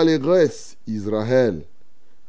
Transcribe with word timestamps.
D'allégresse, 0.00 0.76
Israël. 0.86 1.62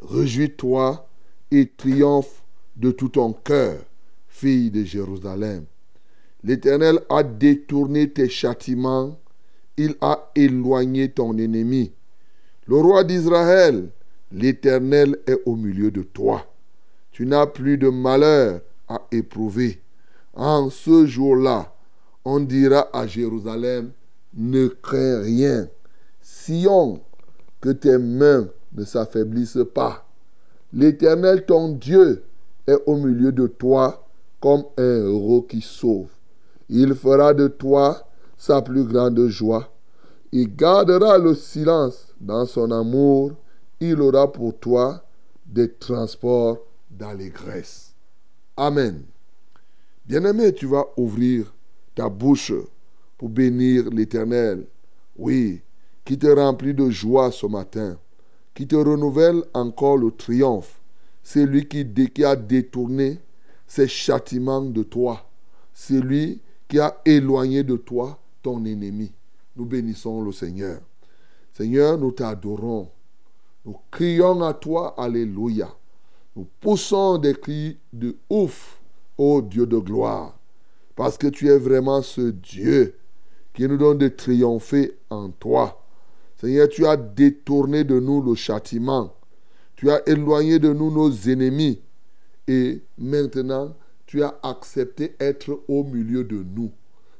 Réjouis-toi 0.01 1.07
et 1.51 1.71
triomphe 1.77 2.43
de 2.75 2.91
tout 2.91 3.09
ton 3.09 3.31
cœur, 3.31 3.79
fille 4.27 4.71
de 4.71 4.83
Jérusalem. 4.83 5.65
L'Éternel 6.43 6.99
a 7.09 7.23
détourné 7.23 8.09
tes 8.09 8.27
châtiments, 8.27 9.17
il 9.77 9.95
a 10.01 10.31
éloigné 10.35 11.11
ton 11.11 11.37
ennemi. 11.37 11.93
Le 12.67 12.75
roi 12.75 13.03
d'Israël, 13.05 13.89
l'Éternel 14.31 15.17
est 15.27 15.39
au 15.45 15.55
milieu 15.55 15.91
de 15.91 16.03
toi. 16.03 16.45
Tu 17.11 17.25
n'as 17.25 17.47
plus 17.47 17.77
de 17.77 17.89
malheur 17.89 18.61
à 18.89 19.01
éprouver. 19.11 19.81
En 20.33 20.69
ce 20.69 21.05
jour-là, 21.05 21.73
on 22.25 22.41
dira 22.41 22.89
à 22.91 23.07
Jérusalem, 23.07 23.91
ne 24.33 24.67
crains 24.67 25.21
rien. 25.21 25.67
Sion, 26.21 27.01
que 27.61 27.69
tes 27.69 27.97
mains 27.97 28.47
ne 28.73 28.83
s'affaiblissent 28.83 29.65
pas. 29.73 30.05
L'Éternel, 30.73 31.45
ton 31.45 31.69
Dieu, 31.69 32.23
est 32.67 32.81
au 32.85 32.97
milieu 32.97 33.31
de 33.31 33.47
toi 33.47 34.07
comme 34.39 34.63
un 34.77 35.07
héros 35.07 35.43
qui 35.43 35.61
sauve. 35.61 36.09
Il 36.69 36.95
fera 36.95 37.33
de 37.33 37.47
toi 37.47 38.07
sa 38.37 38.61
plus 38.61 38.83
grande 38.83 39.27
joie. 39.27 39.71
Il 40.31 40.55
gardera 40.55 41.17
le 41.17 41.35
silence 41.35 42.07
dans 42.19 42.45
son 42.45 42.71
amour. 42.71 43.33
Il 43.79 44.01
aura 44.01 44.31
pour 44.31 44.57
toi 44.57 45.03
des 45.45 45.71
transports 45.73 46.59
d'allégresse. 46.89 47.93
Amen. 48.55 49.03
Bien-aimé, 50.05 50.53
tu 50.53 50.65
vas 50.65 50.85
ouvrir 50.97 51.53
ta 51.93 52.09
bouche 52.09 52.53
pour 53.17 53.29
bénir 53.29 53.89
l'Éternel. 53.89 54.65
Oui, 55.17 55.61
qui 56.05 56.17
te 56.17 56.27
remplit 56.27 56.73
de 56.73 56.89
joie 56.89 57.31
ce 57.31 57.45
matin, 57.45 57.97
qui 58.53 58.67
te 58.67 58.75
renouvelle 58.75 59.43
encore 59.53 59.97
le 59.97 60.11
triomphe. 60.11 60.79
C'est 61.23 61.45
lui 61.45 61.67
qui, 61.67 61.85
qui 62.11 62.23
a 62.23 62.35
détourné 62.35 63.19
ses 63.67 63.87
châtiments 63.87 64.61
de 64.61 64.83
toi. 64.83 65.29
C'est 65.73 66.01
lui 66.01 66.41
qui 66.67 66.79
a 66.79 66.97
éloigné 67.05 67.63
de 67.63 67.75
toi 67.75 68.17
ton 68.41 68.65
ennemi. 68.65 69.11
Nous 69.55 69.65
bénissons 69.65 70.21
le 70.21 70.31
Seigneur. 70.31 70.79
Seigneur, 71.53 71.97
nous 71.97 72.11
t'adorons. 72.11 72.89
Nous 73.65 73.77
crions 73.91 74.41
à 74.41 74.53
toi, 74.53 74.95
Alléluia. 74.97 75.69
Nous 76.35 76.47
poussons 76.59 77.17
des 77.17 77.33
cris 77.33 77.77
de 77.91 78.15
ouf, 78.29 78.79
ô 79.17 79.41
Dieu 79.41 79.65
de 79.65 79.77
gloire, 79.77 80.37
parce 80.95 81.17
que 81.17 81.27
tu 81.27 81.49
es 81.49 81.57
vraiment 81.57 82.01
ce 82.01 82.31
Dieu 82.31 82.95
qui 83.53 83.67
nous 83.67 83.77
donne 83.77 83.97
de 83.97 84.07
triompher 84.07 84.97
en 85.09 85.29
toi. 85.29 85.80
Seigneur, 86.41 86.69
tu 86.69 86.87
as 86.87 86.97
détourné 86.97 87.83
de 87.83 87.99
nous 87.99 88.19
le 88.19 88.33
châtiment. 88.33 89.13
Tu 89.75 89.91
as 89.91 90.01
éloigné 90.09 90.57
de 90.57 90.73
nous 90.73 90.89
nos 90.89 91.11
ennemis. 91.29 91.79
Et 92.47 92.81
maintenant, 92.97 93.75
tu 94.07 94.23
as 94.23 94.39
accepté 94.41 95.15
être 95.19 95.61
au 95.67 95.83
milieu 95.83 96.23
de 96.23 96.43
nous. 96.43 96.71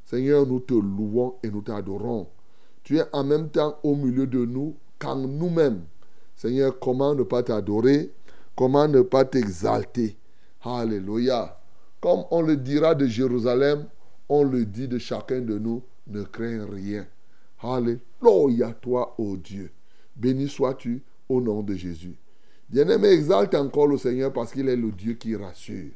Seigneur, 0.06 0.48
nous 0.48 0.60
te 0.60 0.74
louons 0.74 1.36
et 1.44 1.52
nous 1.52 1.62
t'adorons. 1.62 2.30
Tu 2.82 2.98
es 2.98 3.04
en 3.14 3.24
même 3.24 3.50
temps 3.50 3.78
au 3.84 3.96
milieu 3.96 4.26
de 4.26 4.44
nous 4.44 4.76
qu'en 4.98 5.18
nous-mêmes. 5.18 5.84
Seigneur, 6.36 6.80
comment 6.80 7.14
ne 7.14 7.22
pas 7.22 7.44
t'adorer? 7.44 8.12
Comment 8.56 8.88
ne 8.88 9.02
pas 9.02 9.24
t'exalter? 9.24 10.18
Alléluia. 10.64 11.60
Comme 12.02 12.24
on 12.32 12.42
le 12.42 12.58
dira 12.58 12.96
de 12.96 13.06
Jérusalem, 13.06 13.86
on 14.30 14.44
le 14.44 14.66
dit 14.66 14.88
de 14.88 14.98
chacun 14.98 15.42
de 15.42 15.60
nous, 15.60 15.84
ne 16.08 16.24
crains 16.24 16.66
rien. 16.66 17.06
Alléluia, 17.64 18.74
toi, 18.82 19.14
ô 19.18 19.38
Dieu. 19.38 19.72
Béni 20.16 20.48
sois-tu 20.48 21.04
au 21.30 21.42
nom 21.42 21.62
de 21.62 21.76
Jésus. 21.76 22.16
Bien-aimé, 22.70 23.10
exalte 23.10 23.54
encore 23.56 23.88
le 23.88 23.98
Seigneur 23.98 24.34
parce 24.34 24.52
qu'il 24.52 24.68
est 24.68 24.76
le 24.76 24.92
Dieu 24.92 25.14
qui 25.14 25.36
rassure. 25.36 25.92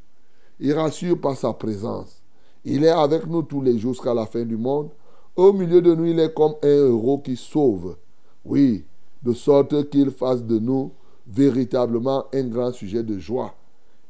Il 0.59 0.73
rassure 0.73 1.19
par 1.19 1.35
sa 1.35 1.53
présence. 1.53 2.21
Il 2.63 2.83
est 2.83 2.89
avec 2.89 3.25
nous 3.27 3.43
tous 3.43 3.61
les 3.61 3.77
jours 3.77 3.93
jusqu'à 3.93 4.13
la 4.13 4.25
fin 4.25 4.43
du 4.43 4.57
monde. 4.57 4.89
Au 5.35 5.53
milieu 5.53 5.81
de 5.81 5.93
nous, 5.93 6.05
il 6.05 6.19
est 6.19 6.33
comme 6.33 6.55
un 6.63 6.67
héros 6.67 7.19
qui 7.19 7.35
sauve. 7.35 7.97
Oui, 8.43 8.85
de 9.23 9.33
sorte 9.33 9.89
qu'il 9.89 10.11
fasse 10.11 10.43
de 10.43 10.59
nous 10.59 10.91
véritablement 11.27 12.25
un 12.33 12.43
grand 12.43 12.71
sujet 12.71 13.03
de 13.03 13.17
joie. 13.17 13.55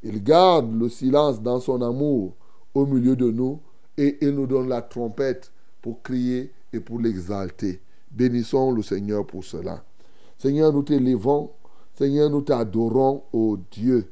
Il 0.03 0.21
garde 0.21 0.77
le 0.77 0.89
silence 0.89 1.41
dans 1.41 1.59
son 1.59 1.81
amour 1.81 2.33
au 2.73 2.85
milieu 2.85 3.15
de 3.15 3.31
nous 3.31 3.59
et 3.97 4.17
il 4.21 4.31
nous 4.31 4.45
donne 4.45 4.67
la 4.67 4.81
trompette 4.81 5.51
pour 5.81 6.01
crier 6.01 6.51
pour 6.79 6.99
l'exalter. 6.99 7.81
Bénissons 8.11 8.71
le 8.71 8.81
Seigneur 8.81 9.25
pour 9.25 9.43
cela. 9.43 9.83
Seigneur, 10.37 10.71
nous 10.71 10.83
t'élévons. 10.83 11.51
Seigneur, 11.97 12.29
nous 12.29 12.41
t'adorons, 12.41 13.23
ô 13.33 13.57
Dieu. 13.71 14.11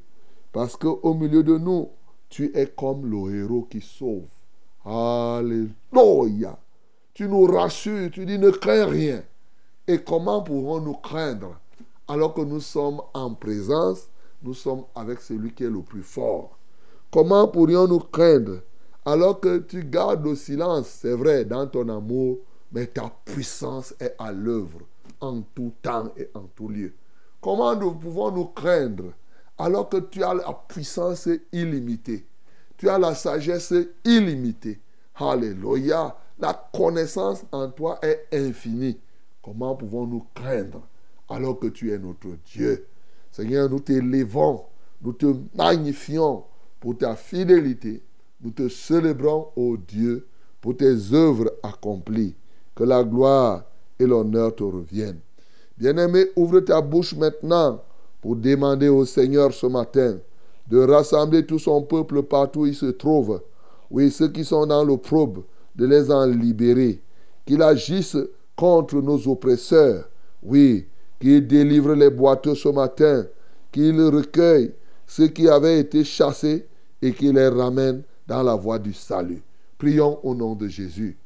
Parce 0.52 0.76
qu'au 0.76 1.14
milieu 1.14 1.44
de 1.44 1.58
nous, 1.58 1.90
tu 2.30 2.52
es 2.56 2.68
comme 2.68 3.10
le 3.10 3.42
héros 3.42 3.68
qui 3.70 3.82
sauve. 3.82 4.28
Alléluia. 4.86 6.58
Tu 7.14 7.28
nous 7.28 7.46
rassures, 7.46 8.10
tu 8.12 8.26
dis 8.26 8.40
ne 8.40 8.50
crains 8.50 8.86
rien. 8.86 9.24
Et 9.88 10.00
comment 10.00 10.42
pourrons-nous 10.42 10.96
craindre? 10.96 11.60
Alors 12.08 12.34
que 12.34 12.42
nous 12.42 12.60
sommes 12.60 13.02
en 13.14 13.34
présence 13.34 14.10
nous 14.44 14.54
sommes 14.54 14.84
avec 14.94 15.22
celui 15.22 15.54
qui 15.54 15.64
est 15.64 15.70
le 15.70 15.82
plus 15.82 16.04
fort. 16.04 16.58
Comment 17.12 17.48
pourrions-nous 17.48 18.00
craindre? 18.00 18.60
Alors 19.06 19.40
que 19.40 19.60
tu 19.60 19.84
gardes 19.86 20.26
le 20.26 20.36
silence, 20.36 20.88
c'est 20.88 21.16
vrai, 21.16 21.46
dans 21.46 21.66
ton 21.68 21.88
amour, 21.88 22.40
mais 22.74 22.88
ta 22.88 23.12
puissance 23.24 23.94
est 24.00 24.16
à 24.18 24.32
l'œuvre 24.32 24.80
en 25.22 25.42
tout 25.42 25.74
temps 25.82 26.12
et 26.18 26.30
en 26.34 26.48
tout 26.56 26.68
lieu. 26.68 26.94
Comment 27.40 27.76
nous 27.76 27.94
pouvons 27.94 28.32
nous 28.32 28.46
craindre 28.46 29.14
alors 29.58 29.88
que 29.88 29.98
tu 29.98 30.24
as 30.24 30.34
la 30.34 30.52
puissance 30.68 31.30
illimitée, 31.52 32.26
tu 32.78 32.90
as 32.90 32.98
la 32.98 33.14
sagesse 33.14 33.74
illimitée. 34.04 34.80
Alléluia. 35.16 36.18
La 36.40 36.54
connaissance 36.74 37.44
en 37.52 37.70
toi 37.70 38.00
est 38.02 38.28
infinie. 38.34 39.00
Comment 39.42 39.76
pouvons-nous 39.76 40.26
craindre 40.34 40.82
alors 41.30 41.60
que 41.60 41.68
tu 41.68 41.92
es 41.92 42.00
notre 42.00 42.30
Dieu? 42.46 42.88
Seigneur, 43.32 43.70
nous 43.70 43.80
t'élévons, 43.80 44.66
nous 45.02 45.14
te 45.14 45.34
magnifions 45.56 46.44
pour 46.80 46.98
ta 46.98 47.16
fidélité. 47.16 48.02
Nous 48.42 48.52
te 48.52 48.68
célébrons, 48.68 49.50
ô 49.56 49.78
Dieu, 49.78 50.28
pour 50.60 50.76
tes 50.76 51.14
œuvres 51.14 51.54
accomplies. 51.62 52.36
Que 52.76 52.84
la 52.84 53.04
gloire 53.04 53.64
et 54.00 54.06
l'honneur 54.06 54.56
te 54.56 54.64
reviennent. 54.64 55.20
Bien-aimé, 55.78 56.26
ouvre 56.36 56.60
ta 56.62 56.82
bouche 56.82 57.16
maintenant 57.16 57.82
pour 58.22 58.36
demander 58.36 58.90
au 58.90 59.06
Seigneur 59.06 59.54
ce 59.54 59.68
matin 59.68 60.18
de 60.70 60.80
rassembler 60.80 61.46
tout 61.46 61.60
son 61.60 61.82
peuple 61.82 62.24
partout 62.24 62.62
où 62.62 62.66
il 62.66 62.76
se 62.76 62.88
trouve. 62.88 63.42
Oui, 63.92 64.10
ceux 64.12 64.30
qui 64.30 64.46
sont 64.46 64.66
dans 64.66 64.84
l'opprobre, 64.84 65.44
de 65.76 65.86
les 65.86 66.10
en 66.12 66.26
libérer. 66.26 67.02
Qu'il 67.46 67.62
agisse 67.62 68.18
contre 68.56 69.02
nos 69.02 69.28
oppresseurs. 69.28 70.10
Oui, 70.42 70.88
qu'il 71.20 71.46
délivre 71.48 71.94
les 71.94 72.10
boiteux 72.10 72.56
ce 72.56 72.70
matin. 72.70 73.26
Qu'il 73.72 74.00
recueille 74.02 74.74
ceux 75.06 75.28
qui 75.28 75.48
avaient 75.48 75.80
été 75.80 76.04
chassés 76.04 76.66
et 77.02 77.12
qu'il 77.12 77.34
les 77.34 77.50
ramène 77.50 78.04
dans 78.28 78.44
la 78.44 78.56
voie 78.56 78.80
du 78.80 78.94
salut. 78.94 79.42
Prions 79.78 80.20
au 80.24 80.34
nom 80.34 80.56
de 80.56 80.68
Jésus. 80.68 81.18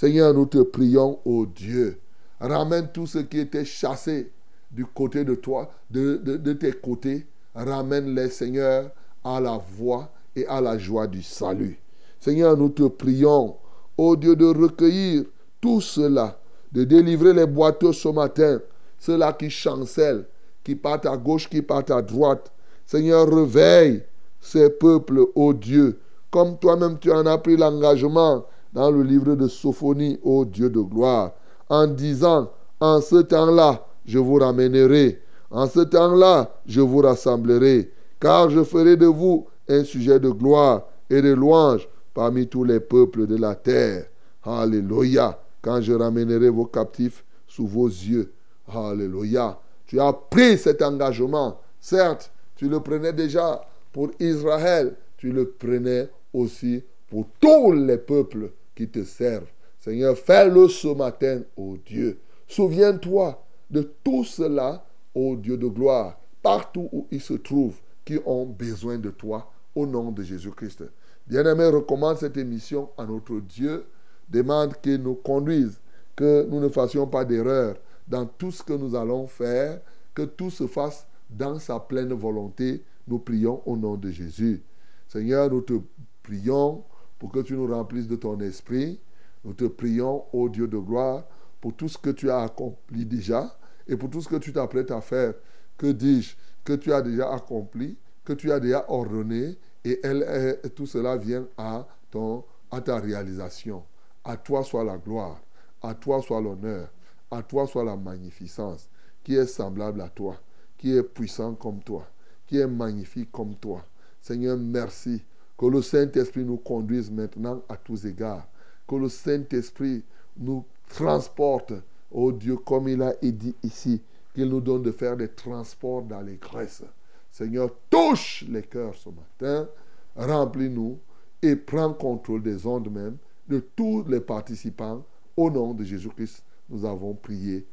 Seigneur, 0.00 0.32
nous 0.32 0.46
te 0.46 0.62
prions, 0.62 1.18
ô 1.26 1.44
Dieu. 1.44 2.00
Ramène 2.40 2.88
tous 2.90 3.06
ceux 3.06 3.22
qui 3.24 3.38
étaient 3.38 3.66
chassés 3.66 4.32
du 4.70 4.86
côté 4.86 5.24
de 5.24 5.34
toi, 5.34 5.70
de, 5.90 6.52
tes 6.54 6.72
côtés. 6.72 7.26
Ramène-les, 7.54 8.30
Seigneur, 8.30 8.92
à 9.22 9.38
la 9.40 9.60
voie 9.76 10.10
et 10.34 10.46
à 10.46 10.62
la 10.62 10.78
joie 10.78 11.06
du 11.06 11.22
salut. 11.22 11.78
Seigneur, 12.18 12.56
nous 12.56 12.70
te 12.70 12.84
prions, 12.84 13.56
ô 13.98 14.16
Dieu, 14.16 14.34
de 14.36 14.46
recueillir 14.46 15.24
tout 15.60 15.82
cela, 15.82 16.40
de 16.72 16.84
délivrer 16.84 17.34
les 17.34 17.46
boiteux 17.46 17.92
ce 17.92 18.08
matin, 18.08 18.58
ceux-là 18.98 19.34
qui 19.34 19.50
chancellent, 19.50 20.24
qui 20.64 20.76
partent 20.76 21.04
à 21.04 21.18
gauche, 21.18 21.46
qui 21.46 21.60
partent 21.60 21.90
à 21.90 22.00
droite. 22.00 22.50
Seigneur, 22.86 23.28
réveille 23.28 24.02
ces 24.40 24.70
peuples, 24.70 25.26
ô 25.34 25.52
Dieu, 25.52 26.00
comme 26.30 26.58
toi-même 26.58 26.98
tu 26.98 27.12
en 27.12 27.26
as 27.26 27.36
pris 27.36 27.58
l'engagement 27.58 28.46
dans 28.72 28.90
le 28.90 29.02
livre 29.02 29.34
de 29.34 29.48
Sophonie, 29.48 30.18
ô 30.22 30.44
Dieu 30.44 30.70
de 30.70 30.80
gloire, 30.80 31.32
en 31.68 31.86
disant, 31.86 32.50
en 32.80 33.00
ce 33.00 33.16
temps-là, 33.16 33.86
je 34.04 34.18
vous 34.18 34.36
ramènerai. 34.36 35.22
En 35.50 35.66
ce 35.66 35.80
temps-là, 35.80 36.50
je 36.66 36.80
vous 36.80 36.98
rassemblerai, 36.98 37.90
car 38.20 38.50
je 38.50 38.62
ferai 38.62 38.96
de 38.96 39.06
vous 39.06 39.46
un 39.68 39.84
sujet 39.84 40.20
de 40.20 40.30
gloire 40.30 40.82
et 41.08 41.20
de 41.22 41.32
louange 41.32 41.88
parmi 42.14 42.46
tous 42.46 42.64
les 42.64 42.80
peuples 42.80 43.26
de 43.26 43.36
la 43.36 43.54
terre. 43.54 44.06
Alléluia. 44.44 45.38
Quand 45.62 45.80
je 45.80 45.92
ramènerai 45.92 46.48
vos 46.48 46.66
captifs 46.66 47.24
sous 47.46 47.66
vos 47.66 47.88
yeux. 47.88 48.32
Alléluia. 48.68 49.58
Tu 49.86 50.00
as 50.00 50.12
pris 50.12 50.56
cet 50.56 50.82
engagement. 50.82 51.60
Certes, 51.80 52.32
tu 52.56 52.68
le 52.68 52.80
prenais 52.80 53.12
déjà 53.12 53.60
pour 53.92 54.10
Israël. 54.18 54.94
Tu 55.16 55.32
le 55.32 55.50
prenais 55.50 56.08
aussi 56.32 56.82
pour 57.08 57.26
tous 57.40 57.72
les 57.72 57.98
peuples 57.98 58.52
qui 58.80 58.88
te 58.88 59.04
servent. 59.04 59.52
Seigneur, 59.78 60.16
fais-le 60.16 60.66
ce 60.68 60.88
matin, 60.88 61.42
ô 61.54 61.76
Dieu. 61.84 62.18
Souviens-toi 62.48 63.44
de 63.70 63.82
tout 64.02 64.24
cela, 64.24 64.86
ô 65.14 65.36
Dieu 65.36 65.58
de 65.58 65.66
gloire, 65.66 66.18
partout 66.42 66.88
où 66.90 67.06
ils 67.10 67.20
se 67.20 67.34
trouvent, 67.34 67.78
qui 68.06 68.18
ont 68.24 68.46
besoin 68.46 68.96
de 68.96 69.10
toi, 69.10 69.52
au 69.74 69.86
nom 69.86 70.10
de 70.10 70.22
Jésus-Christ. 70.22 70.84
Bien-aimé, 71.26 71.66
recommande 71.66 72.16
cette 72.16 72.38
émission 72.38 72.88
à 72.96 73.04
notre 73.04 73.38
Dieu. 73.40 73.84
Demande 74.30 74.74
qu'il 74.80 75.02
nous 75.02 75.16
conduise, 75.16 75.78
que 76.16 76.46
nous 76.48 76.60
ne 76.60 76.68
fassions 76.70 77.06
pas 77.06 77.26
d'erreur 77.26 77.76
dans 78.08 78.24
tout 78.24 78.50
ce 78.50 78.62
que 78.62 78.72
nous 78.72 78.94
allons 78.94 79.26
faire, 79.26 79.80
que 80.14 80.22
tout 80.22 80.50
se 80.50 80.66
fasse 80.66 81.06
dans 81.28 81.58
sa 81.58 81.78
pleine 81.78 82.14
volonté. 82.14 82.82
Nous 83.06 83.18
prions 83.18 83.60
au 83.66 83.76
nom 83.76 83.96
de 83.96 84.10
Jésus. 84.10 84.62
Seigneur, 85.06 85.50
nous 85.50 85.60
te 85.60 85.74
prions 86.22 86.82
pour 87.20 87.30
que 87.30 87.40
tu 87.40 87.54
nous 87.54 87.66
remplisses 87.68 88.08
de 88.08 88.16
ton 88.16 88.40
esprit. 88.40 88.98
Nous 89.44 89.52
te 89.52 89.66
prions, 89.66 90.24
ô 90.32 90.48
Dieu 90.48 90.66
de 90.66 90.78
gloire, 90.78 91.24
pour 91.60 91.76
tout 91.76 91.88
ce 91.88 91.98
que 91.98 92.10
tu 92.10 92.30
as 92.30 92.40
accompli 92.40 93.04
déjà 93.04 93.56
et 93.86 93.96
pour 93.96 94.08
tout 94.10 94.22
ce 94.22 94.28
que 94.28 94.36
tu 94.36 94.52
t'apprêtes 94.52 94.90
à 94.90 95.02
faire. 95.02 95.34
Que 95.76 95.92
dis-je 95.92 96.34
Que 96.64 96.72
tu 96.72 96.92
as 96.92 97.02
déjà 97.02 97.32
accompli, 97.32 97.96
que 98.24 98.32
tu 98.32 98.50
as 98.50 98.58
déjà 98.58 98.86
ordonné, 98.88 99.58
et 99.84 100.00
elle, 100.02 100.58
tout 100.74 100.86
cela 100.86 101.16
vient 101.18 101.46
à, 101.58 101.86
ton, 102.10 102.42
à 102.70 102.80
ta 102.80 102.98
réalisation. 102.98 103.84
À 104.24 104.36
toi 104.38 104.64
soit 104.64 104.84
la 104.84 104.96
gloire, 104.96 105.40
à 105.82 105.94
toi 105.94 106.22
soit 106.22 106.40
l'honneur, 106.40 106.88
à 107.30 107.42
toi 107.42 107.66
soit 107.66 107.84
la 107.84 107.96
magnificence, 107.96 108.88
qui 109.22 109.34
est 109.36 109.46
semblable 109.46 110.00
à 110.00 110.08
toi, 110.08 110.36
qui 110.78 110.96
est 110.96 111.02
puissant 111.02 111.54
comme 111.54 111.82
toi, 111.82 112.06
qui 112.46 112.58
est 112.58 112.66
magnifique 112.66 113.30
comme 113.30 113.56
toi. 113.56 113.84
Seigneur, 114.22 114.56
merci. 114.56 115.22
Que 115.60 115.66
le 115.66 115.82
Saint-Esprit 115.82 116.42
nous 116.42 116.56
conduise 116.56 117.10
maintenant 117.10 117.60
à 117.68 117.76
tous 117.76 118.06
égards. 118.06 118.48
Que 118.88 118.94
le 118.94 119.10
Saint-Esprit 119.10 120.02
nous 120.38 120.64
transporte 120.88 121.74
Oh 122.10 122.32
Dieu, 122.32 122.56
comme 122.56 122.88
il 122.88 123.02
a 123.02 123.12
dit 123.20 123.54
ici, 123.62 124.00
qu'il 124.34 124.48
nous 124.48 124.62
donne 124.62 124.80
de 124.80 124.90
faire 124.90 125.18
des 125.18 125.28
transports 125.28 126.00
dans 126.00 126.22
les 126.22 126.36
graisses. 126.36 126.82
Seigneur, 127.30 127.68
touche 127.90 128.42
les 128.48 128.62
cœurs 128.62 128.94
ce 128.94 129.10
matin, 129.10 129.68
remplis-nous 130.16 130.98
et 131.42 131.56
prends 131.56 131.92
contrôle 131.92 132.42
des 132.42 132.66
ondes 132.66 132.90
même, 132.90 133.18
de 133.46 133.58
tous 133.76 134.02
les 134.08 134.20
participants. 134.20 135.04
Au 135.36 135.50
nom 135.50 135.74
de 135.74 135.84
Jésus-Christ, 135.84 136.42
nous 136.70 136.86
avons 136.86 137.12
prié. 137.12 137.66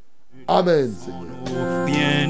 Amen, 0.45 0.91
Seigneur. 0.91 1.85
Bien 1.85 2.29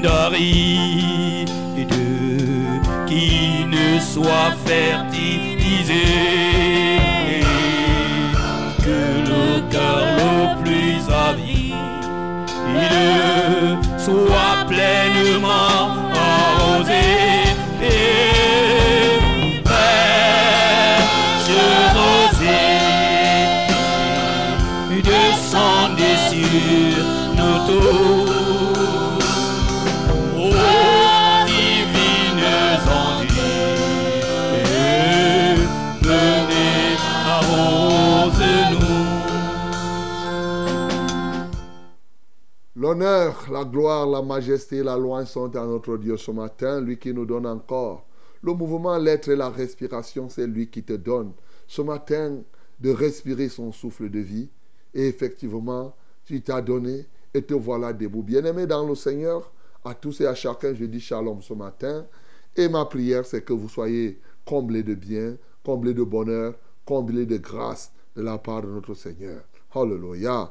qui 3.08 3.64
ne 3.64 3.98
soit 3.98 4.52
fertilisé, 4.66 5.94
L'honneur, 42.98 43.46
la 43.52 43.64
gloire, 43.64 44.08
la 44.08 44.22
majesté, 44.22 44.82
la 44.82 44.96
louange 44.98 45.28
sont 45.28 45.54
à 45.54 45.64
notre 45.64 45.96
Dieu 45.98 46.16
ce 46.16 46.32
matin, 46.32 46.80
lui 46.80 46.98
qui 46.98 47.14
nous 47.14 47.24
donne 47.24 47.46
encore. 47.46 48.04
Le 48.42 48.52
mouvement, 48.52 48.98
l'être 48.98 49.28
et 49.28 49.36
la 49.36 49.50
respiration, 49.50 50.28
c'est 50.28 50.48
lui 50.48 50.68
qui 50.68 50.82
te 50.82 50.94
donne 50.94 51.30
ce 51.68 51.80
matin 51.80 52.42
de 52.80 52.90
respirer 52.90 53.48
son 53.50 53.70
souffle 53.70 54.10
de 54.10 54.18
vie. 54.18 54.50
Et 54.94 55.06
effectivement, 55.06 55.94
tu 56.24 56.42
t'as 56.42 56.60
donné 56.60 57.06
et 57.32 57.40
te 57.40 57.54
voilà 57.54 57.92
debout. 57.92 58.24
Bien-aimé 58.24 58.66
dans 58.66 58.84
le 58.84 58.96
Seigneur, 58.96 59.48
à 59.84 59.94
tous 59.94 60.20
et 60.20 60.26
à 60.26 60.34
chacun, 60.34 60.74
je 60.74 60.84
dis 60.84 60.98
shalom 60.98 61.40
ce 61.40 61.54
matin. 61.54 62.04
Et 62.56 62.68
ma 62.68 62.84
prière, 62.84 63.24
c'est 63.24 63.42
que 63.42 63.52
vous 63.52 63.68
soyez 63.68 64.20
comblés 64.44 64.82
de 64.82 64.94
bien, 64.94 65.36
comblés 65.64 65.94
de 65.94 66.02
bonheur, 66.02 66.54
comblés 66.84 67.26
de 67.26 67.36
grâce 67.36 67.92
de 68.16 68.22
la 68.22 68.38
part 68.38 68.62
de 68.62 68.68
notre 68.68 68.94
Seigneur. 68.94 69.42
Hallelujah. 69.72 70.50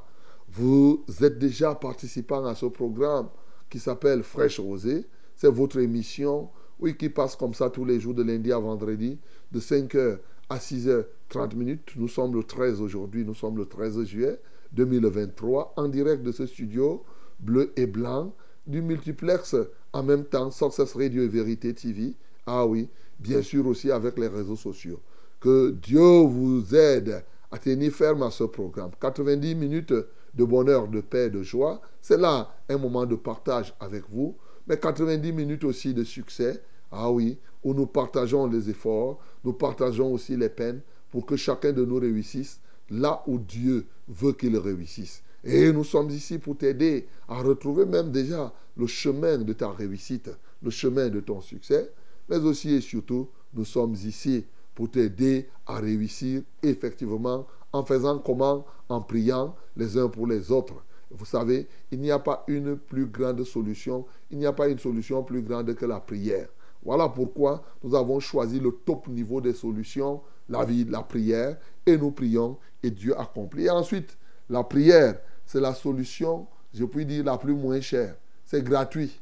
Vous 0.57 1.03
êtes 1.21 1.37
déjà 1.37 1.75
participant 1.75 2.43
à 2.45 2.55
ce 2.55 2.65
programme 2.65 3.27
qui 3.69 3.77
s'appelle 3.77 4.23
Fraîche 4.23 4.59
Rosée. 4.59 5.05
C'est 5.35 5.51
votre 5.51 5.77
émission, 5.77 6.49
oui, 6.79 6.97
qui 6.97 7.09
passe 7.09 7.35
comme 7.35 7.53
ça 7.53 7.69
tous 7.69 7.85
les 7.85 7.99
jours 7.99 8.15
de 8.15 8.23
lundi 8.23 8.51
à 8.51 8.57
vendredi, 8.57 9.19
de 9.51 9.59
5h 9.59 10.17
à 10.49 10.57
6h30 10.57 11.55
minutes. 11.55 11.91
Nous 11.95 12.07
sommes 12.07 12.33
le 12.33 12.41
13 12.41 12.81
aujourd'hui, 12.81 13.23
nous 13.23 13.35
sommes 13.35 13.55
le 13.55 13.67
13 13.67 14.03
juillet 14.05 14.39
2023, 14.71 15.75
en 15.77 15.87
direct 15.89 16.23
de 16.23 16.31
ce 16.31 16.47
studio 16.47 17.03
bleu 17.39 17.71
et 17.75 17.85
blanc 17.85 18.33
du 18.65 18.81
multiplex 18.81 19.55
en 19.93 20.01
même 20.01 20.25
temps 20.25 20.49
Success 20.49 20.93
Radio 20.95 21.21
et 21.21 21.27
Vérité 21.27 21.71
TV. 21.75 22.15
Ah 22.47 22.65
oui, 22.65 22.89
bien 23.19 23.43
sûr 23.43 23.67
aussi 23.67 23.91
avec 23.91 24.17
les 24.17 24.27
réseaux 24.27 24.55
sociaux. 24.55 25.01
Que 25.39 25.69
Dieu 25.69 25.99
vous 25.99 26.73
aide 26.73 27.23
à 27.51 27.59
tenir 27.59 27.91
ferme 27.91 28.23
à 28.23 28.31
ce 28.31 28.45
programme. 28.45 28.89
90 28.99 29.53
minutes 29.53 29.93
de 30.37 30.43
bonheur, 30.43 30.87
de 30.87 31.01
paix, 31.01 31.29
de 31.29 31.41
joie. 31.41 31.81
C'est 32.01 32.17
là 32.17 32.53
un 32.69 32.77
moment 32.77 33.05
de 33.05 33.15
partage 33.15 33.73
avec 33.79 34.03
vous, 34.09 34.35
mais 34.67 34.77
90 34.77 35.31
minutes 35.33 35.63
aussi 35.63 35.93
de 35.93 36.03
succès. 36.03 36.61
Ah 36.91 37.11
oui, 37.11 37.37
où 37.63 37.73
nous 37.73 37.87
partageons 37.87 38.47
les 38.47 38.69
efforts, 38.69 39.19
nous 39.43 39.53
partageons 39.53 40.13
aussi 40.13 40.37
les 40.37 40.49
peines 40.49 40.81
pour 41.11 41.25
que 41.25 41.35
chacun 41.35 41.73
de 41.73 41.83
nous 41.83 41.99
réussisse 41.99 42.61
là 42.89 43.23
où 43.27 43.39
Dieu 43.39 43.85
veut 44.07 44.33
qu'il 44.33 44.55
réussisse. 44.57 45.23
Et 45.43 45.71
nous 45.71 45.83
sommes 45.83 46.09
ici 46.09 46.37
pour 46.37 46.57
t'aider 46.57 47.07
à 47.27 47.41
retrouver 47.41 47.85
même 47.85 48.11
déjà 48.11 48.53
le 48.77 48.87
chemin 48.87 49.37
de 49.37 49.53
ta 49.53 49.71
réussite, 49.71 50.29
le 50.61 50.69
chemin 50.69 51.09
de 51.09 51.19
ton 51.19 51.41
succès, 51.41 51.91
mais 52.29 52.37
aussi 52.37 52.73
et 52.73 52.81
surtout, 52.81 53.29
nous 53.53 53.65
sommes 53.65 53.93
ici 53.93 54.45
pour 54.75 54.91
t'aider 54.91 55.49
à 55.65 55.77
réussir 55.79 56.41
effectivement 56.61 57.47
en 57.73 57.83
faisant 57.83 58.19
comment 58.19 58.65
En 58.89 59.01
priant 59.01 59.55
les 59.75 59.97
uns 59.97 60.07
pour 60.07 60.27
les 60.27 60.51
autres. 60.51 60.83
Vous 61.11 61.25
savez, 61.25 61.67
il 61.91 61.99
n'y 61.99 62.11
a 62.11 62.19
pas 62.19 62.43
une 62.47 62.77
plus 62.77 63.05
grande 63.05 63.43
solution, 63.43 64.05
il 64.31 64.37
n'y 64.37 64.45
a 64.45 64.53
pas 64.53 64.67
une 64.67 64.79
solution 64.79 65.23
plus 65.23 65.41
grande 65.41 65.73
que 65.75 65.85
la 65.85 65.99
prière. 65.99 66.47
Voilà 66.83 67.09
pourquoi 67.09 67.63
nous 67.83 67.95
avons 67.95 68.19
choisi 68.19 68.59
le 68.59 68.71
top 68.71 69.07
niveau 69.07 69.41
des 69.41 69.53
solutions, 69.53 70.21
la 70.49 70.63
vie, 70.63 70.85
la 70.85 71.01
prière, 71.01 71.57
et 71.85 71.97
nous 71.97 72.11
prions 72.11 72.57
et 72.83 72.91
Dieu 72.91 73.17
accomplit. 73.19 73.65
Et 73.65 73.69
ensuite, 73.69 74.17
la 74.49 74.63
prière, 74.63 75.19
c'est 75.45 75.59
la 75.59 75.73
solution, 75.73 76.47
je 76.73 76.85
puis 76.85 77.05
dire, 77.05 77.23
la 77.23 77.37
plus 77.37 77.53
moins 77.53 77.81
chère. 77.81 78.15
C'est 78.45 78.63
gratuit. 78.63 79.19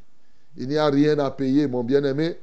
Il 0.57 0.67
n'y 0.67 0.77
a 0.77 0.87
rien 0.87 1.17
à 1.19 1.31
payer, 1.31 1.67
mon 1.67 1.83
bien-aimé. 1.83 2.37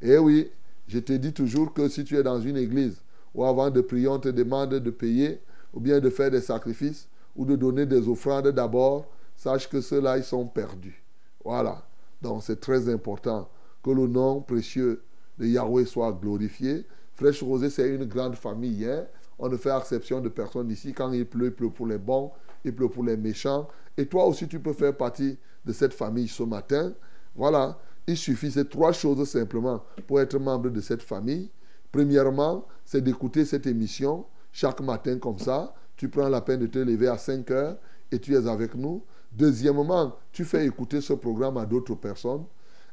Eh 0.00 0.18
oui, 0.18 0.50
je 0.86 0.98
te 0.98 1.12
dis 1.12 1.32
toujours 1.32 1.72
que 1.72 1.88
si 1.88 2.04
tu 2.04 2.16
es 2.16 2.22
dans 2.22 2.40
une 2.40 2.56
église 2.56 3.00
où 3.34 3.44
avant 3.44 3.70
de 3.70 3.80
prier, 3.80 4.08
on 4.08 4.18
te 4.18 4.28
demande 4.28 4.74
de 4.74 4.90
payer, 4.90 5.40
ou 5.78 5.80
bien 5.80 6.00
de 6.00 6.10
faire 6.10 6.28
des 6.28 6.40
sacrifices, 6.40 7.06
ou 7.36 7.44
de 7.44 7.54
donner 7.54 7.86
des 7.86 8.08
offrandes 8.08 8.48
d'abord, 8.48 9.06
sache 9.36 9.68
que 9.70 9.80
ceux-là, 9.80 10.18
ils 10.18 10.24
sont 10.24 10.44
perdus. 10.44 11.04
Voilà. 11.44 11.86
Donc 12.20 12.42
c'est 12.42 12.58
très 12.58 12.92
important 12.92 13.48
que 13.80 13.90
le 13.90 14.08
nom 14.08 14.40
précieux 14.40 15.00
de 15.38 15.46
Yahweh 15.46 15.84
soit 15.84 16.10
glorifié. 16.10 16.84
Fraîche 17.14 17.44
Rosée, 17.44 17.70
c'est 17.70 17.88
une 17.90 18.06
grande 18.06 18.34
famille. 18.34 18.86
Hein? 18.86 19.06
On 19.38 19.48
ne 19.48 19.56
fait 19.56 19.70
exception 19.70 20.20
de 20.20 20.28
personne 20.28 20.68
ici. 20.68 20.92
Quand 20.92 21.12
il 21.12 21.24
pleut, 21.24 21.46
il 21.46 21.52
pleut 21.52 21.70
pour 21.70 21.86
les 21.86 21.98
bons, 21.98 22.32
il 22.64 22.74
pleut 22.74 22.88
pour 22.88 23.04
les 23.04 23.16
méchants. 23.16 23.68
Et 23.96 24.06
toi 24.06 24.26
aussi, 24.26 24.48
tu 24.48 24.58
peux 24.58 24.72
faire 24.72 24.96
partie 24.96 25.38
de 25.64 25.72
cette 25.72 25.94
famille 25.94 26.26
ce 26.26 26.42
matin. 26.42 26.92
Voilà. 27.36 27.78
Il 28.08 28.16
suffit, 28.16 28.50
c'est 28.50 28.68
trois 28.68 28.90
choses 28.90 29.28
simplement 29.28 29.84
pour 30.08 30.20
être 30.20 30.40
membre 30.40 30.70
de 30.70 30.80
cette 30.80 31.02
famille. 31.02 31.48
Premièrement, 31.92 32.66
c'est 32.84 33.00
d'écouter 33.00 33.44
cette 33.44 33.68
émission 33.68 34.24
chaque 34.58 34.80
matin 34.80 35.18
comme 35.18 35.38
ça. 35.38 35.72
Tu 35.96 36.08
prends 36.08 36.28
la 36.28 36.40
peine 36.40 36.58
de 36.58 36.66
te 36.66 36.80
lever 36.80 37.06
à 37.06 37.16
5 37.16 37.48
heures 37.52 37.76
et 38.10 38.18
tu 38.18 38.34
es 38.34 38.48
avec 38.48 38.74
nous. 38.74 39.04
Deuxièmement, 39.30 40.16
tu 40.32 40.44
fais 40.44 40.66
écouter 40.66 41.00
ce 41.00 41.12
programme 41.12 41.58
à 41.58 41.64
d'autres 41.64 41.94
personnes. 41.94 42.44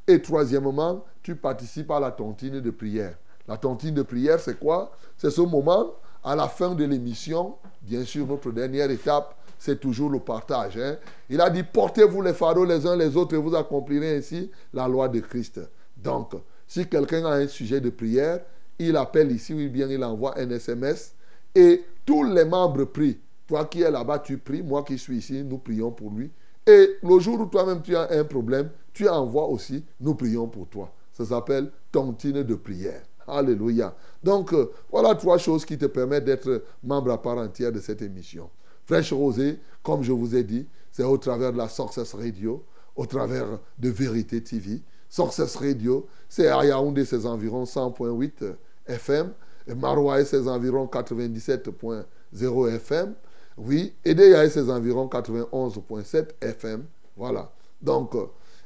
Et 0.08 0.22
troisièmement, 0.22 1.04
tu 1.24 1.36
participes 1.36 1.90
à 1.90 2.00
la 2.00 2.12
tontine 2.12 2.62
de 2.62 2.70
prière. 2.70 3.18
La 3.48 3.58
tontine 3.58 3.96
de 3.96 4.04
prière, 4.04 4.40
c'est 4.40 4.60
quoi? 4.60 4.92
C'est 5.18 5.32
ce 5.32 5.42
moment, 5.42 5.94
à 6.24 6.36
la 6.36 6.48
fin 6.48 6.76
de 6.76 6.86
l'émission, 6.86 7.56
bien 7.82 8.04
sûr, 8.04 8.28
notre 8.28 8.52
dernière 8.52 8.92
étape, 8.92 9.36
c'est 9.58 9.80
toujours 9.80 10.12
le 10.12 10.20
partage. 10.20 10.78
Hein. 10.78 10.98
Il 11.30 11.42
a 11.42 11.50
dit, 11.50 11.64
portez-vous 11.64 12.22
les 12.22 12.34
fardeaux 12.34 12.66
les 12.66 12.86
uns 12.86 12.96
les 12.96 13.18
autres 13.18 13.34
et 13.34 13.40
vous 13.40 13.56
accomplirez 13.56 14.18
ainsi 14.18 14.52
la 14.72 14.88
loi 14.88 15.10
de 15.10 15.20
Christ. 15.20 15.60
Donc, 15.98 16.34
si 16.68 16.88
quelqu'un 16.88 17.26
a 17.26 17.38
un 17.38 17.48
sujet 17.48 17.82
de 17.82 17.90
prière, 17.90 18.42
il 18.78 18.96
appelle 18.98 19.32
ici 19.32 19.54
ou 19.54 19.70
bien 19.72 19.88
il 19.88 20.04
envoie 20.04 20.38
un 20.38 20.52
SMS 20.52 21.16
et 21.56 21.84
tous 22.06 22.24
les 22.24 22.46
membres 22.46 22.86
prient. 22.86 23.18
Toi 23.48 23.66
qui 23.66 23.82
es 23.82 23.90
là-bas, 23.90 24.20
tu 24.20 24.38
pries. 24.38 24.62
Moi 24.62 24.84
qui 24.84 24.98
suis 24.98 25.18
ici, 25.18 25.44
nous 25.44 25.58
prions 25.58 25.92
pour 25.92 26.12
lui. 26.12 26.32
Et 26.68 26.98
le 27.02 27.20
jour 27.20 27.40
où 27.40 27.46
toi-même 27.46 27.82
tu 27.82 27.96
as 27.96 28.10
un 28.12 28.24
problème, 28.24 28.70
tu 28.94 29.08
envoies 29.08 29.48
aussi, 29.48 29.84
nous 30.00 30.16
prions 30.16 30.48
pour 30.48 30.68
toi. 30.68 30.92
Ça 31.14 31.26
s'appelle 31.26 31.72
tontine 31.92 32.44
de 32.44 32.56
prière. 32.56 33.04
Alléluia. 33.28 33.96
Donc, 34.24 34.54
euh, 34.54 34.72
voilà 34.92 35.16
trois 35.16 35.38
choses 35.38 35.66
qui 35.66 35.78
te 35.78 35.86
permettent 35.86 36.26
d'être 36.26 36.64
membre 36.84 37.12
à 37.12 37.22
part 37.22 37.38
entière 37.38 37.72
de 37.72 37.80
cette 37.80 38.02
émission. 38.02 38.50
Fraîche 38.86 39.14
Rosée, 39.14 39.60
comme 39.82 40.04
je 40.04 40.12
vous 40.12 40.36
ai 40.36 40.44
dit, 40.44 40.68
c'est 40.92 41.04
au 41.04 41.18
travers 41.18 41.52
de 41.52 41.58
la 41.58 41.70
Success 41.70 42.14
Radio, 42.14 42.64
au 42.96 43.06
travers 43.06 43.60
de 43.80 43.90
Vérité 43.90 44.42
TV. 44.42 44.82
Success 45.10 45.56
Radio, 45.56 46.08
c'est 46.30 46.48
à 46.48 46.66
Yaoundé, 46.66 47.06
c'est 47.06 47.26
environ 47.26 47.64
100.8 47.64 48.56
FM. 48.88 49.32
Et 49.68 49.74
Maroua, 49.74 50.24
c'est 50.26 50.48
environ 50.48 50.86
97.0 50.86 52.70
FM. 52.76 53.14
Oui, 53.58 53.94
Edeya, 54.04 54.50
c'est 54.50 54.70
environ 54.70 55.08
91.7 55.08 56.30
FM. 56.42 56.86
Voilà. 57.16 57.52
Donc, 57.82 58.16
euh, 58.16 58.26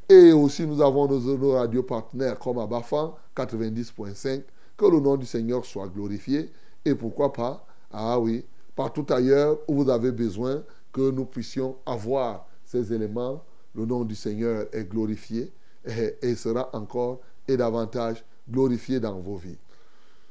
et 0.10 0.32
aussi 0.34 0.65
nous 0.65 0.82
avons 0.82 1.08
nos, 1.08 1.38
nos 1.68 1.84
partenaires 1.84 2.39
comme 2.39 2.58
Abafan, 2.58 3.15
90.5. 3.36 4.44
Que 4.75 4.86
le 4.86 5.00
nom 5.00 5.15
du 5.18 5.25
Seigneur 5.25 5.65
soit 5.65 5.88
glorifié. 5.88 6.51
Et 6.86 6.96
pourquoi 6.96 7.32
pas, 7.34 7.65
ah 7.91 8.20
oui, 8.20 8.46
partout 8.75 9.06
ailleurs 9.10 9.58
où 9.68 9.84
vous 9.84 9.89
avez 9.89 10.12
besoin 10.12 10.63
que 10.91 11.12
nous 11.12 11.25
puissions 11.25 11.75
avoir 11.86 12.48
ces 12.65 12.94
éléments, 12.94 13.44
le 13.75 13.86
nom 13.86 14.03
du 14.03 14.15
Seigneur 14.15 14.65
est 14.72 14.86
glorifié 14.86 15.51
et, 15.86 16.15
et 16.22 16.36
sera 16.36 16.70
encore 16.74 17.20
et 17.48 17.58
davantage 17.58 18.24
glorifié 18.50 19.00
dans 19.00 19.20
vos 19.20 19.36
vies. 19.36 19.58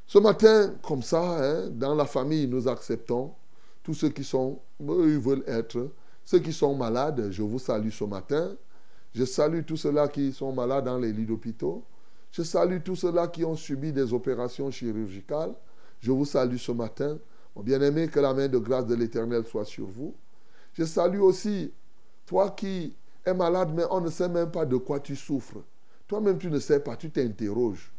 Ce 0.09 0.19
matin, 0.19 0.75
comme 0.83 1.03
ça, 1.03 1.21
hein, 1.21 1.69
dans 1.69 1.95
la 1.95 2.07
famille, 2.07 2.49
nous 2.49 2.67
acceptons 2.67 3.35
tous 3.83 3.93
ceux 3.93 4.09
qui 4.09 4.25
sont, 4.25 4.59
ils 4.81 5.19
veulent 5.19 5.45
être, 5.47 5.91
ceux 6.25 6.39
qui 6.39 6.55
sont 6.55 6.75
malades, 6.75 7.31
je 7.31 7.43
vous 7.43 7.59
salue 7.59 7.91
ce 7.91 8.05
matin. 8.05 8.57
Je 9.15 9.27
salue 9.27 9.65
tous 9.67 9.77
ceux-là 9.77 10.09
qui 10.09 10.33
sont 10.33 10.51
malades 10.51 10.87
dans 10.87 10.97
les 10.97 11.13
lits 11.13 11.27
d'hôpitaux. 11.27 11.85
Je 12.33 12.43
salue 12.43 12.79
tous 12.83 12.97
ceux-là 12.97 13.29
qui 13.29 13.45
ont 13.45 13.55
subi 13.55 13.93
des 13.93 14.15
opérations 14.15 14.71
chirurgicales. 14.71 15.55
Je 16.01 16.11
vous 16.11 16.25
salue 16.25 16.57
ce 16.57 16.73
matin. 16.73 17.19
Mon 17.55 17.63
bien-aimé, 17.63 18.09
que 18.09 18.21
la 18.21 18.33
main 18.33 18.49
de 18.49 18.59
grâce 18.59 18.87
de 18.87 18.95
l'Éternel 18.95 19.45
soit 19.45 19.67
sur 19.67 19.87
vous. 19.87 20.15
Je 20.73 20.85
salue 20.85 21.21
aussi 21.21 21.71
toi 22.25 22.49
qui 22.51 22.95
es 23.27 23.35
malade, 23.35 23.73
mais 23.75 23.85
on 23.91 24.01
ne 24.01 24.09
sait 24.09 24.29
même 24.31 24.51
pas 24.51 24.65
de 24.65 24.77
quoi 24.79 25.01
tu 25.01 25.17
souffres. 25.17 25.63
Toi-même, 26.07 26.39
tu 26.39 26.51
ne 26.51 26.59
sais 26.61 26.81
pas, 26.81 26.97
tu 26.97 27.11
t'interroges. 27.11 27.93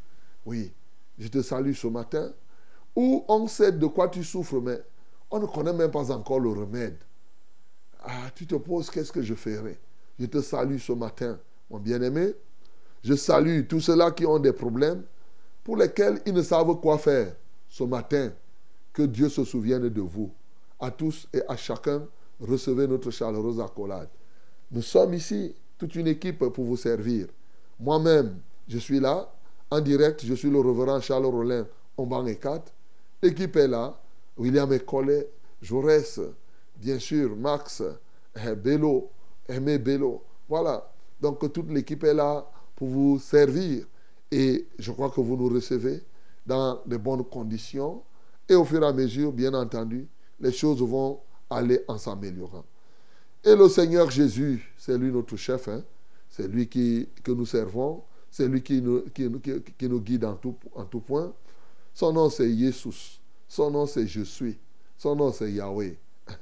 Oui, 0.45 0.71
je 1.19 1.27
te 1.27 1.41
salue 1.41 1.73
ce 1.73 1.87
matin. 1.87 2.31
Ou 2.95 3.23
on 3.27 3.47
sait 3.47 3.71
de 3.71 3.85
quoi 3.85 4.07
tu 4.07 4.23
souffres, 4.23 4.59
mais 4.61 4.81
on 5.29 5.39
ne 5.39 5.45
connaît 5.45 5.73
même 5.73 5.91
pas 5.91 6.11
encore 6.11 6.39
le 6.39 6.49
remède. 6.49 6.97
Ah, 8.03 8.31
tu 8.33 8.47
te 8.47 8.55
poses, 8.55 8.89
qu'est-ce 8.89 9.11
que 9.11 9.21
je 9.21 9.35
ferai? 9.35 9.77
Je 10.17 10.25
te 10.25 10.41
salue 10.41 10.77
ce 10.77 10.93
matin, 10.93 11.37
mon 11.69 11.79
bien-aimé. 11.79 12.33
Je 13.03 13.13
salue 13.13 13.65
tous 13.67 13.81
ceux-là 13.81 14.11
qui 14.11 14.25
ont 14.25 14.39
des 14.39 14.53
problèmes 14.53 15.03
pour 15.63 15.77
lesquels 15.77 16.21
ils 16.25 16.33
ne 16.33 16.41
savent 16.41 16.79
quoi 16.79 16.97
faire 16.97 17.35
ce 17.67 17.83
matin. 17.83 18.31
Que 18.91 19.03
Dieu 19.03 19.29
se 19.29 19.43
souvienne 19.43 19.87
de 19.87 20.01
vous. 20.01 20.31
À 20.79 20.91
tous 20.91 21.27
et 21.33 21.41
à 21.47 21.55
chacun, 21.55 22.05
recevez 22.39 22.87
notre 22.87 23.11
chaleureuse 23.11 23.59
accolade. 23.59 24.09
Nous 24.71 24.81
sommes 24.81 25.13
ici, 25.13 25.53
toute 25.77 25.95
une 25.95 26.07
équipe 26.07 26.39
pour 26.39 26.65
vous 26.65 26.77
servir. 26.77 27.27
Moi-même, 27.79 28.39
je 28.67 28.77
suis 28.77 28.99
là, 28.99 29.31
en 29.71 29.81
direct, 29.81 30.25
je 30.25 30.33
suis 30.33 30.49
le 30.49 30.59
reverend 30.59 30.99
Charles 31.01 31.25
Rollin, 31.25 31.67
Omban 31.97 32.25
et 32.25 32.37
4. 32.37 32.71
L'équipe 33.21 33.55
est 33.55 33.67
là. 33.67 33.99
William 34.37 34.71
Ecollet, 34.71 35.29
Jaurès, 35.61 36.19
bien 36.77 36.97
sûr, 36.97 37.35
Max, 37.35 37.83
eh, 38.35 38.55
Bello, 38.55 39.09
Aimé 39.47 39.77
Bello. 39.77 40.23
Voilà. 40.47 40.89
Donc 41.21 41.51
toute 41.51 41.69
l'équipe 41.69 42.03
est 42.05 42.13
là 42.13 42.49
pour 42.75 42.87
vous 42.87 43.19
servir. 43.19 43.85
Et 44.31 44.67
je 44.77 44.91
crois 44.91 45.09
que 45.09 45.19
vous 45.19 45.35
nous 45.35 45.49
recevez 45.49 46.01
dans 46.45 46.79
de 46.85 46.97
bonnes 46.97 47.25
conditions. 47.25 48.01
Et 48.47 48.55
au 48.55 48.63
fur 48.63 48.81
et 48.81 48.85
à 48.85 48.93
mesure, 48.93 49.31
bien 49.31 49.53
entendu, 49.53 50.07
les 50.39 50.51
choses 50.51 50.81
vont 50.81 51.19
aller 51.49 51.81
en 51.87 51.97
s'améliorant. 51.97 52.63
Et 53.43 53.55
le 53.55 53.67
Seigneur 53.67 54.09
Jésus, 54.09 54.73
c'est 54.77 54.97
lui 54.97 55.11
notre 55.11 55.35
chef. 55.35 55.67
Hein? 55.67 55.83
C'est 56.29 56.47
lui 56.47 56.67
qui, 56.67 57.07
que 57.23 57.31
nous 57.31 57.45
servons. 57.45 58.03
C'est 58.31 58.47
lui 58.47 58.61
qui 58.61 58.81
nous, 58.81 60.01
guide 60.01 60.25
en 60.25 60.35
tout, 60.35 60.55
en 60.75 60.85
tout 60.85 60.99
point. 60.99 61.33
Son 61.93 62.13
nom, 62.13 62.29
c'est 62.29 62.55
Jésus. 62.55 63.19
Son 63.47 63.71
nom, 63.71 63.85
c'est 63.85 64.05
Je 64.07 64.21
suis. 64.21 64.57
Son 64.97 65.15
nom, 65.15 65.31
c'est 65.31 65.51
Yahweh. 65.51 65.97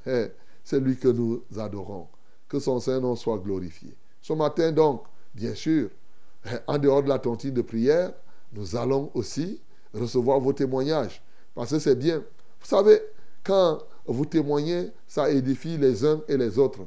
C'est 0.64 0.82
lui 0.82 0.98
que 0.98 1.08
nous 1.08 1.44
adorons. 1.58 2.08
Que 2.50 2.60
son 2.60 2.82
Saint-Nom 2.82 3.16
soit 3.16 3.38
glorifié. 3.38 3.96
Ce 4.22 4.34
matin, 4.34 4.74
donc, 4.74 5.04
bien 5.34 5.56
sûr, 5.56 5.90
en 6.68 6.78
dehors 6.78 7.02
de 7.04 7.08
la 7.08 7.20
tontine 7.20 7.54
de 7.54 7.62
prière, 7.62 8.12
nous 8.52 8.76
allons 8.76 9.10
aussi 9.14 9.62
recevoir 9.94 10.42
vos 10.42 10.52
témoignages. 10.52 11.22
Parce 11.56 11.72
que 11.72 11.80
c'est 11.80 11.96
bien. 11.96 12.18
Vous 12.18 12.66
savez, 12.66 13.00
quand 13.44 13.80
vous 14.06 14.26
témoignez, 14.26 14.92
ça 15.08 15.30
édifie 15.32 15.78
les 15.78 16.04
uns 16.04 16.22
et 16.28 16.36
les 16.36 16.60
autres. 16.60 16.82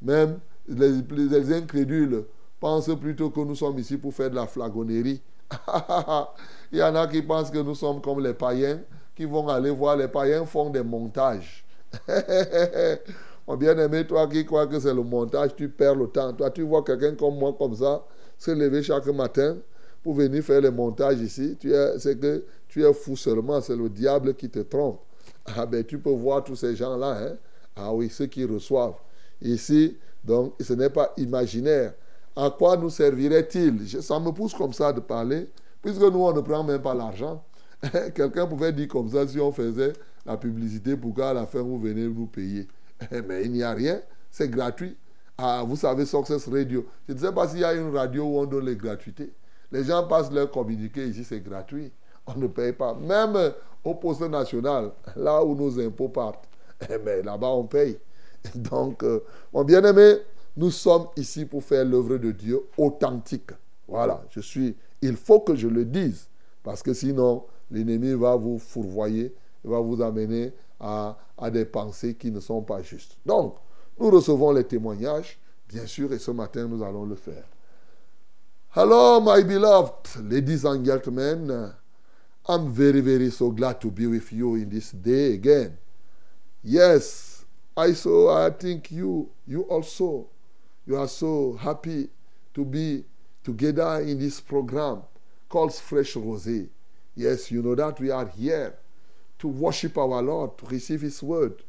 Même 0.00 0.38
les, 0.66 1.02
les 1.10 1.52
incrédules 1.52 2.24
pensent 2.66 2.98
plutôt 2.98 3.30
que 3.30 3.38
nous 3.38 3.54
sommes 3.54 3.78
ici 3.78 3.96
pour 3.96 4.12
faire 4.12 4.28
de 4.28 4.34
la 4.34 4.48
flagonnerie. 4.48 5.22
Il 6.72 6.78
y 6.78 6.82
en 6.82 6.96
a 6.96 7.06
qui 7.06 7.22
pensent 7.22 7.48
que 7.48 7.58
nous 7.58 7.76
sommes 7.76 8.00
comme 8.00 8.20
les 8.20 8.34
païens 8.34 8.80
qui 9.14 9.24
vont 9.24 9.46
aller 9.48 9.70
voir. 9.70 9.96
Les 9.96 10.08
païens 10.08 10.44
font 10.44 10.68
des 10.68 10.82
montages. 10.82 11.64
Mon 13.46 13.56
bien-aimé, 13.56 14.04
toi 14.04 14.26
qui 14.26 14.44
crois 14.44 14.66
que 14.66 14.80
c'est 14.80 14.92
le 14.92 15.04
montage, 15.04 15.54
tu 15.54 15.68
perds 15.68 15.94
le 15.94 16.08
temps. 16.08 16.32
Toi, 16.32 16.50
tu 16.50 16.62
vois 16.62 16.82
quelqu'un 16.82 17.14
comme 17.14 17.38
moi, 17.38 17.54
comme 17.56 17.76
ça, 17.76 18.04
se 18.36 18.50
lever 18.50 18.82
chaque 18.82 19.06
matin 19.06 19.58
pour 20.02 20.14
venir 20.14 20.42
faire 20.42 20.60
les 20.60 20.72
montages 20.72 21.20
ici. 21.20 21.56
Tu 21.60 21.72
es, 21.72 22.00
c'est 22.00 22.18
que 22.18 22.44
tu 22.66 22.84
es 22.84 22.92
fou 22.92 23.16
seulement. 23.16 23.60
C'est 23.60 23.76
le 23.76 23.88
diable 23.88 24.34
qui 24.34 24.50
te 24.50 24.58
trompe. 24.58 25.00
Ah 25.56 25.66
ben, 25.66 25.84
tu 25.84 26.00
peux 26.00 26.10
voir 26.10 26.42
tous 26.42 26.56
ces 26.56 26.74
gens-là. 26.74 27.16
Hein? 27.22 27.36
Ah 27.76 27.94
oui, 27.94 28.08
ceux 28.08 28.26
qui 28.26 28.44
reçoivent. 28.44 28.98
Ici, 29.40 29.96
donc, 30.24 30.54
ce 30.60 30.72
n'est 30.72 30.90
pas 30.90 31.12
imaginaire. 31.16 31.92
À 32.36 32.50
quoi 32.50 32.76
nous 32.76 32.90
servirait-il? 32.90 33.88
Ça 34.02 34.20
me 34.20 34.30
pousse 34.30 34.52
comme 34.52 34.74
ça 34.74 34.92
de 34.92 35.00
parler, 35.00 35.48
puisque 35.80 36.02
nous, 36.02 36.20
on 36.22 36.32
ne 36.34 36.40
prend 36.40 36.62
même 36.62 36.82
pas 36.82 36.94
l'argent. 36.94 37.42
Quelqu'un 38.14 38.46
pouvait 38.46 38.72
dire 38.72 38.88
comme 38.88 39.08
ça 39.08 39.26
si 39.26 39.40
on 39.40 39.52
faisait 39.52 39.94
la 40.26 40.36
publicité 40.36 40.96
pour 40.96 41.14
qu'à 41.14 41.32
la 41.32 41.46
fin, 41.46 41.62
vous 41.62 41.78
venez 41.78 42.06
nous 42.06 42.26
payer. 42.26 42.68
Mais 43.26 43.44
il 43.44 43.52
n'y 43.52 43.62
a 43.62 43.72
rien, 43.72 44.00
c'est 44.30 44.50
gratuit. 44.50 44.96
Ah, 45.38 45.62
vous 45.66 45.76
savez, 45.76 46.04
Success 46.06 46.48
Radio. 46.48 46.86
Je 47.08 47.14
ne 47.14 47.18
sais 47.18 47.32
pas 47.32 47.48
s'il 47.48 47.60
y 47.60 47.64
a 47.64 47.74
une 47.74 47.94
radio 47.94 48.24
où 48.24 48.38
on 48.38 48.46
donne 48.46 48.66
les 48.66 48.76
gratuités. 48.76 49.32
Les 49.72 49.84
gens 49.84 50.06
passent 50.06 50.32
leur 50.32 50.50
communiqué 50.50 51.06
ici, 51.06 51.24
c'est 51.24 51.40
gratuit. 51.40 51.92
On 52.26 52.34
ne 52.38 52.46
paye 52.46 52.72
pas. 52.72 52.94
Même 52.94 53.36
au 53.84 53.94
poste 53.94 54.22
national, 54.22 54.92
là 55.16 55.42
où 55.44 55.54
nos 55.54 55.78
impôts 55.80 56.08
partent, 56.08 56.48
mais 57.04 57.22
là-bas, 57.22 57.48
on 57.48 57.64
paye. 57.64 57.98
Donc, 58.54 59.02
euh, 59.02 59.20
mon 59.52 59.64
bien-aimé, 59.64 60.16
nous 60.56 60.70
sommes 60.70 61.08
ici 61.16 61.44
pour 61.44 61.62
faire 61.62 61.84
l'œuvre 61.84 62.16
de 62.16 62.32
Dieu 62.32 62.62
authentique. 62.76 63.50
Voilà, 63.86 64.24
je 64.30 64.40
suis. 64.40 64.74
Il 65.02 65.16
faut 65.16 65.40
que 65.40 65.54
je 65.54 65.68
le 65.68 65.84
dise, 65.84 66.28
parce 66.62 66.82
que 66.82 66.94
sinon, 66.94 67.44
l'ennemi 67.70 68.12
va 68.12 68.34
vous 68.36 68.58
fourvoyer, 68.58 69.34
va 69.62 69.80
vous 69.80 70.00
amener 70.00 70.52
à, 70.80 71.16
à 71.36 71.50
des 71.50 71.64
pensées 71.64 72.14
qui 72.14 72.30
ne 72.30 72.40
sont 72.40 72.62
pas 72.62 72.82
justes. 72.82 73.16
Donc, 73.26 73.56
nous 73.98 74.10
recevons 74.10 74.52
les 74.52 74.64
témoignages, 74.64 75.38
bien 75.68 75.86
sûr, 75.86 76.12
et 76.12 76.18
ce 76.18 76.30
matin, 76.30 76.66
nous 76.66 76.82
allons 76.82 77.04
le 77.04 77.14
faire. 77.14 77.44
Hello, 78.74 79.20
my 79.20 79.42
beloved 79.42 80.30
ladies 80.30 80.64
and 80.66 80.84
gentlemen. 80.84 81.72
I'm 82.48 82.70
very, 82.70 83.00
very 83.00 83.30
so 83.30 83.50
glad 83.50 83.80
to 83.80 83.90
be 83.90 84.06
with 84.06 84.32
you 84.32 84.56
in 84.56 84.68
this 84.68 84.92
day 84.92 85.34
again. 85.34 85.76
Yes, 86.62 87.44
I 87.76 87.92
so 87.92 88.28
I 88.28 88.50
think 88.50 88.90
you 88.90 89.30
you 89.46 89.62
also 89.62 90.28
you 90.86 90.96
are 90.96 91.08
so 91.08 91.58
happy 91.60 92.08
to 92.54 92.64
be 92.64 93.04
together 93.42 94.00
in 94.00 94.18
this 94.18 94.40
program 94.40 95.02
called 95.48 95.74
Fresh 95.74 96.14
Rosé. 96.14 96.68
Yes, 97.14 97.50
you 97.50 97.62
know 97.62 97.74
that 97.74 97.98
we 98.00 98.10
are 98.10 98.26
here 98.26 98.76
to 99.38 99.48
worship 99.48 99.98
our 99.98 100.22
Lord, 100.22 100.56
to 100.58 100.66
receive 100.66 101.02
His 101.02 101.22
word, 101.22 101.62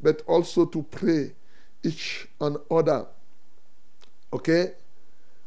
but 0.00 0.22
also 0.26 0.64
to 0.66 0.82
pray 0.82 1.32
each 1.82 2.28
and 2.40 2.56
other. 2.70 3.06
Okay? 4.32 4.72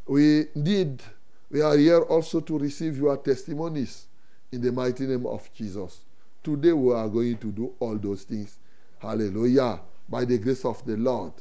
We 0.07 0.47
need, 0.55 1.01
we 1.49 1.61
are 1.61 1.77
here 1.77 2.01
also 2.01 2.39
to 2.41 2.57
receive 2.57 2.97
your 2.97 3.17
testimonies 3.17 4.05
in 4.51 4.61
the 4.61 4.71
mighty 4.71 5.05
name 5.05 5.25
of 5.25 5.49
Jesus. 5.53 6.01
Today 6.43 6.73
we 6.73 6.93
are 6.93 7.07
going 7.07 7.37
to 7.37 7.51
do 7.51 7.73
all 7.79 7.97
those 7.97 8.23
things. 8.23 8.57
Hallelujah. 8.99 9.79
By 10.09 10.25
the 10.25 10.37
grace 10.37 10.65
of 10.65 10.85
the 10.85 10.97
Lord. 10.97 11.33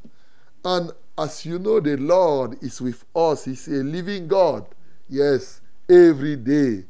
And 0.65 0.93
as 1.19 1.45
you 1.45 1.59
know, 1.59 1.81
the 1.81 1.97
Lord 1.97 2.63
is 2.63 2.81
with 2.81 3.05
us. 3.15 3.45
He's 3.45 3.69
a 3.69 3.83
living 3.83 4.29
God. 4.29 4.67
Yes, 5.09 5.61
every 5.89 6.37
day. 6.37 6.85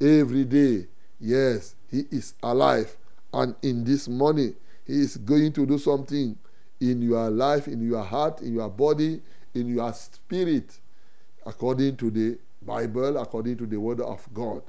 Every 0.00 0.44
day. 0.44 0.86
Yes, 1.20 1.74
He 1.90 2.04
is 2.10 2.34
alive. 2.42 2.96
And 3.32 3.54
in 3.62 3.84
this 3.84 4.08
morning, 4.08 4.54
He 4.86 5.00
is 5.00 5.16
going 5.16 5.52
to 5.54 5.64
do 5.64 5.78
something 5.78 6.36
in 6.80 7.00
your 7.00 7.30
life, 7.30 7.68
in 7.68 7.80
your 7.86 8.02
heart, 8.02 8.42
in 8.42 8.54
your 8.54 8.68
body, 8.68 9.22
in 9.54 9.68
your 9.68 9.92
spirit, 9.92 10.78
according 11.46 11.96
to 11.96 12.10
the 12.10 12.38
Bible, 12.62 13.16
according 13.16 13.56
to 13.58 13.66
the 13.66 13.78
Word 13.78 14.00
of 14.00 14.26
God. 14.34 14.62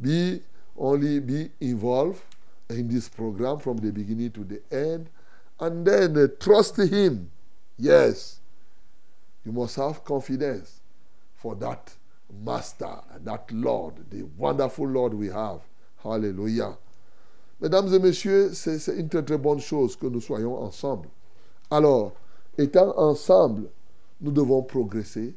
Be 0.00 0.40
only 0.76 1.20
be 1.20 1.50
involved 1.60 2.22
in 2.68 2.88
this 2.88 3.08
program 3.08 3.58
from 3.58 3.76
the 3.78 3.92
beginning 3.92 4.30
to 4.32 4.44
the 4.44 4.60
end, 4.70 5.08
and 5.60 5.86
then 5.86 6.16
uh, 6.16 6.26
trust 6.40 6.76
Him. 6.76 7.30
Yes, 7.78 8.40
you 9.44 9.52
must 9.52 9.76
have 9.76 10.04
confidence 10.04 10.80
for 11.34 11.54
that 11.56 11.94
Master, 12.44 12.98
that 13.24 13.50
Lord, 13.52 13.94
the 14.10 14.22
wonderful 14.38 14.88
Lord 14.88 15.14
we 15.14 15.28
have. 15.28 15.60
Hallelujah. 16.02 16.76
Mesdames 17.60 17.94
et 17.94 17.98
messieurs, 17.98 18.52
c'est 18.54 18.78
une 18.96 19.08
très 19.08 19.22
très 19.22 19.38
bonne 19.38 19.60
chose 19.60 19.94
que 19.96 20.06
nous 20.06 20.20
soyons 20.20 20.58
ensemble. 20.60 21.08
Alors, 21.70 22.12
étant 22.58 22.98
ensemble, 22.98 23.68
nous 24.20 24.32
devons 24.32 24.62
progresser. 24.62 25.36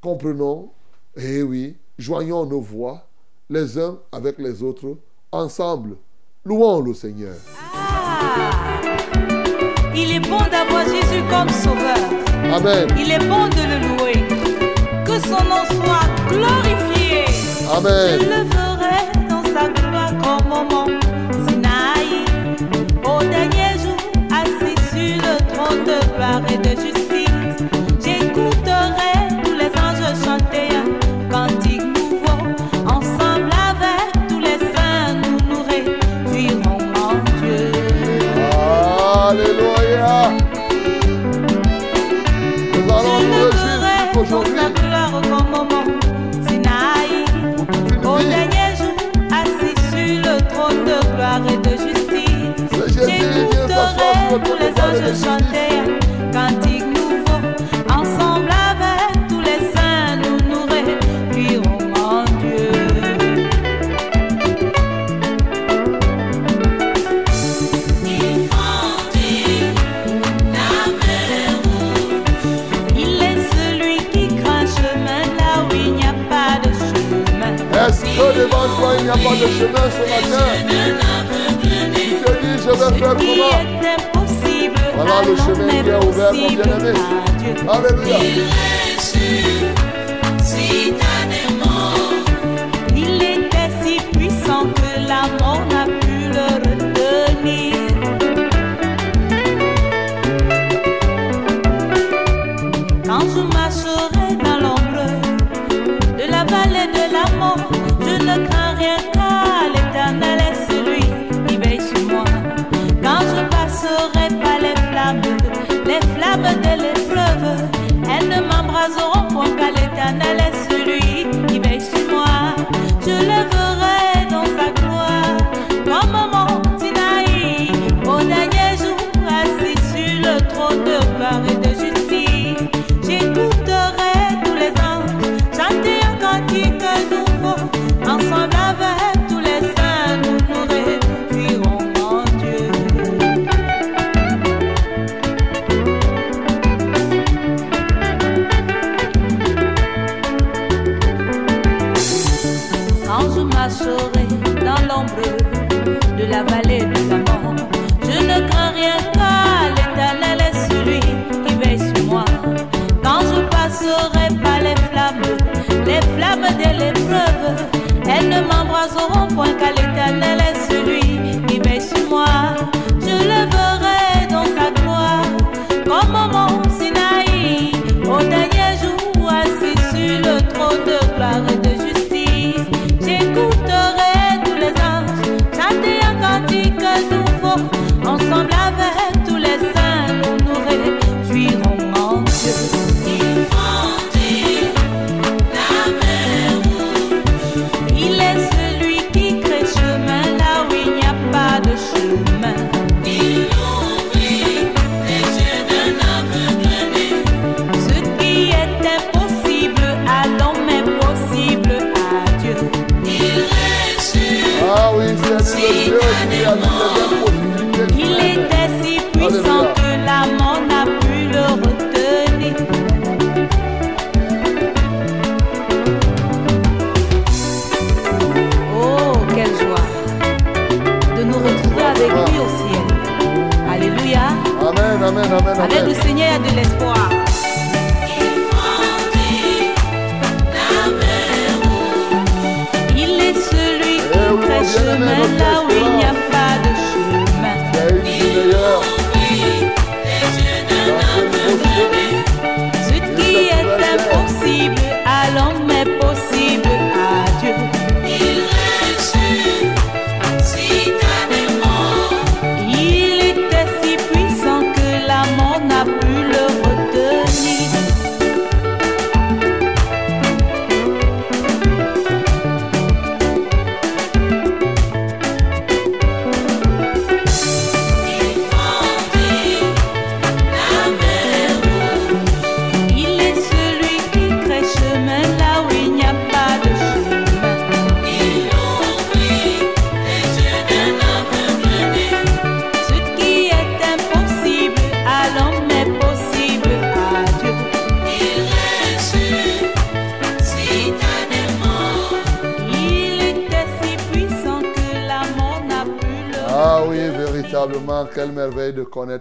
Comprenons, 0.00 0.70
eh 1.16 1.42
oui, 1.42 1.76
joignons 1.98 2.46
nos 2.46 2.60
voix 2.60 3.06
les 3.50 3.78
uns 3.78 3.98
avec 4.10 4.38
les 4.38 4.62
autres, 4.62 4.96
ensemble. 5.32 5.96
Louons 6.44 6.80
le 6.80 6.94
Seigneur. 6.94 7.36
Ah, 7.74 8.80
il 9.94 10.12
est 10.12 10.20
bon 10.20 10.38
d'avoir 10.50 10.84
Jésus 10.86 11.22
comme 11.30 11.48
sauveur. 11.50 12.23
Amen. 12.52 12.86
Il 12.98 13.10
est 13.10 13.18
bon 13.18 13.48
de 13.48 13.62
le 13.72 13.78
louer. 13.88 14.24
Que 15.04 15.18
son 15.20 15.42
nom 15.44 15.64
soit 15.82 16.06
glorifié. 16.28 17.24
Je 17.28 17.76
Amen. 17.76 18.18
le 18.20 18.44
ferai 18.54 19.28
dans 19.28 19.44
sa 19.44 19.68
gloire 19.68 20.12
comme 20.22 20.52
au 20.52 20.64
tous 54.38 54.56
les 54.58 54.70
anges 54.82 55.14
chanter 55.22 55.70
un 55.78 56.32
cantique 56.32 56.86
nouveau. 56.86 57.38
Ensemble 57.88 58.50
avec 58.70 59.28
tous 59.28 59.40
les 59.40 59.60
saints, 59.72 60.16
nous 60.22 60.38
nous 60.48 60.64
réjouirons 60.66 61.78
en 61.94 62.24
Dieu. 62.40 62.68
Il 72.96 73.22
est 73.22 73.40
celui 73.54 73.96
qui 74.10 74.24
craint 74.36 74.62
un 74.62 74.66
chemin 74.66 75.22
là 75.38 75.50
où 75.62 75.74
il 75.74 75.92
n'y 75.94 76.02
a 76.02 76.14
pas 76.28 76.58
de 76.66 76.70
chemin. 76.72 77.52
Est-ce 77.86 78.02
que 78.02 78.26
devant 78.38 78.66
toi 78.78 78.90
il 78.98 79.04
n'y 79.04 79.10
a 79.10 79.12
pas 79.12 79.36
de 79.36 79.48
chemin 79.58 79.86
ce 79.90 80.02
matin? 80.10 80.46
Te 81.62 81.68
dis, 81.94 82.54
je 82.64 82.70
vais 82.70 82.98
faire 82.98 83.16
comment? 83.16 84.13
À 84.96 85.22
le 85.24 85.36
chemin 85.36 85.68
qui 85.82 85.88
est 85.88 86.04
ouvert, 86.06 86.32
mon 86.32 86.48
bien-aimé. 86.48 86.92
Alléluia. 87.68 88.83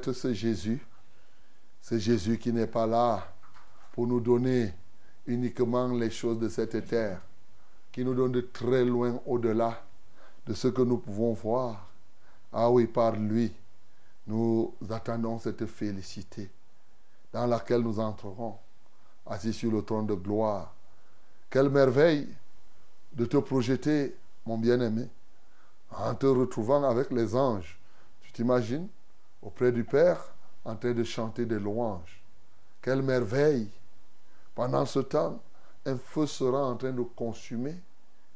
Connaître 0.03 0.13
ce 0.13 0.33
Jésus. 0.33 0.85
Ce 1.81 1.97
Jésus 1.97 2.37
qui 2.37 2.51
n'est 2.51 2.67
pas 2.67 2.87
là 2.87 3.27
pour 3.93 4.07
nous 4.07 4.19
donner 4.19 4.73
uniquement 5.25 5.87
les 5.87 6.09
choses 6.09 6.39
de 6.39 6.49
cette 6.49 6.87
terre, 6.87 7.21
qui 7.91 8.03
nous 8.03 8.13
donne 8.13 8.31
de 8.31 8.41
très 8.41 8.83
loin 8.83 9.19
au-delà 9.25 9.81
de 10.45 10.53
ce 10.53 10.67
que 10.67 10.81
nous 10.81 10.97
pouvons 10.97 11.33
voir. 11.33 11.87
Ah 12.51 12.69
oui, 12.69 12.87
par 12.87 13.15
lui, 13.15 13.51
nous 14.27 14.73
attendons 14.89 15.39
cette 15.39 15.65
félicité 15.65 16.49
dans 17.31 17.47
laquelle 17.47 17.81
nous 17.81 17.99
entrerons, 17.99 18.57
assis 19.25 19.53
sur 19.53 19.71
le 19.71 19.81
trône 19.81 20.07
de 20.07 20.15
gloire. 20.15 20.73
Quelle 21.49 21.69
merveille 21.69 22.27
de 23.13 23.25
te 23.25 23.37
projeter, 23.37 24.15
mon 24.45 24.57
bien-aimé, 24.57 25.07
en 25.91 26.15
te 26.15 26.25
retrouvant 26.25 26.83
avec 26.83 27.11
les 27.11 27.35
anges. 27.35 27.77
Tu 28.21 28.31
t'imagines? 28.31 28.87
Auprès 29.43 29.71
du 29.71 29.83
Père 29.83 30.33
en 30.65 30.75
train 30.75 30.93
de 30.93 31.03
chanter 31.03 31.45
des 31.45 31.59
louanges. 31.59 32.21
Quelle 32.81 33.01
merveille 33.01 33.69
Pendant 34.55 34.85
ce 34.85 34.99
temps, 34.99 35.41
un 35.85 35.97
feu 35.97 36.25
sera 36.25 36.65
en 36.65 36.75
train 36.75 36.91
de 36.91 37.01
consumer. 37.01 37.75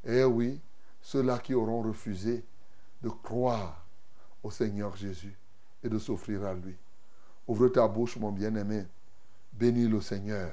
Eh 0.06 0.24
oui, 0.24 0.60
ceux-là 1.02 1.40
qui 1.40 1.54
auront 1.54 1.82
refusé 1.82 2.44
de 3.02 3.10
croire 3.10 3.86
au 4.44 4.52
Seigneur 4.52 4.96
Jésus 4.96 5.36
et 5.84 5.90
de 5.90 5.98
s'offrir 5.98 6.46
à 6.46 6.54
lui. 6.54 6.76
Ouvre 7.48 7.70
ta 7.70 7.88
bouche, 7.88 8.18
mon 8.18 8.32
bien-aimé. 8.32 8.86
Bénis 9.54 9.88
le 9.88 10.02
Seigneur, 10.02 10.52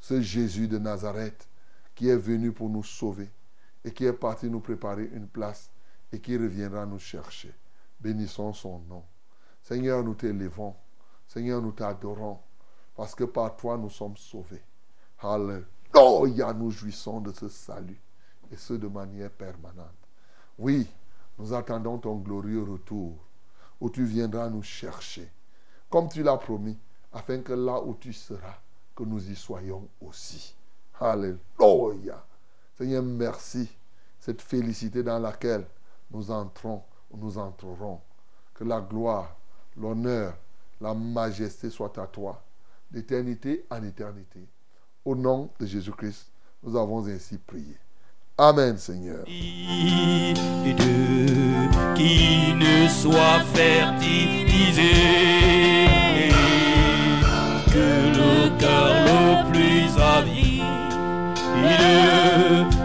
ce 0.00 0.20
Jésus 0.20 0.66
de 0.66 0.78
Nazareth 0.78 1.46
qui 1.94 2.08
est 2.08 2.16
venu 2.16 2.50
pour 2.50 2.70
nous 2.70 2.82
sauver 2.82 3.28
et 3.84 3.92
qui 3.92 4.06
est 4.06 4.12
parti 4.12 4.48
nous 4.48 4.60
préparer 4.60 5.10
une 5.12 5.28
place 5.28 5.70
et 6.10 6.18
qui 6.18 6.36
reviendra 6.36 6.86
nous 6.86 6.98
chercher. 6.98 7.54
Bénissons 8.00 8.54
son 8.54 8.78
nom. 8.88 9.04
Seigneur, 9.70 10.02
nous 10.02 10.14
t'élevons. 10.14 10.74
Seigneur, 11.28 11.62
nous 11.62 11.70
t'adorons 11.70 12.40
parce 12.96 13.14
que 13.14 13.22
par 13.22 13.56
toi 13.56 13.78
nous 13.78 13.88
sommes 13.88 14.16
sauvés. 14.16 14.64
Alléluia, 15.20 16.52
nous 16.52 16.72
jouissons 16.72 17.20
de 17.20 17.30
ce 17.30 17.48
salut 17.48 18.00
et 18.50 18.56
ce 18.56 18.72
de 18.72 18.88
manière 18.88 19.30
permanente. 19.30 19.86
Oui, 20.58 20.88
nous 21.38 21.54
attendons 21.54 21.98
ton 21.98 22.16
glorieux 22.16 22.64
retour 22.64 23.14
où 23.80 23.88
tu 23.88 24.02
viendras 24.02 24.48
nous 24.50 24.64
chercher, 24.64 25.30
comme 25.88 26.08
tu 26.08 26.24
l'as 26.24 26.36
promis, 26.36 26.76
afin 27.12 27.40
que 27.40 27.52
là 27.52 27.80
où 27.80 27.94
tu 27.94 28.12
seras, 28.12 28.58
que 28.96 29.04
nous 29.04 29.30
y 29.30 29.36
soyons 29.36 29.86
aussi. 30.00 30.56
Alléluia. 30.98 32.26
Seigneur, 32.76 33.04
merci. 33.04 33.70
Cette 34.18 34.42
félicité 34.42 35.04
dans 35.04 35.20
laquelle 35.20 35.64
nous 36.10 36.28
entrons, 36.32 36.82
nous 37.14 37.38
entrerons. 37.38 38.00
Que 38.52 38.64
la 38.64 38.80
gloire, 38.80 39.36
l'honneur, 39.76 40.34
la 40.80 40.94
majesté 40.94 41.70
soient 41.70 41.92
à 42.00 42.06
toi, 42.06 42.42
d'éternité 42.90 43.64
en 43.70 43.82
éternité. 43.82 44.40
Au 45.04 45.14
nom 45.14 45.50
de 45.58 45.66
Jésus-Christ, 45.66 46.30
nous 46.62 46.76
avons 46.76 47.06
ainsi 47.06 47.38
prié. 47.38 47.76
Amen, 48.36 48.78
Seigneur. 48.78 49.24
qui 49.24 49.34
ne 52.54 52.88
soit 52.88 53.40
fertilisé 53.52 54.90
que 57.72 58.10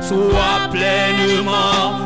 soit 0.08 0.70
pleinement 0.72 2.05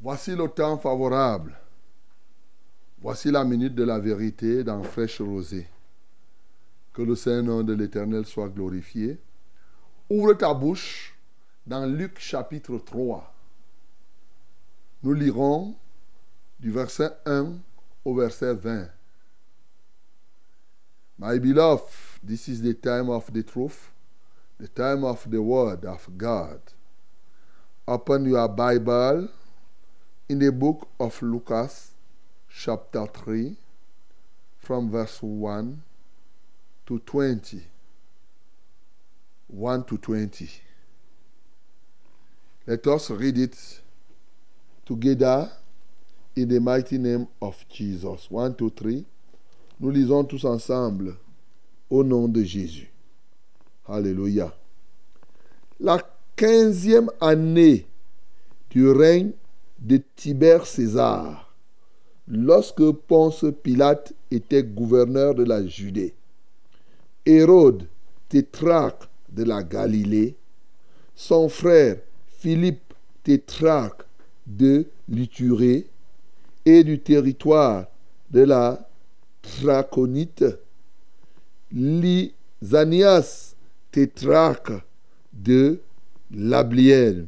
Voici 0.00 0.36
le 0.36 0.46
temps 0.48 0.78
favorable. 0.78 1.58
Voici 3.00 3.30
la 3.30 3.44
minute 3.44 3.74
de 3.74 3.82
la 3.82 3.98
vérité 3.98 4.62
dans 4.62 4.82
fraîche 4.82 5.20
rosée. 5.20 5.66
Que 6.92 7.02
le 7.02 7.16
Saint-Nom 7.16 7.62
de 7.62 7.72
l'Éternel 7.72 8.24
soit 8.24 8.48
glorifié. 8.48 9.18
Ouvre 10.10 10.34
ta 10.34 10.54
bouche 10.54 11.18
dans 11.66 11.86
Luc 11.86 12.20
chapitre 12.20 12.78
3. 12.78 13.34
Nous 15.02 15.14
lirons 15.14 15.74
du 16.62 16.70
verset 16.70 17.10
1 17.26 17.58
au 18.04 18.14
verset 18.14 18.54
20. 18.54 18.88
My 21.18 21.38
beloved, 21.38 21.82
this 22.22 22.46
is 22.48 22.62
the 22.62 22.74
time 22.74 23.10
of 23.10 23.32
the 23.32 23.42
truth, 23.42 23.90
the 24.60 24.68
time 24.68 25.04
of 25.04 25.28
the 25.28 25.42
word 25.42 25.84
of 25.84 26.08
God. 26.16 26.60
Open 27.86 28.26
your 28.26 28.48
Bible 28.48 29.28
in 30.28 30.38
the 30.38 30.52
book 30.52 30.88
of 31.00 31.20
Lucas, 31.20 31.90
chapter 32.48 33.06
3, 33.06 33.56
from 34.60 34.88
verse 34.88 35.20
1 35.20 35.82
to 36.86 36.98
20. 37.00 37.60
1 39.48 39.84
to 39.84 39.98
20. 39.98 40.48
Let 42.68 42.86
us 42.86 43.10
read 43.10 43.36
it 43.36 43.80
together 44.86 45.50
in 46.36 46.48
the 46.48 46.60
mighty 46.60 46.98
name 46.98 47.26
of 47.40 47.64
Jesus. 47.68 48.28
1, 48.30 48.50
2, 48.56 48.70
3. 48.70 49.04
Nous 49.80 49.90
lisons 49.90 50.24
tous 50.24 50.44
ensemble 50.44 51.16
au 51.90 52.02
nom 52.02 52.28
de 52.28 52.42
Jésus. 52.42 52.90
Alléluia. 53.86 54.54
La 55.80 55.98
quinzième 56.36 57.10
année 57.20 57.86
du 58.70 58.88
règne 58.88 59.32
de 59.78 60.00
Tibère 60.16 60.66
César, 60.66 61.54
lorsque 62.28 62.90
Ponce 62.92 63.44
Pilate 63.62 64.14
était 64.30 64.62
gouverneur 64.62 65.34
de 65.34 65.42
la 65.42 65.66
Judée, 65.66 66.14
Hérode, 67.26 67.88
tétrarque 68.28 69.08
de 69.28 69.42
la 69.42 69.62
Galilée, 69.62 70.36
son 71.14 71.48
frère 71.48 71.98
Philippe, 72.38 72.94
tétrarque 73.24 74.02
de 74.46 74.86
l'Iturée 75.08 75.86
et 76.64 76.84
du 76.84 77.00
territoire 77.00 77.86
de 78.30 78.42
la 78.42 78.88
Traconite, 79.42 80.44
Lysanias, 81.72 83.54
tétrarque 83.90 84.72
de 85.32 85.80
l'Ablienne, 86.30 87.26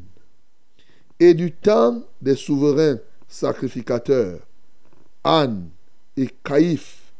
et 1.18 1.34
du 1.34 1.52
temps 1.52 2.02
des 2.20 2.36
souverains 2.36 2.98
sacrificateurs, 3.28 4.40
Anne 5.24 5.68
et 6.16 6.28
Caïphe, 6.44 7.12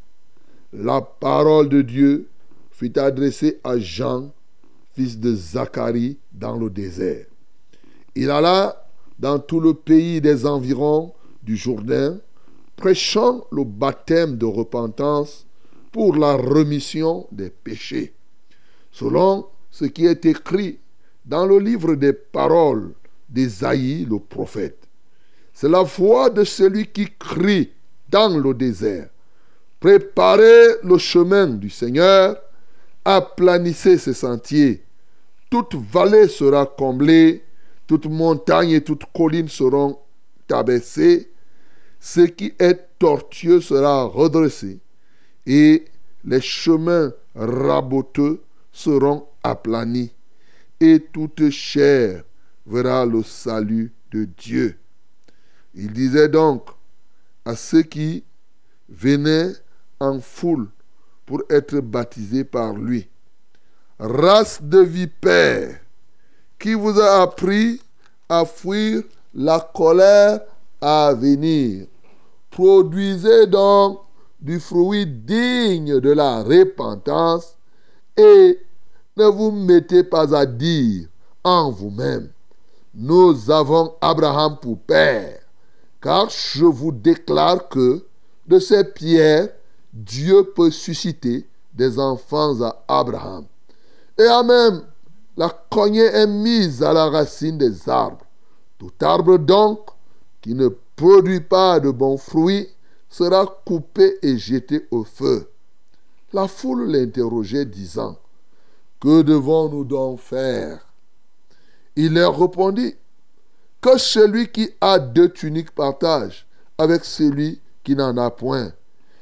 la 0.72 1.00
parole 1.00 1.68
de 1.68 1.82
Dieu 1.82 2.28
fut 2.70 2.98
adressée 2.98 3.60
à 3.64 3.78
Jean, 3.78 4.30
fils 4.94 5.18
de 5.18 5.34
Zacharie, 5.34 6.18
dans 6.32 6.56
le 6.56 6.70
désert. 6.70 7.26
Il 8.14 8.30
alla 8.30 8.86
dans 9.18 9.38
tout 9.38 9.60
le 9.60 9.74
pays 9.74 10.20
des 10.20 10.46
environs 10.46 11.12
du 11.44 11.56
Jourdain, 11.56 12.18
prêchant 12.76 13.46
le 13.52 13.64
baptême 13.64 14.36
de 14.36 14.46
repentance 14.46 15.46
pour 15.92 16.16
la 16.16 16.34
remission 16.34 17.26
des 17.30 17.50
péchés, 17.50 18.14
selon 18.90 19.46
ce 19.70 19.84
qui 19.84 20.06
est 20.06 20.24
écrit 20.26 20.78
dans 21.24 21.46
le 21.46 21.58
livre 21.58 21.94
des 21.94 22.12
paroles 22.12 22.92
d'Ésaïe 23.28 24.06
le 24.08 24.18
prophète. 24.18 24.88
C'est 25.52 25.68
la 25.68 25.82
voix 25.82 26.30
de 26.30 26.44
celui 26.44 26.86
qui 26.86 27.08
crie 27.18 27.70
dans 28.08 28.36
le 28.36 28.54
désert. 28.54 29.08
Préparez 29.78 30.76
le 30.82 30.98
chemin 30.98 31.46
du 31.46 31.70
Seigneur, 31.70 32.36
aplanissez 33.04 33.98
ses 33.98 34.14
sentiers. 34.14 34.82
Toute 35.50 35.74
vallée 35.74 36.26
sera 36.26 36.66
comblée, 36.66 37.44
toute 37.86 38.06
montagne 38.06 38.70
et 38.70 38.80
toute 38.80 39.04
colline 39.14 39.48
seront 39.48 39.98
abaissées. 40.50 41.30
Ce 42.06 42.20
qui 42.20 42.52
est 42.58 42.98
tortueux 42.98 43.62
sera 43.62 44.04
redressé, 44.04 44.78
et 45.46 45.86
les 46.22 46.42
chemins 46.42 47.14
raboteux 47.34 48.42
seront 48.70 49.26
aplanis, 49.42 50.12
et 50.78 51.00
toute 51.00 51.48
chair 51.48 52.22
verra 52.66 53.06
le 53.06 53.22
salut 53.22 53.90
de 54.10 54.26
Dieu. 54.36 54.78
Il 55.74 55.94
disait 55.94 56.28
donc 56.28 56.68
à 57.42 57.56
ceux 57.56 57.80
qui 57.80 58.22
venaient 58.86 59.54
en 59.98 60.20
foule 60.20 60.68
pour 61.24 61.42
être 61.48 61.80
baptisés 61.80 62.44
par 62.44 62.74
lui, 62.74 63.08
race 63.98 64.62
de 64.62 64.80
vipères, 64.80 65.80
qui 66.58 66.74
vous 66.74 67.00
a 67.00 67.22
appris 67.22 67.80
à 68.28 68.44
fuir 68.44 69.04
la 69.32 69.58
colère 69.58 70.42
à 70.82 71.14
venir? 71.14 71.86
Produisez 72.54 73.48
donc 73.48 73.98
du 74.40 74.60
fruit 74.60 75.06
digne 75.06 75.98
de 75.98 76.10
la 76.12 76.44
repentance 76.44 77.56
et 78.16 78.60
ne 79.16 79.24
vous 79.24 79.50
mettez 79.50 80.04
pas 80.04 80.32
à 80.32 80.46
dire 80.46 81.08
en 81.42 81.72
vous-même, 81.72 82.30
nous 82.94 83.50
avons 83.50 83.94
Abraham 84.00 84.56
pour 84.62 84.78
père, 84.78 85.40
car 86.00 86.30
je 86.30 86.64
vous 86.64 86.92
déclare 86.92 87.68
que 87.68 88.04
de 88.46 88.60
ces 88.60 88.84
pierres, 88.84 89.48
Dieu 89.92 90.44
peut 90.54 90.70
susciter 90.70 91.48
des 91.72 91.98
enfants 91.98 92.62
à 92.62 92.84
Abraham. 92.86 93.46
Et 94.16 94.26
à 94.26 94.44
même, 94.44 94.84
la 95.36 95.48
cognée 95.70 96.04
est 96.04 96.28
mise 96.28 96.84
à 96.84 96.92
la 96.92 97.06
racine 97.06 97.58
des 97.58 97.88
arbres. 97.88 98.24
Tout 98.78 98.92
arbre 99.00 99.38
donc 99.38 99.80
qui 100.40 100.54
ne 100.54 100.68
produit 100.96 101.40
pas 101.40 101.80
de 101.80 101.90
bons 101.90 102.18
fruits 102.18 102.68
sera 103.08 103.46
coupé 103.64 104.18
et 104.22 104.38
jeté 104.38 104.86
au 104.90 105.04
feu. 105.04 105.50
La 106.32 106.48
foule 106.48 106.90
l'interrogeait 106.90 107.64
disant, 107.64 108.18
Que 109.00 109.22
devons-nous 109.22 109.84
donc 109.84 110.20
faire? 110.20 110.84
Il 111.96 112.14
leur 112.14 112.38
répondit, 112.38 112.96
Que 113.80 113.98
celui 113.98 114.50
qui 114.50 114.70
a 114.80 114.98
deux 114.98 115.28
tuniques 115.28 115.70
partage 115.70 116.46
avec 116.76 117.04
celui 117.04 117.60
qui 117.84 117.94
n'en 117.94 118.16
a 118.16 118.30
point, 118.30 118.72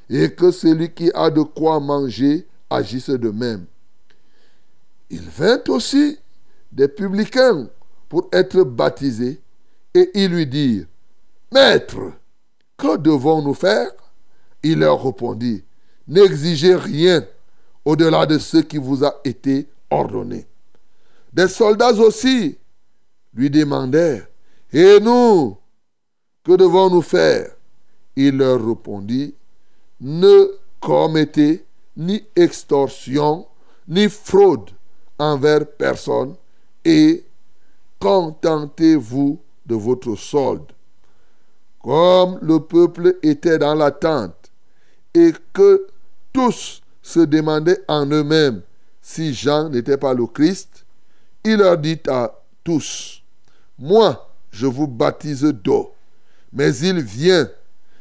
et 0.09 0.33
que 0.33 0.51
celui 0.51 0.93
qui 0.93 1.11
a 1.15 1.31
de 1.31 1.43
quoi 1.43 1.81
manger 1.81 2.47
agisse 2.71 3.11
de 3.11 3.31
même. 3.31 3.67
Il 5.11 5.29
vint 5.29 5.61
aussi 5.69 6.19
des 6.71 6.89
publicains 6.89 7.69
pour 8.09 8.29
être 8.33 8.63
baptisés, 8.63 9.43
et 9.95 10.11
ils 10.15 10.31
lui 10.31 10.47
dirent, 10.47 10.87
Maître, 11.53 12.13
que 12.79 12.97
devons-nous 12.97 13.55
faire? 13.55 13.91
Il 14.63 14.79
leur 14.79 15.05
répondit, 15.05 15.63
N'exigez 16.09 16.75
rien 16.75 17.25
au-delà 17.85 18.25
de 18.27 18.39
ce 18.39 18.57
qui 18.57 18.79
vous 18.79 19.05
a 19.05 19.21
été 19.25 19.69
ordonné. 19.91 20.47
Des 21.33 21.49
soldats 21.49 21.93
aussi 21.93 22.57
lui 23.35 23.51
demandèrent, 23.51 24.27
Et 24.73 24.99
nous, 25.01 25.59
que 26.43 26.53
devons-nous 26.53 27.03
faire? 27.03 27.51
Il 28.17 28.39
leur 28.39 28.67
répondit, 28.67 29.35
Ne 30.01 30.53
commettez 30.81 31.65
ni 31.97 32.25
extorsion, 32.35 33.47
ni 33.87 34.09
fraude 34.09 34.71
envers 35.19 35.67
personne, 35.67 36.35
et 36.85 37.25
contentez-vous 38.01 39.39
de 39.67 39.75
votre 39.75 40.17
solde. 40.17 40.73
Comme 41.83 42.39
le 42.43 42.61
peuple 42.61 43.17
était 43.23 43.59
dans 43.59 43.75
l'attente 43.75 44.51
et 45.15 45.33
que 45.53 45.87
tous 46.33 46.81
se 47.03 47.21
demandaient 47.21 47.83
en 47.89 48.07
eux-mêmes 48.07 48.63
si 49.01 49.35
Jean 49.35 49.69
n'était 49.69 49.97
pas 49.97 50.15
le 50.15 50.27
Christ, 50.27 50.85
il 51.45 51.57
leur 51.57 51.77
dit 51.77 51.99
à 52.09 52.33
tous, 52.63 53.23
Moi, 53.79 54.31
je 54.53 54.67
vous 54.67 54.87
baptise 54.87 55.43
d'eau, 55.43 55.93
mais 56.53 56.75
il 56.77 57.01
vient, 57.01 57.51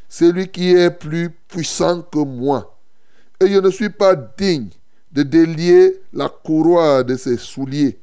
celui 0.07 0.47
qui 0.47 0.73
est 0.73 0.91
plus 0.91 1.31
puissant 1.47 2.03
que 2.03 2.19
moi, 2.19 2.77
et 3.39 3.47
je 3.47 3.57
ne 3.57 3.71
suis 3.71 3.89
pas 3.89 4.15
digne 4.15 4.69
de 5.11 5.23
délier 5.23 6.01
la 6.13 6.29
courroie 6.29 7.03
de 7.03 7.15
ses 7.15 7.37
souliers. 7.37 7.97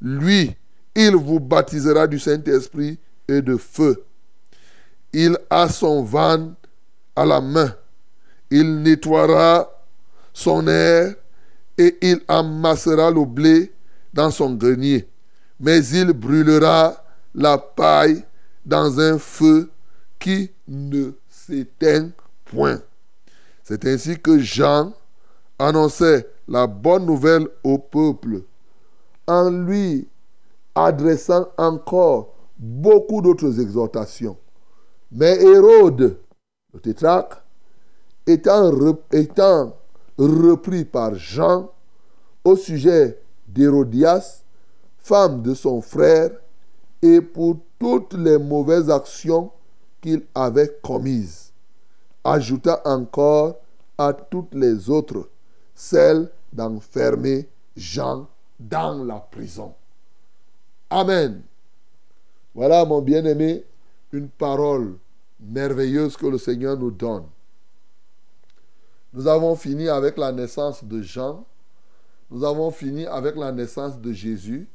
Lui, 0.00 0.54
il 0.94 1.16
vous 1.16 1.40
baptisera 1.40 2.06
du 2.06 2.18
Saint-Esprit 2.18 2.98
et 3.26 3.42
de 3.42 3.56
feu. 3.56 4.04
Il 5.12 5.38
a 5.50 5.68
son 5.68 6.02
van 6.02 6.52
à 7.16 7.24
la 7.24 7.40
main. 7.40 7.74
Il 8.50 8.82
nettoiera 8.82 9.68
son 10.32 10.66
air 10.68 11.14
et 11.76 11.96
il 12.02 12.20
amassera 12.28 13.10
le 13.10 13.24
blé 13.24 13.72
dans 14.12 14.30
son 14.30 14.54
grenier. 14.54 15.08
Mais 15.60 15.84
il 15.86 16.12
brûlera 16.12 17.02
la 17.34 17.58
paille 17.58 18.24
dans 18.64 19.00
un 19.00 19.18
feu 19.18 19.70
qui 20.18 20.50
ne 20.66 21.12
s'éteint 21.28 22.10
point. 22.44 22.80
C'est 23.64 23.84
ainsi 23.86 24.18
que 24.18 24.38
Jean 24.38 24.92
annonçait 25.58 26.26
la 26.46 26.66
bonne 26.66 27.06
nouvelle 27.06 27.46
au 27.62 27.78
peuple 27.78 28.42
en 29.26 29.50
lui 29.50 30.08
adressant 30.74 31.48
encore 31.56 32.34
beaucoup 32.58 33.20
d'autres 33.20 33.60
exhortations. 33.60 34.36
Mais 35.10 35.42
Hérode, 35.42 36.18
le 36.74 36.80
tétrarque, 36.80 37.40
étant, 38.26 38.70
repris 40.18 40.84
par 40.84 41.14
Jean 41.14 41.70
au 42.44 42.56
sujet 42.56 43.20
d'Hérodias, 43.46 44.42
femme 44.98 45.42
de 45.42 45.54
son 45.54 45.80
frère, 45.80 46.30
et 47.00 47.20
pour 47.20 47.56
toutes 47.78 48.14
les 48.14 48.38
mauvaises 48.38 48.90
actions 48.90 49.50
qu'il 50.00 50.24
avait 50.34 50.78
commises. 50.82 51.52
Ajouta 52.24 52.82
encore 52.84 53.56
à 53.96 54.12
toutes 54.12 54.54
les 54.54 54.90
autres 54.90 55.28
celle 55.74 56.30
d'enfermer 56.52 57.48
Jean 57.76 58.26
dans 58.58 59.04
la 59.04 59.20
prison. 59.20 59.72
Amen. 60.90 61.42
Voilà, 62.54 62.84
mon 62.84 63.00
bien-aimé, 63.00 63.64
une 64.12 64.28
parole 64.28 64.96
merveilleuse 65.40 66.16
que 66.16 66.26
le 66.26 66.38
Seigneur 66.38 66.76
nous 66.76 66.90
donne. 66.90 67.26
Nous 69.12 69.26
avons 69.26 69.56
fini 69.56 69.88
avec 69.88 70.18
la 70.18 70.32
naissance 70.32 70.84
de 70.84 71.00
Jean. 71.02 71.46
Nous 72.30 72.44
avons 72.44 72.70
fini 72.70 73.06
avec 73.06 73.36
la 73.36 73.52
naissance 73.52 73.98
de 73.98 74.12
Jésus. 74.12 74.68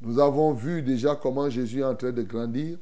Nous 0.00 0.18
avons 0.18 0.52
vu 0.52 0.82
déjà 0.82 1.16
comment 1.16 1.50
Jésus 1.50 1.80
est 1.80 1.84
en 1.84 1.94
train 1.94 2.12
de 2.12 2.22
grandir. 2.22 2.78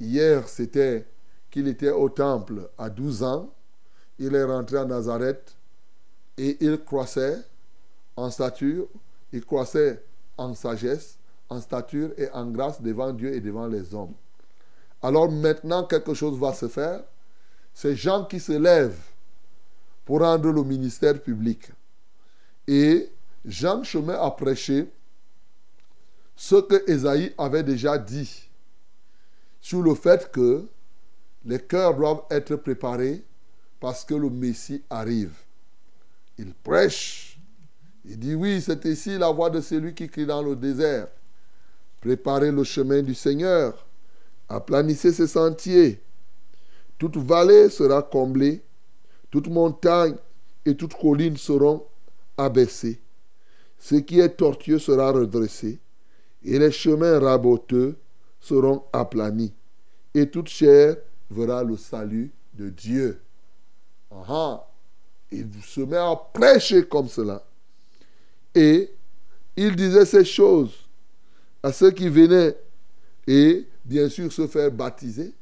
Hier, 0.00 0.48
c'était 0.48 1.06
qu'il 1.50 1.68
était 1.68 1.90
au 1.90 2.08
temple 2.08 2.68
à 2.76 2.90
12 2.90 3.22
ans. 3.22 3.52
Il 4.18 4.34
est 4.34 4.44
rentré 4.44 4.78
à 4.78 4.84
Nazareth 4.84 5.56
et 6.36 6.56
il 6.60 6.78
croissait 6.82 7.38
en 8.16 8.30
stature, 8.30 8.88
il 9.32 9.44
croissait 9.44 10.04
en 10.36 10.54
sagesse, 10.54 11.18
en 11.48 11.60
stature 11.60 12.10
et 12.16 12.28
en 12.30 12.46
grâce 12.50 12.80
devant 12.80 13.12
Dieu 13.12 13.32
et 13.32 13.40
devant 13.40 13.66
les 13.66 13.94
hommes. 13.94 14.14
Alors 15.02 15.30
maintenant, 15.30 15.84
quelque 15.84 16.14
chose 16.14 16.38
va 16.38 16.52
se 16.54 16.68
faire. 16.68 17.02
C'est 17.74 17.96
Jean 17.96 18.24
qui 18.24 18.38
se 18.38 18.52
lève 18.52 18.96
pour 20.04 20.20
rendre 20.20 20.50
le 20.50 20.62
ministère 20.62 21.20
public. 21.20 21.70
Et 22.68 23.10
Jean 23.44 23.82
Chemin 23.82 24.14
a 24.14 24.30
prêché 24.30 24.88
ce 26.36 26.56
que 26.56 26.90
Esaïe 26.90 27.34
avait 27.36 27.62
déjà 27.62 27.98
dit 27.98 28.48
sur 29.60 29.82
le 29.82 29.94
fait 29.94 30.30
que 30.30 30.66
les 31.44 31.60
cœurs 31.60 31.96
doivent 31.96 32.22
être 32.30 32.56
préparés 32.56 33.24
parce 33.80 34.04
que 34.04 34.14
le 34.14 34.30
Messie 34.30 34.82
arrive. 34.88 35.34
Il 36.38 36.54
prêche. 36.54 37.38
Il 38.04 38.18
dit 38.18 38.34
oui, 38.34 38.60
c'est 38.60 38.84
ici 38.84 39.18
la 39.18 39.30
voix 39.30 39.50
de 39.50 39.60
celui 39.60 39.94
qui 39.94 40.08
crie 40.08 40.26
dans 40.26 40.42
le 40.42 40.56
désert. 40.56 41.08
Préparez 42.00 42.50
le 42.50 42.64
chemin 42.64 43.02
du 43.02 43.14
Seigneur. 43.14 43.86
Aplanissez 44.52 45.12
ses 45.12 45.26
sentiers. 45.26 46.00
Toute 46.98 47.16
vallée 47.16 47.68
sera 47.70 48.02
comblée 48.02 48.62
toute 49.32 49.48
montagne 49.48 50.14
et 50.64 50.76
toute 50.76 50.94
colline 50.94 51.36
seront 51.36 51.84
abaissées. 52.36 53.00
Ce 53.78 53.96
qui 53.96 54.20
est 54.20 54.36
tortueux 54.36 54.78
sera 54.78 55.10
redressé, 55.10 55.80
et 56.44 56.58
les 56.58 56.70
chemins 56.70 57.18
raboteux 57.18 57.96
seront 58.38 58.84
aplanis, 58.92 59.52
et 60.14 60.28
toute 60.30 60.48
chair 60.48 60.96
verra 61.30 61.64
le 61.64 61.76
salut 61.76 62.30
de 62.52 62.68
Dieu. 62.68 63.20
Aha. 64.10 64.68
Il 65.32 65.48
se 65.64 65.80
met 65.80 65.96
à 65.96 66.14
prêcher 66.14 66.86
comme 66.86 67.08
cela. 67.08 67.42
Et 68.54 68.90
il 69.56 69.74
disait 69.74 70.04
ces 70.04 70.26
choses 70.26 70.74
à 71.62 71.72
ceux 71.72 71.90
qui 71.90 72.10
venaient 72.10 72.54
et 73.26 73.66
bien 73.84 74.08
sûr 74.08 74.32
se 74.32 74.46
faire 74.46 74.70
baptiser. 74.70 75.34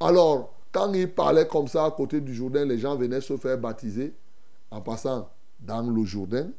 Alors, 0.00 0.54
quand 0.72 0.92
il 0.94 1.12
parlait 1.12 1.46
comme 1.46 1.68
ça 1.68 1.84
à 1.84 1.90
côté 1.90 2.20
du 2.20 2.34
Jourdain, 2.34 2.64
les 2.64 2.78
gens 2.78 2.96
venaient 2.96 3.20
se 3.20 3.36
faire 3.36 3.58
baptiser 3.58 4.14
en 4.70 4.80
passant 4.80 5.28
dans 5.60 5.82
le 5.82 6.04
Jourdain, 6.04 6.50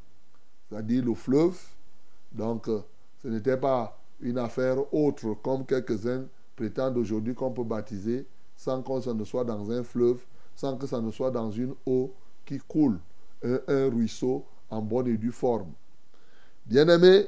c'est-à-dire 0.69 1.03
le 1.03 1.13
fleuve. 1.13 1.59
Donc, 2.31 2.67
euh, 2.67 2.81
ce 3.21 3.27
n'était 3.27 3.57
pas 3.57 3.99
une 4.21 4.37
affaire 4.37 4.77
autre 4.93 5.35
comme 5.41 5.65
quelques-uns 5.65 6.25
prétendent 6.55 6.97
aujourd'hui 6.97 7.33
qu'on 7.33 7.51
peut 7.51 7.63
baptiser 7.63 8.25
sans 8.55 8.81
que 8.81 9.01
ça 9.01 9.13
ne 9.13 9.23
soit 9.23 9.43
dans 9.43 9.71
un 9.71 9.83
fleuve, 9.83 10.23
sans 10.55 10.77
que 10.77 10.87
ça 10.87 11.01
ne 11.01 11.11
soit 11.11 11.31
dans 11.31 11.51
une 11.51 11.73
eau 11.85 12.13
qui 12.45 12.59
coule, 12.59 12.99
un, 13.43 13.59
un 13.67 13.89
ruisseau 13.89 14.45
en 14.69 14.81
bonne 14.81 15.07
et 15.07 15.17
due 15.17 15.31
forme. 15.31 15.71
Bien-aimés, 16.65 17.27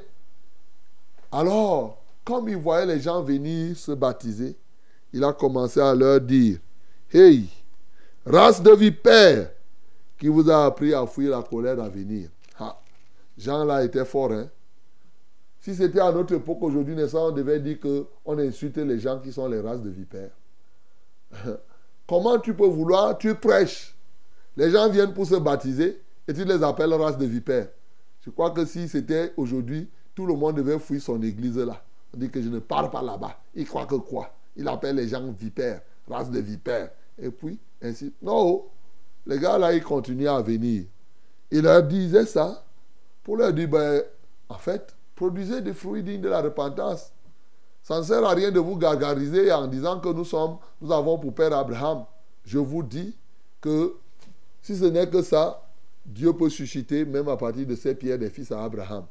alors, 1.32 2.02
comme 2.26 2.48
il 2.48 2.56
voyait 2.56 2.86
les 2.86 3.00
gens 3.00 3.22
venir 3.22 3.76
se 3.76 3.92
baptiser, 3.92 4.56
il 5.12 5.22
a 5.22 5.32
commencé 5.32 5.80
à 5.80 5.94
leur 5.94 6.20
dire, 6.20 6.58
Hey, 7.10 7.48
race 8.26 8.60
de 8.60 8.72
vipères 8.72 9.52
qui 10.18 10.26
vous 10.26 10.50
a 10.50 10.66
appris 10.66 10.92
à 10.92 11.06
fuir 11.06 11.30
la 11.30 11.42
colère 11.42 11.80
à 11.80 11.88
venir. 11.88 12.28
Jean 13.38 13.64
là 13.64 13.84
était 13.84 14.04
fort. 14.04 14.32
Hein? 14.32 14.48
Si 15.60 15.74
c'était 15.74 16.00
à 16.00 16.10
notre 16.10 16.34
époque 16.34 16.58
aujourd'hui, 16.62 16.96
on 17.14 17.30
devait 17.30 17.60
dire 17.60 17.78
qu'on 17.78 18.38
insulte 18.38 18.78
les 18.78 18.98
gens 18.98 19.20
qui 19.20 19.32
sont 19.32 19.46
les 19.46 19.60
races 19.60 19.82
de 19.82 19.90
vipères. 19.90 20.30
Comment 22.08 22.38
tu 22.38 22.54
peux 22.54 22.66
vouloir, 22.66 23.18
tu 23.18 23.34
prêches. 23.34 23.96
Les 24.56 24.70
gens 24.70 24.88
viennent 24.88 25.14
pour 25.14 25.26
se 25.26 25.34
baptiser 25.36 26.02
et 26.26 26.32
tu 26.32 26.44
les 26.44 26.62
appelles 26.62 26.94
race 26.94 27.18
de 27.18 27.26
vipères. 27.26 27.68
Je 28.22 28.30
crois 28.30 28.50
que 28.50 28.64
si 28.64 28.88
c'était 28.88 29.32
aujourd'hui, 29.36 29.88
tout 30.14 30.26
le 30.26 30.34
monde 30.34 30.56
devait 30.56 30.78
fuir 30.80 31.00
son 31.00 31.22
église 31.22 31.58
là. 31.58 31.85
Dit 32.16 32.30
que 32.30 32.42
je 32.42 32.48
ne 32.48 32.58
pars 32.58 32.90
pas 32.90 33.02
là-bas. 33.02 33.38
Il 33.54 33.66
croit 33.66 33.86
que 33.86 33.96
quoi? 33.96 34.32
Il 34.56 34.66
appelle 34.66 34.96
les 34.96 35.08
gens 35.08 35.30
vipères 35.38 35.82
race 36.08 36.30
de 36.30 36.40
vipères. 36.40 36.90
Et 37.18 37.30
puis, 37.30 37.58
ainsi. 37.82 38.12
Non, 38.22 38.64
les 39.26 39.38
gars 39.38 39.58
là, 39.58 39.72
ils 39.72 39.82
continuaient 39.82 40.28
à 40.28 40.40
venir. 40.40 40.84
Il 41.50 41.62
leur 41.62 41.82
disait 41.82 42.26
ça 42.26 42.64
pour 43.22 43.36
leur 43.36 43.52
dire, 43.52 43.68
ben, 43.68 44.02
en 44.48 44.58
fait, 44.58 44.94
produisez 45.14 45.60
des 45.60 45.72
fruits 45.72 46.02
dignes 46.02 46.20
de 46.20 46.28
la 46.28 46.42
repentance. 46.42 47.12
Ça 47.82 47.98
ne 47.98 48.02
sert 48.02 48.24
à 48.24 48.34
rien 48.34 48.50
de 48.50 48.58
vous 48.58 48.76
gargariser 48.76 49.52
en 49.52 49.66
disant 49.66 50.00
que 50.00 50.08
nous 50.08 50.24
sommes, 50.24 50.58
nous 50.80 50.92
avons 50.92 51.18
pour 51.18 51.34
père 51.34 51.56
Abraham. 51.56 52.04
Je 52.44 52.58
vous 52.58 52.82
dis 52.82 53.16
que 53.60 53.96
si 54.62 54.76
ce 54.76 54.84
n'est 54.84 55.08
que 55.08 55.22
ça, 55.22 55.62
Dieu 56.04 56.32
peut 56.32 56.50
susciter 56.50 57.04
même 57.04 57.28
à 57.28 57.36
partir 57.36 57.66
de 57.66 57.74
ces 57.74 57.94
pierres 57.94 58.18
des 58.18 58.30
fils 58.30 58.50
à 58.52 58.62
Abraham. 58.62 59.06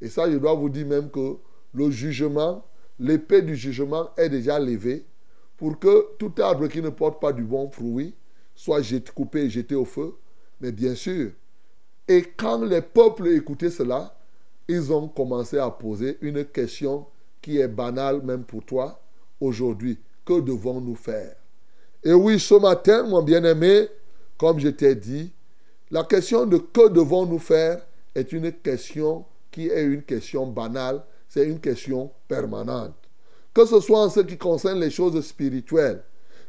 Et 0.00 0.08
ça, 0.08 0.30
je 0.30 0.36
dois 0.36 0.54
vous 0.54 0.68
dire 0.68 0.86
même 0.86 1.10
que 1.10 1.36
le 1.74 1.90
jugement, 1.90 2.64
l'épée 2.98 3.42
du 3.42 3.56
jugement 3.56 4.10
est 4.16 4.28
déjà 4.28 4.58
levée 4.58 5.04
pour 5.56 5.78
que 5.78 6.16
tout 6.18 6.32
arbre 6.38 6.68
qui 6.68 6.80
ne 6.80 6.90
porte 6.90 7.20
pas 7.20 7.32
du 7.32 7.42
bon 7.42 7.68
fruit 7.70 8.14
soit 8.54 8.82
coupé 9.14 9.40
et 9.40 9.50
jeté 9.50 9.74
au 9.74 9.84
feu. 9.84 10.14
Mais 10.60 10.72
bien 10.72 10.94
sûr, 10.94 11.32
et 12.06 12.22
quand 12.36 12.64
les 12.64 12.80
peuples 12.80 13.28
écoutaient 13.28 13.70
cela, 13.70 14.16
ils 14.68 14.92
ont 14.92 15.08
commencé 15.08 15.58
à 15.58 15.70
poser 15.70 16.18
une 16.20 16.44
question 16.44 17.06
qui 17.42 17.58
est 17.58 17.68
banale 17.68 18.22
même 18.22 18.44
pour 18.44 18.64
toi 18.64 19.00
aujourd'hui. 19.40 19.98
Que 20.24 20.40
devons-nous 20.40 20.94
faire? 20.94 21.36
Et 22.02 22.12
oui, 22.12 22.38
ce 22.38 22.54
matin, 22.54 23.02
mon 23.02 23.22
bien-aimé, 23.22 23.88
comme 24.38 24.58
je 24.58 24.68
t'ai 24.68 24.94
dit, 24.94 25.32
la 25.90 26.04
question 26.04 26.46
de 26.46 26.56
que 26.58 26.88
devons-nous 26.88 27.38
faire 27.38 27.84
est 28.14 28.32
une 28.32 28.52
question 28.52 29.24
qui 29.50 29.68
est 29.68 29.84
une 29.84 30.02
question 30.02 30.46
banale, 30.46 31.02
c'est 31.34 31.48
une 31.48 31.58
question 31.58 32.12
permanente 32.28 32.94
que 33.54 33.64
ce 33.64 33.80
soit 33.80 34.00
en 34.00 34.10
ce 34.10 34.20
qui 34.20 34.36
concerne 34.36 34.80
les 34.80 34.90
choses 34.90 35.20
spirituelles, 35.24 36.02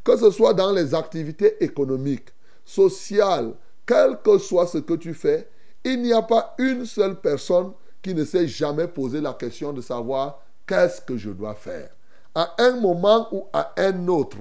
que 0.04 0.18
ce 0.18 0.32
soit 0.32 0.54
dans 0.54 0.72
les 0.72 0.94
activités 0.96 1.64
économiques, 1.64 2.30
sociales, 2.66 3.54
quel 3.86 4.18
que 4.24 4.40
soit 4.40 4.66
ce 4.66 4.80
que 4.80 4.96
tu 4.96 5.14
fais, 5.14 5.48
il 5.84 6.02
n'y 6.02 6.12
a 6.12 6.24
pas 6.24 6.56
une 6.58 6.86
seule 6.86 7.22
personne 7.22 7.74
qui 8.02 8.16
ne 8.16 8.26
s'est 8.26 8.48
jamais 8.48 8.88
posé 8.88 9.22
la 9.22 9.34
question 9.34 9.72
de 9.72 9.82
savoir 9.82 10.42
qu'est-ce 10.66 11.00
que 11.02 11.16
je 11.16 11.30
dois 11.30 11.54
faire. 11.54 11.90
À 12.34 12.56
un 12.58 12.80
moment 12.80 13.28
ou 13.32 13.46
à 13.54 13.72
un 13.78 14.08
autre, 14.08 14.38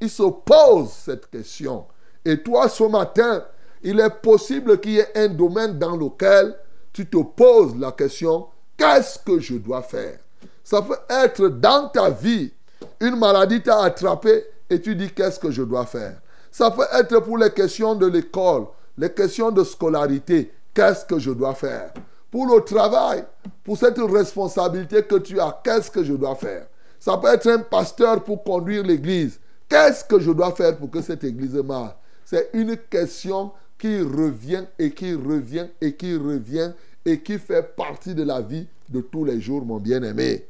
il 0.00 0.08
se 0.08 0.22
pose 0.22 0.90
cette 0.90 1.28
question. 1.28 1.84
Et 2.24 2.40
toi, 2.42 2.68
ce 2.68 2.84
matin, 2.84 3.44
il 3.82 3.98
est 3.98 4.22
possible 4.22 4.78
qu'il 4.78 4.92
y 4.92 4.98
ait 4.98 5.16
un 5.16 5.28
domaine 5.28 5.78
dans 5.78 5.96
lequel 5.96 6.56
tu 6.92 7.06
te 7.08 7.20
poses 7.20 7.76
la 7.76 7.90
question, 7.90 8.46
qu'est-ce 8.76 9.18
que 9.18 9.38
je 9.38 9.54
dois 9.54 9.82
faire? 9.82 10.18
Ça 10.62 10.82
peut 10.82 10.98
être 11.08 11.48
dans 11.48 11.88
ta 11.88 12.10
vie, 12.10 12.52
une 13.00 13.16
maladie 13.16 13.62
t'a 13.62 13.82
attrapé 13.82 14.44
et 14.70 14.80
tu 14.80 14.94
dis 14.94 15.10
qu'est-ce 15.10 15.38
que 15.38 15.50
je 15.50 15.62
dois 15.62 15.86
faire? 15.86 16.20
Ça 16.50 16.70
peut 16.70 16.86
être 16.92 17.20
pour 17.20 17.38
les 17.38 17.50
questions 17.50 17.94
de 17.94 18.06
l'école, 18.06 18.66
les 18.96 19.10
questions 19.10 19.50
de 19.50 19.64
scolarité, 19.64 20.52
qu'est-ce 20.72 21.04
que 21.04 21.18
je 21.18 21.32
dois 21.32 21.54
faire? 21.54 21.92
Pour 22.30 22.46
le 22.46 22.62
travail, 22.62 23.24
pour 23.62 23.76
cette 23.76 23.98
responsabilité 23.98 25.02
que 25.02 25.16
tu 25.16 25.38
as, 25.38 25.60
qu'est-ce 25.62 25.90
que 25.90 26.02
je 26.02 26.14
dois 26.14 26.34
faire? 26.34 26.66
Ça 26.98 27.18
peut 27.18 27.28
être 27.28 27.48
un 27.48 27.58
pasteur 27.58 28.24
pour 28.24 28.42
conduire 28.42 28.82
l'église. 28.82 29.38
Qu'est-ce 29.68 30.04
que 30.04 30.18
je 30.18 30.30
dois 30.30 30.52
faire 30.52 30.76
pour 30.76 30.90
que 30.90 31.02
cette 31.02 31.22
église 31.24 31.54
marche? 31.54 31.94
C'est 32.24 32.50
une 32.54 32.76
question 32.76 33.52
qui 33.78 34.00
revient 34.00 34.64
et 34.78 34.90
qui 34.90 35.14
revient 35.14 35.66
et 35.80 35.94
qui 35.94 36.16
revient 36.16 36.72
et 37.04 37.20
qui 37.20 37.38
fait 37.38 37.74
partie 37.76 38.14
de 38.14 38.22
la 38.22 38.40
vie 38.40 38.66
de 38.88 39.00
tous 39.00 39.24
les 39.24 39.40
jours, 39.40 39.64
mon 39.64 39.78
bien-aimé. 39.78 40.46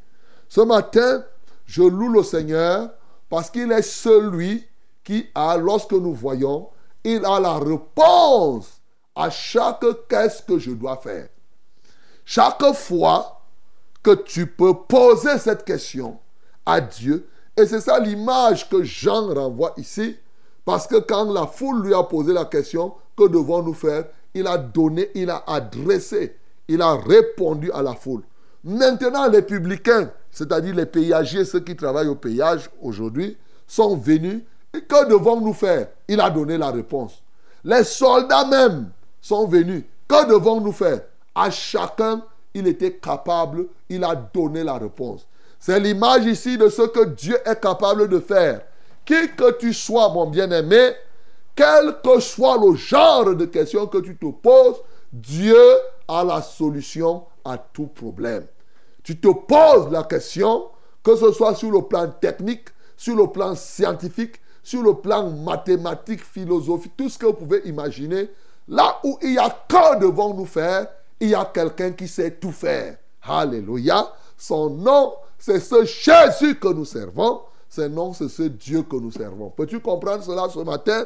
Ce 0.48 0.60
matin, 0.60 1.24
je 1.66 1.82
loue 1.82 2.10
le 2.10 2.22
Seigneur 2.22 2.90
parce 3.28 3.50
qu'il 3.50 3.72
est 3.72 3.82
celui 3.82 4.66
qui 5.02 5.26
a, 5.34 5.56
lorsque 5.56 5.92
nous 5.92 6.14
voyons, 6.14 6.68
il 7.02 7.24
a 7.24 7.40
la 7.40 7.58
réponse 7.58 8.80
à 9.14 9.30
chaque 9.30 9.84
qu'est-ce 10.08 10.42
que 10.42 10.58
je 10.58 10.70
dois 10.70 10.96
faire. 10.96 11.28
Chaque 12.24 12.72
fois 12.74 13.42
que 14.02 14.14
tu 14.14 14.46
peux 14.46 14.74
poser 14.74 15.38
cette 15.38 15.64
question 15.64 16.18
à 16.64 16.80
Dieu, 16.80 17.28
et 17.56 17.66
c'est 17.66 17.80
ça 17.80 17.98
l'image 17.98 18.68
que 18.68 18.82
Jean 18.82 19.32
renvoie 19.32 19.74
ici, 19.76 20.16
parce 20.64 20.86
que 20.86 20.96
quand 20.96 21.30
la 21.32 21.46
foule 21.46 21.86
lui 21.86 21.94
a 21.94 22.02
posé 22.02 22.32
la 22.32 22.46
question, 22.46 22.94
que 23.16 23.28
devons-nous 23.28 23.74
faire? 23.74 24.06
Il 24.32 24.46
a 24.46 24.58
donné, 24.58 25.10
il 25.14 25.30
a 25.30 25.44
adressé, 25.46 26.36
il 26.68 26.82
a 26.82 26.94
répondu 26.94 27.70
à 27.72 27.82
la 27.82 27.94
foule. 27.94 28.22
Maintenant, 28.62 29.28
les 29.28 29.42
publicains, 29.42 30.10
c'est-à-dire 30.30 30.74
les 30.74 30.86
péagiers, 30.86 31.44
ceux 31.44 31.60
qui 31.60 31.76
travaillent 31.76 32.08
au 32.08 32.14
péage 32.14 32.70
aujourd'hui, 32.80 33.36
sont 33.66 33.96
venus. 33.96 34.42
Et 34.72 34.80
que 34.80 35.08
devons-nous 35.08 35.52
faire? 35.52 35.88
Il 36.08 36.20
a 36.20 36.30
donné 36.30 36.58
la 36.58 36.70
réponse. 36.70 37.22
Les 37.62 37.84
soldats 37.84 38.46
même 38.46 38.90
sont 39.20 39.46
venus. 39.46 39.84
Que 40.08 40.28
devons-nous 40.28 40.72
faire? 40.72 41.02
À 41.34 41.50
chacun, 41.50 42.22
il 42.54 42.66
était 42.66 42.94
capable, 42.94 43.66
il 43.88 44.02
a 44.04 44.14
donné 44.14 44.64
la 44.64 44.78
réponse. 44.78 45.26
C'est 45.58 45.80
l'image 45.80 46.26
ici 46.26 46.58
de 46.58 46.68
ce 46.68 46.82
que 46.82 47.04
Dieu 47.06 47.36
est 47.44 47.60
capable 47.60 48.08
de 48.08 48.18
faire. 48.18 48.62
Qui 49.04 49.28
que 49.36 49.52
tu 49.58 49.72
sois, 49.72 50.08
mon 50.10 50.26
bien-aimé, 50.26 50.92
quel 51.54 51.96
que 52.02 52.20
soit 52.20 52.58
le 52.58 52.74
genre 52.74 53.34
de 53.34 53.44
question 53.44 53.86
que 53.86 53.98
tu 53.98 54.16
te 54.16 54.26
poses, 54.26 54.82
Dieu 55.12 55.56
a 56.08 56.24
la 56.24 56.42
solution 56.42 57.24
à 57.44 57.58
tout 57.58 57.86
problème. 57.86 58.46
Tu 59.02 59.18
te 59.18 59.28
poses 59.28 59.90
la 59.90 60.04
question, 60.04 60.68
que 61.02 61.16
ce 61.16 61.32
soit 61.32 61.54
sur 61.54 61.70
le 61.70 61.82
plan 61.82 62.08
technique, 62.08 62.68
sur 62.96 63.16
le 63.16 63.26
plan 63.26 63.54
scientifique, 63.54 64.40
sur 64.62 64.82
le 64.82 64.94
plan 64.94 65.30
mathématique, 65.30 66.24
philosophique, 66.24 66.92
tout 66.96 67.08
ce 67.08 67.18
que 67.18 67.26
vous 67.26 67.34
pouvez 67.34 67.60
imaginer, 67.66 68.30
là 68.66 68.98
où 69.04 69.18
il 69.22 69.34
y 69.34 69.38
a 69.38 69.50
que 69.68 70.00
devant 70.00 70.32
nous 70.32 70.46
faire, 70.46 70.88
il 71.20 71.28
y 71.28 71.34
a 71.34 71.44
quelqu'un 71.44 71.92
qui 71.92 72.08
sait 72.08 72.30
tout 72.30 72.52
faire. 72.52 72.96
Alléluia. 73.22 74.10
Son 74.36 74.70
nom, 74.70 75.14
c'est 75.38 75.60
ce 75.60 75.84
Jésus 75.84 76.58
que 76.58 76.68
nous 76.68 76.84
servons. 76.84 77.42
Son 77.68 77.88
nom, 77.88 78.12
c'est 78.12 78.28
ce 78.28 78.44
Dieu 78.44 78.82
que 78.82 78.96
nous 78.96 79.10
servons. 79.10 79.50
Peux-tu 79.50 79.80
comprendre 79.80 80.22
cela 80.22 80.48
ce 80.48 80.60
matin? 80.60 81.04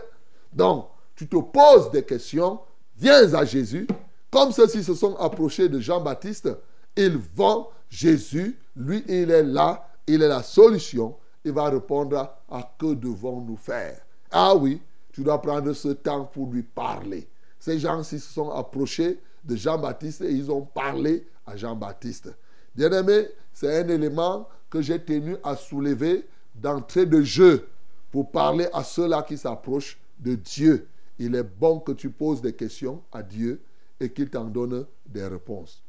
Donc, 0.52 0.86
tu 1.16 1.26
te 1.26 1.36
poses 1.36 1.90
des 1.90 2.04
questions, 2.04 2.60
viens 2.96 3.34
à 3.34 3.44
Jésus. 3.44 3.86
Comme 4.30 4.52
ceux-ci 4.52 4.82
se 4.84 4.94
sont 4.94 5.16
approchés 5.16 5.68
de 5.68 5.80
Jean-Baptiste, 5.80 6.48
ils 6.96 7.18
vont 7.34 7.68
Jésus, 7.90 8.58
lui, 8.76 9.02
il 9.08 9.30
est 9.30 9.42
là, 9.42 9.88
il 10.06 10.22
est 10.22 10.28
la 10.28 10.42
solution. 10.42 11.16
Il 11.44 11.52
va 11.52 11.70
répondre 11.70 12.34
à 12.50 12.74
que 12.78 12.94
devons-nous 12.94 13.56
faire. 13.56 14.00
Ah 14.30 14.54
oui, 14.54 14.80
tu 15.12 15.22
dois 15.22 15.40
prendre 15.40 15.72
ce 15.72 15.88
temps 15.88 16.24
pour 16.24 16.50
lui 16.50 16.62
parler. 16.62 17.26
Ces 17.58 17.78
gens-ci 17.78 18.18
se 18.18 18.32
sont 18.32 18.50
approchés 18.50 19.18
de 19.44 19.56
Jean-Baptiste 19.56 20.20
et 20.22 20.30
ils 20.30 20.50
ont 20.50 20.62
parlé 20.62 21.26
à 21.46 21.56
Jean-Baptiste. 21.56 22.34
Bien-aimé, 22.74 23.28
c'est 23.52 23.82
un 23.82 23.88
élément 23.88 24.46
que 24.68 24.82
j'ai 24.82 24.98
tenu 25.02 25.36
à 25.42 25.56
soulever 25.56 26.26
d'entrée 26.54 27.06
de 27.06 27.22
jeu 27.22 27.66
pour 28.10 28.30
parler 28.30 28.68
à 28.72 28.84
ceux-là 28.84 29.22
qui 29.22 29.38
s'approchent 29.38 29.98
de 30.18 30.34
Dieu. 30.34 30.86
Il 31.18 31.34
est 31.34 31.42
bon 31.42 31.80
que 31.80 31.92
tu 31.92 32.10
poses 32.10 32.42
des 32.42 32.52
questions 32.52 33.02
à 33.12 33.22
Dieu 33.22 33.60
et 34.00 34.10
qu'il 34.12 34.30
t'en 34.30 34.44
donne 34.44 34.86
des 35.06 35.26
réponses. 35.26 35.82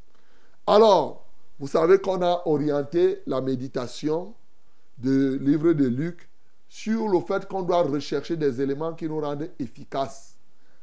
Alors, 0.66 1.26
vous 1.60 1.68
savez 1.68 2.00
qu'on 2.00 2.22
a 2.22 2.44
orienté 2.46 3.22
la 3.28 3.42
méditation 3.42 4.34
du 4.98 5.38
livre 5.40 5.74
de 5.74 5.86
Luc 5.86 6.30
sur 6.68 7.08
le 7.10 7.20
fait 7.22 7.48
qu'on 7.48 7.64
doit 7.64 7.82
rechercher 7.82 8.38
des 8.38 8.62
éléments 8.62 8.94
qui 8.94 9.08
nous 9.08 9.20
rendent 9.20 9.50
efficaces 9.60 10.38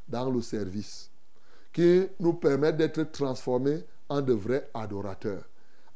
dans 0.07 0.29
le 0.29 0.41
service, 0.41 1.09
qui 1.73 2.07
nous 2.19 2.33
permettent 2.33 2.77
d'être 2.77 3.03
transformés 3.11 3.83
en 4.09 4.21
de 4.21 4.33
vrais 4.33 4.69
adorateurs. 4.73 5.43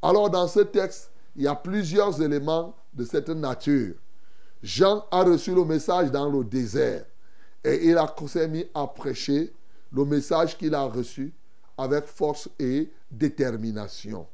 Alors 0.01 0.29
dans 0.29 0.47
ce 0.47 0.61
texte, 0.61 1.11
il 1.35 1.43
y 1.43 1.47
a 1.47 1.55
plusieurs 1.55 2.21
éléments 2.21 2.75
de 2.93 3.03
cette 3.05 3.29
nature. 3.29 3.95
Jean 4.63 5.05
a 5.11 5.23
reçu 5.23 5.53
le 5.53 5.65
message 5.65 6.11
dans 6.11 6.29
le 6.29 6.43
désert 6.43 7.05
et 7.63 7.87
il 7.87 7.97
a 7.97 8.13
mis 8.47 8.65
à 8.73 8.87
prêcher 8.87 9.53
le 9.91 10.05
message 10.05 10.57
qu'il 10.57 10.73
a 10.73 10.83
reçu 10.83 11.33
avec 11.77 12.05
force 12.05 12.49
et 12.59 12.91
détermination. 13.09 14.27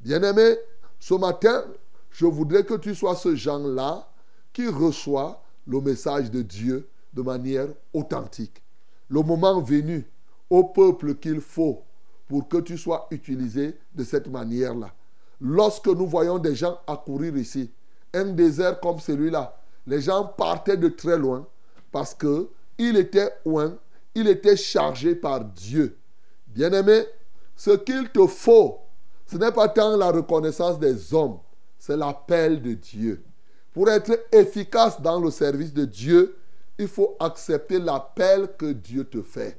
Bien-aimé, 0.00 0.56
ce 0.98 1.14
matin, 1.14 1.64
je 2.10 2.26
voudrais 2.26 2.64
que 2.64 2.74
tu 2.74 2.94
sois 2.94 3.16
ce 3.16 3.34
genre-là 3.34 4.08
qui 4.52 4.68
reçoit 4.68 5.42
le 5.66 5.80
message 5.80 6.30
de 6.30 6.42
Dieu 6.42 6.88
de 7.12 7.22
manière 7.22 7.68
authentique. 7.92 8.62
Le 9.08 9.22
moment 9.22 9.60
venu, 9.60 10.06
au 10.50 10.64
peuple 10.64 11.14
qu'il 11.16 11.40
faut 11.40 11.82
pour 12.28 12.48
que 12.48 12.58
tu 12.58 12.78
sois 12.78 13.06
utilisé 13.10 13.76
de 13.94 14.04
cette 14.04 14.28
manière-là. 14.28 14.92
Lorsque 15.40 15.88
nous 15.88 16.06
voyons 16.06 16.38
des 16.38 16.54
gens 16.54 16.78
accourir 16.86 17.36
ici, 17.36 17.70
un 18.12 18.26
désert 18.26 18.80
comme 18.80 18.98
celui-là, 18.98 19.56
les 19.86 20.00
gens 20.00 20.24
partaient 20.24 20.76
de 20.76 20.88
très 20.88 21.18
loin 21.18 21.46
parce 21.92 22.14
que 22.14 22.48
il 22.78 22.96
était 22.96 23.30
loin, 23.44 23.76
il 24.14 24.28
était 24.28 24.56
chargé 24.56 25.14
par 25.14 25.44
Dieu. 25.44 25.96
Bien-aimé, 26.46 27.04
ce 27.56 27.70
qu'il 27.70 28.08
te 28.10 28.26
faut 28.26 28.84
ce 29.26 29.36
n'est 29.36 29.52
pas 29.52 29.68
tant 29.68 29.96
la 29.96 30.10
reconnaissance 30.10 30.78
des 30.78 31.14
hommes, 31.14 31.38
c'est 31.78 31.96
l'appel 31.96 32.62
de 32.62 32.74
Dieu. 32.74 33.24
Pour 33.72 33.88
être 33.88 34.26
efficace 34.32 35.00
dans 35.00 35.20
le 35.20 35.30
service 35.30 35.72
de 35.72 35.84
Dieu, 35.84 36.36
il 36.78 36.88
faut 36.88 37.16
accepter 37.18 37.78
l'appel 37.78 38.50
que 38.56 38.72
Dieu 38.72 39.04
te 39.04 39.22
fait, 39.22 39.58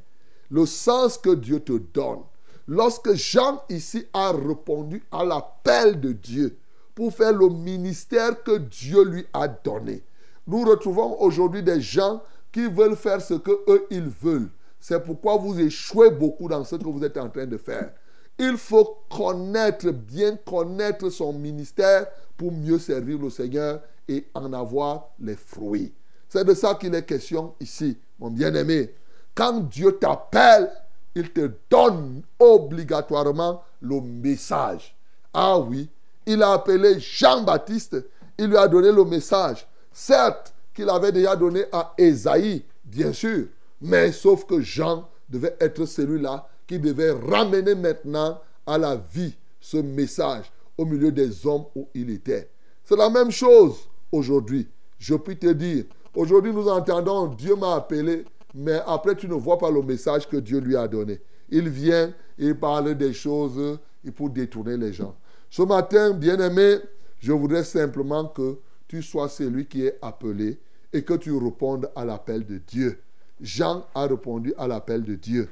le 0.49 0.65
sens 0.65 1.17
que 1.17 1.33
Dieu 1.33 1.59
te 1.59 1.73
donne. 1.73 2.21
Lorsque 2.67 3.13
Jean 3.13 3.61
ici 3.69 4.05
a 4.13 4.31
répondu 4.31 5.03
à 5.11 5.23
l'appel 5.23 5.99
de 5.99 6.13
Dieu 6.13 6.57
pour 6.93 7.13
faire 7.13 7.33
le 7.33 7.49
ministère 7.49 8.41
que 8.43 8.57
Dieu 8.57 9.03
lui 9.03 9.25
a 9.33 9.47
donné, 9.47 10.03
nous 10.47 10.63
retrouvons 10.63 11.19
aujourd'hui 11.21 11.63
des 11.63 11.81
gens 11.81 12.21
qui 12.55 12.67
veulent 12.67 12.95
faire 12.95 13.21
ce 13.21 13.33
que 13.33 13.51
eux 13.67 13.85
ils 13.91 14.07
veulent. 14.07 14.47
C'est 14.79 15.03
pourquoi 15.03 15.35
vous 15.35 15.59
échouez 15.59 16.09
beaucoup 16.09 16.47
dans 16.47 16.63
ce 16.63 16.77
que 16.77 16.85
vous 16.85 17.03
êtes 17.03 17.17
en 17.17 17.27
train 17.29 17.45
de 17.45 17.57
faire. 17.57 17.91
Il 18.39 18.55
faut 18.55 18.99
connaître, 19.09 19.91
bien 19.91 20.37
connaître 20.37 21.09
son 21.09 21.33
ministère 21.33 22.07
pour 22.37 22.53
mieux 22.53 22.79
servir 22.79 23.19
le 23.19 23.29
Seigneur 23.29 23.81
et 24.07 24.25
en 24.33 24.53
avoir 24.53 25.09
les 25.19 25.35
fruits. 25.35 25.93
C'est 26.29 26.45
de 26.45 26.53
ça 26.53 26.75
qu'il 26.75 26.95
est 26.95 27.05
question 27.05 27.55
ici, 27.59 27.97
mon 28.19 28.29
bien-aimé. 28.29 28.93
Quand 29.33 29.59
Dieu 29.59 29.97
t'appelle, 29.97 30.71
il 31.13 31.33
te 31.33 31.51
donne 31.69 32.21
obligatoirement 32.39 33.63
le 33.81 33.99
message. 33.99 34.95
Ah 35.33 35.59
oui, 35.59 35.89
il 36.25 36.41
a 36.41 36.53
appelé 36.53 37.01
Jean-Baptiste, 37.01 37.97
il 38.37 38.45
lui 38.45 38.57
a 38.57 38.69
donné 38.69 38.93
le 38.93 39.03
message. 39.03 39.67
Certes 39.91 40.54
qu'il 40.75 40.89
avait 40.89 41.11
déjà 41.11 41.35
donné 41.35 41.63
à 41.71 41.93
Esaïe, 41.97 42.63
bien 42.83 43.13
sûr, 43.13 43.47
mais 43.81 44.11
sauf 44.11 44.45
que 44.45 44.61
Jean 44.61 45.09
devait 45.29 45.55
être 45.59 45.85
celui-là 45.85 46.47
qui 46.67 46.77
devait 46.77 47.11
ramener 47.11 47.73
maintenant 47.73 48.39
à 48.67 48.77
la 48.77 48.95
vie 48.95 49.35
ce 49.59 49.77
message 49.77 50.51
au 50.77 50.85
milieu 50.85 51.11
des 51.11 51.47
hommes 51.47 51.65
où 51.75 51.87
il 51.93 52.09
était. 52.09 52.49
C'est 52.83 52.97
la 52.97 53.09
même 53.09 53.31
chose 53.31 53.75
aujourd'hui. 54.11 54.67
Je 54.99 55.15
puis 55.15 55.37
te 55.37 55.47
dire, 55.47 55.85
aujourd'hui 56.13 56.53
nous 56.53 56.67
entendons 56.67 57.27
Dieu 57.27 57.55
m'a 57.55 57.75
appelé, 57.75 58.25
mais 58.53 58.79
après 58.85 59.15
tu 59.15 59.27
ne 59.27 59.33
vois 59.33 59.57
pas 59.57 59.71
le 59.71 59.81
message 59.81 60.27
que 60.27 60.37
Dieu 60.37 60.59
lui 60.59 60.75
a 60.75 60.87
donné. 60.87 61.21
Il 61.49 61.69
vient, 61.69 62.13
il 62.37 62.55
parle 62.55 62.95
des 62.95 63.13
choses 63.13 63.79
pour 64.15 64.29
détourner 64.29 64.77
les 64.77 64.93
gens. 64.93 65.15
Ce 65.49 65.61
matin, 65.61 66.11
bien-aimé, 66.11 66.79
je 67.19 67.31
voudrais 67.31 67.63
simplement 67.63 68.25
que 68.25 68.57
tu 68.87 69.01
sois 69.01 69.29
celui 69.29 69.67
qui 69.67 69.85
est 69.85 69.97
appelé 70.01 70.59
et 70.93 71.03
que 71.03 71.13
tu 71.13 71.35
répondes 71.35 71.91
à 71.95 72.05
l'appel 72.05 72.45
de 72.45 72.57
Dieu. 72.57 73.01
Jean 73.41 73.85
a 73.93 74.07
répondu 74.07 74.53
à 74.57 74.67
l'appel 74.67 75.03
de 75.03 75.15
Dieu. 75.15 75.49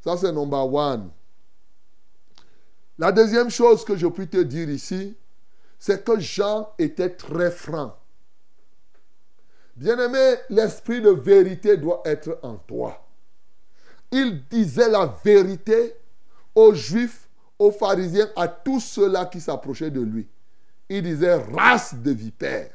Ça, 0.00 0.16
c'est 0.16 0.32
number 0.32 0.72
one. 0.72 1.10
La 2.98 3.12
deuxième 3.12 3.50
chose 3.50 3.84
que 3.84 3.96
je 3.96 4.06
puis 4.06 4.28
te 4.28 4.38
dire 4.38 4.70
ici, 4.70 5.16
c'est 5.78 6.04
que 6.04 6.18
Jean 6.18 6.72
était 6.78 7.10
très 7.10 7.50
franc. 7.50 7.96
Bien-aimé, 9.76 10.34
l'esprit 10.50 11.00
de 11.00 11.10
vérité 11.10 11.76
doit 11.76 12.02
être 12.04 12.38
en 12.42 12.56
toi. 12.56 13.06
Il 14.10 14.42
disait 14.48 14.88
la 14.88 15.14
vérité 15.22 15.94
aux 16.54 16.74
Juifs, 16.74 17.28
aux 17.58 17.70
pharisiens, 17.70 18.28
à 18.34 18.48
tous 18.48 18.80
ceux-là 18.80 19.26
qui 19.26 19.40
s'approchaient 19.40 19.90
de 19.90 20.00
lui. 20.00 20.26
Il 20.88 21.02
disait 21.02 21.34
race 21.34 21.94
de 21.94 22.10
vipères. 22.10 22.70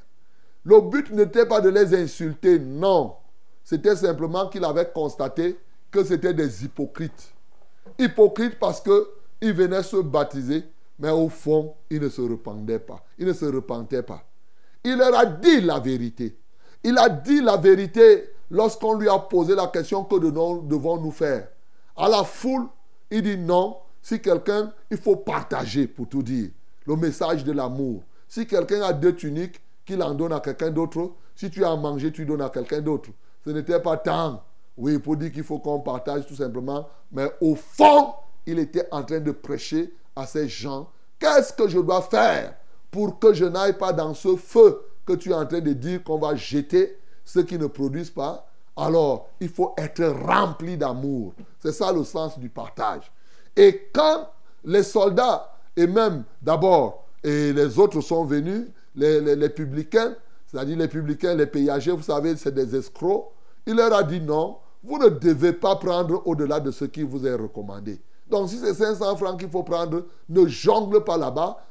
Le 0.64 0.80
but 0.82 1.12
n'était 1.12 1.46
pas 1.46 1.62
de 1.62 1.70
les 1.70 1.94
insulter, 1.96 2.60
non. 2.60 3.16
C'était 3.64 3.96
simplement 3.96 4.48
qu'il 4.50 4.64
avait 4.64 4.90
constaté 4.94 5.58
que 5.92 6.04
c'était 6.04 6.34
des 6.34 6.64
hypocrites. 6.66 7.34
Hypocrites 8.00 8.60
parce 8.60 8.82
qu'ils 8.82 9.54
venaient 9.54 9.84
se 9.84 9.98
baptiser, 9.98 10.64
mais 11.00 11.10
au 11.10 11.30
fond, 11.30 11.76
ils 11.90 12.02
ne 12.02 12.10
se 12.10 12.22
repentaient 12.22 12.80
pas. 12.80 13.04
Ils 13.18 13.28
ne 13.28 13.34
se 13.34 13.46
repentaient 13.46 14.04
pas. 14.04 14.24
Il 14.84 14.98
leur 14.98 15.18
a 15.18 15.26
dit 15.26 15.62
la 15.62 15.80
vérité. 15.80 16.38
Il 16.84 16.98
a 16.98 17.10
dit 17.10 17.42
la 17.42 17.58
vérité 17.58 18.30
lorsqu'on 18.52 18.96
lui 18.96 19.10
a 19.10 19.18
posé 19.20 19.56
la 19.56 19.68
question 19.68 20.04
que 20.04 20.16
devons-nous 20.16 21.12
faire? 21.12 21.48
À 21.96 22.10
la 22.10 22.24
foule, 22.24 22.68
il 23.10 23.22
dit 23.22 23.38
non. 23.38 23.78
Si 24.02 24.20
quelqu'un, 24.22 24.74
il 24.92 24.98
faut 24.98 25.16
partager 25.16 25.88
pour 25.88 26.10
tout 26.10 26.24
dire. 26.24 26.50
Le 26.86 26.96
message 26.96 27.44
de 27.44 27.52
l'amour. 27.52 28.04
Si 28.28 28.46
quelqu'un 28.48 28.82
a 28.82 28.94
deux 28.94 29.16
tuniques, 29.16 29.62
qu'il 29.86 30.02
en 30.02 30.14
donne 30.14 30.34
à 30.34 30.40
quelqu'un 30.40 30.72
d'autre. 30.72 31.12
Si 31.36 31.50
tu 31.50 31.64
as 31.64 31.72
à 31.72 31.76
manger, 31.76 32.12
tu 32.12 32.26
donnes 32.26 32.42
à 32.42 32.50
quelqu'un 32.50 32.82
d'autre. 32.82 33.10
Ce 33.44 33.50
n'était 33.50 33.80
pas 33.80 33.98
tant, 33.98 34.44
oui, 34.78 34.98
pour 35.00 35.18
dire 35.18 35.32
qu'il 35.32 35.44
faut 35.44 35.60
qu'on 35.60 35.80
partage 35.80 36.26
tout 36.26 36.36
simplement. 36.36 36.88
Mais 37.12 37.32
au 37.42 37.56
fond, 37.56 38.14
il 38.46 38.60
était 38.60 38.88
en 38.92 39.04
train 39.04 39.20
de 39.20 39.32
prêcher 39.32 39.94
à 40.16 40.26
ces 40.26 40.48
gens. 40.48 40.90
Qu'est-ce 41.20 41.54
que 41.54 41.68
je 41.68 41.80
dois 41.80 42.02
faire 42.02 42.56
pour 42.92 43.20
que 43.20 43.34
je 43.34 43.46
n'aille 43.46 43.78
pas 43.78 43.94
dans 43.94 44.14
ce 44.14 44.36
feu 44.36 44.82
que 45.06 45.14
tu 45.14 45.32
es 45.32 45.34
en 45.34 45.46
train 45.46 45.60
de 45.60 45.74
dire 45.74 46.04
qu'on 46.04 46.18
va 46.18 46.36
jeter 46.36 46.98
ceux 47.26 47.44
qui 47.44 47.58
ne 47.58 47.68
produisent 47.68 48.10
pas? 48.10 48.48
Alors, 48.76 49.30
il 49.40 49.50
faut 49.50 49.74
être 49.78 50.04
rempli 50.06 50.78
d'amour. 50.78 51.34
C'est 51.60 51.72
ça 51.72 51.92
le 51.92 52.04
sens 52.04 52.40
du 52.40 52.50
partage. 52.50 53.12
Et 53.56 53.90
quand 53.94 54.30
les 54.64 54.84
soldats, 54.84 55.53
et 55.76 55.88
même 55.88 56.24
d'abord, 56.42 57.08
et 57.24 57.54
les 57.54 57.80
autres 57.80 58.02
sont 58.02 58.26
venus, 58.26 58.68
les, 58.96 59.36
les, 59.36 59.50
publicains, 59.50 60.16
c'est-à-dire 60.46 60.78
les 60.78 60.88
publicains, 60.88 61.34
les 61.36 61.48
payagers, 61.48 61.92
vous 61.92 62.04
savez, 62.04 62.36
c'est 62.36 62.54
des 62.54 62.76
escrocs, 62.76 63.32
il 63.66 63.76
leur 63.76 63.94
a 63.94 64.04
dit 64.04 64.22
non, 64.22 64.58
vous 64.84 64.98
ne 65.00 65.10
devez 65.10 65.54
pas 65.54 65.78
prendre 65.78 66.22
au-delà 66.26 66.60
de 66.60 66.72
ce 66.72 66.86
qui 66.86 67.04
vous 67.04 67.26
est 67.26 67.34
recommandé. 67.34 68.00
Donc 68.30 68.50
si 68.50 68.58
c'est 68.58 68.74
500 68.74 69.16
francs 69.16 69.40
qu'il 69.40 69.50
faut 69.50 69.64
prendre, 69.64 70.06
ne 70.30 70.48
jongle 70.48 71.04
pas 71.04 71.18
là-bas. 71.18 71.66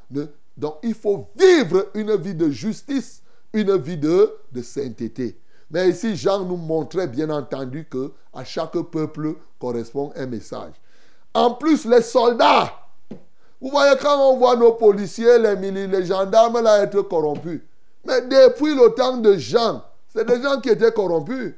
Donc 0.57 0.75
il 0.83 0.93
faut 0.93 1.27
vivre 1.35 1.87
une 1.93 2.15
vie 2.15 2.35
de 2.35 2.49
justice, 2.49 3.21
une 3.53 3.75
vie 3.77 3.97
de, 3.97 4.33
de 4.51 4.61
sainteté. 4.61 5.39
Mais 5.69 5.89
ici, 5.89 6.15
Jean 6.15 6.45
nous 6.45 6.57
montrait 6.57 7.07
bien 7.07 7.29
entendu 7.29 7.85
que 7.89 8.11
à 8.33 8.43
chaque 8.43 8.77
peuple 8.91 9.35
correspond 9.59 10.11
un 10.15 10.25
message. 10.25 10.73
En 11.33 11.55
plus, 11.55 11.85
les 11.85 12.01
soldats, 12.01 12.71
vous 13.63 13.69
voyez 13.69 13.95
quand 13.95 14.19
on 14.29 14.35
voit 14.35 14.57
nos 14.57 14.73
policiers, 14.73 15.39
les, 15.39 15.87
les 15.87 16.05
gendarmes 16.05 16.61
là 16.61 16.83
être 16.83 17.01
corrompus. 17.03 17.61
Mais 18.05 18.19
depuis 18.19 18.75
le 18.75 18.93
temps 18.93 19.15
de 19.15 19.37
Jean, 19.37 19.81
c'est 20.09 20.27
des 20.27 20.41
gens 20.41 20.59
qui 20.59 20.67
étaient 20.67 20.91
corrompus. 20.91 21.53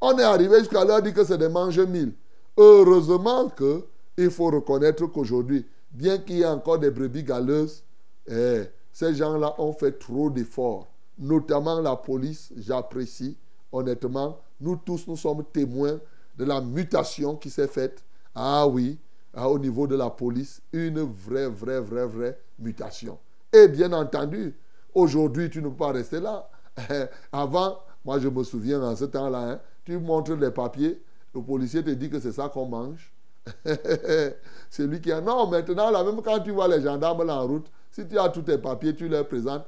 On 0.00 0.16
est 0.18 0.22
arrivé 0.22 0.60
jusqu'à 0.60 0.82
leur 0.82 1.02
dire 1.02 1.12
que 1.12 1.22
c'est 1.24 1.36
des 1.36 1.50
mange 1.50 1.78
mille. 1.78 2.14
Heureusement 2.56 3.50
que 3.50 3.84
il 4.16 4.30
faut 4.30 4.46
reconnaître 4.46 5.04
qu'aujourd'hui, 5.08 5.66
bien 5.90 6.16
qu'il 6.16 6.38
y 6.38 6.40
ait 6.40 6.46
encore 6.46 6.78
des 6.78 6.90
brebis 6.90 7.22
galeuses, 7.22 7.82
eh, 8.26 8.62
ces 8.90 9.14
gens-là 9.14 9.54
ont 9.58 9.74
fait 9.74 9.98
trop 9.98 10.30
d'efforts. 10.30 10.88
Notamment 11.18 11.80
la 11.80 11.96
police, 11.96 12.50
j'apprécie. 12.56 13.36
Honnêtement, 13.70 14.38
nous 14.58 14.76
tous, 14.76 15.06
nous 15.06 15.18
sommes 15.18 15.44
témoins 15.52 16.00
de 16.38 16.44
la 16.46 16.62
mutation 16.62 17.36
qui 17.36 17.50
s'est 17.50 17.68
faite. 17.68 18.02
Ah 18.34 18.66
oui, 18.66 18.98
au 19.34 19.58
niveau 19.58 19.86
de 19.86 19.96
la 19.96 20.10
police, 20.10 20.60
une 20.72 21.00
vraie, 21.00 21.48
vraie, 21.48 21.80
vraie, 21.80 22.06
vraie 22.06 22.38
mutation. 22.58 23.18
Et 23.52 23.68
bien 23.68 23.92
entendu, 23.92 24.54
aujourd'hui, 24.94 25.50
tu 25.50 25.62
ne 25.62 25.68
peux 25.68 25.76
pas 25.76 25.92
rester 25.92 26.20
là. 26.20 26.48
Avant, 27.32 27.78
moi 28.04 28.18
je 28.18 28.28
me 28.28 28.42
souviens 28.44 28.82
en 28.82 28.96
ce 28.96 29.04
temps-là, 29.04 29.52
hein, 29.52 29.60
tu 29.84 29.98
montres 29.98 30.34
les 30.34 30.50
papiers, 30.50 31.02
le 31.34 31.42
policier 31.42 31.82
te 31.82 31.90
dit 31.90 32.10
que 32.10 32.20
c'est 32.20 32.32
ça 32.32 32.48
qu'on 32.48 32.66
mange. 32.66 33.12
c'est 34.70 34.86
lui 34.86 35.00
qui 35.00 35.10
a. 35.10 35.20
Non, 35.20 35.48
maintenant, 35.48 35.90
là, 35.90 36.04
même 36.04 36.22
quand 36.22 36.40
tu 36.40 36.50
vois 36.50 36.68
les 36.68 36.80
gendarmes 36.80 37.28
en 37.28 37.46
route, 37.46 37.66
si 37.90 38.06
tu 38.06 38.18
as 38.18 38.28
tous 38.28 38.42
tes 38.42 38.58
papiers, 38.58 38.94
tu 38.94 39.08
leur 39.08 39.26
présentes, 39.26 39.66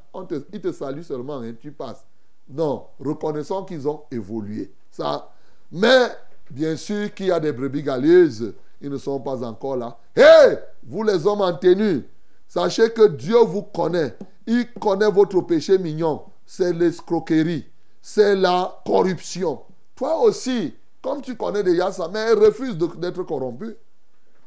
ils 0.52 0.60
te 0.60 0.72
saluent 0.72 1.02
seulement 1.02 1.40
hein, 1.40 1.54
tu 1.60 1.72
passes. 1.72 2.06
Non, 2.48 2.86
reconnaissons 3.00 3.64
qu'ils 3.64 3.88
ont 3.88 4.02
évolué. 4.10 4.72
Ça. 4.90 5.30
Mais, 5.72 6.08
bien 6.50 6.76
sûr 6.76 7.12
qu'il 7.14 7.26
y 7.26 7.32
a 7.32 7.40
des 7.40 7.52
brebis 7.52 7.82
galeuses, 7.82 8.54
ils 8.84 8.90
ne 8.90 8.98
sont 8.98 9.18
pas 9.18 9.42
encore 9.42 9.76
là. 9.76 9.96
Hé, 10.14 10.58
vous 10.86 11.02
les 11.02 11.26
hommes 11.26 11.40
en 11.40 11.54
tenue, 11.54 12.06
sachez 12.46 12.90
que 12.90 13.08
Dieu 13.08 13.38
vous 13.38 13.62
connaît. 13.62 14.14
Il 14.46 14.70
connaît 14.74 15.10
votre 15.10 15.40
péché 15.40 15.78
mignon. 15.78 16.22
C'est 16.44 16.74
l'escroquerie, 16.74 17.66
c'est 18.02 18.36
la 18.36 18.82
corruption. 18.84 19.62
Toi 19.96 20.20
aussi, 20.20 20.74
comme 21.00 21.22
tu 21.22 21.34
connais 21.34 21.62
déjà 21.62 21.90
ça, 21.92 22.10
mais 22.12 22.18
elle 22.18 22.38
refuse 22.38 22.76
d'être 22.76 23.22
corrompu. 23.22 23.74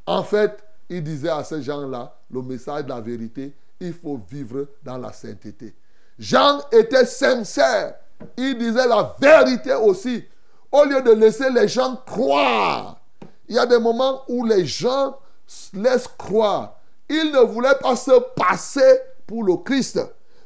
En 0.05 0.21
fait, 0.21 0.63
il 0.87 1.03
disait 1.03 1.29
à 1.29 1.43
ces 1.43 1.63
gens-là 1.63 2.15
le 2.29 2.43
message 2.43 2.83
de 2.83 2.89
la 2.89 3.01
vérité, 3.01 3.55
il 3.79 3.93
faut 3.93 4.21
vivre 4.29 4.67
dans 4.83 4.99
la 4.99 5.11
sainteté. 5.11 5.73
Jean 6.19 6.59
était 6.71 7.05
sincère. 7.05 7.95
Il 8.37 8.55
disait 8.59 8.87
la 8.87 9.15
vérité 9.19 9.73
aussi. 9.73 10.23
Au 10.71 10.83
lieu 10.83 11.01
de 11.01 11.11
laisser 11.11 11.49
les 11.49 11.67
gens 11.67 11.95
croire. 12.05 13.01
Il 13.47 13.55
y 13.55 13.59
a 13.59 13.65
des 13.65 13.79
moments 13.79 14.23
où 14.27 14.45
les 14.45 14.65
gens 14.65 15.17
laissent 15.73 16.09
croire. 16.17 16.75
Il 17.09 17.31
ne 17.31 17.39
voulait 17.39 17.77
pas 17.81 17.95
se 17.95 18.11
passer 18.35 18.99
pour 19.25 19.43
le 19.43 19.55
Christ. 19.57 19.99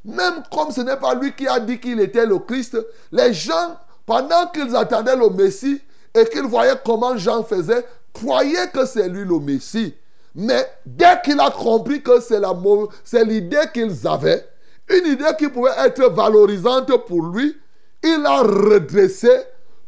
Même 0.03 0.43
comme 0.51 0.71
ce 0.71 0.81
n'est 0.81 0.97
pas 0.97 1.13
lui 1.15 1.33
qui 1.33 1.47
a 1.47 1.59
dit 1.59 1.79
qu'il 1.79 1.99
était 1.99 2.25
le 2.25 2.39
Christ, 2.39 2.77
les 3.11 3.33
gens, 3.33 3.77
pendant 4.05 4.47
qu'ils 4.47 4.75
attendaient 4.75 5.15
le 5.15 5.29
Messie 5.29 5.81
et 6.13 6.25
qu'ils 6.25 6.43
voyaient 6.43 6.79
comment 6.83 7.17
Jean 7.17 7.43
faisait, 7.43 7.85
croyaient 8.13 8.69
que 8.69 8.85
c'est 8.85 9.07
lui 9.07 9.25
le 9.25 9.39
Messie. 9.39 9.95
Mais 10.35 10.65
dès 10.85 11.19
qu'il 11.23 11.39
a 11.39 11.51
compris 11.51 12.01
que 12.01 12.19
c'est 12.19 13.23
l'idée 13.25 13.63
qu'ils 13.73 14.07
avaient, 14.07 14.47
une 14.89 15.11
idée 15.11 15.31
qui 15.37 15.47
pouvait 15.47 15.71
être 15.77 16.09
valorisante 16.09 17.05
pour 17.05 17.23
lui, 17.23 17.57
il 18.03 18.25
a 18.25 18.41
redressé 18.41 19.29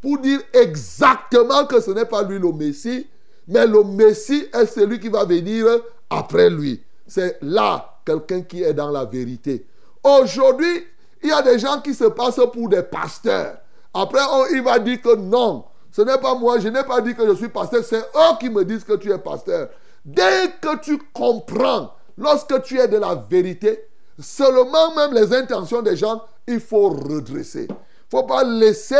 pour 0.03 0.17
dire 0.17 0.41
exactement 0.51 1.65
que 1.65 1.79
ce 1.79 1.91
n'est 1.91 2.03
pas 2.03 2.23
lui 2.23 2.37
le 2.37 2.51
Messie, 2.51 3.07
mais 3.47 3.65
le 3.65 3.85
Messie 3.85 4.45
est 4.53 4.65
celui 4.65 4.99
qui 4.99 5.07
va 5.07 5.23
venir 5.23 5.65
après 6.09 6.49
lui. 6.49 6.83
C'est 7.07 7.37
là 7.41 8.01
quelqu'un 8.05 8.41
qui 8.41 8.63
est 8.63 8.73
dans 8.73 8.91
la 8.91 9.05
vérité. 9.05 9.65
Aujourd'hui, 10.03 10.85
il 11.23 11.29
y 11.29 11.31
a 11.31 11.41
des 11.41 11.57
gens 11.57 11.79
qui 11.79 11.93
se 11.93 12.03
passent 12.03 12.41
pour 12.51 12.67
des 12.67 12.83
pasteurs. 12.83 13.59
Après, 13.93 14.19
il 14.51 14.61
va 14.61 14.77
dire 14.77 15.01
que 15.01 15.15
non, 15.15 15.63
ce 15.89 16.01
n'est 16.01 16.17
pas 16.17 16.35
moi, 16.35 16.59
je 16.59 16.67
n'ai 16.67 16.83
pas 16.83 16.99
dit 16.99 17.15
que 17.15 17.25
je 17.25 17.35
suis 17.35 17.47
pasteur, 17.47 17.81
c'est 17.85 17.99
eux 18.01 18.37
qui 18.41 18.49
me 18.49 18.65
disent 18.65 18.83
que 18.83 18.97
tu 18.97 19.09
es 19.09 19.17
pasteur. 19.17 19.69
Dès 20.03 20.49
que 20.61 20.79
tu 20.81 20.99
comprends, 21.13 21.93
lorsque 22.17 22.61
tu 22.63 22.77
es 22.77 22.89
de 22.89 22.97
la 22.97 23.15
vérité, 23.15 23.87
seulement 24.19 24.93
même 24.95 25.13
les 25.13 25.33
intentions 25.33 25.81
des 25.81 25.95
gens, 25.95 26.21
il 26.45 26.59
faut 26.59 26.89
redresser. 26.89 27.67
Il 27.69 27.73
ne 28.17 28.19
faut 28.19 28.27
pas 28.27 28.43
laisser 28.43 28.97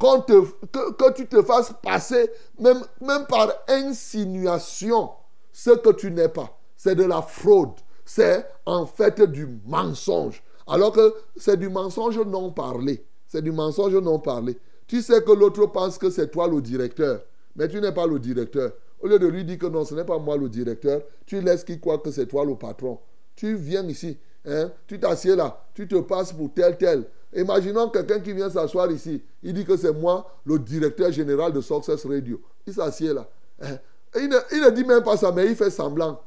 que, 0.00 1.12
tu 1.12 1.26
te 1.26 1.42
fasses 1.42 1.72
passer, 1.82 2.30
même, 2.58 2.82
même 3.00 3.26
par 3.26 3.52
insinuation, 3.68 5.10
ce 5.52 5.70
que 5.70 5.90
tu 5.90 6.10
n'es 6.10 6.28
pas. 6.28 6.58
C'est 6.76 6.94
de 6.94 7.04
la 7.04 7.22
fraude. 7.22 7.74
C'est 8.04 8.46
en 8.66 8.86
fait 8.86 9.20
du 9.20 9.46
mensonge. 9.66 10.42
Alors 10.66 10.92
que 10.92 11.14
c'est 11.36 11.58
du 11.58 11.68
mensonge 11.68 12.18
non 12.18 12.50
parlé. 12.50 13.04
C'est 13.28 13.42
du 13.42 13.52
mensonge 13.52 13.94
non 13.94 14.18
parlé. 14.18 14.58
Tu 14.86 15.02
sais 15.02 15.22
que 15.22 15.32
l'autre 15.32 15.66
pense 15.66 15.98
que 15.98 16.10
c'est 16.10 16.30
toi 16.30 16.48
le 16.48 16.60
directeur, 16.60 17.22
mais 17.54 17.68
tu 17.68 17.80
n'es 17.80 17.92
pas 17.92 18.06
le 18.06 18.18
directeur. 18.18 18.72
Au 19.00 19.06
lieu 19.06 19.18
de 19.18 19.26
lui 19.26 19.44
dire 19.44 19.58
que 19.58 19.66
non, 19.66 19.84
ce 19.84 19.94
n'est 19.94 20.04
pas 20.04 20.18
moi 20.18 20.36
le 20.36 20.48
directeur, 20.48 21.02
tu 21.26 21.40
laisses 21.40 21.62
qu'il 21.62 21.78
croit 21.80 21.98
que 21.98 22.10
c'est 22.10 22.26
toi 22.26 22.44
le 22.44 22.56
patron. 22.56 22.98
Tu 23.36 23.54
viens 23.54 23.86
ici, 23.86 24.18
hein, 24.44 24.72
tu 24.86 24.98
t'assieds 24.98 25.36
là, 25.36 25.64
tu 25.74 25.86
te 25.86 25.96
passes 25.96 26.32
pour 26.32 26.52
tel, 26.52 26.76
tel. 26.76 27.04
Imaginons 27.34 27.88
quelqu'un 27.88 28.20
qui 28.20 28.32
vient 28.32 28.50
s'asseoir 28.50 28.90
ici, 28.90 29.22
il 29.42 29.54
dit 29.54 29.64
que 29.64 29.76
c'est 29.76 29.92
moi 29.92 30.28
le 30.44 30.58
directeur 30.58 31.12
général 31.12 31.52
de 31.52 31.60
Success 31.60 32.04
Radio. 32.04 32.40
Il 32.66 32.74
s'assied 32.74 33.12
là. 33.14 33.28
Hein? 33.62 33.78
Il, 34.16 34.28
ne, 34.28 34.36
il 34.52 34.60
ne 34.62 34.70
dit 34.70 34.84
même 34.84 35.02
pas 35.02 35.16
ça, 35.16 35.30
mais 35.30 35.46
il 35.46 35.54
fait 35.54 35.70
semblant. 35.70 36.20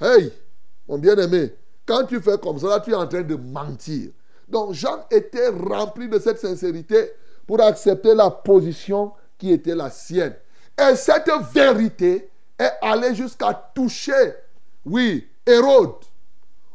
Hey, 0.00 0.32
mon 0.86 0.98
bien-aimé, 0.98 1.52
quand 1.84 2.04
tu 2.04 2.20
fais 2.20 2.38
comme 2.38 2.58
ça, 2.58 2.80
tu 2.80 2.92
es 2.92 2.94
en 2.94 3.06
train 3.08 3.22
de 3.22 3.34
mentir. 3.34 4.10
Donc 4.48 4.72
Jean 4.74 5.04
était 5.10 5.48
rempli 5.48 6.08
de 6.08 6.18
cette 6.18 6.38
sincérité 6.38 7.12
pour 7.46 7.60
accepter 7.60 8.14
la 8.14 8.30
position 8.30 9.12
qui 9.38 9.52
était 9.52 9.74
la 9.74 9.90
sienne. 9.90 10.34
Et 10.78 10.94
cette 10.94 11.30
vérité 11.52 12.28
est 12.58 12.72
allée 12.82 13.14
jusqu'à 13.14 13.52
toucher, 13.74 14.34
oui, 14.84 15.26
Hérode, 15.44 15.94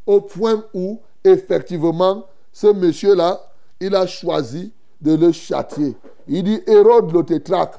au 0.06 0.22
point 0.22 0.66
où, 0.74 1.02
effectivement, 1.24 2.26
ce 2.52 2.68
monsieur-là, 2.68 3.40
il 3.82 3.96
a 3.96 4.06
choisi 4.06 4.72
de 5.02 5.16
le 5.16 5.32
châtier. 5.32 5.98
Il 6.28 6.44
dit 6.44 6.62
Hérode 6.68 7.12
le 7.12 7.24
tétraque. 7.24 7.76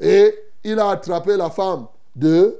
Et 0.00 0.34
il 0.64 0.78
a 0.78 0.90
attrapé 0.90 1.36
la 1.36 1.50
femme 1.50 1.86
de, 2.16 2.58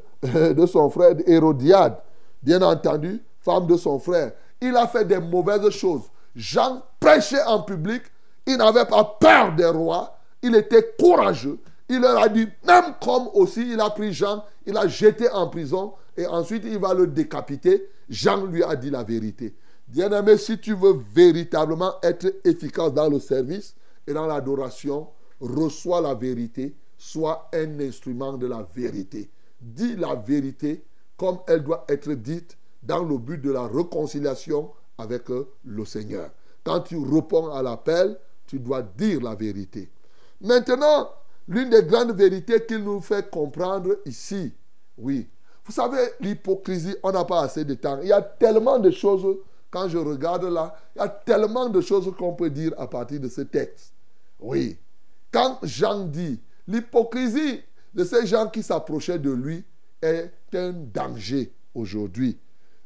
son 0.67 0.89
frère 0.91 1.17
Hérodiade, 1.27 1.97
bien 2.43 2.63
entendu, 2.63 3.21
femme 3.41 3.67
de 3.67 3.77
son 3.77 3.99
frère. 3.99 4.33
Il 4.61 4.77
a 4.77 4.87
fait 4.87 5.05
des 5.05 5.19
mauvaises 5.19 5.69
choses. 5.71 6.03
Jean 6.37 6.83
prêchait 7.01 7.43
en 7.43 7.63
public. 7.63 8.03
Il 8.47 8.59
n'avait 8.59 8.85
pas 8.85 9.17
peur 9.19 9.55
des 9.57 9.67
rois. 9.67 10.17
Il 10.43 10.55
était 10.55 10.95
courageux. 10.99 11.59
Il 11.89 12.01
leur 12.01 12.23
a 12.23 12.29
dit, 12.29 12.49
même 12.65 12.95
comme 13.03 13.29
aussi 13.35 13.73
il 13.73 13.81
a 13.81 13.91
pris 13.91 14.13
Jean, 14.13 14.45
il 14.67 14.77
a 14.77 14.87
jeté 14.87 15.29
en 15.31 15.49
prison 15.49 15.93
et 16.17 16.27
ensuite 16.27 16.65
il 16.65 16.79
va 16.79 16.95
le 16.95 17.07
décapiter. 17.07 17.89
Jean 18.09 18.45
lui 18.45 18.63
a 18.63 18.77
dit 18.77 18.91
la 18.91 19.03
vérité. 19.03 19.55
Bien-aimé, 19.93 20.39
si 20.39 20.59
tu 20.59 20.73
veux 20.73 21.05
véritablement 21.15 21.97
être 22.03 22.35
efficace 22.45 22.95
dans 22.95 23.11
le 23.11 23.21
service 23.21 23.75
et 24.07 24.15
dans 24.15 24.27
l'adoration, 24.27 25.07
reçois 25.39 26.01
la 26.01 26.15
vérité, 26.15 26.75
sois 26.97 27.51
un 27.53 27.79
instrument 27.79 28.39
de 28.39 28.47
la 28.47 28.67
vérité. 28.75 29.29
dis 29.61 29.95
la 29.97 30.15
vérité 30.15 30.83
comme 31.19 31.41
elle 31.47 31.63
doit 31.63 31.85
être 31.91 32.11
dite 32.15 32.57
dans 32.83 33.05
le 33.05 33.19
but 33.19 33.39
de 33.43 33.51
la 33.53 33.67
réconciliation 33.67 34.71
avec 34.97 35.31
euh, 35.31 35.47
le 35.67 35.85
Seigneur. 35.85 36.31
Quand 36.65 36.81
tu 36.81 36.97
réponds 36.97 37.53
à 37.53 37.63
l'appel, 37.63 38.19
tu 38.47 38.59
dois 38.59 38.81
dire 38.81 39.21
la 39.21 39.35
vérité. 39.35 39.91
Maintenant, 40.41 41.11
l'une 41.47 41.69
des 41.69 41.83
grandes 41.83 42.13
vérités 42.13 42.65
qu'il 42.65 42.83
nous 42.83 43.03
fait 43.03 43.31
comprendre 43.31 43.99
ici, 44.07 44.55
oui, 44.97 45.29
vous 45.67 45.73
savez, 45.73 46.03
l'hypocrisie, 46.21 46.97
on 47.03 47.13
n'a 47.13 47.27
pas 47.27 47.43
assez 47.43 47.67
de 47.67 47.75
temps. 47.75 47.99
Il 48.01 48.09
y 48.09 48.13
a 48.13 48.23
tellement 48.23 48.79
de 48.79 48.91
choses, 48.91 49.27
quand 49.73 49.89
je 49.89 49.97
regarde 49.97 50.45
là, 50.45 50.77
il 50.95 50.99
y 50.99 51.03
a 51.03 51.09
tellement 51.09 51.69
de 51.71 51.81
choses 51.81 52.13
qu'on 52.17 52.35
peut 52.35 52.51
dire 52.51 52.73
à 52.77 52.87
partir 52.87 53.19
de 53.19 53.29
ce 53.29 53.41
texte. 53.41 53.95
Oui. 54.39 54.77
Quand 55.33 55.59
Jean 55.63 56.05
dit, 56.05 56.39
l'hypocrisie 56.69 57.63
de 57.95 58.05
ces 58.05 58.27
gens 58.27 58.49
qui 58.49 58.63
s'approchaient 58.63 59.19
de 59.19 59.31
lui 59.31 59.65
est 60.03 60.31
un 60.53 60.73
danger 60.73 61.55
aujourd'hui. 61.75 62.39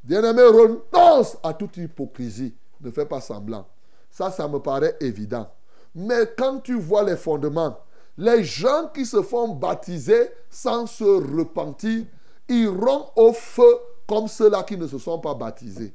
Bien-aimé, 0.05 0.43
renonce 0.43 1.37
à 1.43 1.53
toute 1.53 1.77
hypocrisie. 1.77 2.55
Ne 2.81 2.93
fais 2.93 3.07
pas 3.07 3.21
semblant. 3.21 3.67
Ça, 4.09 4.31
ça 4.31 4.47
me 4.47 4.61
paraît 4.61 4.97
évident. 5.01 5.51
Mais 5.93 6.33
quand 6.39 6.61
tu 6.61 6.79
vois 6.79 7.03
les 7.03 7.17
fondements, 7.17 7.81
les 8.17 8.45
gens 8.45 8.91
qui 8.95 9.05
se 9.05 9.23
font 9.23 9.49
baptiser 9.49 10.31
sans 10.49 10.87
se 10.87 11.37
repentir 11.37 12.05
iront 12.49 13.07
au 13.17 13.33
feu 13.33 13.75
comme 14.07 14.29
ceux-là 14.29 14.63
qui 14.63 14.77
ne 14.77 14.87
se 14.87 14.99
sont 14.99 15.19
pas 15.19 15.35
baptisés. 15.35 15.93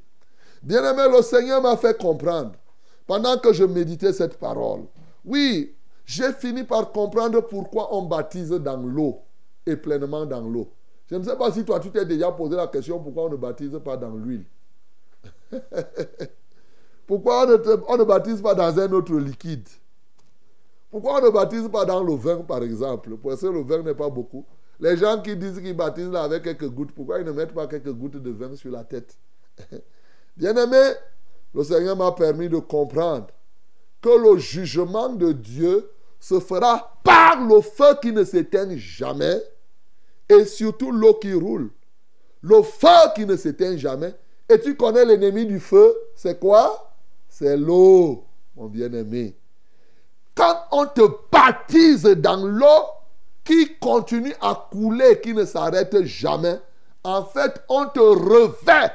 Bien-aimé, 0.61 1.03
le 1.11 1.21
Seigneur 1.21 1.61
m'a 1.61 1.75
fait 1.75 1.97
comprendre, 1.97 2.51
pendant 3.07 3.37
que 3.37 3.51
je 3.51 3.63
méditais 3.63 4.13
cette 4.13 4.37
parole, 4.37 4.81
oui, 5.25 5.75
j'ai 6.05 6.31
fini 6.33 6.63
par 6.63 6.91
comprendre 6.91 7.41
pourquoi 7.41 7.95
on 7.95 8.03
baptise 8.03 8.49
dans 8.49 8.77
l'eau 8.77 9.21
et 9.65 9.75
pleinement 9.75 10.25
dans 10.25 10.41
l'eau. 10.41 10.71
Je 11.09 11.15
ne 11.15 11.23
sais 11.23 11.35
pas 11.35 11.51
si 11.51 11.65
toi, 11.65 11.79
tu 11.79 11.89
t'es 11.91 12.05
déjà 12.05 12.31
posé 12.31 12.55
la 12.55 12.67
question 12.67 12.99
pourquoi 12.99 13.25
on 13.25 13.29
ne 13.29 13.35
baptise 13.35 13.77
pas 13.83 13.97
dans 13.97 14.15
l'huile? 14.15 14.45
pourquoi 17.07 17.45
on 17.87 17.97
ne, 17.97 18.03
baptise 18.03 18.41
pas 18.41 18.55
dans 18.55 18.79
un 18.79 18.91
autre 18.91 19.13
liquide? 19.15 19.67
Pourquoi 20.89 21.19
on 21.21 21.25
ne 21.25 21.29
baptise 21.29 21.67
pas 21.69 21.85
dans 21.85 22.03
le 22.03 22.13
vin, 22.13 22.37
par 22.37 22.63
exemple? 22.63 23.17
Parce 23.17 23.41
que 23.41 23.47
le 23.47 23.61
vin 23.61 23.83
n'est 23.83 23.95
pas 23.95 24.09
beaucoup. 24.09 24.45
Les 24.79 24.95
gens 24.97 25.21
qui 25.21 25.35
disent 25.35 25.59
qu'ils 25.59 25.75
baptisent 25.75 26.15
avec 26.15 26.43
quelques 26.43 26.69
gouttes, 26.69 26.91
pourquoi 26.93 27.19
ils 27.19 27.25
ne 27.25 27.31
mettent 27.31 27.53
pas 27.53 27.67
quelques 27.67 27.91
gouttes 27.91 28.17
de 28.17 28.31
vin 28.31 28.55
sur 28.55 28.71
la 28.71 28.83
tête? 28.83 29.17
Bien-aimé, 30.37 30.93
le 31.53 31.63
Seigneur 31.63 31.95
m'a 31.95 32.11
permis 32.11 32.49
de 32.49 32.57
comprendre 32.57 33.27
que 34.01 34.09
le 34.09 34.37
jugement 34.37 35.09
de 35.09 35.31
Dieu 35.31 35.91
se 36.19 36.39
fera 36.39 36.99
par 37.03 37.41
le 37.45 37.61
feu 37.61 37.97
qui 38.01 38.11
ne 38.11 38.23
s'éteint 38.23 38.75
jamais 38.77 39.41
et 40.29 40.45
surtout 40.45 40.91
l'eau 40.91 41.15
qui 41.15 41.33
roule. 41.33 41.71
Le 42.41 42.61
feu 42.63 42.87
qui 43.15 43.25
ne 43.25 43.35
s'éteint 43.35 43.77
jamais. 43.77 44.15
Et 44.49 44.59
tu 44.59 44.75
connais 44.75 45.05
l'ennemi 45.05 45.45
du 45.45 45.59
feu, 45.59 45.95
c'est 46.15 46.39
quoi? 46.39 46.93
C'est 47.29 47.57
l'eau, 47.57 48.25
mon 48.55 48.67
bien-aimé. 48.67 49.37
Quand 50.35 50.65
on 50.71 50.85
te 50.87 51.01
baptise 51.31 52.03
dans 52.03 52.45
l'eau, 52.45 52.85
qui 53.43 53.77
continue 53.79 54.33
à 54.41 54.67
couler, 54.71 55.19
qui 55.21 55.33
ne 55.33 55.45
s'arrête 55.45 56.03
jamais, 56.03 56.59
en 57.03 57.23
fait, 57.25 57.61
on 57.69 57.85
te 57.87 57.99
revêt 57.99 58.91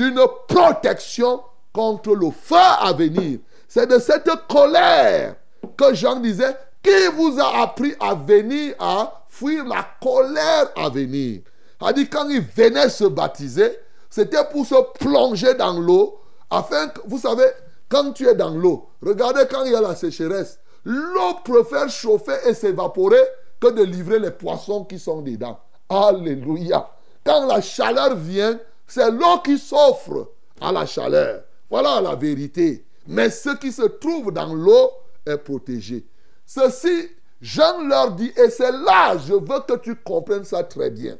d'une 0.00 0.22
protection 0.48 1.42
contre 1.74 2.14
le 2.14 2.30
feu 2.30 2.56
à 2.56 2.90
venir. 2.94 3.38
C'est 3.68 3.86
de 3.86 3.98
cette 3.98 4.30
colère 4.48 5.36
que 5.76 5.92
Jean 5.92 6.16
disait, 6.16 6.56
qui 6.82 7.06
vous 7.14 7.38
a 7.38 7.60
appris 7.64 7.94
à 8.00 8.14
venir 8.14 8.74
à 8.78 9.26
fuir 9.28 9.66
la 9.66 9.86
colère 10.02 10.70
à 10.74 10.88
venir? 10.88 11.42
A 11.82 11.92
dit 11.92 12.08
quand 12.08 12.26
il 12.30 12.40
venait 12.40 12.88
se 12.88 13.04
baptiser, 13.04 13.78
c'était 14.08 14.42
pour 14.50 14.64
se 14.64 14.74
plonger 14.98 15.52
dans 15.52 15.78
l'eau, 15.78 16.18
afin 16.48 16.88
que, 16.88 17.00
vous 17.04 17.18
savez, 17.18 17.44
quand 17.90 18.12
tu 18.12 18.26
es 18.26 18.34
dans 18.34 18.54
l'eau, 18.54 18.88
regardez 19.02 19.42
quand 19.50 19.64
il 19.64 19.72
y 19.72 19.76
a 19.76 19.82
la 19.82 19.94
sécheresse, 19.94 20.58
l'eau 20.84 21.34
préfère 21.44 21.90
chauffer 21.90 22.36
et 22.46 22.54
s'évaporer 22.54 23.20
que 23.60 23.68
de 23.68 23.82
livrer 23.82 24.18
les 24.18 24.30
poissons 24.30 24.84
qui 24.84 24.98
sont 24.98 25.20
dedans. 25.20 25.60
Alléluia. 25.90 26.88
Quand 27.22 27.46
la 27.46 27.60
chaleur 27.60 28.16
vient, 28.16 28.58
c'est 28.90 29.10
l'eau 29.10 29.38
qui 29.44 29.58
s'offre 29.58 30.32
à 30.60 30.72
la 30.72 30.86
chaleur. 30.86 31.44
Voilà 31.68 32.00
la 32.00 32.14
vérité. 32.14 32.84
Mais 33.06 33.30
ce 33.30 33.56
qui 33.56 33.72
se 33.72 33.82
trouve 33.82 34.32
dans 34.32 34.52
l'eau 34.52 34.90
est 35.26 35.38
protégé. 35.38 36.06
Ceci, 36.44 37.08
Jean 37.40 37.86
leur 37.86 38.12
dit, 38.12 38.32
et 38.36 38.50
c'est 38.50 38.72
là, 38.72 39.16
je 39.16 39.32
veux 39.34 39.60
que 39.66 39.78
tu 39.78 39.94
comprennes 39.96 40.44
ça 40.44 40.64
très 40.64 40.90
bien. 40.90 41.18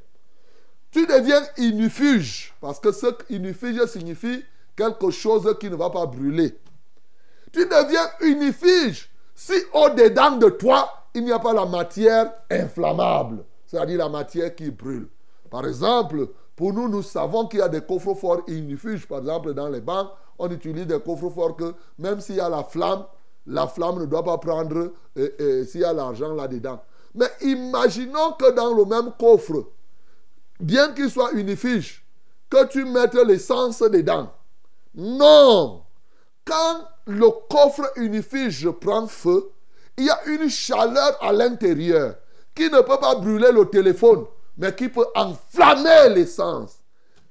Tu 0.90 1.06
deviens 1.06 1.42
inifuge, 1.56 2.52
parce 2.60 2.80
que 2.80 2.90
ce 2.90 3.06
inifuge 3.28 3.84
signifie 3.86 4.44
quelque 4.76 5.10
chose 5.10 5.56
qui 5.60 5.70
ne 5.70 5.76
va 5.76 5.90
pas 5.90 6.06
brûler. 6.06 6.58
Tu 7.52 7.64
deviens 7.64 8.08
unifuge 8.20 9.08
si 9.34 9.54
au-dedans 9.72 10.32
de 10.32 10.48
toi, 10.50 10.90
il 11.14 11.24
n'y 11.24 11.32
a 11.32 11.38
pas 11.38 11.52
la 11.52 11.66
matière 11.66 12.32
inflammable, 12.50 13.44
c'est-à-dire 13.66 13.98
la 13.98 14.08
matière 14.08 14.54
qui 14.54 14.70
brûle. 14.70 15.08
Par 15.48 15.66
exemple, 15.66 16.28
pour 16.60 16.74
nous, 16.74 16.90
nous 16.90 17.02
savons 17.02 17.46
qu'il 17.46 17.60
y 17.60 17.62
a 17.62 17.70
des 17.70 17.80
coffres 17.80 18.12
forts 18.12 18.42
ignifuges. 18.46 19.08
Par 19.08 19.20
exemple, 19.20 19.54
dans 19.54 19.70
les 19.70 19.80
banques, 19.80 20.10
on 20.38 20.50
utilise 20.50 20.86
des 20.86 21.00
coffres 21.00 21.30
forts 21.30 21.56
que 21.56 21.72
même 21.98 22.20
s'il 22.20 22.34
y 22.34 22.40
a 22.40 22.50
la 22.50 22.64
flamme, 22.64 23.06
la 23.46 23.66
flamme 23.66 24.00
ne 24.00 24.04
doit 24.04 24.22
pas 24.22 24.36
prendre 24.36 24.92
s'il 25.16 25.80
y 25.80 25.84
a 25.84 25.94
l'argent 25.94 26.34
là-dedans. 26.34 26.82
Mais 27.14 27.28
imaginons 27.40 28.32
que 28.38 28.50
dans 28.50 28.74
le 28.74 28.84
même 28.84 29.10
coffre, 29.18 29.70
bien 30.60 30.92
qu'il 30.92 31.10
soit 31.10 31.32
unifiche, 31.32 32.06
que 32.50 32.66
tu 32.66 32.84
mettes 32.84 33.14
l'essence 33.14 33.80
dedans. 33.80 34.30
Non! 34.94 35.82
Quand 36.44 36.84
le 37.06 37.30
coffre 37.48 37.90
unifiche 37.96 38.68
prend 38.68 39.06
feu, 39.06 39.50
il 39.96 40.04
y 40.04 40.10
a 40.10 40.26
une 40.26 40.50
chaleur 40.50 41.16
à 41.22 41.32
l'intérieur 41.32 42.16
qui 42.54 42.64
ne 42.64 42.82
peut 42.82 43.00
pas 43.00 43.14
brûler 43.14 43.50
le 43.50 43.64
téléphone, 43.64 44.26
mais 44.60 44.74
qui 44.74 44.90
peut 44.90 45.06
enflammer 45.14 46.10
l'essence. 46.14 46.82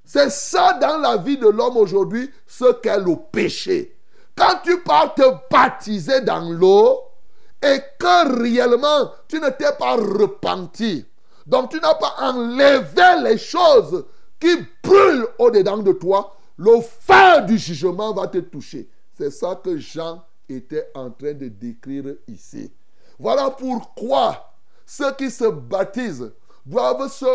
C'est 0.03 0.31
ça 0.31 0.73
dans 0.81 0.97
la 0.97 1.17
vie 1.17 1.37
de 1.37 1.47
l'homme 1.47 1.77
aujourd'hui, 1.77 2.31
ce 2.47 2.73
qu'est 2.73 2.97
le 2.97 3.15
péché. 3.31 3.95
Quand 4.35 4.61
tu 4.63 4.81
pars 4.81 5.13
te 5.13 5.21
baptiser 5.51 6.21
dans 6.21 6.49
l'eau 6.49 6.99
et 7.61 7.79
que 7.99 8.41
réellement 8.41 9.11
tu 9.27 9.39
ne 9.39 9.49
t'es 9.49 9.71
pas 9.77 9.95
repenti, 9.95 11.05
donc 11.45 11.69
tu 11.69 11.79
n'as 11.79 11.93
pas 11.93 12.15
enlevé 12.17 13.21
les 13.23 13.37
choses 13.37 14.05
qui 14.39 14.55
brûlent 14.83 15.27
au-dedans 15.37 15.77
de 15.77 15.91
toi, 15.91 16.35
le 16.57 16.81
feu 16.81 17.45
du 17.45 17.59
jugement 17.59 18.11
va 18.11 18.27
te 18.27 18.39
toucher. 18.39 18.89
C'est 19.15 19.29
ça 19.29 19.59
que 19.63 19.77
Jean 19.77 20.23
était 20.47 20.89
en 20.95 21.11
train 21.11 21.33
de 21.33 21.47
décrire 21.47 22.05
ici. 22.27 22.71
Voilà 23.19 23.51
pourquoi 23.51 24.51
ceux 24.83 25.13
qui 25.13 25.29
se 25.29 25.45
baptisent 25.45 26.31
doivent 26.69 27.09
se 27.09 27.25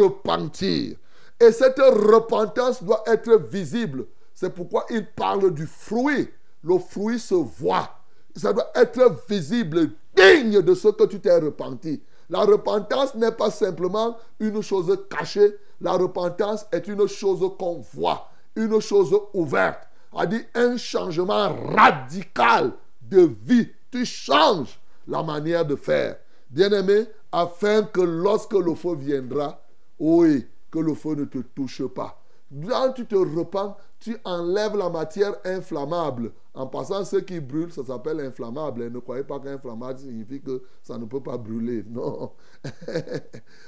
repentir. 0.00 0.96
Et 1.40 1.52
cette 1.52 1.78
repentance 1.78 2.82
doit 2.82 3.02
être 3.06 3.34
visible. 3.36 4.06
C'est 4.34 4.54
pourquoi 4.54 4.86
il 4.90 5.06
parle 5.06 5.52
du 5.52 5.66
fruit. 5.66 6.28
Le 6.62 6.78
fruit 6.78 7.18
se 7.18 7.34
voit. 7.34 7.90
Ça 8.36 8.52
doit 8.52 8.70
être 8.74 9.24
visible, 9.28 9.90
digne 10.16 10.60
de 10.62 10.74
ce 10.74 10.88
que 10.88 11.04
tu 11.04 11.20
t'es 11.20 11.38
repenti. 11.38 12.02
La 12.30 12.40
repentance 12.40 13.14
n'est 13.14 13.32
pas 13.32 13.50
simplement 13.50 14.16
une 14.40 14.62
chose 14.62 14.96
cachée. 15.10 15.56
La 15.80 15.92
repentance 15.92 16.66
est 16.72 16.86
une 16.88 17.06
chose 17.06 17.48
qu'on 17.58 17.84
voit, 17.92 18.28
une 18.56 18.80
chose 18.80 19.14
ouverte 19.34 19.86
a 20.16 20.26
dit 20.26 20.42
un 20.54 20.76
changement 20.76 21.54
radical 21.74 22.72
de 23.02 23.30
vie. 23.44 23.68
Tu 23.90 24.04
changes 24.04 24.78
la 25.06 25.22
manière 25.22 25.64
de 25.64 25.76
faire. 25.76 26.16
Bien-aimé, 26.50 27.06
afin 27.34 27.82
que 27.82 28.00
lorsque 28.00 28.52
le 28.52 28.74
feu 28.74 28.94
viendra, 28.94 29.60
oui, 29.98 30.46
que 30.70 30.78
le 30.78 30.94
feu 30.94 31.14
ne 31.16 31.24
te 31.24 31.38
touche 31.38 31.84
pas. 31.88 32.20
Quand 32.68 32.92
tu 32.92 33.06
te 33.06 33.16
repens, 33.16 33.76
tu 33.98 34.16
enlèves 34.24 34.76
la 34.76 34.88
matière 34.88 35.34
inflammable. 35.44 36.30
En 36.54 36.68
passant, 36.68 37.04
ce 37.04 37.16
qui 37.16 37.40
brûle, 37.40 37.72
ça 37.72 37.84
s'appelle 37.84 38.20
inflammable. 38.20 38.88
ne 38.88 38.98
croyez 39.00 39.24
pas 39.24 39.40
qu'inflammable 39.40 39.98
signifie 39.98 40.40
que 40.40 40.62
ça 40.80 40.96
ne 40.96 41.06
peut 41.06 41.22
pas 41.22 41.36
brûler. 41.36 41.84
Non. 41.90 42.30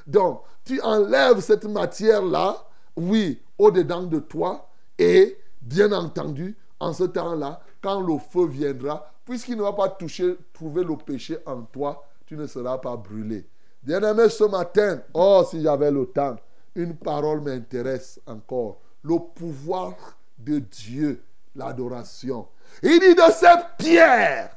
Donc, 0.07 0.43
tu 0.65 0.81
enlèves 0.83 1.41
cette 1.41 1.65
matière-là, 1.65 2.57
oui, 2.97 3.43
au-dedans 3.59 4.05
de 4.05 4.21
toi, 4.21 4.69
et 4.97 5.39
Bien 5.61 5.91
entendu, 5.91 6.57
en 6.79 6.93
ce 6.93 7.03
temps-là, 7.03 7.61
quand 7.83 8.01
le 8.01 8.19
feu 8.19 8.47
viendra, 8.47 9.13
puisqu'il 9.25 9.57
ne 9.57 9.63
va 9.63 9.73
pas 9.73 9.89
toucher, 9.89 10.37
trouver 10.53 10.85
le 10.85 10.97
péché 10.97 11.39
en 11.45 11.63
toi, 11.63 12.05
tu 12.25 12.37
ne 12.37 12.47
seras 12.47 12.79
pas 12.79 12.97
brûlé. 12.97 13.49
Bien-aimé, 13.87 14.29
ce 14.29 14.43
matin, 14.43 15.01
oh, 15.15 15.45
si 15.49 15.63
j'avais 15.63 15.93
le 15.93 16.07
temps, 16.07 16.35
une 16.75 16.97
parole 16.97 17.41
m'intéresse 17.41 18.19
encore. 18.27 18.81
Le 19.05 19.17
pouvoir 19.33 19.95
de 20.37 20.59
Dieu, 20.59 21.23
l'adoration. 21.55 22.49
Il 22.83 22.99
dit 22.99 23.15
de 23.15 23.33
ces 23.33 23.55
pierres, 23.79 24.57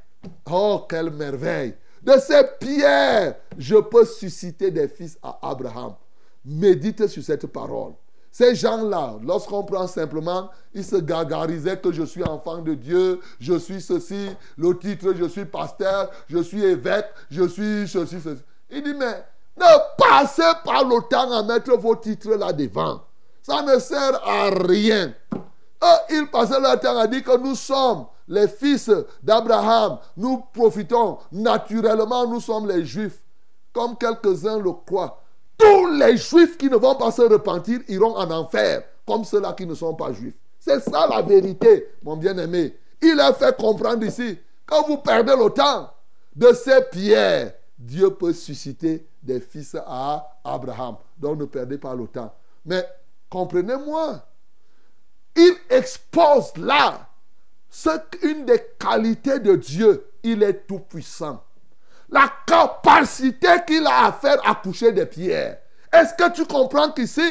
oh, 0.49 0.83
quelle 0.89 1.11
merveille, 1.11 1.75
de 2.01 2.13
ces 2.13 2.41
pierres, 2.59 3.35
je 3.55 3.75
peux 3.75 4.03
susciter 4.03 4.71
des 4.71 4.87
fils 4.87 5.19
à 5.21 5.37
Abraham. 5.43 5.93
médite 6.43 7.05
sur 7.05 7.21
cette 7.21 7.45
parole. 7.45 7.93
Ces 8.31 8.55
gens-là, 8.55 9.19
lorsqu'on 9.23 9.63
prend 9.63 9.85
simplement, 9.85 10.49
ils 10.73 10.83
se 10.83 10.95
gargarisaient 10.95 11.77
que 11.77 11.91
je 11.91 12.01
suis 12.01 12.23
enfant 12.23 12.63
de 12.63 12.73
Dieu, 12.73 13.19
je 13.39 13.59
suis 13.59 13.79
ceci, 13.79 14.29
le 14.57 14.75
titre, 14.75 15.13
je 15.15 15.25
suis 15.25 15.45
pasteur, 15.45 16.09
je 16.27 16.39
suis 16.39 16.63
évêque, 16.63 17.11
je 17.29 17.47
suis 17.47 17.87
ceci, 17.87 18.19
ceci. 18.19 18.41
Il 18.69 18.83
dit, 18.83 18.93
mais 18.93 19.23
ne 19.57 19.65
passez 19.97 20.51
pas 20.63 20.83
le 20.83 21.01
temps 21.09 21.31
à 21.31 21.43
mettre 21.43 21.75
vos 21.77 21.95
titres 21.95 22.35
là 22.35 22.53
devant. 22.53 23.01
Ça 23.41 23.61
ne 23.61 23.79
sert 23.79 24.21
à 24.27 24.49
rien. 24.49 25.13
Eux, 25.33 25.97
ils 26.11 26.29
passaient 26.29 26.59
leur 26.59 26.79
temps 26.79 26.97
à 26.97 27.07
dire 27.07 27.23
que 27.23 27.37
nous 27.37 27.55
sommes 27.55 28.05
les 28.27 28.47
fils 28.47 28.91
d'Abraham. 29.23 29.97
Nous 30.17 30.43
profitons 30.53 31.17
naturellement, 31.31 32.27
nous 32.27 32.41
sommes 32.41 32.67
les 32.67 32.85
juifs. 32.85 33.19
Comme 33.73 33.97
quelques-uns 33.97 34.59
le 34.59 34.71
croient. 34.71 35.21
Tous 35.57 35.87
les 35.91 36.17
juifs 36.17 36.57
qui 36.57 36.69
ne 36.69 36.77
vont 36.77 36.95
pas 36.95 37.11
se 37.11 37.21
repentir 37.21 37.79
iront 37.87 38.15
en 38.15 38.31
enfer, 38.31 38.83
comme 39.05 39.25
ceux-là 39.25 39.53
qui 39.53 39.65
ne 39.65 39.73
sont 39.75 39.93
pas 39.93 40.13
juifs. 40.13 40.35
C'est 40.59 40.79
ça 40.79 41.07
la 41.07 41.21
vérité, 41.21 41.89
mon 42.03 42.17
bien-aimé. 42.17 42.77
Il 43.01 43.19
a 43.19 43.33
fait 43.33 43.55
comprendre 43.57 44.05
ici, 44.05 44.37
quand 44.65 44.87
vous 44.87 44.97
perdez 44.97 45.35
le 45.35 45.49
temps 45.49 45.89
de 46.35 46.53
ces 46.53 46.81
pierres, 46.91 47.53
Dieu 47.79 48.09
peut 48.11 48.33
susciter 48.33 49.07
des 49.23 49.39
fils 49.39 49.75
à 49.87 50.37
Abraham. 50.43 50.97
Donc 51.17 51.39
ne 51.39 51.45
perdez 51.45 51.77
pas 51.77 51.95
le 51.95 52.07
temps. 52.07 52.33
Mais 52.65 52.85
comprenez-moi, 53.29 54.21
il 55.35 55.55
expose 55.69 56.57
là 56.57 57.07
ce 57.69 57.89
une 58.23 58.45
des 58.45 58.61
qualités 58.77 59.39
de 59.39 59.55
Dieu. 59.55 60.11
Il 60.23 60.43
est 60.43 60.67
tout 60.67 60.79
puissant. 60.79 61.41
La 62.09 62.29
capacité 62.45 63.47
qu'il 63.65 63.87
a 63.87 64.07
à 64.07 64.11
faire 64.11 64.45
accoucher 64.45 64.91
des 64.91 65.05
pierres. 65.05 65.59
Est-ce 65.93 66.13
que 66.15 66.31
tu 66.31 66.45
comprends 66.45 66.91
qu'ici, 66.91 67.21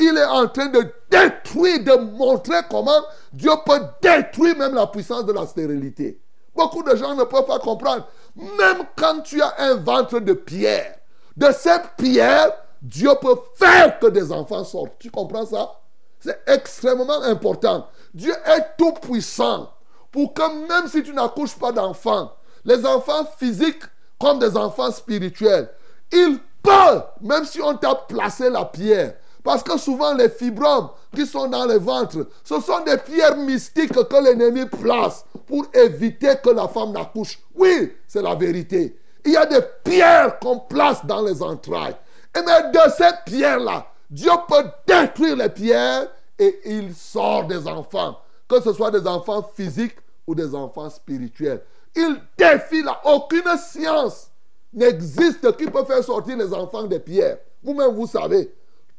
il 0.00 0.16
est 0.16 0.24
en 0.24 0.48
train 0.48 0.66
de 0.66 0.92
détruire, 1.08 1.84
de 1.84 1.96
montrer 2.10 2.58
comment 2.68 3.02
Dieu 3.32 3.52
peut 3.64 3.80
détruire 4.02 4.56
même 4.58 4.74
la 4.74 4.88
puissance 4.88 5.24
de 5.24 5.32
la 5.32 5.46
stérilité. 5.46 6.20
Beaucoup 6.54 6.82
de 6.82 6.96
gens 6.96 7.14
ne 7.14 7.24
peuvent 7.24 7.46
pas 7.46 7.58
comprendre. 7.58 8.06
Même 8.36 8.84
quand 8.96 9.20
tu 9.20 9.40
as 9.40 9.54
un 9.58 9.76
ventre 9.76 10.20
de 10.20 10.32
pierre, 10.32 10.96
de 11.36 11.46
cette 11.52 11.90
pierre, 11.96 12.52
Dieu 12.82 13.10
peut 13.20 13.36
faire 13.54 13.98
que 13.98 14.06
des 14.06 14.32
enfants 14.32 14.64
sortent. 14.64 14.98
Tu 14.98 15.10
comprends 15.10 15.46
ça? 15.46 15.80
C'est 16.20 16.40
extrêmement 16.46 17.22
important. 17.22 17.86
Dieu 18.12 18.32
est 18.32 18.76
tout 18.78 18.92
puissant 18.92 19.70
pour 20.10 20.32
que 20.32 20.68
même 20.68 20.88
si 20.88 21.02
tu 21.02 21.12
n'accouches 21.12 21.56
pas 21.56 21.72
d'enfants, 21.72 22.32
les 22.64 22.84
enfants 22.86 23.26
physiques 23.38 23.82
comme 24.18 24.38
des 24.38 24.56
enfants 24.56 24.90
spirituels, 24.90 25.68
ils 26.12 26.38
peuvent, 26.62 27.04
même 27.20 27.44
si 27.44 27.60
on 27.60 27.76
t'a 27.76 27.94
placé 27.94 28.48
la 28.48 28.64
pierre, 28.64 29.16
parce 29.42 29.62
que 29.62 29.76
souvent 29.78 30.14
les 30.14 30.30
fibromes 30.30 30.88
qui 31.14 31.26
sont 31.26 31.48
dans 31.48 31.66
le 31.66 31.78
ventre, 31.78 32.26
ce 32.42 32.60
sont 32.60 32.80
des 32.80 32.96
pierres 32.96 33.36
mystiques 33.36 33.92
que 33.92 34.22
l'ennemi 34.22 34.64
place 34.66 35.24
pour 35.46 35.66
éviter 35.74 36.34
que 36.42 36.50
la 36.50 36.68
femme 36.68 36.92
n'accouche. 36.92 37.38
Oui, 37.54 37.92
c'est 38.06 38.22
la 38.22 38.34
vérité. 38.34 38.96
Il 39.24 39.32
y 39.32 39.36
a 39.36 39.46
des 39.46 39.60
pierres 39.82 40.38
qu'on 40.38 40.60
place 40.60 41.04
dans 41.04 41.22
les 41.22 41.42
entrailles. 41.42 41.96
Et 42.36 42.40
mais 42.42 42.70
de 42.70 42.90
ces 42.96 43.10
pierres-là, 43.24 43.86
Dieu 44.10 44.30
peut 44.48 44.64
détruire 44.86 45.36
les 45.36 45.48
pierres 45.48 46.08
et 46.38 46.60
il 46.64 46.94
sort 46.94 47.46
des 47.46 47.66
enfants. 47.66 48.18
Que 48.48 48.60
ce 48.60 48.72
soit 48.72 48.90
des 48.90 49.06
enfants 49.06 49.48
physiques 49.54 49.96
ou 50.26 50.34
des 50.34 50.54
enfants 50.54 50.90
spirituels. 50.90 51.62
Il 51.94 52.20
défie 52.36 52.82
là. 52.82 53.00
Aucune 53.04 53.56
science 53.56 54.30
n'existe 54.72 55.56
qui 55.56 55.66
peut 55.66 55.84
faire 55.84 56.02
sortir 56.02 56.36
les 56.36 56.52
enfants 56.52 56.84
des 56.84 56.98
pierres. 56.98 57.38
Vous-même, 57.62 57.94
vous 57.94 58.06
savez. 58.06 58.52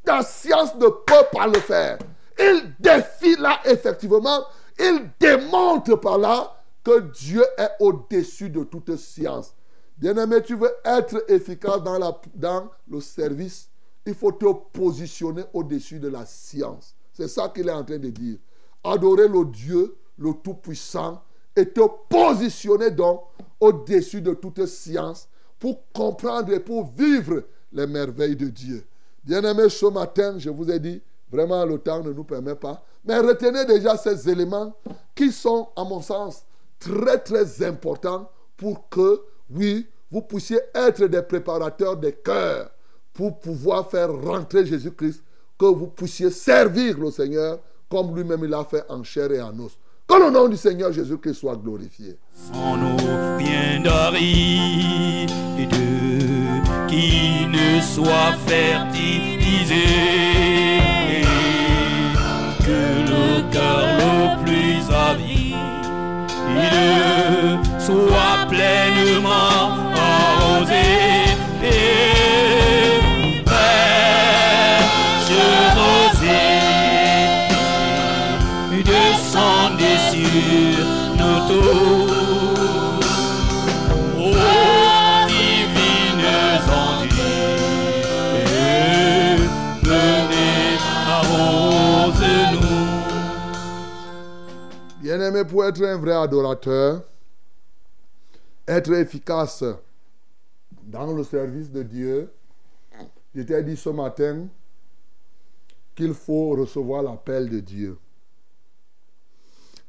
Ta 0.04 0.22
science 0.22 0.74
ne 0.76 0.88
peut 0.88 1.26
pas 1.32 1.46
le 1.46 1.60
faire. 1.60 1.98
Il 2.38 2.72
défie 2.78 3.36
là, 3.36 3.60
effectivement. 3.64 4.44
Il 4.78 5.10
démontre 5.18 5.96
par 5.96 6.18
là 6.18 6.52
que 6.84 7.00
Dieu 7.10 7.42
est 7.58 7.70
au-dessus 7.80 8.50
de 8.50 8.64
toute 8.64 8.96
science. 8.96 9.54
Bien-aimé, 9.98 10.42
tu 10.42 10.54
veux 10.54 10.72
être 10.84 11.24
efficace 11.28 11.82
dans, 11.82 12.70
le 12.88 13.00
service, 13.00 13.70
il 14.04 14.14
faut 14.14 14.32
te 14.32 14.46
positionner 14.72 15.44
au-dessus 15.52 15.98
de 15.98 16.08
la 16.08 16.26
science. 16.26 16.94
C'est 17.12 17.28
ça 17.28 17.48
qu'il 17.48 17.68
est 17.68 17.72
en 17.72 17.82
train 17.82 17.98
de 17.98 18.10
dire. 18.10 18.38
Adorer 18.84 19.26
le 19.26 19.44
Dieu, 19.46 19.96
le 20.18 20.32
Tout-Puissant, 20.34 21.22
et 21.56 21.68
te 21.68 21.80
positionner 22.08 22.90
donc 22.90 23.22
au-dessus 23.58 24.20
de 24.20 24.34
toute 24.34 24.66
science 24.66 25.28
pour 25.58 25.80
comprendre 25.92 26.52
et 26.52 26.60
pour 26.60 26.92
vivre 26.92 27.44
les 27.72 27.86
merveilles 27.86 28.36
de 28.36 28.48
Dieu. 28.48 28.86
Bien-aimé, 29.24 29.68
ce 29.70 29.86
matin, 29.86 30.38
je 30.38 30.50
vous 30.50 30.70
ai 30.70 30.78
dit, 30.78 31.00
vraiment 31.32 31.64
le 31.64 31.78
temps 31.78 32.02
ne 32.02 32.12
nous 32.12 32.24
permet 32.24 32.54
pas, 32.54 32.84
mais 33.06 33.18
retenez 33.18 33.64
déjà 33.64 33.96
ces 33.96 34.28
éléments 34.28 34.74
qui 35.14 35.32
sont, 35.32 35.68
à 35.76 35.84
mon 35.84 36.02
sens, 36.02 36.44
très 36.78 37.18
très 37.18 37.64
importants 37.64 38.30
pour 38.56 38.88
que, 38.88 39.22
oui, 39.50 39.86
vous 40.10 40.22
puissiez 40.22 40.60
être 40.74 41.06
des 41.06 41.22
préparateurs 41.22 41.96
des 41.96 42.12
cœurs 42.12 42.70
pour 43.12 43.38
pouvoir 43.40 43.88
faire 43.90 44.12
rentrer 44.12 44.66
Jésus-Christ, 44.66 45.22
que 45.58 45.66
vous 45.66 45.86
puissiez 45.86 46.30
servir 46.30 46.98
le 46.98 47.10
Seigneur 47.10 47.58
comme 47.88 48.14
lui-même 48.14 48.44
il 48.44 48.52
a 48.52 48.64
fait 48.64 48.84
en 48.88 49.02
chair 49.02 49.30
et 49.32 49.40
en 49.40 49.58
os. 49.58 49.78
Que 50.06 50.14
le 50.22 50.30
nom 50.30 50.48
du 50.48 50.56
Seigneur 50.56 50.92
Jésus-Christ 50.92 51.34
soit 51.34 51.56
glorifié. 51.56 52.18
Sans 52.32 52.76
nos 52.76 52.96
bien 53.38 53.82
qui 56.88 57.46
ne 57.46 57.80
soit 57.80 58.32
fertilisé, 58.46 59.84
cœur 63.56 63.86
le 64.02 64.44
plus 64.44 64.80
avide. 65.08 65.54
Soit 67.78 68.46
pleinement 68.48 69.85
Bien-aimé, 95.26 95.48
pour 95.48 95.64
être 95.64 95.82
un 95.82 95.96
vrai 95.96 96.12
adorateur, 96.12 97.02
être 98.68 98.92
efficace 98.92 99.64
dans 100.84 101.12
le 101.12 101.24
service 101.24 101.68
de 101.68 101.82
Dieu, 101.82 102.32
je 103.34 103.42
t'ai 103.42 103.60
dit 103.64 103.76
ce 103.76 103.88
matin 103.88 104.46
qu'il 105.96 106.14
faut 106.14 106.50
recevoir 106.50 107.02
l'appel 107.02 107.48
de 107.50 107.58
Dieu 107.58 107.98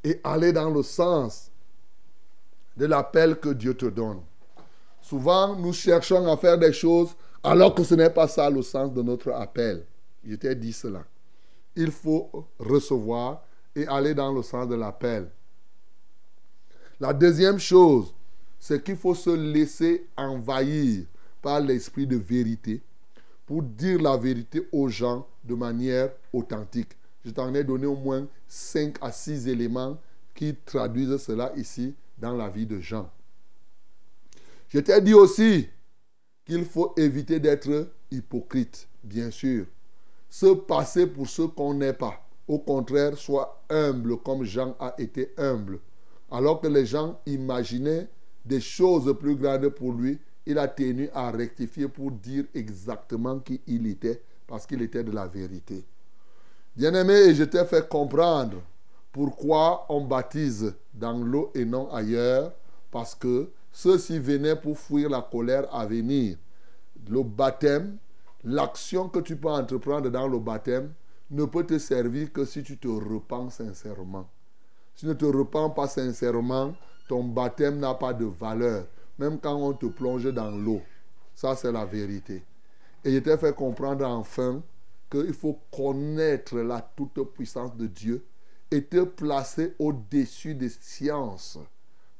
et 0.03 0.19
aller 0.23 0.51
dans 0.51 0.71
le 0.71 0.81
sens 0.81 1.51
de 2.75 2.87
l'appel 2.87 3.39
que 3.39 3.49
Dieu 3.49 3.75
te 3.75 3.85
donne. 3.85 4.21
Souvent, 5.01 5.55
nous 5.55 5.73
cherchons 5.73 6.25
à 6.31 6.37
faire 6.37 6.57
des 6.57 6.73
choses 6.73 7.15
alors 7.43 7.75
que 7.75 7.83
ce 7.83 7.93
n'est 7.93 8.09
pas 8.09 8.27
ça 8.27 8.49
le 8.49 8.63
sens 8.63 8.91
de 8.91 9.03
notre 9.03 9.31
appel. 9.33 9.85
Je 10.25 10.33
t'ai 10.35 10.55
dit 10.55 10.73
cela. 10.73 11.03
Il 11.75 11.91
faut 11.91 12.31
recevoir 12.57 13.43
et 13.77 13.87
aller 13.87 14.15
dans 14.15 14.33
le 14.33 14.41
sens 14.41 14.67
de 14.67 14.75
l'appel. 14.75 15.29
La 16.99 17.13
deuxième 17.13 17.59
chose, 17.59 18.11
c'est 18.59 18.83
qu'il 18.83 18.97
faut 18.97 19.13
se 19.13 19.29
laisser 19.29 20.07
envahir 20.17 21.05
par 21.43 21.59
l'esprit 21.59 22.07
de 22.07 22.17
vérité 22.17 22.81
pour 23.45 23.61
dire 23.61 24.01
la 24.01 24.17
vérité 24.17 24.67
aux 24.71 24.89
gens 24.89 25.27
de 25.43 25.53
manière 25.53 26.11
authentique. 26.33 26.89
Je 27.23 27.29
t'en 27.29 27.53
ai 27.53 27.63
donné 27.63 27.85
au 27.85 27.95
moins 27.95 28.27
5 28.47 28.95
à 28.99 29.11
6 29.11 29.47
éléments 29.47 29.97
qui 30.33 30.55
traduisent 30.65 31.17
cela 31.17 31.53
ici 31.55 31.93
dans 32.17 32.35
la 32.35 32.49
vie 32.49 32.65
de 32.65 32.79
Jean. 32.79 33.09
Je 34.69 34.79
t'ai 34.79 34.99
dit 35.01 35.13
aussi 35.13 35.69
qu'il 36.45 36.65
faut 36.65 36.93
éviter 36.97 37.39
d'être 37.39 37.91
hypocrite, 38.09 38.87
bien 39.03 39.29
sûr. 39.29 39.67
Se 40.29 40.53
passer 40.53 41.05
pour 41.05 41.29
ce 41.29 41.43
qu'on 41.43 41.75
n'est 41.75 41.93
pas. 41.93 42.26
Au 42.47 42.59
contraire, 42.59 43.17
soit 43.17 43.61
humble 43.69 44.17
comme 44.17 44.43
Jean 44.43 44.75
a 44.79 44.95
été 44.97 45.33
humble. 45.37 45.79
Alors 46.31 46.61
que 46.61 46.67
les 46.67 46.85
gens 46.85 47.19
imaginaient 47.25 48.07
des 48.45 48.61
choses 48.61 49.13
plus 49.19 49.35
grandes 49.35 49.69
pour 49.69 49.93
lui, 49.93 50.19
il 50.45 50.57
a 50.57 50.67
tenu 50.67 51.09
à 51.13 51.29
rectifier 51.29 51.89
pour 51.89 52.11
dire 52.11 52.45
exactement 52.55 53.39
qui 53.39 53.59
il 53.67 53.85
était, 53.87 54.21
parce 54.47 54.65
qu'il 54.65 54.81
était 54.81 55.03
de 55.03 55.11
la 55.11 55.27
vérité. 55.27 55.83
Bien-aimé, 56.75 57.33
je 57.35 57.43
t'ai 57.43 57.65
fait 57.65 57.87
comprendre 57.89 58.57
pourquoi 59.11 59.85
on 59.89 60.05
baptise 60.05 60.73
dans 60.93 61.17
l'eau 61.17 61.51
et 61.53 61.65
non 61.65 61.91
ailleurs, 61.91 62.53
parce 62.91 63.13
que 63.13 63.49
ceux-ci 63.73 64.19
venaient 64.19 64.55
pour 64.55 64.77
fuir 64.77 65.09
la 65.09 65.21
colère 65.21 65.67
à 65.73 65.85
venir. 65.85 66.37
Le 67.09 67.23
baptême, 67.23 67.97
l'action 68.43 69.09
que 69.09 69.19
tu 69.19 69.35
peux 69.35 69.49
entreprendre 69.49 70.09
dans 70.09 70.27
le 70.27 70.39
baptême 70.39 70.93
ne 71.29 71.45
peut 71.45 71.65
te 71.65 71.77
servir 71.77 72.31
que 72.31 72.45
si 72.45 72.63
tu 72.63 72.77
te 72.77 72.87
repens 72.87 73.49
sincèrement. 73.49 74.29
Si 74.95 75.01
tu 75.01 75.07
ne 75.07 75.13
te 75.13 75.25
repens 75.25 75.69
pas 75.69 75.87
sincèrement, 75.87 76.73
ton 77.07 77.23
baptême 77.23 77.79
n'a 77.79 77.93
pas 77.93 78.13
de 78.13 78.25
valeur, 78.25 78.85
même 79.17 79.39
quand 79.39 79.55
on 79.55 79.73
te 79.73 79.85
plonge 79.85 80.31
dans 80.33 80.51
l'eau. 80.51 80.81
Ça, 81.35 81.55
c'est 81.55 81.71
la 81.71 81.85
vérité. 81.85 82.43
Et 83.03 83.13
je 83.13 83.19
t'ai 83.19 83.37
fait 83.37 83.55
comprendre 83.55 84.05
enfin 84.05 84.61
qu'il 85.09 85.33
faut 85.33 85.59
connaître 85.71 86.57
la 86.57 86.81
toute-puissance 86.81 87.75
de 87.75 87.87
Dieu 87.87 88.25
et 88.71 88.83
te 88.83 89.03
placer 89.03 89.73
au-dessus 89.79 90.55
des 90.55 90.69
sciences. 90.69 91.59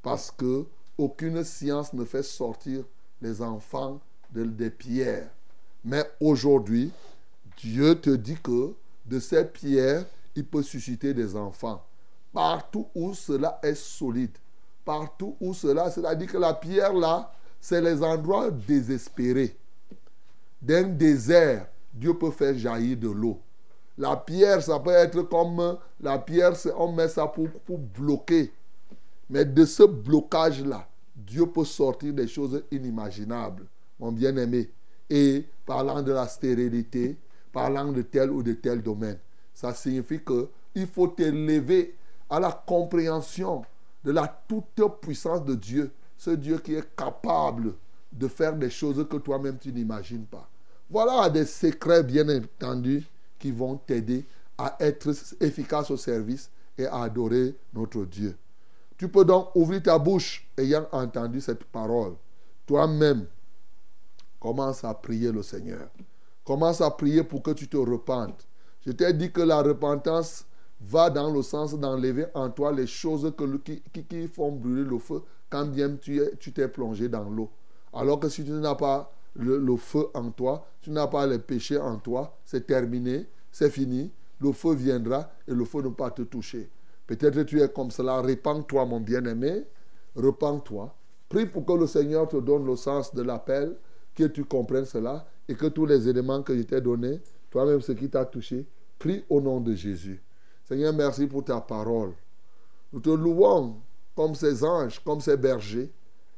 Parce 0.01 0.32
que 0.32 0.66
aucune 0.97 1.43
science 1.43 1.93
ne 1.93 2.05
fait 2.05 2.24
sortir 2.24 2.84
les 3.22 3.41
enfants 3.41 3.99
de, 4.32 4.43
des 4.43 4.70
pierres. 4.70 5.30
Mais 5.84 6.03
aujourd'hui, 6.20 6.91
Dieu 7.58 7.99
te 7.99 8.12
dit 8.12 8.38
que 8.41 8.74
de 9.08 9.20
ces 9.20 9.45
pierres, 9.45 10.05
il 10.36 10.45
peut 10.45 10.64
susciter 10.64 11.14
des 11.14 11.36
enfants. 11.36 11.84
Partout 12.34 12.88
où 12.93 13.14
cela 13.14 13.60
est 13.64 13.76
solide, 13.76 14.38
partout 14.86 15.36
où 15.39 15.53
cela, 15.53 15.89
c'est-à-dire 15.89 16.32
que 16.32 16.38
la 16.38 16.53
pierre 16.53 16.93
là, 16.93 17.32
c'est 17.60 17.82
les 17.82 18.03
endroits 18.03 18.51
désespérés. 18.51 19.58
D'un 20.62 20.84
désert, 20.84 21.68
Dieu 21.93 22.14
peut 22.18 22.32
faire 22.32 22.58
jaillir 22.58 22.97
de 22.97 23.10
l'eau. 23.10 23.39
La 23.97 24.16
pierre, 24.16 24.62
ça 24.62 24.80
peut 24.80 24.91
être 24.91 25.24
comme 25.24 25.78
la 25.99 26.20
pierre, 26.20 26.53
on 26.78 26.91
met 26.91 27.08
ça 27.08 27.26
pour, 27.26 27.49
pour 27.66 27.80
bloquer. 27.80 28.51
Mais 29.30 29.43
de 29.43 29.66
ce 29.66 29.84
blocage-là, 29.84 30.88
Dieu 31.16 31.47
peut 31.47 31.66
sortir 31.66 32.14
des 32.14 32.28
choses 32.28 32.64
inimaginables, 32.72 33.66
mon 33.99 34.12
bien-aimé. 34.12 34.70
Et 35.10 35.45
parlant 35.66 36.03
de 36.03 36.12
la 36.12 36.28
stérilité, 36.28 37.18
parlant 37.58 37.91
de 37.91 38.03
tel 38.03 38.30
ou 38.30 38.43
de 38.43 38.53
tel 38.53 38.84
domaine, 38.84 39.18
ça 39.51 39.74
signifie 39.74 40.20
qu'il 40.24 40.86
faut 40.86 41.08
t'élever 41.08 41.95
à 42.30 42.39
la 42.39 42.51
compréhension 42.51 43.64
de 44.03 44.12
la 44.12 44.28
toute 44.47 44.99
puissance 45.01 45.43
de 45.43 45.55
Dieu. 45.55 45.91
Ce 46.18 46.30
Dieu 46.30 46.60
qui 46.60 46.76
est 46.76 46.95
capable 46.95 47.74
de 48.12 48.28
faire 48.28 48.55
des 48.55 48.70
choses 48.70 49.03
que 49.10 49.18
toi-même 49.18 49.58
tu 49.60 49.74
n'imagines 49.74 50.26
pas. 50.26 50.47
Voilà 50.88 51.32
des 51.32 51.45
secrets 51.45 52.03
bien 52.03 52.30
entendus 52.30 53.03
qui 53.39 53.51
vont 53.51 53.78
t'aider 53.78 54.24
à 54.55 54.76
être 54.80 55.12
efficace 55.39 55.89
au 55.89 55.97
service 55.97 56.51
et 56.78 56.86
à 56.86 57.01
adorer 57.01 57.55
notre 57.74 58.05
Dieu. 58.05 58.38
Tu 58.99 59.08
peux 59.08 59.26
donc 59.26 59.49
ouvrir 59.55 59.82
ta 59.82 59.97
bouche 59.97 60.47
ayant 60.58 60.88
entendu 60.91 61.41
cette 61.41 61.64
parole. 61.64 62.14
Toi-même, 62.68 63.26
commence 64.39 64.84
à 64.84 64.93
prier 64.93 65.32
le 65.32 65.41
Seigneur. 65.41 65.88
Commence 66.48 66.80
à 66.80 66.89
prier 66.91 67.26
pour 67.26 67.43
que 67.43 67.52
tu 67.52 67.68
te 67.68 67.76
repentes. 67.76 68.48
Je 68.86 68.93
t'ai 68.93 69.12
dit 69.12 69.34
que 69.34 69.41
la 69.41 69.62
repentance 69.62 70.45
va 70.80 71.10
dans 71.10 71.30
le 71.30 71.41
sens 71.41 71.78
d'enlever 71.78 72.28
en 72.34 72.50
toi 72.50 72.72
les 72.72 72.88
choses 72.88 73.34
qui, 73.66 74.28
font 74.30 74.54
brûler 74.54 74.89
le 74.89 74.98
feu 74.98 75.24
quand 75.50 75.66
bien 75.66 75.98
tu 75.98 76.54
t'es 76.54 76.70
plongé 76.70 77.10
dans 77.10 77.30
l'eau. 77.30 77.50
Alors 77.91 78.22
que 78.22 78.30
si 78.30 78.45
tu 78.45 78.52
n'as 78.52 78.76
pas 78.76 79.12
le, 79.36 79.76
feu 79.76 80.08
en 80.14 80.32
toi, 80.32 80.66
tu 80.80 80.89
n'as 80.89 81.08
pas 81.08 81.28
les 81.28 81.39
péchés 81.39 81.80
en 81.80 81.98
toi, 81.98 82.38
c'est 82.45 82.66
terminé, 82.66 83.28
c'est 83.52 83.70
fini. 83.70 84.10
Le 84.39 84.54
feu 84.54 84.74
viendra 84.74 85.30
et 85.50 85.54
le 85.54 85.66
feu 85.66 85.82
ne 85.82 85.89
pas 85.89 86.12
te 86.12 86.22
toucher. 86.22 86.70
Peut-être 87.08 87.43
tu 87.43 87.62
es 87.62 87.68
comme 87.68 87.91
cela. 87.91 88.22
Répands-toi, 88.22 88.86
mon 88.86 89.02
bien-aimé. 89.02 89.66
Repends-toi. 90.16 90.95
Prie 91.28 91.45
pour 91.45 91.66
que 91.66 91.74
le 91.74 91.88
Seigneur 91.88 92.30
te 92.30 92.38
donne 92.38 92.66
le 92.66 92.78
sens 92.78 93.14
de 93.14 93.22
l'appel, 93.22 93.76
que 94.16 94.24
tu 94.24 94.45
comprennes 94.45 94.86
cela 94.86 95.26
et 95.48 95.56
que 95.56 95.68
tous 95.68 95.86
les 95.86 96.08
éléments 96.08 96.41
que 96.43 96.56
je 96.56 96.64
t'ai 96.64 96.82
donnés, 96.82 97.22
toi-même 97.50 97.82
ce 97.82 97.91
qui 97.93 98.10
t'a 98.10 98.26
touché, 98.26 98.66
prie 99.00 99.24
au 99.30 99.39
nom 99.39 99.62
de 99.62 99.74
Jésus. 99.74 100.22
Seigneur, 100.66 100.93
merci 100.93 101.28
pour 101.28 101.43
ta 101.45 101.62
parole. 101.62 102.12
Nous 102.91 103.00
te 103.00 103.10
louons 103.10 103.78
comme 104.16 104.36
ces 104.36 104.64
anges, 104.64 105.00
comme 105.04 105.22
ces 105.22 105.38
bergers. 105.38 105.91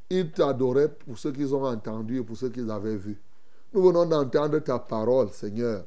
Ils 0.10 0.32
t'adoraient 0.32 0.90
pour 0.90 1.18
ce 1.18 1.30
qu'ils 1.30 1.54
ont 1.56 1.66
entendu 1.66 2.20
et 2.20 2.24
pour 2.24 2.38
ce 2.38 2.48
qu'ils 2.48 2.70
avaient 2.70 2.98
vu. 2.98 3.18
Nous 3.74 3.82
venons 3.84 4.06
d'entendre 4.06 4.60
ta 4.60 4.80
parole, 4.80 5.30
Seigneur, 5.30 5.86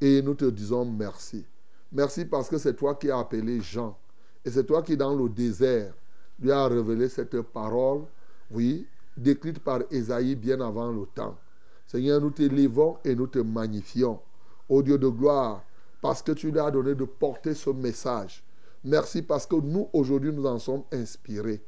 et 0.00 0.20
nous 0.22 0.34
te 0.34 0.44
disons 0.46 0.84
merci. 0.84 1.44
Merci 1.92 2.24
parce 2.24 2.48
que 2.48 2.58
c'est 2.58 2.74
toi 2.74 2.94
qui 2.94 3.10
as 3.10 3.18
appelé 3.18 3.60
Jean. 3.60 3.96
Et 4.44 4.50
c'est 4.50 4.64
toi 4.64 4.82
qui, 4.82 4.96
dans 4.96 5.14
le 5.14 5.28
désert, 5.28 5.92
lui 6.40 6.50
as 6.50 6.66
révélé 6.66 7.08
cette 7.08 7.40
parole, 7.42 8.02
oui, 8.50 8.86
décrite 9.16 9.58
par 9.60 9.80
Esaïe 9.90 10.34
bien 10.34 10.60
avant 10.60 10.90
le 10.90 11.06
temps. 11.06 11.36
Seigneur, 11.90 12.20
nous 12.20 12.30
t'élévons 12.30 12.98
et 13.04 13.16
nous 13.16 13.26
te 13.26 13.40
magnifions. 13.40 14.20
Ô 14.68 14.80
Dieu 14.80 14.96
de 14.96 15.08
gloire, 15.08 15.64
parce 16.00 16.22
que 16.22 16.30
tu 16.30 16.52
lui 16.52 16.60
as 16.60 16.70
donné 16.70 16.94
de 16.94 17.02
porter 17.04 17.52
ce 17.52 17.70
message. 17.70 18.44
Merci 18.84 19.22
parce 19.22 19.44
que 19.44 19.56
nous, 19.56 19.88
aujourd'hui, 19.92 20.32
nous 20.32 20.46
en 20.46 20.60
sommes 20.60 20.84
inspirés. 20.92 21.60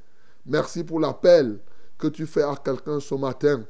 Merci 0.47 0.85
pour 0.85 1.01
l'appel 1.01 1.59
que 1.99 2.07
tu 2.07 2.25
fais 2.27 2.45
à 2.45 2.55
quelqu'un 2.55 3.01
ce 3.01 3.16
matin 3.16 3.64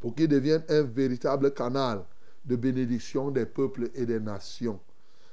pour 0.00 0.14
qu'il 0.14 0.28
devienne 0.28 0.64
un 0.70 0.80
véritable 0.80 1.52
canal 1.52 2.06
de 2.42 2.56
bénédiction 2.56 3.30
des 3.30 3.44
peuples 3.44 3.90
et 3.94 4.06
des 4.06 4.18
nations. 4.18 4.80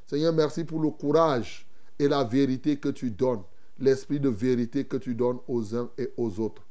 Seigneur, 0.05 0.33
merci 0.33 0.65
pour 0.65 0.81
le 0.81 0.89
courage 0.89 1.65
et 1.97 2.09
la 2.09 2.25
vérité 2.25 2.75
que 2.75 2.89
tu 2.89 3.11
donnes, 3.11 3.43
l'esprit 3.79 4.19
de 4.19 4.27
vérité 4.27 4.83
que 4.83 4.97
tu 4.97 5.15
donnes 5.15 5.39
aux 5.47 5.73
uns 5.73 5.89
et 5.97 6.11
aux 6.17 6.37
autres, 6.41 6.63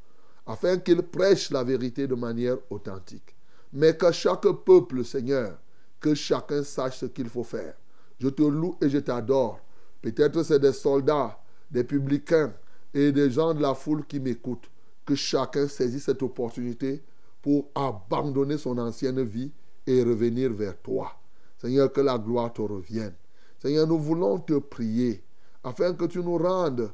afin 0.46 0.76
qu'ils 0.76 1.02
prêchent 1.02 1.50
la 1.50 1.64
vérité 1.64 2.06
de 2.06 2.14
manière 2.14 2.58
authentique. 2.68 3.35
Mais 3.72 3.96
que 3.96 4.10
chaque 4.12 4.46
peuple, 4.64 5.04
Seigneur, 5.04 5.58
que 6.00 6.14
chacun 6.14 6.62
sache 6.62 6.98
ce 6.98 7.06
qu'il 7.06 7.28
faut 7.28 7.44
faire. 7.44 7.74
Je 8.18 8.28
te 8.28 8.42
loue 8.42 8.76
et 8.80 8.88
je 8.88 8.98
t'adore. 8.98 9.60
Peut-être 10.02 10.42
c'est 10.42 10.58
des 10.58 10.72
soldats, 10.72 11.38
des 11.70 11.84
publicains 11.84 12.52
et 12.94 13.12
des 13.12 13.30
gens 13.30 13.54
de 13.54 13.60
la 13.60 13.74
foule 13.74 14.04
qui 14.06 14.20
m'écoutent. 14.20 14.70
Que 15.04 15.14
chacun 15.14 15.68
saisisse 15.68 16.04
cette 16.04 16.22
opportunité 16.22 17.02
pour 17.42 17.68
abandonner 17.74 18.58
son 18.58 18.78
ancienne 18.78 19.22
vie 19.22 19.52
et 19.86 20.02
revenir 20.02 20.52
vers 20.52 20.76
toi. 20.80 21.12
Seigneur, 21.58 21.92
que 21.92 22.00
la 22.00 22.18
gloire 22.18 22.52
te 22.52 22.62
revienne. 22.62 23.14
Seigneur, 23.58 23.86
nous 23.86 23.98
voulons 23.98 24.38
te 24.38 24.58
prier 24.58 25.22
afin 25.62 25.92
que 25.94 26.04
tu 26.04 26.20
nous 26.20 26.38
rendes, 26.38 26.92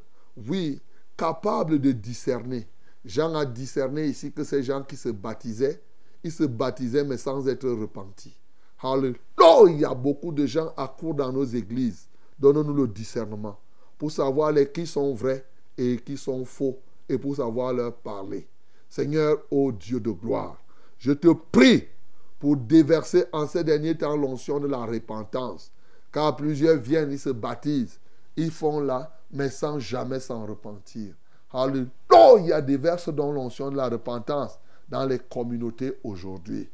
oui, 0.49 0.81
capables 1.17 1.79
de 1.79 1.93
discerner. 1.93 2.67
Jean 3.05 3.35
a 3.35 3.45
discerné 3.45 4.07
ici 4.07 4.33
que 4.33 4.45
ces 4.45 4.63
gens 4.63 4.83
qui 4.83 4.97
se 4.97 5.11
baptisaient, 5.11 5.83
ils 6.25 6.33
se 6.33 6.45
baptisaient 6.45 7.05
mais 7.05 7.17
sans 7.17 7.49
être 7.49 7.69
repentis. 7.69 8.37
Alléluia. 8.83 9.19
Il 9.69 9.81
y 9.81 9.85
a 9.85 9.95
beaucoup 9.95 10.33
de 10.33 10.47
gens 10.47 10.73
à 10.77 10.89
court 10.89 11.15
dans 11.15 11.33
nos 11.33 11.45
églises. 11.45 12.09
Donne-nous 12.39 12.75
le 12.75 12.89
discernement 12.89 13.59
pour 13.99 14.11
savoir 14.11 14.51
les 14.51 14.69
qui 14.71 14.87
sont 14.87 15.15
vrais 15.15 15.45
et 15.79 15.97
qui 15.99 16.17
sont 16.17 16.45
faux 16.45 16.79
et 17.09 17.17
pour 17.19 17.37
savoir 17.37 17.73
leur 17.73 17.95
parler. 17.95 18.49
Seigneur, 18.89 19.39
ô 19.51 19.71
Dieu 19.73 20.01
de 20.01 20.11
gloire, 20.11 20.61
je 20.99 21.13
te 21.13 21.29
prie 21.29 21.85
pour 22.39 22.57
déverser 22.57 23.25
en 23.33 23.47
ces 23.47 23.63
derniers 23.63 23.97
temps 23.97 24.17
l'onction 24.17 24.59
de 24.59 24.67
la 24.67 24.85
repentance. 24.85 25.71
Car 26.13 26.37
plusieurs 26.37 26.77
viennent, 26.77 27.13
ils 27.13 27.19
se 27.19 27.31
baptisent, 27.31 28.01
ils 28.37 28.51
font 28.51 28.81
là, 28.81 29.17
mais 29.31 29.49
sans 29.49 29.79
jamais 29.79 30.21
s'en 30.21 30.47
repentir. 30.47 31.15
Alléluia. 31.53 31.89
Il 32.41 32.47
y 32.47 32.53
a 32.53 32.61
des 32.61 32.77
versets 32.77 33.13
dans 33.13 33.33
l'onction 33.33 33.71
de 33.71 33.77
la 33.77 33.89
repentance 33.89 34.59
dans 34.93 35.07
les 35.07 35.19
communautés 35.19 35.99
aujourd'hui. 36.05 36.69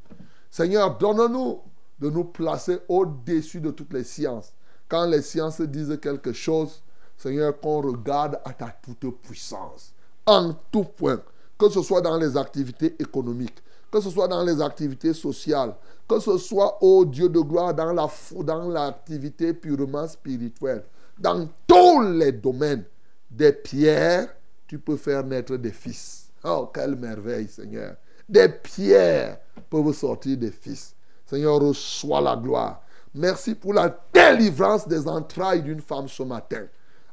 Seigneur, 0.51 0.99
donne-nous 0.99 1.61
de 2.01 2.11
nous 2.11 2.25
placer 2.25 2.79
au-dessus 2.89 3.61
de 3.61 3.71
toutes 3.71 3.93
les 3.93 4.03
sciences. 4.03 4.53
Quand 4.89 5.07
les 5.07 5.23
sciences 5.23 5.61
disent 5.61 5.97
quelque 6.03 6.33
chose, 6.33 6.83
Seigneur, 7.17 7.59
qu'on 7.61 7.81
regarde 7.81 8.41
à 8.45 8.53
ta 8.53 8.75
toute 8.83 9.21
puissance. 9.23 9.93
En 10.27 10.53
tout 10.71 10.85
point. 10.85 11.23
Que 11.57 11.69
ce 11.69 11.81
soit 11.81 12.01
dans 12.01 12.17
les 12.17 12.37
activités 12.37 12.95
économiques, 13.01 13.63
que 13.91 14.01
ce 14.01 14.11
soit 14.11 14.29
dans 14.29 14.45
les 14.45 14.61
activités 14.61 15.13
sociales, 15.13 15.75
que 16.09 16.21
ce 16.21 16.39
soit, 16.39 16.79
ô 16.83 17.05
Dieu 17.05 17.29
de 17.29 17.41
gloire, 17.41 17.75
dans 17.75 17.93
la 17.93 18.09
dans 18.45 18.69
l'activité 18.69 19.55
purement 19.55 20.07
spirituelle, 20.07 20.85
dans 21.19 21.49
tous 21.67 22.01
les 22.03 22.31
domaines, 22.33 22.85
des 23.31 23.53
pierres, 23.53 24.29
tu 24.69 24.79
peux 24.79 24.97
faire 24.97 25.25
naître 25.25 25.57
des 25.57 25.73
fils. 25.73 26.31
Oh, 26.45 26.71
quelle 26.73 26.95
merveille, 26.95 27.49
Seigneur. 27.49 27.97
Des 28.29 28.49
pierres 28.49 29.39
peuvent 29.71 29.93
sortir 29.93 30.37
des 30.37 30.51
fils. 30.51 30.95
Seigneur, 31.27 31.61
reçois 31.61 32.21
la 32.21 32.37
gloire. 32.37 32.83
Merci 33.15 33.55
pour 33.55 33.75
la 33.75 33.97
délivrance 34.13 34.87
des 34.87 35.09
entrailles 35.09 35.63
d'une 35.63 35.81
femme 35.81 36.09
ce 36.09 36.23
matin, 36.23 36.65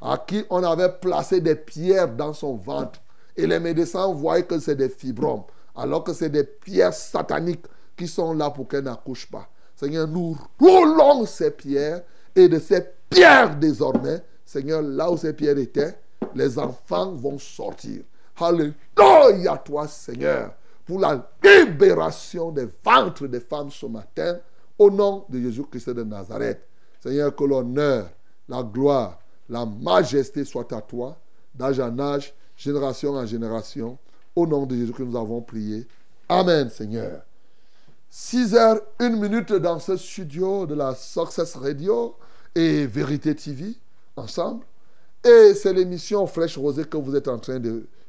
à 0.02 0.18
qui 0.18 0.44
on 0.50 0.64
avait 0.64 0.92
placé 0.92 1.42
des 1.42 1.56
pierres 1.56 2.10
dans 2.10 2.34
son 2.34 2.56
ventre. 2.56 3.00
Et 3.36 3.48
les 3.48 3.60
médecins 3.60 4.12
voyaient 4.14 4.44
que 4.44 4.60
c'est 4.60 4.76
des 4.76 4.90
fibromes 4.90 5.44
alors 5.76 6.04
que 6.04 6.14
c'est 6.14 6.30
des 6.30 6.44
pierres 6.44 6.94
sataniques 6.94 7.66
qui 7.96 8.08
sont 8.08 8.34
là 8.34 8.50
pour 8.50 8.68
qu'elle 8.68 8.84
n'accouche 8.84 9.30
pas. 9.30 9.48
Seigneur, 9.76 10.08
nous 10.08 10.38
roulons 10.60 11.26
ces 11.26 11.52
pierres 11.52 12.02
et 12.36 12.48
de 12.48 12.60
ces 12.60 12.86
pierres 13.10 13.56
désormais, 13.56 14.22
Seigneur, 14.46 14.82
là 14.82 15.12
où 15.12 15.18
ces 15.18 15.34
pierres 15.34 15.58
étaient, 15.58 15.98
les 16.34 16.58
enfants 16.58 17.12
vont 17.14 17.38
sortir. 17.38 18.04
Alléluia 18.40 19.58
toi, 19.58 19.88
Seigneur, 19.88 20.54
pour 20.86 21.00
la 21.00 21.32
libération 21.44 22.52
des 22.52 22.68
ventres 22.84 23.28
des 23.28 23.40
femmes 23.40 23.72
ce 23.72 23.86
matin, 23.86 24.40
au 24.78 24.92
nom 24.92 25.26
de 25.30 25.40
Jésus-Christ 25.40 25.90
de 25.90 26.04
Nazareth. 26.04 26.62
Seigneur, 27.02 27.36
que 27.36 27.44
l'honneur, 27.44 28.10
la 28.48 28.64
gloire, 28.64 29.20
la 29.50 29.66
majesté 29.66 30.44
soit 30.44 30.72
à 30.74 30.82
toi, 30.82 31.18
d'âge 31.54 31.80
en 31.80 31.98
âge, 32.00 32.34
génération 32.56 33.14
en 33.14 33.26
génération. 33.26 33.98
Au 34.36 34.46
nom 34.46 34.66
de 34.66 34.76
Jésus 34.76 34.92
que 34.92 35.04
nous 35.04 35.18
avons 35.18 35.42
prié. 35.42 35.88
Amen, 36.28 36.70
Seigneur. 36.70 37.22
6 38.10 38.56
heures, 38.56 38.82
1 39.00 39.10
minute 39.10 39.54
dans 39.54 39.80
ce 39.80 39.98
studio 39.98 40.66
de 40.66 40.76
la 40.76 40.94
Success 40.96 41.56
Radio 41.56 42.16
et 42.54 42.86
Vérité 42.86 43.36
TV, 43.36 43.76
ensemble. 44.16 44.66
Et 45.24 45.54
c'est 45.54 45.74
l'émission 45.74 46.26
Fraîche 46.28 46.58
Rosée 46.58 46.86
que 46.86 46.98
vous 46.98 47.16
êtes 47.16 47.28
en 47.28 47.40
train 47.40 47.60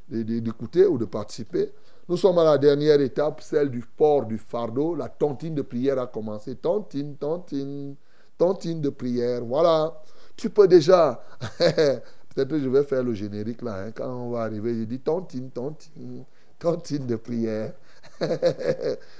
d'écouter 0.09 0.85
ou 0.85 0.97
de 0.97 1.05
participer. 1.05 1.71
Nous 2.09 2.15
sommes 2.15 2.37
à 2.37 2.43
la 2.45 2.57
dernière 2.57 3.01
étape, 3.01 3.41
celle 3.41 3.69
du 3.69 3.81
port 3.81 4.25
du 4.25 4.37
fardeau. 4.37 4.95
La 4.95 5.09
tontine 5.09 5.53
de 5.55 5.61
prière 5.61 5.99
a 5.99 6.07
commencé. 6.07 6.55
Tontine, 6.55 7.17
tontine, 7.17 7.95
tontine 8.37 8.79
de 8.79 8.89
prière. 8.89 9.43
Voilà. 9.43 10.01
Tu 10.37 10.49
peux 10.49 10.69
déjà. 10.69 11.21
Peut-être 11.57 12.49
que 12.49 12.59
je 12.59 12.69
vais 12.69 12.83
faire 12.83 13.03
le 13.03 13.13
générique 13.13 13.61
là. 13.61 13.83
Hein. 13.83 13.91
Quand 13.91 14.09
on 14.09 14.31
va 14.31 14.43
arriver, 14.43 14.73
je 14.73 14.83
dis 14.83 14.99
tontine, 14.99 15.49
tontine, 15.49 16.23
tontine 16.57 17.05
de 17.05 17.17
prière. 17.17 17.73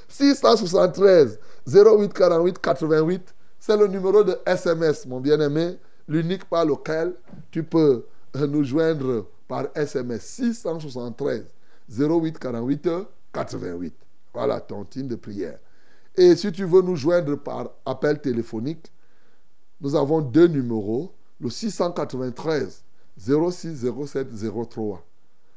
673 0.08 1.40
08 1.68 2.14
48 2.14 2.60
88, 2.60 3.36
c'est 3.60 3.76
le 3.76 3.88
numéro 3.88 4.24
de 4.24 4.38
SMS, 4.46 5.06
mon 5.06 5.20
bien-aimé, 5.20 5.78
l'unique 6.08 6.46
par 6.46 6.66
lequel 6.66 7.16
tu 7.52 7.64
peux 7.64 8.06
nous 8.34 8.64
joindre 8.64 9.26
par 9.48 9.66
SMS. 9.76 10.22
673 10.22 11.44
08 11.90 12.40
48 12.40 12.90
88. 13.34 13.94
Voilà 14.34 14.60
ton 14.62 14.86
de 14.94 15.16
prière. 15.16 15.60
Et 16.16 16.36
si 16.36 16.52
tu 16.52 16.66
veux 16.66 16.82
nous 16.82 16.96
joindre 16.96 17.36
par 17.38 17.72
appel 17.86 18.20
téléphonique, 18.20 18.92
nous 19.82 19.96
avons 19.96 20.22
deux 20.22 20.48
numéros, 20.48 21.14
le 21.40 21.50
693 21.50 22.84
06 23.18 23.86
07 24.06 24.28
03. 24.70 25.06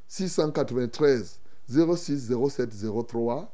693 0.09 1.41
06 1.69 2.33
07 2.49 2.71
03. 3.09 3.53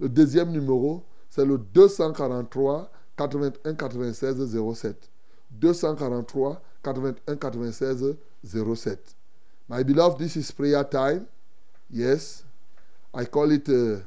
Le 0.00 0.08
deuxième 0.08 0.50
numéro, 0.50 1.04
c'est 1.30 1.44
le 1.44 1.58
243 1.58 2.90
81 3.16 3.74
96 3.74 4.74
07. 4.74 5.10
243 5.52 6.62
81 6.82 7.36
96 7.36 8.16
07. 8.44 9.16
My 9.68 9.84
beloved, 9.84 10.18
this 10.18 10.36
is 10.36 10.50
prayer 10.52 10.84
time. 10.84 11.26
Yes, 11.92 12.44
I 13.12 13.26
call 13.26 13.50
it 13.52 13.68
a 13.68 14.02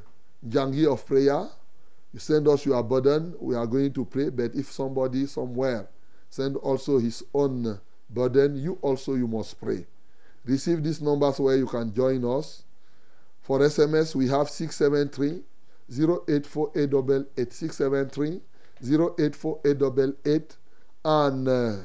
Jangi 0.48 0.92
of 0.92 1.06
prayer. 1.06 1.48
You 2.12 2.18
send 2.18 2.48
us 2.48 2.66
your 2.66 2.82
burden, 2.82 3.36
we 3.40 3.54
are 3.54 3.66
going 3.66 3.92
to 3.92 4.04
pray. 4.04 4.28
But 4.30 4.56
if 4.56 4.72
somebody 4.72 5.26
somewhere 5.26 5.88
send 6.28 6.56
also 6.56 6.98
his 6.98 7.22
own 7.32 7.78
burden, 8.10 8.56
you 8.56 8.76
also 8.82 9.14
you 9.14 9.28
must 9.28 9.60
pray. 9.60 9.86
Receive 10.44 10.82
these 10.82 11.00
numbers 11.00 11.38
where 11.38 11.56
you 11.56 11.66
can 11.66 11.94
join 11.94 12.24
us. 12.24 12.64
For 13.42 13.60
SMS, 13.60 14.16
we 14.16 14.26
have 14.28 14.50
673 14.50 15.42
084888 15.88 17.52
673 17.52 18.40
084888 18.82 20.56
and 21.04 21.48
uh, 21.48 21.76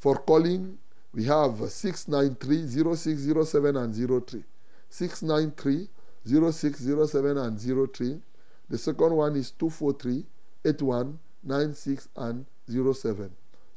for 0.00 0.16
calling 0.16 0.76
we 1.12 1.24
have 1.24 1.70
693 1.70 2.96
0607 2.96 3.76
and 3.76 3.94
03 4.26 4.42
693 4.90 5.88
0607 6.26 7.38
and 7.38 7.58
03 7.58 8.20
the 8.68 8.78
second 8.78 9.14
one 9.16 9.36
is 9.36 9.50
243 9.52 10.26
81 10.64 11.18
96 11.42 12.08
and 12.16 12.44
07 12.68 13.30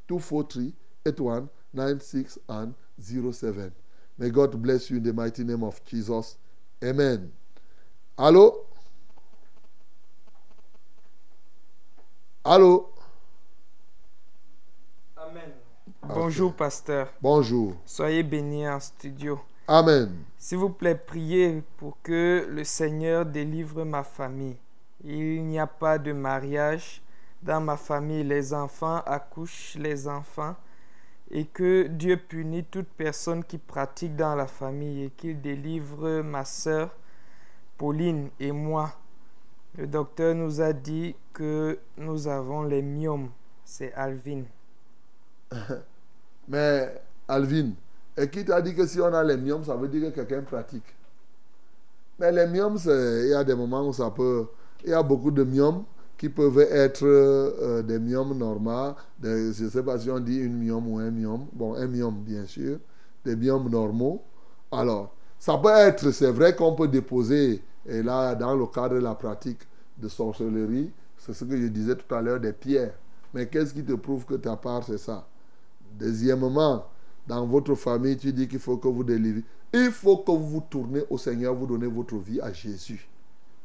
243 0.07 0.73
81 1.05 1.49
96 1.73 2.37
and 2.49 2.73
07 2.99 3.71
may 4.17 4.29
god 4.29 4.61
bless 4.61 4.89
you 4.89 4.97
in 4.97 5.03
the 5.03 5.13
mighty 5.13 5.43
name 5.43 5.63
of 5.63 5.83
jesus 5.85 6.37
amen 6.83 7.31
allô 8.17 8.65
Allô 12.45 12.89
Amen. 15.15 15.53
Bonjour, 16.03 16.53
pasteur. 16.53 17.07
Bonjour. 17.21 17.73
Soyez 17.85 18.21
bénis 18.23 18.67
en 18.67 18.81
studio. 18.81 19.39
Amen. 19.67 20.11
S'il 20.37 20.57
vous 20.57 20.69
plaît, 20.69 20.95
priez 20.95 21.63
pour 21.77 21.97
que 22.01 22.47
le 22.49 22.63
Seigneur 22.63 23.25
délivre 23.25 23.83
ma 23.83 24.03
famille. 24.03 24.57
Il 25.03 25.43
n'y 25.45 25.59
a 25.59 25.67
pas 25.67 25.97
de 25.97 26.11
mariage 26.11 27.01
dans 27.41 27.61
ma 27.61 27.77
famille. 27.77 28.23
Les 28.23 28.53
enfants 28.53 29.01
accouchent 29.05 29.75
les 29.75 30.07
enfants. 30.07 30.55
Et 31.31 31.45
que 31.45 31.87
Dieu 31.87 32.17
punit 32.17 32.65
toute 32.65 32.89
personne 32.89 33.43
qui 33.43 33.57
pratique 33.57 34.15
dans 34.15 34.35
la 34.35 34.47
famille 34.47 35.05
et 35.05 35.09
qu'il 35.09 35.41
délivre 35.41 36.21
ma 36.21 36.45
sœur 36.45 36.95
Pauline 37.77 38.29
et 38.39 38.51
moi 38.51 38.93
le 39.75 39.87
docteur 39.87 40.35
nous 40.35 40.61
a 40.61 40.71
dit 40.71 41.15
que 41.33 41.79
nous 41.97 42.27
avons 42.27 42.61
les 42.61 42.83
myomes. 42.83 43.31
C'est 43.65 43.91
Alvin. 43.93 44.43
Mais 46.47 47.01
Alvin, 47.27 47.71
et 48.17 48.29
qui 48.29 48.45
t'a 48.45 48.61
dit 48.61 48.75
que 48.75 48.85
si 48.85 48.99
on 49.01 49.13
a 49.13 49.23
les 49.23 49.37
myomes, 49.37 49.63
ça 49.63 49.75
veut 49.75 49.87
dire 49.87 50.09
que 50.09 50.15
quelqu'un 50.15 50.41
pratique 50.41 50.95
Mais 52.19 52.31
les 52.31 52.45
myomes, 52.47 52.77
il 52.85 53.29
y 53.29 53.33
a 53.33 53.43
des 53.43 53.55
moments 53.55 53.87
où 53.87 53.93
ça 53.93 54.11
peut. 54.11 54.47
Il 54.83 54.91
y 54.91 54.93
a 54.93 55.01
beaucoup 55.01 55.31
de 55.31 55.43
myomes 55.43 55.83
qui 56.17 56.29
peuvent 56.29 56.59
être 56.59 57.05
euh, 57.05 57.81
des 57.81 57.99
myomes 57.99 58.37
normaux. 58.37 58.95
je 59.21 59.63
ne 59.63 59.69
sais 59.69 59.83
pas 59.83 59.97
si 59.97 60.09
on 60.11 60.19
dit 60.19 60.37
une 60.37 60.57
myome 60.57 60.87
ou 60.87 60.99
un 60.99 61.09
myome. 61.11 61.47
Bon, 61.53 61.73
un 61.75 61.87
myome, 61.87 62.21
bien 62.23 62.45
sûr. 62.45 62.77
Des 63.25 63.35
myomes 63.35 63.69
normaux. 63.69 64.21
Alors, 64.71 65.13
ça 65.39 65.57
peut 65.57 65.69
être, 65.69 66.11
c'est 66.11 66.31
vrai 66.31 66.55
qu'on 66.55 66.75
peut 66.75 66.87
déposer 66.87 67.61
et 67.85 68.01
là, 68.01 68.35
dans 68.35 68.55
le 68.55 68.65
cadre 68.67 68.95
de 68.95 68.99
la 68.99 69.15
pratique 69.15 69.59
de 69.97 70.07
sorcellerie, 70.07 70.91
c'est 71.17 71.33
ce 71.33 71.43
que 71.43 71.57
je 71.57 71.67
disais 71.67 71.95
tout 71.95 72.13
à 72.13 72.21
l'heure, 72.21 72.39
des 72.39 72.53
pierres. 72.53 72.93
Mais 73.33 73.47
qu'est-ce 73.47 73.73
qui 73.73 73.83
te 73.83 73.93
prouve 73.93 74.25
que 74.25 74.35
ta 74.35 74.55
part, 74.55 74.83
c'est 74.83 74.97
ça? 74.97 75.27
Deuxièmement, 75.99 76.85
dans 77.27 77.45
votre 77.45 77.75
famille, 77.75 78.17
tu 78.17 78.33
dis 78.33 78.47
qu'il 78.47 78.59
faut 78.59 78.77
que 78.77 78.87
vous 78.87 79.03
délivrez. 79.03 79.43
Il 79.73 79.91
faut 79.91 80.17
que 80.17 80.31
vous 80.31 80.47
vous 80.47 80.63
tournez 80.69 81.01
au 81.09 81.17
Seigneur, 81.17 81.55
vous 81.55 81.65
donnez 81.65 81.87
votre 81.87 82.17
vie 82.17 82.39
à 82.41 82.51
Jésus. 82.51 83.07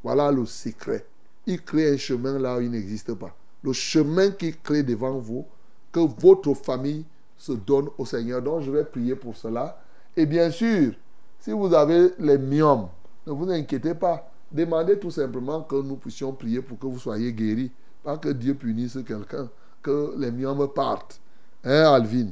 Voilà 0.02 0.30
le 0.30 0.46
secret. 0.46 1.04
Il 1.46 1.62
crée 1.62 1.92
un 1.92 1.96
chemin 1.96 2.38
là 2.38 2.58
où 2.58 2.60
il 2.60 2.70
n'existe 2.70 3.14
pas. 3.14 3.34
Le 3.62 3.72
chemin 3.72 4.30
qu'il 4.30 4.56
crée 4.58 4.82
devant 4.82 5.18
vous, 5.18 5.44
que 5.92 6.00
votre 6.00 6.54
famille 6.54 7.04
se 7.36 7.52
donne 7.52 7.88
au 7.98 8.06
Seigneur. 8.06 8.42
Donc 8.42 8.62
je 8.62 8.70
vais 8.70 8.84
prier 8.84 9.16
pour 9.16 9.36
cela. 9.36 9.80
Et 10.16 10.26
bien 10.26 10.50
sûr, 10.50 10.92
si 11.40 11.52
vous 11.52 11.72
avez 11.74 12.10
les 12.18 12.38
myomes, 12.38 12.88
ne 13.26 13.32
vous 13.32 13.50
inquiétez 13.50 13.94
pas. 13.94 14.30
Demandez 14.50 14.98
tout 14.98 15.10
simplement 15.10 15.62
que 15.62 15.76
nous 15.76 15.96
puissions 15.96 16.32
prier 16.32 16.62
pour 16.62 16.78
que 16.78 16.86
vous 16.86 16.98
soyez 16.98 17.32
guéris. 17.32 17.70
Pas 18.02 18.16
que 18.16 18.30
Dieu 18.30 18.54
punisse 18.54 18.98
quelqu'un. 19.06 19.48
Que 19.82 20.14
les 20.16 20.30
myomes 20.30 20.68
partent. 20.74 21.20
Hein, 21.64 21.92
Alvin? 21.92 22.28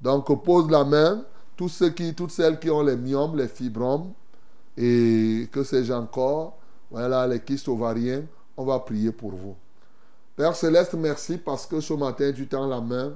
Donc, 0.00 0.42
pose 0.42 0.70
la 0.70 0.84
main. 0.84 1.24
Tous 1.56 1.68
ceux 1.68 1.90
qui, 1.90 2.14
toutes 2.14 2.30
celles 2.30 2.58
qui 2.58 2.70
ont 2.70 2.82
les 2.82 2.96
myomes, 2.96 3.36
les 3.36 3.48
fibromes, 3.48 4.12
et 4.76 5.46
que 5.52 5.62
sais-je 5.62 5.92
encore, 5.92 6.56
voilà, 6.90 7.26
les 7.26 7.40
kystes 7.40 7.68
ovariens, 7.68 8.22
on 8.56 8.64
va 8.64 8.78
prier 8.78 9.12
pour 9.12 9.32
vous. 9.32 9.54
Père 10.36 10.56
Céleste, 10.56 10.94
merci 10.94 11.36
parce 11.36 11.66
que 11.66 11.80
ce 11.80 11.92
matin, 11.92 12.32
tu 12.32 12.46
tends 12.46 12.66
la 12.66 12.80
main 12.80 13.12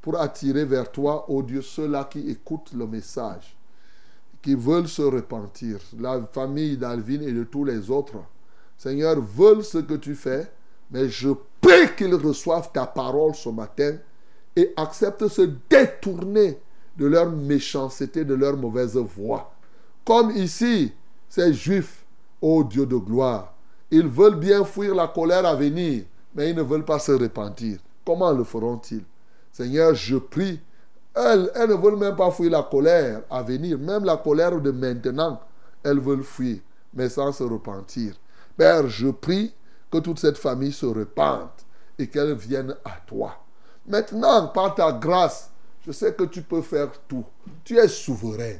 pour 0.00 0.20
attirer 0.20 0.64
vers 0.64 0.92
toi, 0.92 1.28
ô 1.28 1.42
Dieu, 1.42 1.62
ceux-là 1.62 2.04
qui 2.04 2.30
écoutent 2.30 2.72
le 2.74 2.86
message 2.86 3.56
qui 4.42 4.54
veulent 4.54 4.88
se 4.88 5.02
repentir, 5.02 5.78
la 5.98 6.22
famille 6.32 6.76
d'Alvin 6.76 7.20
et 7.20 7.32
de 7.32 7.44
tous 7.44 7.64
les 7.64 7.90
autres, 7.90 8.16
Seigneur, 8.76 9.20
veulent 9.20 9.64
ce 9.64 9.78
que 9.78 9.94
tu 9.94 10.14
fais, 10.14 10.50
mais 10.90 11.08
je 11.08 11.30
prie 11.60 11.94
qu'ils 11.96 12.14
reçoivent 12.14 12.72
ta 12.72 12.86
parole 12.86 13.34
ce 13.34 13.50
matin 13.50 13.96
et 14.56 14.72
acceptent 14.76 15.28
se 15.28 15.42
détourner 15.68 16.58
de 16.96 17.06
leur 17.06 17.30
méchanceté, 17.30 18.24
de 18.24 18.34
leur 18.34 18.56
mauvaise 18.56 18.96
voie. 18.96 19.52
Comme 20.04 20.30
ici, 20.32 20.92
ces 21.28 21.52
juifs, 21.52 22.04
ô 22.40 22.64
Dieu 22.64 22.86
de 22.86 22.96
gloire, 22.96 23.54
ils 23.90 24.08
veulent 24.08 24.38
bien 24.38 24.64
fuir 24.64 24.94
la 24.94 25.08
colère 25.08 25.46
à 25.46 25.54
venir, 25.54 26.04
mais 26.34 26.50
ils 26.50 26.56
ne 26.56 26.62
veulent 26.62 26.84
pas 26.84 26.98
se 26.98 27.12
repentir. 27.12 27.78
Comment 28.04 28.32
le 28.32 28.44
feront-ils? 28.44 29.04
Seigneur, 29.52 29.94
je 29.94 30.16
prie 30.16 30.60
elles, 31.14 31.50
elles 31.54 31.70
ne 31.70 31.74
veulent 31.74 31.96
même 31.96 32.16
pas 32.16 32.30
fuir 32.30 32.50
la 32.50 32.62
colère 32.62 33.22
à 33.30 33.42
venir. 33.42 33.78
Même 33.78 34.04
la 34.04 34.16
colère 34.16 34.60
de 34.60 34.70
maintenant, 34.70 35.40
elles 35.82 35.98
veulent 35.98 36.22
fuir, 36.22 36.58
mais 36.94 37.08
sans 37.08 37.32
se 37.32 37.42
repentir. 37.42 38.14
Père, 38.56 38.88
je 38.88 39.08
prie 39.08 39.52
que 39.90 39.98
toute 39.98 40.18
cette 40.18 40.38
famille 40.38 40.72
se 40.72 40.86
repente 40.86 41.64
et 41.98 42.06
qu'elle 42.06 42.34
vienne 42.34 42.76
à 42.84 42.92
toi. 43.06 43.36
Maintenant, 43.90 44.46
par 44.48 44.74
ta 44.76 44.92
grâce, 44.92 45.50
je 45.84 45.90
sais 45.90 46.14
que 46.14 46.22
tu 46.24 46.42
peux 46.42 46.62
faire 46.62 46.90
tout. 47.08 47.24
Tu 47.64 47.76
es 47.76 47.88
souverain. 47.88 48.54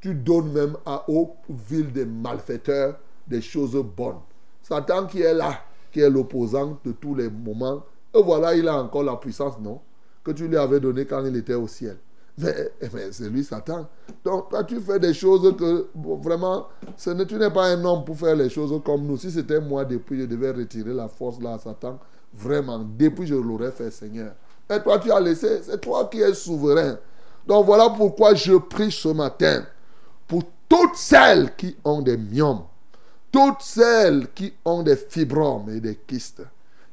Tu 0.00 0.14
donnes 0.14 0.50
même 0.52 0.76
à 0.86 1.04
aux 1.08 1.36
villes 1.48 1.92
des 1.92 2.06
malfaiteurs 2.06 2.96
des 3.28 3.42
choses 3.42 3.76
bonnes. 3.96 4.20
Satan 4.62 5.06
qui 5.06 5.20
est 5.20 5.34
là, 5.34 5.60
qui 5.92 6.00
est 6.00 6.08
l'opposant 6.08 6.78
de 6.82 6.92
tous 6.92 7.14
les 7.14 7.28
moments, 7.28 7.82
et 8.14 8.22
voilà, 8.22 8.54
il 8.54 8.66
a 8.66 8.82
encore 8.82 9.02
la 9.02 9.16
puissance, 9.16 9.58
non 9.60 9.80
Que 10.24 10.30
tu 10.32 10.48
lui 10.48 10.56
avais 10.56 10.80
donnée 10.80 11.04
quand 11.04 11.24
il 11.26 11.36
était 11.36 11.54
au 11.54 11.66
ciel. 11.68 11.98
Mais, 12.38 12.70
mais 12.94 13.12
c'est 13.12 13.28
lui 13.28 13.44
Satan. 13.44 13.86
Donc, 14.24 14.48
toi, 14.48 14.64
tu 14.64 14.80
fais 14.80 14.98
des 14.98 15.12
choses 15.12 15.54
que, 15.58 15.88
vraiment, 16.22 16.68
ce 16.96 17.10
n'est- 17.10 17.26
tu 17.26 17.34
n'es 17.34 17.50
pas 17.50 17.66
un 17.66 17.84
homme 17.84 18.04
pour 18.04 18.16
faire 18.16 18.34
les 18.34 18.48
choses 18.48 18.80
comme 18.82 19.02
nous. 19.06 19.18
Si 19.18 19.30
c'était 19.30 19.60
moi, 19.60 19.84
depuis, 19.84 20.20
je 20.20 20.24
devais 20.26 20.50
retirer 20.52 20.94
la 20.94 21.08
force 21.08 21.38
là 21.40 21.54
à 21.54 21.58
Satan. 21.58 21.98
Vraiment, 22.32 22.78
depuis, 22.98 23.26
je 23.26 23.34
l'aurais 23.34 23.72
fait, 23.72 23.90
Seigneur. 23.90 24.32
Et 24.70 24.80
toi, 24.80 24.98
tu 24.98 25.10
as 25.10 25.20
laissé. 25.20 25.62
C'est 25.64 25.80
toi 25.80 26.08
qui 26.10 26.20
es 26.20 26.32
souverain. 26.32 26.96
Donc, 27.46 27.66
voilà 27.66 27.90
pourquoi 27.90 28.34
je 28.34 28.54
prie 28.54 28.92
ce 28.92 29.08
matin 29.08 29.64
pour 30.28 30.44
toutes 30.68 30.94
celles 30.94 31.56
qui 31.56 31.76
ont 31.84 32.00
des 32.00 32.16
myomes, 32.16 32.62
toutes 33.32 33.62
celles 33.62 34.28
qui 34.32 34.52
ont 34.64 34.82
des 34.84 34.96
fibromes 34.96 35.68
et 35.70 35.80
des 35.80 35.96
kystes. 35.96 36.42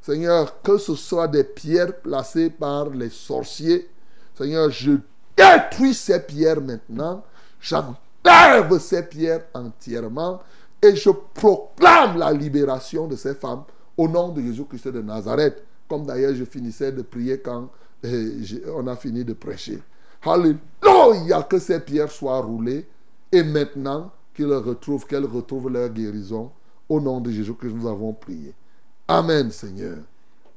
Seigneur, 0.02 0.62
que 0.62 0.78
ce 0.78 0.96
soit 0.96 1.28
des 1.28 1.44
pierres 1.44 1.98
placées 1.98 2.50
par 2.50 2.90
les 2.90 3.10
sorciers. 3.10 3.90
Seigneur, 4.36 4.72
je 4.72 4.94
détruis 5.36 5.94
ces 5.94 6.22
pierres 6.22 6.62
maintenant. 6.62 7.24
J'enlève 7.60 8.80
ces 8.80 9.04
pierres 9.04 9.44
entièrement. 9.54 10.40
Et 10.82 10.96
je 10.96 11.10
proclame 11.10 12.18
la 12.18 12.32
libération 12.32 13.08
de 13.08 13.16
ces 13.16 13.36
femmes 13.36 13.64
au 13.98 14.08
nom 14.08 14.30
de 14.30 14.42
Jésus-Christ 14.42 14.88
de 14.88 15.02
Nazareth. 15.02 15.64
Comme 15.88 16.06
d'ailleurs 16.06 16.36
je 16.36 16.44
finissais 16.46 16.92
de 16.92 17.02
prier 17.02 17.40
quand 17.40 17.70
euh, 18.06 18.32
j'ai- 18.42 18.64
on 18.76 18.86
a 18.88 18.96
fini 18.96 19.24
de 19.26 19.34
prêcher. 19.34 19.80
Alléluia, 20.24 21.44
que 21.44 21.60
ces 21.60 21.80
pierres 21.80 22.12
soient 22.12 22.42
roulées. 22.42 22.86
Et 23.32 23.44
maintenant 23.44 24.12
qu'ils 24.34 24.54
retrouvent, 24.54 25.06
qu'elles 25.06 25.26
retrouvent 25.26 25.70
leur 25.70 25.90
guérison. 25.90 26.52
Au 26.90 27.02
nom 27.02 27.20
de 27.20 27.32
Jésus-Christ, 27.32 27.74
nous 27.74 27.88
avons 27.88 28.14
prié. 28.14 28.54
Amen, 29.08 29.52
Seigneur. 29.52 29.98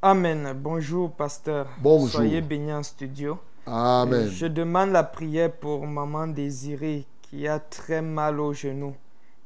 Amen. 0.02 0.52
Bonjour, 0.56 1.10
pasteur. 1.12 1.66
Bonjour. 1.82 2.08
Soyez 2.10 2.40
bénis 2.40 2.72
en 2.72 2.82
studio. 2.82 3.38
Amen. 3.66 4.28
Je 4.28 4.46
demande 4.46 4.90
la 4.90 5.02
prière 5.04 5.52
pour 5.52 5.86
maman 5.86 6.26
désirée 6.28 7.06
qui 7.22 7.46
a 7.48 7.58
très 7.58 8.00
mal 8.02 8.40
au 8.40 8.52
genou 8.52 8.94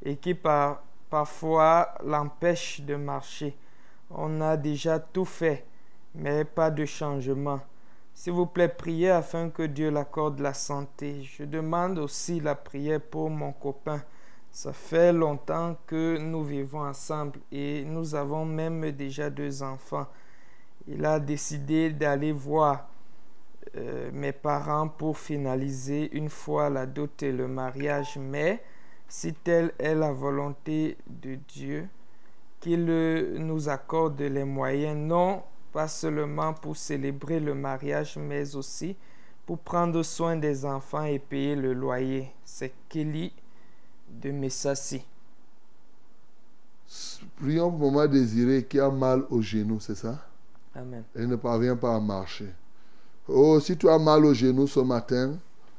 et 0.04 0.16
qui 0.16 0.34
par- 0.34 0.82
parfois 1.10 1.88
l'empêche 2.04 2.80
de 2.82 2.94
marcher. 2.96 3.56
On 4.10 4.40
a 4.40 4.56
déjà 4.56 4.98
tout 4.98 5.24
fait, 5.24 5.64
mais 6.14 6.44
pas 6.44 6.70
de 6.70 6.84
changement. 6.84 7.60
S'il 8.14 8.32
vous 8.32 8.46
plaît, 8.46 8.68
priez 8.68 9.10
afin 9.10 9.50
que 9.50 9.64
Dieu 9.64 9.90
l'accorde 9.90 10.38
la 10.38 10.54
santé. 10.54 11.22
Je 11.22 11.44
demande 11.44 11.98
aussi 11.98 12.40
la 12.40 12.54
prière 12.54 13.00
pour 13.00 13.28
mon 13.28 13.52
copain. 13.52 14.02
Ça 14.50 14.72
fait 14.72 15.12
longtemps 15.12 15.76
que 15.86 16.16
nous 16.18 16.44
vivons 16.44 16.82
ensemble 16.82 17.40
et 17.50 17.84
nous 17.84 18.14
avons 18.14 18.44
même 18.44 18.92
déjà 18.92 19.28
deux 19.28 19.64
enfants. 19.64 20.06
Il 20.86 21.04
a 21.04 21.18
décidé 21.18 21.90
d'aller 21.90 22.30
voir 22.30 22.86
euh, 23.76 24.10
mes 24.12 24.30
parents 24.30 24.86
pour 24.86 25.18
finaliser 25.18 26.16
une 26.16 26.28
fois 26.28 26.70
la 26.70 26.86
dot 26.86 27.20
et 27.24 27.32
le 27.32 27.48
mariage, 27.48 28.16
mais 28.16 28.62
si 29.08 29.34
telle 29.34 29.72
est 29.78 29.94
la 29.94 30.12
volonté 30.12 30.96
de 31.08 31.34
Dieu, 31.48 31.88
qu'il 32.60 32.84
nous 32.84 33.68
accorde 33.68 34.20
les 34.20 34.44
moyens, 34.44 34.96
non 34.96 35.42
pas 35.74 35.88
seulement 35.88 36.54
pour 36.54 36.76
célébrer 36.76 37.40
le 37.40 37.52
mariage, 37.52 38.16
mais 38.16 38.54
aussi 38.54 38.94
pour 39.44 39.58
prendre 39.58 40.00
soin 40.04 40.36
des 40.36 40.64
enfants 40.64 41.02
et 41.02 41.18
payer 41.18 41.56
le 41.56 41.74
loyer. 41.74 42.30
C'est 42.44 42.72
Kelly 42.88 43.32
de 44.08 44.30
Messassi. 44.30 45.04
Prions 47.36 47.72
pour 47.72 47.90
maman 47.90 48.06
désirée 48.06 48.64
qui 48.64 48.78
a 48.78 48.88
mal 48.88 49.24
au 49.30 49.42
genou, 49.42 49.80
c'est 49.80 49.96
ça? 49.96 50.24
Amen. 50.76 51.02
Elle 51.12 51.26
ne 51.28 51.36
parvient 51.36 51.76
pas 51.76 51.96
à 51.96 52.00
marcher. 52.00 52.54
Oh, 53.26 53.58
si 53.58 53.76
tu 53.76 53.88
as 53.88 53.98
mal 53.98 54.24
au 54.24 54.32
genou 54.32 54.68
ce 54.68 54.78
matin, 54.78 55.36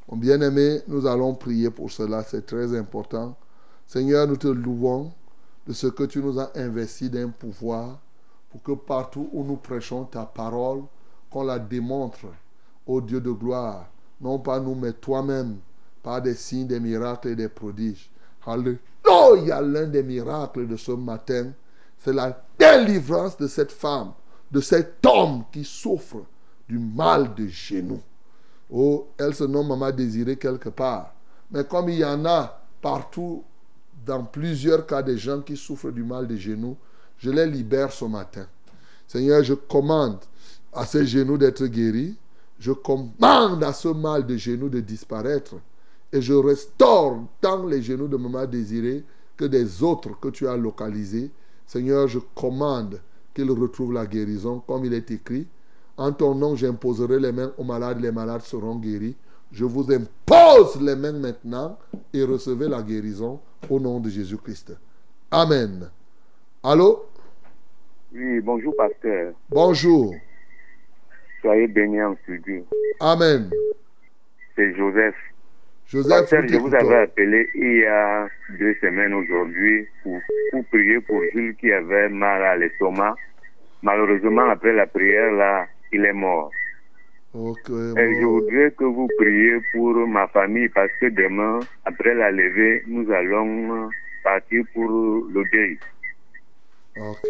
mon 0.10 0.18
bien-aimé, 0.18 0.82
nous 0.90 1.08
allons 1.08 1.34
prier 1.36 1.70
pour 1.70 1.90
cela. 1.90 2.22
C'est 2.24 2.46
très 2.46 2.78
important. 2.78 3.38
Seigneur, 3.88 4.28
nous 4.28 4.36
te 4.36 4.50
louons 4.50 5.14
de 5.66 5.72
ce 5.72 5.88
que 5.88 6.04
tu 6.04 6.20
nous 6.20 6.38
as 6.38 6.52
investi 6.56 7.10
d'un 7.10 7.30
pouvoir 7.30 8.00
pour 8.56 8.64
que 8.64 8.82
partout 8.86 9.30
où 9.34 9.44
nous 9.44 9.58
prêchons 9.58 10.06
ta 10.06 10.26
parole, 10.26 10.84
qu'on 11.30 11.44
la 11.44 11.60
démontre 11.60 12.28
au 12.88 13.02
Dieu 13.02 13.20
de 13.20 13.32
gloire. 13.32 13.88
Non 14.22 14.40
pas 14.40 14.62
nous, 14.62 14.76
mais 14.76 14.94
toi-même, 14.94 15.58
par 16.02 16.22
des 16.22 16.36
signes, 16.36 16.68
des 16.68 16.80
miracles 16.80 17.30
et 17.30 17.36
des 17.36 17.50
prodiges. 17.50 18.10
Alléluia, 18.46 19.62
l'un 19.62 19.88
des 19.88 20.04
miracles 20.04 20.68
de 20.68 20.78
ce 20.78 20.94
matin, 20.94 21.52
c'est 22.00 22.14
la 22.14 22.46
délivrance 22.58 23.36
de 23.36 23.48
cette 23.48 23.74
femme, 23.74 24.14
de 24.50 24.62
cet 24.62 25.06
homme 25.06 25.44
qui 25.52 25.66
souffre 25.66 26.24
du 26.70 26.80
mal 26.80 27.34
de 27.36 27.48
genou. 27.48 28.00
Oh, 28.72 29.08
elle 29.18 29.36
se 29.36 29.44
nomme 29.44 29.68
Maman 29.68 29.92
Désirée 29.92 30.38
quelque 30.38 30.70
part. 30.70 31.14
Mais 31.52 31.66
comme 31.66 31.90
il 31.90 31.98
y 31.98 32.06
en 32.06 32.24
a 32.26 32.62
partout, 32.82 33.44
dans 34.06 34.24
plusieurs 34.24 34.86
cas, 34.86 35.02
des 35.02 35.18
gens 35.18 35.42
qui 35.42 35.58
souffrent 35.58 35.92
du 35.92 36.04
mal 36.04 36.28
de 36.28 36.38
genoux, 36.38 36.78
je 37.18 37.30
les 37.30 37.46
libère 37.46 37.92
ce 37.92 38.06
matin. 38.06 38.46
Seigneur, 39.08 39.44
je 39.44 39.54
commande 39.54 40.20
à 40.74 40.86
ces 40.86 41.06
genoux 41.06 41.38
d'être 41.38 41.66
guéris. 41.66 42.16
Je 42.60 42.72
commande 42.72 43.64
à 43.64 43.74
ce 43.74 43.90
mal 43.90 44.26
de 44.26 44.38
genoux 44.38 44.70
de 44.70 44.80
disparaître. 44.80 45.56
Et 46.12 46.22
je 46.22 46.34
restaure 46.34 47.20
tant 47.42 47.66
les 47.66 47.82
genoux 47.82 48.08
de 48.08 48.18
Maman 48.18 48.46
Désirée 48.46 49.04
que 49.36 49.46
des 49.46 49.84
autres 49.84 50.20
que 50.20 50.30
tu 50.30 50.48
as 50.48 50.56
localisés. 50.56 51.32
Seigneur, 51.66 52.08
je 52.08 52.20
commande 52.34 53.02
qu'ils 53.34 53.52
retrouvent 53.52 53.94
la 53.94 54.06
guérison 54.06 54.62
comme 54.66 54.86
il 54.86 54.94
est 54.94 55.12
écrit. 55.12 55.48
En 55.98 56.12
ton 56.12 56.36
nom, 56.36 56.56
j'imposerai 56.56 57.20
les 57.20 57.32
mains 57.32 57.52
aux 57.58 57.64
malades, 57.64 58.00
les 58.02 58.12
malades 58.12 58.42
seront 58.44 58.76
guéris. 58.76 59.16
Je 59.52 59.66
vous 59.66 59.86
impose 59.92 60.82
les 60.82 60.96
mains 60.96 61.14
maintenant 61.14 61.78
et 62.14 62.24
recevez 62.24 62.68
la 62.68 62.82
guérison 62.82 63.40
au 63.70 63.80
nom 63.80 64.00
de 64.00 64.10
Jésus-Christ. 64.10 64.74
Amen. 65.32 65.90
Allô? 66.68 67.06
Oui, 68.12 68.42
bonjour 68.42 68.76
pasteur. 68.76 69.34
Bonjour. 69.52 70.16
Soyez 71.40 71.68
bénis 71.68 72.02
en 72.02 72.16
studio. 72.24 72.66
Amen. 73.00 73.52
C'est 74.56 74.74
Joseph. 74.74 75.14
Joseph, 75.86 76.22
pasteur, 76.22 76.48
je 76.48 76.58
vous 76.58 76.74
avais 76.74 77.04
appelé 77.04 77.48
il 77.54 77.82
y 77.82 77.86
a 77.86 78.28
deux 78.58 78.74
semaines 78.82 79.14
aujourd'hui 79.14 79.86
pour, 80.02 80.20
pour 80.52 80.66
prier 80.66 81.00
pour 81.02 81.22
Jules 81.34 81.56
qui 81.58 81.72
avait 81.72 82.10
mal 82.10 82.42
à 82.42 82.58
l'estomac. 82.58 83.14
Malheureusement, 83.84 84.50
après 84.50 84.74
la 84.74 84.88
prière, 84.88 85.34
là, 85.34 85.68
il 85.94 86.04
est 86.04 86.14
mort. 86.14 86.50
Ok, 87.36 87.70
Et 87.70 88.16
je 88.20 88.26
voudrais 88.26 88.72
que 88.72 88.86
vous 88.86 89.08
priez 89.20 89.58
pour 89.72 89.94
ma 90.08 90.28
famille 90.30 90.70
parce 90.70 90.92
que 91.00 91.10
demain, 91.10 91.60
après 91.86 92.16
la 92.16 92.32
levée, 92.32 92.82
nous 92.88 93.12
allons 93.12 93.88
partir 94.24 94.64
pour 94.74 94.90
le 94.90 95.44
deuil. 95.52 95.78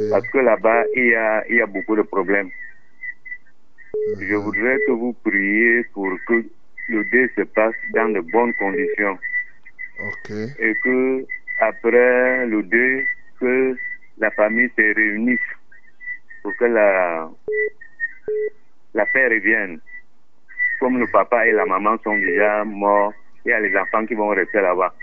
Parce 0.09 0.27
que 0.29 0.37
là-bas, 0.37 0.83
il 0.95 1.07
y 1.07 1.15
a, 1.15 1.43
il 1.49 1.55
y 1.55 1.61
a 1.61 1.65
beaucoup 1.65 1.95
de 1.95 2.03
problèmes. 2.03 2.49
Je 4.19 4.35
voudrais 4.35 4.77
que 4.85 4.91
vous 4.91 5.13
priez 5.13 5.83
pour 5.93 6.11
que 6.27 6.45
le 6.89 7.03
deuil 7.05 7.29
se 7.35 7.41
passe 7.41 7.73
dans 7.93 8.09
de 8.09 8.19
bonnes 8.19 8.53
conditions 8.55 9.17
et 10.59 10.75
que 10.83 11.25
après 11.59 12.45
le 12.45 12.63
deuil, 12.63 13.07
que 13.39 13.75
la 14.17 14.31
famille 14.31 14.69
se 14.77 14.95
réunisse 14.95 15.39
pour 16.43 16.55
que 16.57 16.65
la, 16.65 17.29
la 18.93 19.05
paix 19.07 19.27
revienne. 19.27 19.79
Comme 20.79 20.99
le 20.99 21.07
papa 21.07 21.47
et 21.47 21.51
la 21.53 21.65
maman 21.65 21.97
sont 22.03 22.17
déjà 22.17 22.63
morts, 22.65 23.13
il 23.45 23.49
y 23.49 23.53
a 23.53 23.59
les 23.59 23.75
enfants 23.77 24.05
qui 24.05 24.13
vont 24.13 24.29
rester 24.29 24.61
là-bas. 24.61 24.93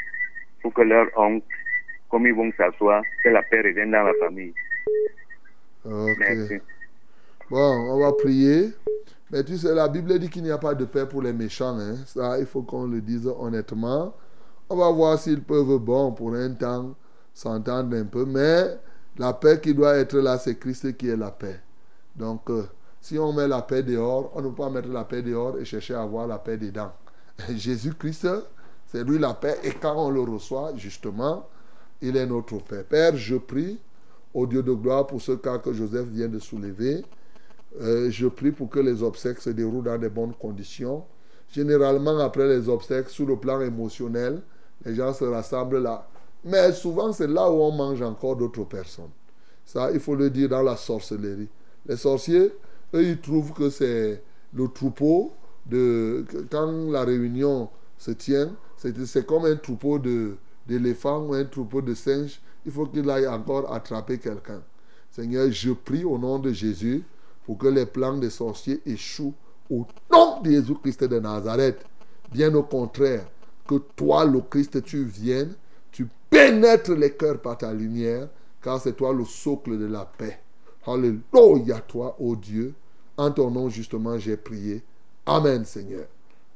Pour 0.60 0.72
que 0.74 0.82
leur 0.82 1.08
oncle, 1.16 1.44
comme 2.12 2.26
ils 2.26 2.34
vont 2.34 2.52
s'asseoir, 2.56 3.02
que 3.24 3.30
la 3.30 3.42
paix 3.42 3.62
revienne 3.62 3.90
dans 3.90 4.02
la 4.02 4.12
famille. 4.20 4.52
Ok. 5.84 6.18
Merci. 6.18 6.60
Bon, 7.50 7.90
on 7.90 7.98
va 7.98 8.12
prier. 8.12 8.70
Mais 9.30 9.42
tu 9.42 9.56
sais, 9.56 9.74
la 9.74 9.88
Bible 9.88 10.18
dit 10.18 10.28
qu'il 10.28 10.42
n'y 10.42 10.50
a 10.50 10.58
pas 10.58 10.74
de 10.74 10.84
paix 10.84 11.06
pour 11.06 11.22
les 11.22 11.32
méchants. 11.32 11.78
hein. 11.78 11.96
Ça, 12.06 12.38
il 12.38 12.44
faut 12.44 12.62
qu'on 12.62 12.86
le 12.86 13.00
dise 13.00 13.26
honnêtement. 13.26 14.14
On 14.68 14.76
va 14.76 14.90
voir 14.90 15.18
s'ils 15.18 15.42
peuvent, 15.42 15.78
bon, 15.78 16.12
pour 16.12 16.34
un 16.34 16.52
temps, 16.52 16.94
s'entendre 17.32 17.96
un 17.96 18.04
peu. 18.04 18.26
Mais 18.26 18.78
la 19.16 19.32
paix 19.32 19.58
qui 19.58 19.74
doit 19.74 19.96
être 19.96 20.18
là, 20.18 20.36
c'est 20.36 20.58
Christ 20.58 20.94
qui 20.98 21.08
est 21.08 21.16
la 21.16 21.30
paix. 21.30 21.60
Donc, 22.14 22.50
euh, 22.50 22.64
si 23.00 23.18
on 23.18 23.32
met 23.32 23.48
la 23.48 23.62
paix 23.62 23.82
dehors, 23.82 24.30
on 24.34 24.42
ne 24.42 24.48
peut 24.50 24.56
pas 24.56 24.70
mettre 24.70 24.88
la 24.88 25.04
paix 25.04 25.22
dehors 25.22 25.58
et 25.58 25.64
chercher 25.64 25.94
à 25.94 26.02
avoir 26.02 26.26
la 26.26 26.38
paix 26.38 26.58
dedans. 26.58 26.92
Jésus-Christ, 27.48 28.28
c'est 28.86 29.02
lui 29.02 29.18
la 29.18 29.32
paix. 29.32 29.56
Et 29.64 29.72
quand 29.72 29.94
on 29.96 30.10
le 30.10 30.20
reçoit, 30.20 30.72
justement, 30.76 31.48
il 32.02 32.16
est 32.16 32.26
notre 32.26 32.58
paix. 32.58 32.84
Père, 32.88 33.16
je 33.16 33.36
prie 33.36 33.78
au 34.34 34.46
Dieu 34.46 34.62
de 34.62 34.72
gloire 34.72 35.06
pour 35.06 35.22
ce 35.22 35.32
cas 35.32 35.58
que 35.58 35.72
Joseph 35.72 36.06
vient 36.08 36.28
de 36.28 36.38
soulever. 36.38 37.04
Euh, 37.80 38.10
je 38.10 38.26
prie 38.26 38.50
pour 38.52 38.68
que 38.68 38.80
les 38.80 39.02
obsèques 39.02 39.38
se 39.40 39.50
déroulent 39.50 39.84
dans 39.84 39.98
de 39.98 40.08
bonnes 40.08 40.34
conditions. 40.34 41.04
Généralement, 41.50 42.18
après 42.18 42.48
les 42.48 42.68
obsèques, 42.68 43.08
sur 43.08 43.26
le 43.26 43.36
plan 43.36 43.60
émotionnel, 43.60 44.42
les 44.84 44.94
gens 44.94 45.12
se 45.14 45.24
rassemblent 45.24 45.78
là. 45.78 46.06
Mais 46.44 46.72
souvent, 46.72 47.12
c'est 47.12 47.28
là 47.28 47.50
où 47.50 47.54
on 47.62 47.70
mange 47.72 48.02
encore 48.02 48.36
d'autres 48.36 48.64
personnes. 48.64 49.10
Ça, 49.64 49.90
il 49.92 50.00
faut 50.00 50.16
le 50.16 50.28
dire 50.28 50.48
dans 50.48 50.62
la 50.62 50.76
sorcellerie. 50.76 51.48
Les 51.86 51.96
sorciers, 51.96 52.52
eux, 52.94 53.02
ils 53.02 53.20
trouvent 53.20 53.52
que 53.52 53.70
c'est 53.70 54.22
le 54.52 54.68
troupeau 54.68 55.32
de. 55.66 56.24
Quand 56.50 56.90
la 56.90 57.04
réunion 57.04 57.68
se 57.96 58.10
tient, 58.10 58.50
c'est 58.76 59.24
comme 59.26 59.44
un 59.44 59.56
troupeau 59.56 59.98
de- 59.98 60.36
d'éléphants 60.66 61.26
ou 61.26 61.34
un 61.34 61.44
troupeau 61.44 61.80
de 61.80 61.94
singes. 61.94 62.40
Il 62.64 62.72
faut 62.72 62.86
qu'il 62.86 63.08
aille 63.10 63.26
encore 63.26 63.72
attraper 63.72 64.18
quelqu'un. 64.18 64.62
Seigneur, 65.10 65.50
je 65.50 65.72
prie 65.72 66.04
au 66.04 66.16
nom 66.18 66.38
de 66.38 66.52
Jésus 66.52 67.02
pour 67.44 67.58
que 67.58 67.66
les 67.66 67.86
plans 67.86 68.16
des 68.16 68.30
sorciers 68.30 68.80
échouent 68.86 69.34
au 69.70 69.86
nom 70.10 70.40
de 70.40 70.50
Jésus-Christ 70.50 71.04
de 71.04 71.18
Nazareth. 71.18 71.84
Bien 72.32 72.54
au 72.54 72.62
contraire, 72.62 73.26
que 73.66 73.76
toi, 73.96 74.24
le 74.24 74.40
Christ, 74.40 74.82
tu 74.82 75.04
viennes, 75.04 75.54
tu 75.90 76.08
pénètres 76.30 76.94
les 76.94 77.12
cœurs 77.12 77.40
par 77.40 77.58
ta 77.58 77.72
lumière, 77.72 78.28
car 78.62 78.80
c'est 78.80 78.94
toi 78.94 79.12
le 79.12 79.24
socle 79.24 79.78
de 79.78 79.86
la 79.86 80.04
paix. 80.04 80.40
Alléluia, 80.86 81.80
toi, 81.80 82.16
ô 82.18 82.34
Dieu. 82.36 82.74
En 83.16 83.30
ton 83.30 83.50
nom, 83.50 83.68
justement, 83.68 84.18
j'ai 84.18 84.36
prié. 84.36 84.82
Amen, 85.26 85.64
Seigneur. 85.64 86.06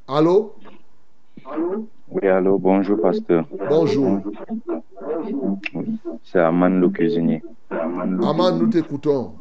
Allô? 0.08 0.54
Oui, 2.08 2.26
allô, 2.28 2.58
bonjour, 2.58 3.00
pasteur. 3.00 3.46
Bonjour. 3.68 4.20
Oui, 5.74 5.98
C'est 6.22 6.40
Aman 6.40 6.80
le 6.80 6.88
cuisinier. 6.88 7.42
Aman, 7.70 8.58
nous 8.58 8.66
t'écoutons. 8.68 9.34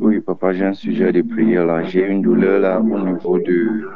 Oui, 0.00 0.20
papa, 0.20 0.52
j'ai 0.52 0.66
un 0.66 0.72
sujet 0.74 1.12
de 1.12 1.22
prière 1.22 1.66
là. 1.66 1.82
J'ai 1.84 2.06
une 2.06 2.22
douleur 2.22 2.60
là 2.60 2.80
au 2.80 2.98
niveau 2.98 3.38
de. 3.38 3.88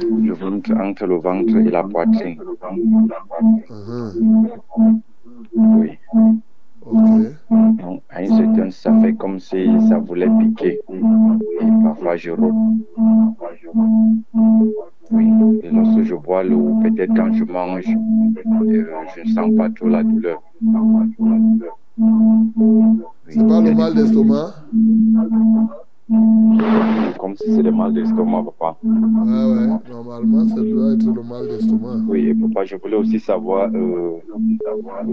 Le 0.00 0.32
ventre, 0.32 0.72
entre 0.78 1.06
le 1.06 1.16
ventre 1.16 1.56
et 1.56 1.70
la 1.70 1.82
poitrine. 1.82 2.40
Mhm. 3.70 5.00
Oui. 5.56 5.90
Ok. 6.82 6.98
Donc, 7.78 8.02
à 8.08 8.22
une 8.22 8.28
certaine, 8.36 8.70
ça 8.70 8.92
fait 9.00 9.14
comme 9.14 9.38
si 9.40 9.66
ça 9.88 9.98
voulait 9.98 10.28
piquer. 10.38 10.80
Et 10.90 11.66
parfois, 11.82 12.16
je 12.16 12.30
rôte. 12.30 12.54
Oui. 15.10 15.30
Et 15.62 15.70
lorsque 15.70 16.02
je 16.02 16.14
bois 16.14 16.42
l'eau, 16.42 16.78
peut-être 16.82 17.14
quand 17.14 17.32
je 17.32 17.44
mange, 17.44 17.86
euh, 17.88 18.94
je 19.14 19.22
ne 19.22 19.34
sens 19.34 19.50
pas 19.56 19.70
trop 19.70 19.88
la 19.88 20.02
douleur. 20.02 20.42
C'est 23.28 23.46
pas 23.46 23.60
le 23.60 23.74
mal 23.74 23.94
d'estomac? 23.94 24.54
Comme 27.18 27.36
si 27.36 27.54
c'est 27.54 27.62
le 27.62 27.72
mal 27.72 27.92
d'estomac, 27.92 28.44
papa. 28.44 28.78
Ah 28.82 29.48
ouais, 29.48 29.90
normalement, 29.90 30.46
ça 30.48 30.60
doit 30.60 30.92
être 30.92 31.12
le 31.12 31.22
mal 31.22 31.48
d'estomac. 31.48 31.96
Oui, 32.06 32.28
et 32.28 32.34
papa, 32.34 32.64
je 32.64 32.76
voulais 32.76 32.96
aussi 32.96 33.18
savoir 33.20 33.70
euh, 33.74 34.18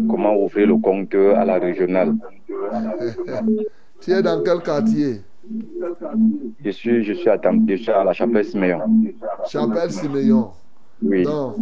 comment 0.09 0.35
ouvrir 0.35 0.67
le 0.67 0.77
compteur 0.77 1.37
à 1.37 1.45
la 1.45 1.57
régionale. 1.57 2.15
tu 4.01 4.11
es 4.11 4.21
dans 4.21 4.43
quel 4.43 4.61
quartier? 4.61 5.21
Je 6.63 6.69
suis, 6.72 7.03
je 7.03 7.13
suis, 7.13 7.30
à, 7.30 7.38
Tam- 7.38 7.65
je 7.69 7.76
suis 7.76 7.91
à 7.91 8.03
la 8.03 8.13
chapelle 8.13 8.45
Siméon. 8.45 8.80
Chapelle 9.47 9.91
Siméon. 9.91 10.51
Oui. 11.01 11.23
Non. 11.23 11.55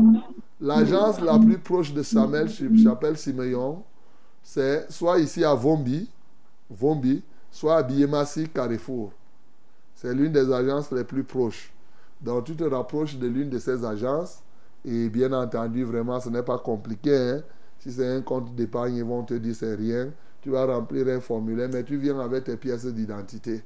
L'agence 0.61 1.19
la 1.21 1.37
plus 1.39 1.57
proche 1.57 1.93
de 1.93 2.01
Samuel, 2.03 2.47
Chapelle 2.81 3.17
Siméon, 3.17 3.83
c'est 4.41 4.89
soit 4.91 5.19
ici 5.19 5.43
à 5.43 5.53
Vombi, 5.53 6.09
Vombi, 6.69 7.21
soit 7.51 7.77
à 7.77 7.83
Biémassi, 7.83 8.47
Carrefour. 8.49 9.11
C'est 9.95 10.13
l'une 10.13 10.31
des 10.31 10.51
agences 10.51 10.91
les 10.91 11.03
plus 11.03 11.23
proches. 11.23 11.73
Donc 12.21 12.45
tu 12.45 12.55
te 12.55 12.63
rapproches 12.63 13.17
de 13.17 13.27
l'une 13.27 13.49
de 13.49 13.57
ces 13.59 13.83
agences 13.83 14.41
et 14.85 15.09
bien 15.09 15.31
entendu, 15.33 15.83
vraiment, 15.83 16.19
ce 16.19 16.29
n'est 16.29 16.43
pas 16.43 16.57
compliqué. 16.59 17.15
hein. 17.15 17.41
Si 17.79 17.91
c'est 17.91 18.07
un 18.15 18.21
compte 18.21 18.55
d'épargne, 18.55 18.95
ils 18.95 19.03
vont 19.03 19.23
te 19.23 19.33
dire 19.33 19.55
c'est 19.55 19.75
rien. 19.75 20.09
Tu 20.41 20.49
vas 20.49 20.65
remplir 20.65 21.07
un 21.07 21.19
formulaire, 21.19 21.69
mais 21.71 21.83
tu 21.83 21.97
viens 21.97 22.19
avec 22.19 22.45
tes 22.45 22.55
pièces 22.57 22.85
d'identité. 22.85 23.61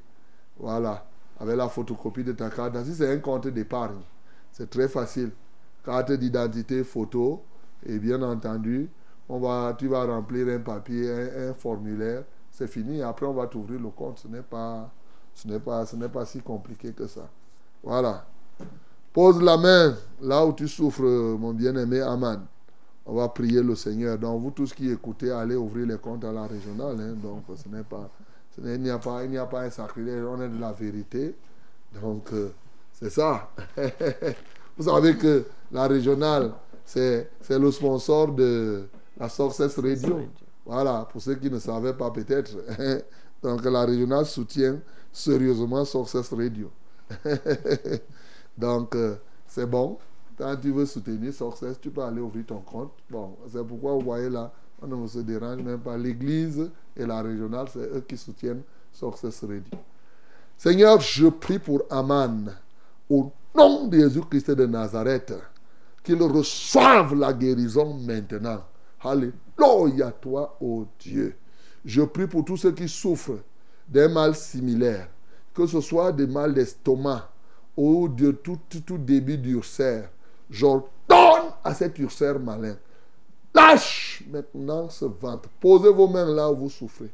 Voilà, 0.60 1.06
avec 1.40 1.56
la 1.56 1.70
photocopie 1.70 2.24
de 2.24 2.32
ta 2.32 2.50
carte. 2.50 2.84
Si 2.86 2.96
c'est 2.96 3.12
un 3.12 3.20
compte 3.20 3.48
d'épargne, 3.48 4.02
c'est 4.52 4.70
très 4.70 4.88
facile. 4.88 5.32
Carte 5.84 6.12
d'identité, 6.12 6.84
photo, 6.84 7.44
et 7.86 8.00
bien 8.00 8.22
entendu, 8.22 8.90
on 9.30 9.40
va, 9.40 9.76
tu 9.78 9.88
vas 9.88 10.06
remplir 10.06 10.48
un 10.48 10.60
papier, 10.60 11.10
un, 11.12 11.54
formulaire, 11.54 12.24
c'est 12.52 12.68
fini. 12.68 13.02
Après, 13.02 13.26
on 13.26 13.34
va 13.34 13.48
t'ouvrir 13.48 13.80
le 13.80 13.90
compte. 13.90 14.20
Ce 14.20 14.28
n'est 14.28 14.42
pas, 14.42 14.90
ce 15.34 15.48
n'est 15.48 15.60
pas, 15.60 15.86
ce 15.86 15.96
n'est 15.96 16.10
pas 16.10 16.26
si 16.26 16.40
compliqué 16.42 16.92
que 16.92 17.08
ça. 17.08 17.30
Voilà. 17.84 18.26
Pose 19.14 19.42
la 19.42 19.58
main 19.58 19.96
là 20.22 20.46
où 20.46 20.54
tu 20.54 20.68
souffres, 20.68 21.04
mon 21.04 21.54
bien-aimé 21.54 22.02
Aman. 22.02 22.46
On 23.06 23.16
va 23.16 23.30
prier 23.30 23.64
le 23.64 23.76
Seigneur. 23.76 24.18
Donc, 24.18 24.42
vous 24.42 24.52
tous 24.52 24.74
qui 24.74 24.92
écoutez, 24.92 25.32
allez 25.32 25.56
ouvrir 25.56 25.88
les 25.88 25.98
comptes 25.98 26.26
à 26.26 26.32
la 26.32 26.46
régionale. 26.46 27.00
hein. 27.00 27.16
Donc, 27.22 27.44
ce 27.56 27.70
n'est 27.70 27.84
pas, 27.84 28.10
il 28.64 28.82
n'y 28.82 28.90
a 28.90 28.98
pas, 28.98 29.24
il 29.24 29.32
n'y 29.32 29.38
a 29.38 29.46
pas 29.46 29.62
un 29.62 29.70
sacrilège. 29.70 30.24
On 30.24 30.42
est 30.42 30.50
de 30.50 30.60
la 30.60 30.72
vérité. 30.72 31.36
Donc, 32.02 32.32
euh, 32.34 32.52
c'est 32.92 33.10
ça. 33.10 33.50
vous 34.78 34.84
savez 34.84 35.16
que 35.16 35.46
la 35.72 35.88
régionale, 35.88 36.54
c'est, 36.86 37.30
c'est 37.42 37.60
le 37.60 37.72
sponsor 37.72 38.34
de 38.34 38.88
la 39.18 39.30
Success 39.30 39.78
Radio. 39.80 40.22
Voilà, 40.66 41.08
pour 41.12 41.22
ceux 41.22 41.36
qui 41.36 41.50
ne 41.50 41.60
savaient 41.60 41.94
pas 41.94 42.12
peut-être. 42.12 42.52
Donc, 43.44 43.64
la 43.66 43.86
régionale 43.86 44.26
soutient 44.26 44.80
sérieusement 45.12 45.86
Success 45.86 46.34
Radio. 46.34 46.72
Donc, 48.58 48.96
euh, 48.96 49.16
c'est 49.48 49.66
bon. 49.66 49.98
Quand 50.38 50.56
tu 50.58 50.72
veux 50.72 50.86
soutenir 50.86 51.34
Success, 51.34 51.80
tu 51.80 51.90
peux 51.90 52.02
aller 52.02 52.22
ouvrir 52.22 52.46
ton 52.46 52.60
compte. 52.60 52.92
Bon, 53.10 53.38
c'est 53.52 53.66
pourquoi 53.66 53.94
vous 53.94 54.02
voyez 54.02 54.30
là, 54.30 54.52
on 54.82 54.88
ne 54.88 55.08
se 55.08 55.20
dérange 55.20 55.62
même 55.62 55.80
pas. 55.80 55.98
L'église 55.98 56.70
et 56.96 57.06
la 57.06 57.22
régionale, 57.22 57.68
c'est 57.72 57.80
eux 57.80 58.04
qui 58.08 58.18
soutiennent 58.18 58.62
Success 58.92 59.42
Radio. 59.42 59.64
Seigneur, 60.58 61.00
je 61.00 61.28
prie 61.28 61.60
pour 61.60 61.84
Aman, 61.90 62.52
au 63.10 63.32
nom 63.56 63.88
de 63.88 64.00
Jésus-Christ 64.00 64.52
de 64.52 64.66
Nazareth, 64.66 65.34
qu'il 66.04 66.22
reçoive 66.22 67.16
la 67.16 67.34
guérison 67.34 67.94
maintenant. 67.94 68.64
Alléluia, 69.04 70.12
toi, 70.12 70.58
ô 70.60 70.86
Dieu. 71.00 71.36
Je 71.86 72.02
prie 72.02 72.28
pour 72.28 72.44
tous 72.44 72.58
ceux 72.58 72.72
qui 72.72 72.90
souffrent 72.90 73.40
d'un 73.88 74.10
mal 74.10 74.36
similaire, 74.36 75.08
que 75.54 75.66
ce 75.66 75.80
soit 75.80 76.12
des 76.12 76.28
mal 76.28 76.54
d'estomac 76.54 77.30
ou 77.76 78.08
de 78.08 78.32
tout, 78.32 78.58
tout, 78.68 78.82
tout 78.82 78.98
début 78.98 79.38
d'ulcère. 79.38 80.10
J'ordonne 80.50 81.52
à 81.64 81.74
cet 81.74 82.00
ulcère 82.00 82.40
malin. 82.40 82.76
Lâche 83.58 84.24
maintenant 84.30 84.88
ce 84.88 85.06
ventre. 85.06 85.50
Posez 85.60 85.92
vos 85.92 86.08
mains 86.08 86.32
là 86.32 86.52
où 86.52 86.56
vous 86.56 86.70
souffrez. 86.70 87.10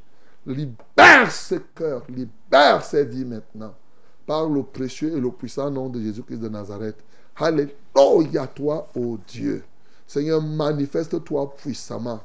Libère 0.46 1.32
ce 1.32 1.56
cœur, 1.56 2.04
libère 2.10 2.84
ces 2.84 3.06
vies 3.06 3.24
maintenant. 3.24 3.74
Par 4.26 4.50
le 4.50 4.62
précieux 4.62 5.16
et 5.16 5.22
le 5.22 5.32
puissant 5.32 5.72
nom 5.72 5.88
de 5.88 6.02
Jésus-Christ 6.02 6.40
de 6.40 6.50
Nazareth. 6.50 6.98
Alléluia, 7.38 8.48
toi, 8.48 8.90
ô 8.94 9.18
Dieu. 9.26 9.64
Seigneur, 10.06 10.42
manifeste-toi 10.42 11.56
puissamment. 11.56 12.20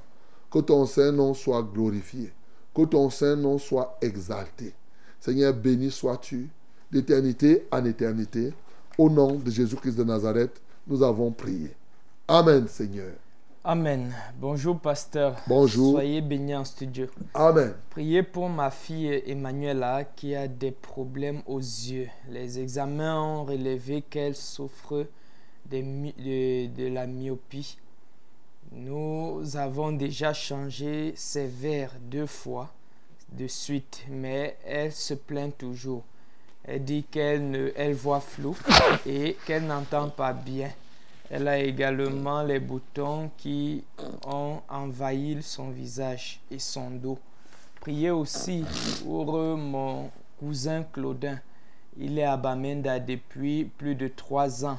Que 0.51 0.59
ton 0.59 0.85
Saint-Nom 0.85 1.33
soit 1.33 1.63
glorifié. 1.63 2.33
Que 2.75 2.87
ton 2.87 3.11
Saint-Nom 3.11 3.59
soit 3.59 3.99
exalté. 4.01 4.75
Seigneur, 5.21 5.55
béni 5.55 5.93
sois-tu 5.93 6.49
d'éternité 6.91 7.69
en 7.71 7.85
éternité. 7.85 8.53
Au 8.97 9.09
nom 9.09 9.37
de 9.37 9.51
Jésus-Christ 9.51 9.97
de 9.97 10.05
Nazareth, 10.05 10.61
nous 10.89 11.05
avons 11.05 11.31
prié. 11.31 11.73
Amen, 12.27 12.67
Seigneur. 12.67 13.13
Amen. 13.73 14.15
Bonjour, 14.41 14.81
pasteur. 14.81 15.37
Bonjour. 15.47 15.93
Soyez 15.93 16.23
bénis 16.23 16.55
en 16.55 16.65
studio. 16.65 17.07
Amen. 17.35 17.75
Priez 17.91 18.23
pour 18.23 18.49
ma 18.49 18.71
fille 18.71 19.23
Emmanuela 19.27 20.05
qui 20.05 20.35
a 20.35 20.49
des 20.49 20.71
problèmes 20.71 21.43
aux 21.47 21.59
yeux. 21.61 22.09
Les 22.31 22.59
examens 22.59 23.21
ont 23.23 23.45
relevé 23.45 24.01
qu'elle 24.01 24.35
souffre 24.35 25.05
de, 25.71 25.83
de- 25.83 26.67
de 26.75 26.89
la 26.89 27.07
myopie. 27.07 27.77
Nous 28.73 29.43
avons 29.55 29.93
déjà 29.93 30.33
changé 30.33 31.13
ses 31.15 31.47
verres 31.47 31.93
deux 32.01 32.27
fois 32.27 32.71
de 33.33 33.47
suite, 33.47 34.03
mais 34.09 34.57
elle 34.65 34.93
se 34.93 35.13
plaint 35.13 35.55
toujours. 35.59 36.05
Elle 36.65 36.85
dit 36.85 37.05
qu'elle 37.05 37.51
ne, 37.51 37.71
elle 37.77 37.93
voit 37.95 38.21
flou 38.21 38.57
et 39.07 39.37
qu'elle 39.47 39.67
n'entend 39.67 40.09
pas 40.09 40.33
bien. 40.33 40.71
Elle 41.31 41.47
a 41.47 41.59
également 41.59 42.43
les 42.43 42.59
boutons 42.59 43.31
qui 43.37 43.85
ont 44.27 44.63
envahi 44.69 45.43
son 45.43 45.69
visage 45.69 46.41
et 46.51 46.59
son 46.59 46.91
dos. 46.91 47.19
Priez 47.81 48.11
aussi 48.11 48.65
pour 49.05 49.37
euh, 49.37 49.55
mon 49.55 50.11
cousin 50.39 50.85
Claudin. 50.85 51.39
Il 51.99 52.19
est 52.19 52.25
à 52.25 52.39
Bamenda 52.39 52.99
depuis 52.99 53.67
plus 53.67 53.95
de 53.95 54.09
trois 54.09 54.65
ans 54.65 54.79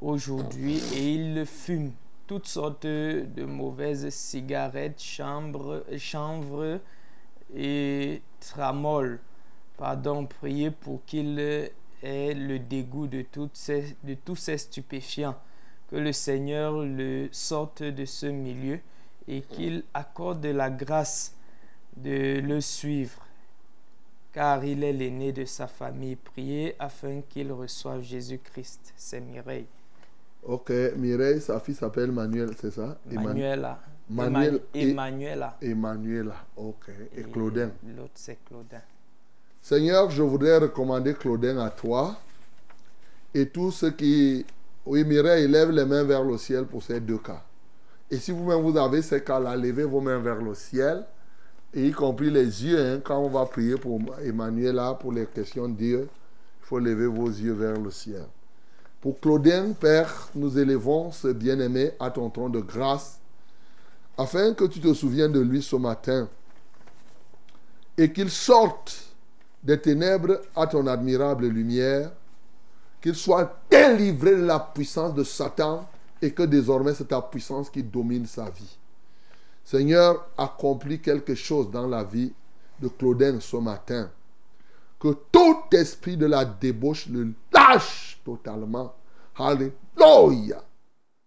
aujourd'hui 0.00 0.80
et 0.94 1.14
il 1.14 1.44
fume 1.46 1.90
toutes 2.28 2.46
sortes 2.46 2.86
de 2.86 3.44
mauvaises 3.44 4.08
cigarettes, 4.10 5.02
chambres, 5.02 5.84
chanvre 5.98 6.80
et 7.56 8.22
tramol. 8.38 9.18
Pardon, 9.78 10.26
priez 10.26 10.70
pour 10.70 11.04
qu'il 11.06 11.40
ait 11.40 11.72
le 12.02 12.58
dégoût 12.58 13.08
de 13.08 13.22
tous 13.22 14.36
ces 14.36 14.58
stupéfiants. 14.58 15.36
Que 15.90 15.96
le 15.96 16.12
Seigneur 16.12 16.84
le 16.84 17.28
sorte 17.32 17.82
de 17.82 18.04
ce 18.04 18.26
milieu 18.26 18.78
et 19.28 19.40
qu'il 19.42 19.84
accorde 19.94 20.44
la 20.46 20.70
grâce 20.70 21.34
de 21.96 22.40
le 22.40 22.60
suivre, 22.60 23.24
car 24.32 24.64
il 24.64 24.84
est 24.84 24.92
l'aîné 24.92 25.32
de 25.32 25.44
sa 25.44 25.66
famille. 25.66 26.16
Priez 26.16 26.74
afin 26.78 27.22
qu'il 27.28 27.52
reçoive 27.52 28.02
Jésus-Christ. 28.02 28.92
C'est 28.96 29.20
Mireille. 29.20 29.66
Ok, 30.44 30.70
Mireille, 30.96 31.40
sa 31.40 31.58
fille 31.58 31.74
s'appelle 31.74 32.12
Manuel, 32.12 32.50
c'est 32.60 32.70
ça? 32.70 32.98
Manuela. 33.10 33.80
Manuel 34.08 34.60
et- 34.74 34.90
Emmanuela. 34.90 35.56
Emmanuela, 35.60 36.36
ok. 36.56 36.90
Et 37.16 37.22
Claudin. 37.22 37.70
L'autre, 37.96 38.12
c'est 38.14 38.38
Claudin. 38.44 38.80
Seigneur, 39.60 40.10
je 40.10 40.22
voudrais 40.22 40.58
recommander 40.58 41.14
Claudin 41.14 41.58
à 41.58 41.70
toi 41.70 42.16
et 43.34 43.48
tous 43.48 43.72
ceux 43.72 43.90
qui... 43.90 44.46
Oui, 44.86 45.04
Mireille, 45.04 45.48
lève 45.48 45.72
les 45.72 45.84
mains 45.84 46.04
vers 46.04 46.22
le 46.22 46.38
ciel 46.38 46.64
pour 46.64 46.80
ces 46.80 47.00
deux 47.00 47.18
cas. 47.18 47.42
Et 48.08 48.18
si 48.18 48.30
vous-même 48.30 48.62
vous 48.62 48.78
avez 48.78 49.02
ces 49.02 49.20
cas-là, 49.20 49.56
levez 49.56 49.82
vos 49.82 50.00
mains 50.00 50.20
vers 50.20 50.40
le 50.40 50.54
ciel, 50.54 51.04
et 51.74 51.88
y 51.88 51.90
compris 51.90 52.30
les 52.30 52.64
yeux, 52.64 52.78
hein, 52.78 53.00
quand 53.02 53.18
on 53.18 53.28
va 53.28 53.44
prier 53.46 53.74
pour 53.74 54.00
Emmanuela, 54.22 54.94
pour 54.94 55.10
les 55.10 55.26
questions 55.26 55.68
de 55.68 55.74
Dieu, 55.74 56.08
il 56.60 56.66
faut 56.66 56.78
lever 56.78 57.08
vos 57.08 57.26
yeux 57.26 57.54
vers 57.54 57.80
le 57.80 57.90
ciel. 57.90 58.26
Pour 59.00 59.18
Claudin, 59.18 59.72
Père, 59.72 60.28
nous 60.36 60.56
élevons 60.56 61.10
ce 61.10 61.28
bien-aimé 61.28 61.90
à 61.98 62.12
ton 62.12 62.30
trône 62.30 62.52
de 62.52 62.60
grâce, 62.60 63.18
afin 64.16 64.54
que 64.54 64.66
tu 64.66 64.78
te 64.78 64.94
souviennes 64.94 65.32
de 65.32 65.40
lui 65.40 65.62
ce 65.62 65.74
matin, 65.74 66.28
et 67.98 68.12
qu'il 68.12 68.30
sorte 68.30 69.12
des 69.64 69.80
ténèbres 69.80 70.40
à 70.54 70.68
ton 70.68 70.86
admirable 70.86 71.48
lumière, 71.48 72.12
qu'il 73.06 73.14
soit 73.14 73.60
délivré 73.70 74.32
de 74.32 74.44
la 74.44 74.58
puissance 74.58 75.14
de 75.14 75.22
Satan 75.22 75.88
et 76.20 76.32
que 76.32 76.42
désormais 76.42 76.92
c'est 76.92 77.06
ta 77.06 77.22
puissance 77.22 77.70
qui 77.70 77.80
domine 77.80 78.26
sa 78.26 78.50
vie. 78.50 78.78
Seigneur, 79.62 80.26
accomplis 80.36 81.00
quelque 81.00 81.36
chose 81.36 81.70
dans 81.70 81.86
la 81.86 82.02
vie 82.02 82.32
de 82.80 82.88
Claudin 82.88 83.38
ce 83.38 83.58
matin. 83.58 84.10
Que 84.98 85.16
tout 85.30 85.58
esprit 85.70 86.16
de 86.16 86.26
la 86.26 86.44
débauche 86.44 87.06
le 87.06 87.32
lâche 87.52 88.20
totalement. 88.24 88.92
Alléluia. 89.36 90.64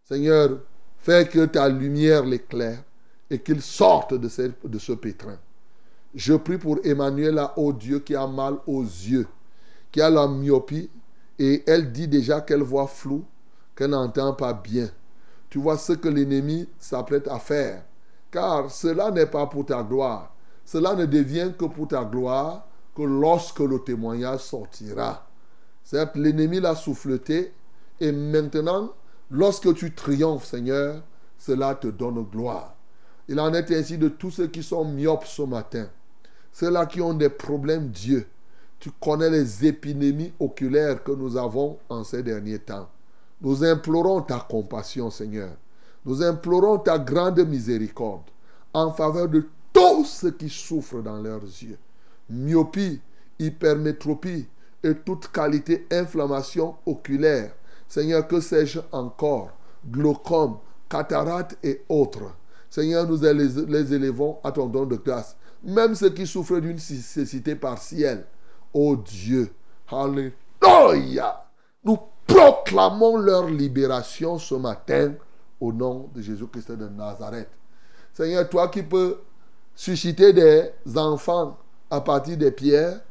Seigneur, 0.03 0.59
fais 0.97 1.29
que 1.29 1.45
ta 1.45 1.69
lumière 1.69 2.25
l'éclaire 2.25 2.83
et 3.29 3.39
qu'il 3.39 3.61
sorte 3.61 4.15
de 4.15 4.27
ce, 4.27 4.51
de 4.65 4.79
ce 4.79 4.91
pétrin. 4.91 5.37
Je 6.13 6.33
prie 6.33 6.57
pour 6.57 6.79
Emmanuel, 6.83 7.41
ô 7.55 7.71
Dieu, 7.71 7.99
qui 7.99 8.17
a 8.17 8.27
mal 8.27 8.57
aux 8.67 8.83
yeux, 8.83 9.27
qui 9.93 10.01
a 10.01 10.09
la 10.09 10.27
myopie, 10.27 10.89
et 11.39 11.63
elle 11.65 11.91
dit 11.91 12.07
déjà 12.07 12.41
qu'elle 12.41 12.61
voit 12.61 12.87
flou, 12.87 13.25
qu'elle 13.75 13.91
n'entend 13.91 14.33
pas 14.33 14.53
bien. 14.53 14.89
Tu 15.49 15.57
vois 15.57 15.77
ce 15.77 15.93
que 15.93 16.09
l'ennemi 16.09 16.67
s'apprête 16.77 17.27
à 17.27 17.39
faire, 17.39 17.83
car 18.29 18.69
cela 18.69 19.09
n'est 19.09 19.25
pas 19.25 19.47
pour 19.47 19.65
ta 19.65 19.81
gloire. 19.81 20.35
Cela 20.65 20.93
ne 20.93 21.05
devient 21.05 21.53
que 21.57 21.65
pour 21.65 21.87
ta 21.87 22.03
gloire 22.03 22.67
que 22.95 23.01
lorsque 23.01 23.59
le 23.61 23.79
témoignage 23.79 24.41
sortira. 24.41 25.25
Certes, 25.83 26.15
l'ennemi 26.15 26.59
l'a 26.59 26.75
souffleté, 26.75 27.53
et 27.99 28.11
maintenant, 28.11 28.93
lorsque 29.31 29.73
tu 29.73 29.95
triomphes, 29.95 30.45
Seigneur, 30.45 31.01
cela 31.37 31.73
te 31.73 31.87
donne 31.87 32.23
gloire. 32.23 32.75
Il 33.27 33.39
en 33.39 33.53
est 33.53 33.71
ainsi 33.71 33.97
de 33.97 34.09
tous 34.09 34.31
ceux 34.31 34.47
qui 34.47 34.61
sont 34.61 34.85
myopes 34.85 35.25
ce 35.25 35.41
matin. 35.43 35.87
Ceux-là 36.51 36.85
qui 36.85 37.01
ont 37.01 37.13
des 37.13 37.29
problèmes, 37.29 37.89
Dieu. 37.89 38.27
Tu 38.79 38.91
connais 38.91 39.29
les 39.29 39.65
épidémies 39.65 40.31
oculaires 40.39 41.03
que 41.03 41.11
nous 41.11 41.35
avons 41.35 41.77
en 41.89 42.03
ces 42.03 42.23
derniers 42.23 42.59
temps. 42.59 42.89
Nous 43.41 43.63
implorons 43.63 44.21
ta 44.21 44.39
compassion, 44.39 45.09
Seigneur. 45.09 45.51
Nous 46.05 46.23
implorons 46.23 46.79
ta 46.79 46.97
grande 46.97 47.39
miséricorde 47.45 48.23
en 48.73 48.91
faveur 48.91 49.27
de 49.27 49.47
tous 49.73 50.05
ceux 50.05 50.31
qui 50.31 50.49
souffrent 50.49 51.01
dans 51.01 51.21
leurs 51.21 51.43
yeux. 51.43 51.77
Myopie, 52.29 53.01
hypermétropie 53.37 54.47
et 54.83 54.95
toute 54.95 55.29
qualité 55.29 55.85
inflammation 55.91 56.75
oculaire. 56.85 57.53
Seigneur, 57.87 58.27
que 58.27 58.39
sais-je 58.39 58.79
encore? 58.91 59.51
Glaucome, 59.89 60.57
cataracte 60.87 61.57
et 61.63 61.81
autres. 61.89 62.33
Seigneur, 62.69 63.07
nous 63.07 63.17
les, 63.21 63.93
élevons 63.93 64.37
à 64.43 64.51
ton 64.51 64.67
don 64.67 64.85
de 64.85 64.95
grâce. 64.95 65.35
Même 65.63 65.95
ceux 65.95 66.11
qui 66.11 66.27
souffrent 66.27 66.59
d'une 66.59 66.79
cécité 66.79 67.55
partielle. 67.55 68.25
Oh 68.73 68.95
Dieu, 68.95 69.51
Alléluia. 69.91 71.45
Nous 71.83 71.97
proclamons 72.27 73.17
leur 73.17 73.47
libération 73.47 74.37
ce 74.37 74.53
matin 74.55 75.13
au 75.59 75.73
nom 75.73 76.09
de 76.13 76.21
Jésus-Christ 76.21 76.71
de 76.71 76.87
Nazareth. 76.87 77.49
Seigneur, 78.13 78.47
toi 78.47 78.67
qui 78.67 78.83
peux 78.83 79.19
susciter 79.75 80.33
des 80.33 80.71
enfants 80.95 81.57
à 81.89 82.01
partir 82.01 82.37
des 82.37 82.51
pierres, 82.51 83.01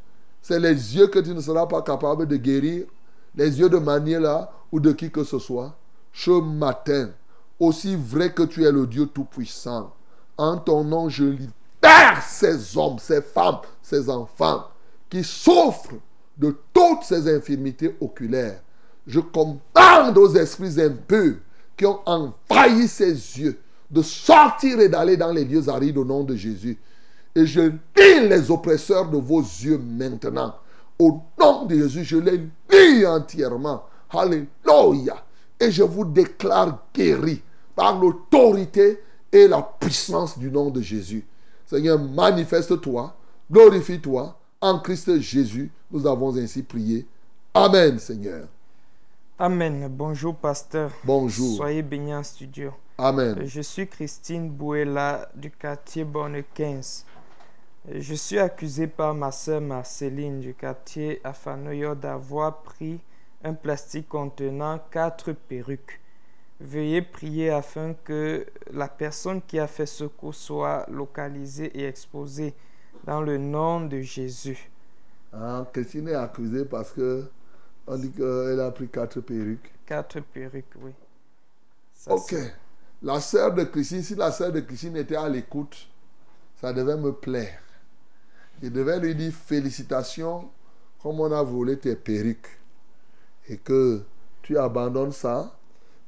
c'est 0.41 0.61
les 0.61 0.97
yeux 0.97 1.09
que 1.09 1.19
tu 1.19 1.35
ne 1.35 1.41
seras 1.41 1.67
pas 1.67 1.83
capable 1.83 2.27
de 2.27 2.37
guérir, 2.37 2.87
les 3.35 3.59
yeux 3.59 3.69
de 3.69 3.79
Maniela 3.79 4.53
ou 4.71 4.79
de 4.79 4.93
qui 4.93 5.11
que 5.11 5.25
ce 5.25 5.39
soit. 5.39 5.75
Ce 6.13 6.31
matin, 6.31 7.11
aussi 7.59 7.97
vrai 7.97 8.33
que 8.33 8.45
tu 8.45 8.65
es 8.65 8.71
le 8.71 8.87
Dieu 8.87 9.07
Tout-Puissant, 9.07 9.93
en 10.37 10.59
ton 10.59 10.85
nom, 10.85 11.09
je 11.09 11.25
libère 11.25 12.23
ces 12.23 12.77
hommes, 12.77 12.99
ces 13.01 13.21
femmes, 13.21 13.59
ces 13.83 14.09
enfants 14.09 14.69
qui 15.09 15.25
souffrent 15.25 15.95
de 16.37 16.57
toutes 16.73 17.03
ces 17.03 17.35
infirmités 17.35 17.97
oculaires. 18.01 18.61
Je 19.07 19.21
commande 19.21 20.19
aux 20.19 20.35
esprits 20.35 20.81
impurs 20.81 21.37
qui 21.77 21.87
ont 21.87 22.01
envahi 22.07 22.87
ses 22.89 23.13
yeux 23.13 23.59
de 23.91 24.03
sortir 24.03 24.81
et 24.81 24.89
d'aller 24.89 25.17
dans 25.17 25.33
les 25.33 25.45
lieux 25.45 25.69
arides 25.69 25.97
au 25.97 26.05
nom 26.05 26.25
de 26.25 26.37
Jésus. 26.37 26.79
Et 27.35 27.47
je 27.47 27.61
lis 27.61 28.29
les 28.29 28.51
oppresseurs 28.51 29.09
de 29.09 29.17
vos 29.17 29.41
yeux 29.41 29.79
maintenant. 29.79 30.55
Au 30.99 31.21
nom 31.39 31.65
de 31.65 31.75
Jésus, 31.75 32.05
je 32.05 32.17
les 32.17 32.41
lis 32.71 33.07
entièrement. 33.07 33.85
Alléluia. 34.11 35.25
Et 35.61 35.71
je 35.71 35.83
vous 35.83 36.05
déclare 36.05 36.87
guéris 36.95 37.43
par 37.75 37.99
l'autorité 37.99 39.01
et 39.33 39.49
la 39.49 39.63
puissance 39.63 40.39
du 40.39 40.51
nom 40.51 40.71
de 40.71 40.81
Jésus. 40.81 41.25
Seigneur, 41.67 41.99
manifeste-toi, 41.99 43.15
glorifie-toi. 43.51 44.38
En 44.61 44.81
Christ 44.81 45.21
Jésus, 45.21 45.71
nous 45.89 46.05
avons 46.05 46.37
ainsi 46.37 46.65
prié. 46.65 47.07
Amen, 47.55 47.97
Seigneur. 48.01 48.49
Amen. 49.39 49.87
Bonjour, 49.89 50.35
pasteur. 50.35 50.91
Bonjour. 51.05 51.57
Soyez 51.57 51.83
bénis 51.83 52.13
en 52.13 52.25
studio. 52.25 52.73
Amen. 52.99 53.47
Je 53.47 53.61
suis 53.61 53.87
Christine 53.87 54.51
Bouella 54.51 55.29
du 55.37 55.53
quartier 55.53 56.03
Bonne 56.03 56.43
15. 56.55 57.05
Je 57.89 58.15
suis 58.15 58.41
accusée 58.41 58.89
par 58.89 59.15
ma 59.15 59.31
sœur 59.31 59.61
Marceline 59.61 60.41
du 60.41 60.55
quartier 60.55 61.21
Afanoyo 61.23 61.95
d'avoir 61.95 62.63
pris 62.63 62.99
un 63.45 63.55
plastique 63.55 64.09
contenant 64.09 64.81
quatre 64.91 65.31
perruques. 65.31 66.01
Veuillez 66.61 67.03
prier 67.03 67.51
afin 67.51 67.95
que 67.95 68.45
la 68.73 68.89
personne 68.89 69.41
qui 69.41 69.61
a 69.61 69.69
fait 69.69 69.87
ce 69.87 70.03
coup 70.03 70.33
soit 70.33 70.85
localisée 70.89 71.71
et 71.79 71.87
exposée 71.87 72.55
dans 73.09 73.23
le 73.23 73.39
nom 73.39 73.87
de 73.87 74.03
Jésus. 74.03 74.71
Ah, 75.33 75.67
Christine 75.73 76.09
est 76.09 76.15
accusée 76.15 76.67
parce 76.67 76.91
que 76.91 77.25
on 77.87 77.97
dit 77.97 78.11
qu'elle 78.11 78.61
a 78.61 78.71
pris 78.71 78.87
quatre 78.87 79.23
perruques. 79.23 79.73
Quatre 79.87 80.21
perruques, 80.21 80.75
oui. 80.83 80.91
Ça, 81.95 82.13
Ok. 82.13 82.35
La 83.03 83.19
sœur 83.21 83.55
de 83.55 83.65
Christine, 83.65 84.03
si 84.03 84.15
la 84.15 84.31
sœur 84.31 84.53
de 84.53 84.61
Christine 84.61 84.95
était 84.99 85.17
à 85.17 85.27
l'écoute, 85.27 85.89
ça 86.61 86.71
devait 86.75 86.99
me 86.99 87.13
plaire. 87.13 87.63
Je 88.63 88.69
devais 88.69 89.01
lui 89.01 89.15
dire 89.15 89.33
félicitations, 89.33 90.51
comme 91.03 91.19
on 91.21 91.33
a 91.33 91.43
volé 91.43 91.79
tes 91.79 91.97
perruques. 91.97 92.59
Et 93.49 93.57
que 93.57 94.03
tu 94.43 94.59
abandonnes 94.59 95.13
ça. 95.13 95.57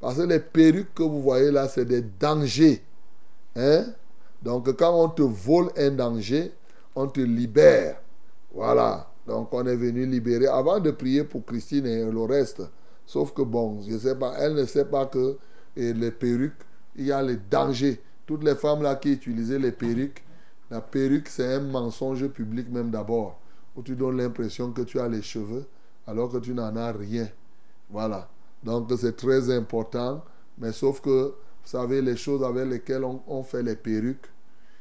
Parce 0.00 0.18
que 0.18 0.22
les 0.22 0.40
perruques 0.40 0.92
que 0.92 1.02
vous 1.02 1.22
voyez 1.22 1.50
là, 1.50 1.66
c'est 1.66 1.86
des 1.86 2.02
dangers. 2.02 2.82
Hein? 3.56 3.86
Donc 4.42 4.70
quand 4.76 5.02
on 5.02 5.08
te 5.08 5.22
vole 5.22 5.70
un 5.78 5.92
danger, 5.92 6.52
on 7.00 7.08
te 7.08 7.20
libère. 7.20 8.00
Voilà. 8.52 9.08
Donc 9.26 9.52
on 9.52 9.66
est 9.66 9.76
venu 9.76 10.06
libérer. 10.06 10.46
Avant 10.46 10.80
de 10.80 10.90
prier 10.90 11.24
pour 11.24 11.44
Christine 11.44 11.86
et 11.86 12.04
le 12.04 12.22
reste, 12.22 12.62
sauf 13.06 13.32
que 13.32 13.42
bon, 13.42 13.80
je 13.88 13.96
sais 13.96 14.16
pas, 14.16 14.34
elle 14.38 14.54
ne 14.54 14.64
sait 14.64 14.84
pas 14.84 15.06
que 15.06 15.36
les 15.76 16.10
perruques, 16.10 16.62
il 16.96 17.06
y 17.06 17.12
a 17.12 17.22
les 17.22 17.36
dangers. 17.36 18.00
Toutes 18.26 18.44
les 18.44 18.54
femmes 18.54 18.82
là 18.82 18.96
qui 18.96 19.12
utilisaient 19.12 19.58
les 19.58 19.72
perruques, 19.72 20.22
la 20.70 20.80
perruque 20.80 21.28
c'est 21.28 21.54
un 21.54 21.60
mensonge 21.60 22.26
public 22.28 22.68
même 22.70 22.90
d'abord, 22.90 23.38
où 23.76 23.82
tu 23.82 23.96
donnes 23.96 24.18
l'impression 24.18 24.72
que 24.72 24.82
tu 24.82 25.00
as 25.00 25.08
les 25.08 25.22
cheveux 25.22 25.64
alors 26.06 26.30
que 26.30 26.38
tu 26.38 26.54
n'en 26.54 26.74
as 26.76 26.92
rien. 26.92 27.28
Voilà. 27.88 28.28
Donc 28.62 28.90
c'est 28.98 29.16
très 29.16 29.54
important, 29.54 30.24
mais 30.58 30.72
sauf 30.72 31.00
que, 31.00 31.28
vous 31.28 31.34
savez, 31.64 32.02
les 32.02 32.16
choses 32.16 32.42
avec 32.42 32.66
lesquelles 32.68 33.04
on 33.04 33.42
fait 33.42 33.62
les 33.62 33.76
perruques, 33.76 34.26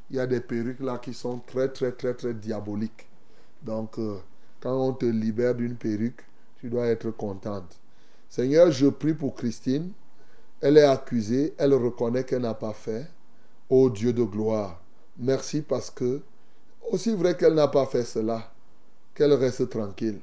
il 0.10 0.18
y 0.18 0.20
a 0.20 0.28
des 0.28 0.40
perruques 0.42 0.80
là 0.80 0.98
qui 0.98 1.14
sont 1.14 1.40
très, 1.40 1.70
très, 1.70 1.92
très, 1.92 2.14
très 2.14 2.34
diaboliques. 2.34 3.08
Donc, 3.62 4.00
euh, 4.00 4.18
quand 4.60 4.76
on 4.76 4.94
te 4.94 5.06
libère 5.06 5.56
d'une 5.56 5.76
perruque, 5.76 6.22
tu 6.60 6.70
dois 6.70 6.88
être 6.88 7.12
contente. 7.12 7.80
Seigneur, 8.30 8.72
je 8.72 8.88
prie 8.88 9.14
pour 9.14 9.36
Christine 9.36 9.92
Elle 10.62 10.78
est 10.78 10.84
accusée, 10.84 11.54
elle 11.58 11.74
reconnaît 11.74 12.24
qu'elle 12.24 12.42
n'a 12.42 12.54
pas 12.54 12.74
fait. 12.74 13.08
Ô 13.70 13.90
Dieu 13.90 14.14
de 14.14 14.24
gloire, 14.24 14.82
merci 15.18 15.62
parce 15.62 15.90
que, 15.90 16.22
aussi 16.92 17.14
vrai 17.16 17.38
qu'elle 17.38 17.54
n'a 17.54 17.68
pas 17.68 17.86
fait 17.86 18.04
cela, 18.04 18.52
qu'elle 19.14 19.34
reste 19.34 19.70
tranquille. 19.70 20.20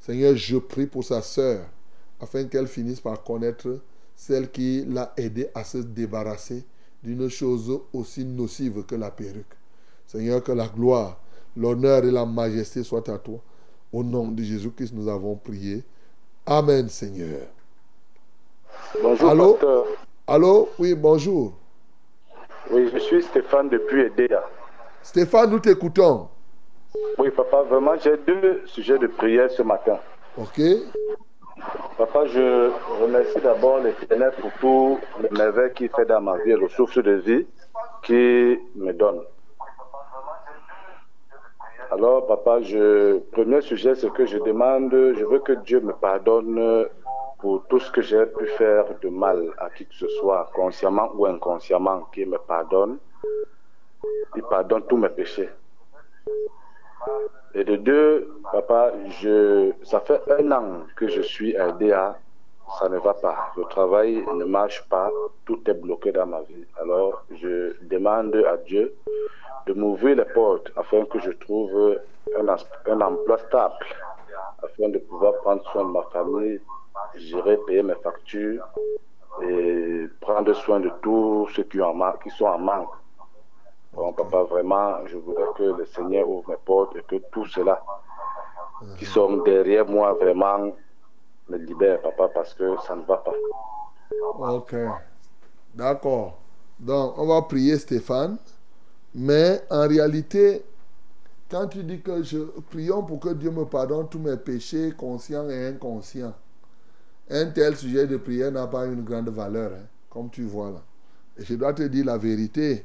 Seigneur, 0.00 0.34
je 0.34 0.56
prie 0.56 0.86
pour 0.86 1.04
sa 1.04 1.22
sœur, 1.22 1.66
afin 2.20 2.44
qu'elle 2.44 2.66
finisse 2.66 3.00
par 3.00 3.22
connaître 3.22 3.80
celle 4.16 4.50
qui 4.50 4.84
l'a 4.86 5.12
aidé 5.16 5.48
à 5.54 5.64
se 5.64 5.78
débarrasser 5.78 6.64
d'une 7.02 7.28
chose 7.28 7.80
aussi 7.92 8.24
nocive 8.24 8.84
que 8.84 8.94
la 8.94 9.10
perruque. 9.10 9.54
Seigneur, 10.06 10.42
que 10.42 10.52
la 10.52 10.66
gloire, 10.66 11.18
l'honneur 11.56 12.04
et 12.04 12.10
la 12.10 12.26
majesté 12.26 12.82
soient 12.82 13.08
à 13.10 13.18
toi. 13.18 13.38
Au 13.92 14.02
nom 14.02 14.28
de 14.28 14.42
Jésus-Christ, 14.42 14.92
nous 14.94 15.08
avons 15.08 15.36
prié. 15.36 15.82
Amen, 16.46 16.88
Seigneur. 16.88 17.46
Bonjour, 19.02 19.30
Allô? 19.30 19.52
pasteur. 19.52 19.84
Allô? 20.26 20.68
Oui, 20.78 20.94
bonjour. 20.94 21.54
Oui, 22.70 22.88
je 22.92 22.98
suis 22.98 23.22
Stéphane 23.22 23.68
depuis 23.68 24.02
Edea. 24.02 24.42
Stéphane, 25.02 25.50
nous 25.50 25.58
t'écoutons. 25.58 26.28
Oui, 27.18 27.30
papa, 27.30 27.62
vraiment, 27.62 27.96
j'ai 28.02 28.16
deux 28.26 28.62
sujets 28.66 28.98
de 28.98 29.06
prière 29.06 29.50
ce 29.50 29.62
matin. 29.62 29.98
OK? 30.36 30.60
Papa, 31.96 32.26
je 32.26 32.70
remercie 33.02 33.40
d'abord 33.40 33.78
l'Éternel 33.80 34.32
pour 34.40 34.50
tout 34.60 34.98
le 35.20 35.28
merveille 35.36 35.72
qu'il 35.74 35.90
fait 35.90 36.06
dans 36.06 36.20
ma 36.20 36.38
vie 36.38 36.52
le 36.52 36.68
souffle 36.68 37.02
de 37.02 37.12
vie 37.12 37.46
qu'il 38.02 38.60
me 38.76 38.92
donne. 38.92 39.20
Alors, 41.90 42.26
papa, 42.26 42.60
je, 42.62 43.18
premier 43.32 43.60
sujet, 43.60 43.94
c'est 43.94 44.10
que 44.12 44.24
je 44.24 44.38
demande, 44.38 44.92
je 44.92 45.24
veux 45.24 45.40
que 45.40 45.52
Dieu 45.52 45.80
me 45.80 45.92
pardonne 45.92 46.86
pour 47.38 47.66
tout 47.66 47.80
ce 47.80 47.90
que 47.90 48.00
j'ai 48.00 48.26
pu 48.26 48.46
faire 48.46 48.84
de 49.02 49.08
mal 49.08 49.50
à 49.58 49.70
qui 49.70 49.86
que 49.86 49.94
ce 49.94 50.08
soit, 50.08 50.50
consciemment 50.54 51.10
ou 51.14 51.26
inconsciemment, 51.26 52.06
qu'il 52.12 52.28
me 52.28 52.38
pardonne. 52.38 52.98
Il 54.36 54.42
pardonne 54.44 54.82
tous 54.88 54.96
mes 54.96 55.08
péchés. 55.08 55.50
Et 57.54 57.64
de 57.64 57.76
deux, 57.76 58.32
papa, 58.52 58.92
je, 59.20 59.72
ça 59.82 60.00
fait 60.00 60.20
un 60.30 60.52
an 60.52 60.86
que 60.96 61.08
je 61.08 61.20
suis 61.20 61.56
à 61.56 61.68
LDA, 61.68 62.16
ça 62.78 62.88
ne 62.88 62.98
va 62.98 63.14
pas. 63.14 63.52
Le 63.56 63.64
travail 63.64 64.24
ne 64.34 64.44
marche 64.44 64.86
pas, 64.88 65.10
tout 65.46 65.60
est 65.68 65.74
bloqué 65.74 66.12
dans 66.12 66.26
ma 66.26 66.42
vie. 66.42 66.64
Alors, 66.80 67.24
je 67.30 67.74
demande 67.82 68.36
à 68.36 68.56
Dieu 68.58 68.94
de 69.66 69.72
m'ouvrir 69.72 70.16
les 70.16 70.24
portes 70.24 70.70
afin 70.76 71.04
que 71.06 71.18
je 71.18 71.32
trouve 71.32 71.98
un, 72.38 73.00
emploi 73.00 73.38
stable, 73.38 73.74
afin 74.62 74.88
de 74.88 74.98
pouvoir 74.98 75.34
prendre 75.42 75.64
soin 75.72 75.84
de 75.84 75.90
ma 75.90 76.02
famille, 76.12 76.60
gérer, 77.16 77.58
payer 77.66 77.82
mes 77.82 77.94
factures 77.96 78.66
et 79.42 80.06
prendre 80.20 80.52
soin 80.52 80.80
de 80.80 80.90
tous 81.02 81.48
ceux 81.54 81.64
qui, 81.64 81.78
qui 82.22 82.30
sont 82.30 82.46
en 82.46 82.58
manque. 82.58 82.99
Bon, 83.92 84.12
papa, 84.12 84.44
vraiment, 84.44 85.06
je 85.06 85.16
voudrais 85.16 85.48
que 85.56 85.62
le 85.62 85.86
Seigneur 85.86 86.28
ouvre 86.28 86.48
mes 86.50 86.56
portes 86.64 86.96
et 86.96 87.02
que 87.02 87.16
tout 87.32 87.46
cela 87.46 87.82
qui 88.98 89.04
sont 89.04 89.38
derrière 89.38 89.86
moi 89.86 90.12
vraiment 90.14 90.72
me 91.48 91.56
libère, 91.56 92.00
papa, 92.00 92.28
parce 92.28 92.54
que 92.54 92.76
ça 92.86 92.94
ne 92.94 93.02
va 93.02 93.16
pas. 93.18 93.32
Ok. 94.38 94.74
D'accord. 95.74 96.38
Donc, 96.78 97.18
on 97.18 97.26
va 97.26 97.42
prier 97.42 97.76
Stéphane. 97.78 98.38
Mais 99.14 99.60
en 99.70 99.88
réalité, 99.88 100.64
quand 101.50 101.66
tu 101.66 101.82
dis 101.82 102.00
que 102.00 102.22
je 102.22 102.38
prions 102.70 103.02
pour 103.02 103.18
que 103.18 103.30
Dieu 103.30 103.50
me 103.50 103.64
pardonne 103.64 104.08
tous 104.08 104.20
mes 104.20 104.36
péchés 104.36 104.92
conscients 104.96 105.48
et 105.50 105.66
inconscients, 105.66 106.34
un 107.28 107.46
tel 107.46 107.76
sujet 107.76 108.06
de 108.06 108.16
prière 108.16 108.52
n'a 108.52 108.66
pas 108.68 108.86
une 108.86 109.02
grande 109.02 109.28
valeur, 109.30 109.72
hein, 109.72 109.86
comme 110.08 110.30
tu 110.30 110.44
vois 110.44 110.70
là. 110.70 110.82
Et 111.36 111.44
je 111.44 111.54
dois 111.54 111.72
te 111.72 111.82
dire 111.82 112.04
la 112.04 112.18
vérité. 112.18 112.84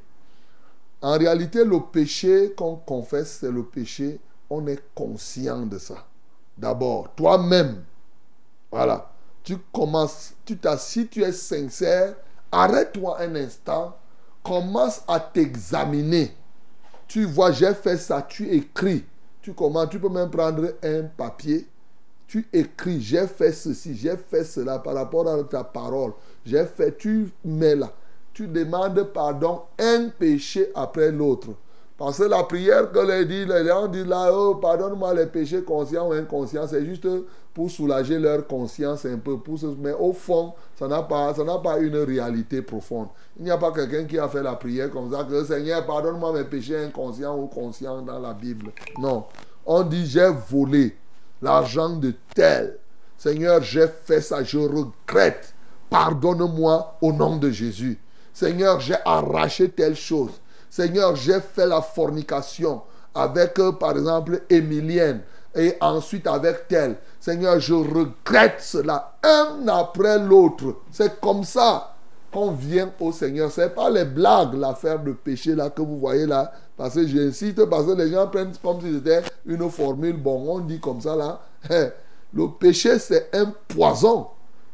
En 1.01 1.17
réalité, 1.17 1.63
le 1.63 1.79
péché 1.79 2.53
qu'on 2.55 2.77
confesse, 2.77 3.37
c'est 3.41 3.51
le 3.51 3.63
péché, 3.63 4.19
on 4.49 4.65
est 4.67 4.81
conscient 4.93 5.65
de 5.65 5.77
ça. 5.77 6.05
D'abord, 6.57 7.13
toi-même, 7.15 7.83
voilà. 8.71 9.11
Tu 9.43 9.57
commences, 9.71 10.33
tu 10.43 10.57
t'assis, 10.57 11.07
tu 11.07 11.23
es 11.23 11.31
sincère. 11.31 12.15
Arrête-toi 12.51 13.21
un 13.21 13.35
instant. 13.35 13.95
Commence 14.43 15.01
à 15.07 15.19
t'examiner. 15.19 16.35
Tu 17.07 17.25
vois, 17.25 17.51
j'ai 17.51 17.73
fait 17.73 17.97
ça, 17.97 18.21
tu 18.21 18.49
écris. 18.49 19.05
Tu 19.41 19.53
commences, 19.53 19.89
tu 19.89 19.99
peux 19.99 20.09
même 20.09 20.31
prendre 20.31 20.73
un 20.81 21.03
papier. 21.03 21.67
Tu 22.27 22.47
écris, 22.51 22.99
j'ai 23.01 23.27
fait 23.27 23.51
ceci, 23.51 23.95
j'ai 23.95 24.17
fait 24.17 24.43
cela 24.43 24.79
par 24.79 24.95
rapport 24.95 25.27
à 25.27 25.43
ta 25.43 25.63
parole. 25.63 26.13
J'ai 26.43 26.65
fait, 26.65 26.97
tu 26.97 27.31
mets 27.43 27.75
là. 27.75 27.91
Tu 28.35 28.47
demandes 28.49 29.01
pardon 29.13 29.61
un 29.79 30.09
péché 30.09 30.69
après 30.75 31.09
l'autre. 31.09 31.51
Parce 31.97 32.17
que 32.17 32.23
la 32.23 32.43
prière 32.43 32.91
que 32.91 32.99
les, 32.99 33.23
dit, 33.23 33.45
les 33.45 33.65
gens 33.65 33.87
disent 33.87 34.05
là, 34.05 34.29
oh, 34.33 34.55
pardonne-moi 34.55 35.13
les 35.13 35.27
péchés 35.27 35.63
conscients 35.63 36.09
ou 36.09 36.11
inconscients, 36.11 36.67
c'est 36.67 36.83
juste 36.83 37.07
pour 37.53 37.71
soulager 37.71 38.19
leur 38.19 38.45
conscience 38.45 39.05
un 39.05 39.17
peu. 39.17 39.37
Pour 39.37 39.57
mais 39.79 39.93
au 39.93 40.11
fond, 40.11 40.51
ça 40.77 40.89
n'a 40.89 41.01
pas, 41.03 41.33
ça 41.33 41.45
n'a 41.45 41.59
pas 41.59 41.79
une 41.79 41.95
réalité 41.95 42.61
profonde. 42.61 43.07
Il 43.39 43.45
n'y 43.45 43.51
a 43.51 43.57
pas 43.57 43.71
quelqu'un 43.71 44.03
qui 44.03 44.19
a 44.19 44.27
fait 44.27 44.43
la 44.43 44.55
prière 44.55 44.91
comme 44.91 45.09
ça, 45.09 45.23
que 45.23 45.45
Seigneur, 45.45 45.85
pardonne-moi 45.85 46.33
mes 46.33 46.43
péchés 46.43 46.75
inconscients 46.75 47.39
ou 47.39 47.47
conscients 47.47 48.01
dans 48.01 48.19
la 48.19 48.33
Bible. 48.33 48.73
Non. 48.99 49.23
On 49.65 49.83
dit, 49.83 50.05
j'ai 50.05 50.29
volé 50.49 50.97
l'argent 51.41 51.95
de 51.95 52.13
tel. 52.35 52.77
Seigneur, 53.17 53.63
j'ai 53.63 53.87
fait 53.87 54.19
ça, 54.19 54.43
je 54.43 54.57
regrette. 54.57 55.53
Pardonne-moi 55.89 56.97
au 57.01 57.13
nom 57.13 57.37
de 57.37 57.49
Jésus. 57.49 57.97
Seigneur, 58.35 58.81
j'ai 58.81 58.97
arraché 59.05 59.69
telle 59.69 59.95
chose. 59.95 60.31
Seigneur, 60.69 61.15
j'ai 61.15 61.39
fait 61.39 61.65
la 61.65 61.81
fornication 61.81 62.81
avec, 63.13 63.57
euh, 63.59 63.71
par 63.71 63.91
exemple, 63.91 64.41
Émilienne 64.49 65.21
et 65.55 65.75
ensuite 65.79 66.27
avec 66.27 66.67
telle. 66.67 66.97
Seigneur, 67.17 67.61
je 67.61 67.73
regrette 67.73 68.59
cela 68.59 69.13
un 69.23 69.65
après 69.69 70.19
l'autre. 70.19 70.75
C'est 70.91 71.21
comme 71.21 71.45
ça 71.45 71.95
qu'on 72.29 72.51
vient 72.51 72.91
au 72.99 73.13
Seigneur. 73.13 73.49
Ce 73.49 73.61
n'est 73.61 73.69
pas 73.69 73.89
les 73.89 74.03
blagues, 74.03 74.55
l'affaire 74.55 74.99
de 74.99 75.13
péché 75.13 75.55
là 75.55 75.69
que 75.69 75.81
vous 75.81 75.97
voyez 75.97 76.25
là. 76.25 76.51
Parce 76.75 76.95
que 76.95 77.07
j'insiste, 77.07 77.63
parce 77.67 77.85
que 77.85 77.93
les 77.93 78.11
gens 78.11 78.27
prennent 78.27 78.51
comme 78.61 78.81
si 78.81 78.95
c'était 78.95 79.21
une 79.45 79.69
formule. 79.69 80.17
Bon, 80.17 80.43
on 80.45 80.59
dit 80.59 80.81
comme 80.81 80.99
ça 80.99 81.15
là. 81.15 81.39
Le 82.33 82.49
péché, 82.49 82.99
c'est 82.99 83.33
un 83.33 83.53
poison. 83.69 84.27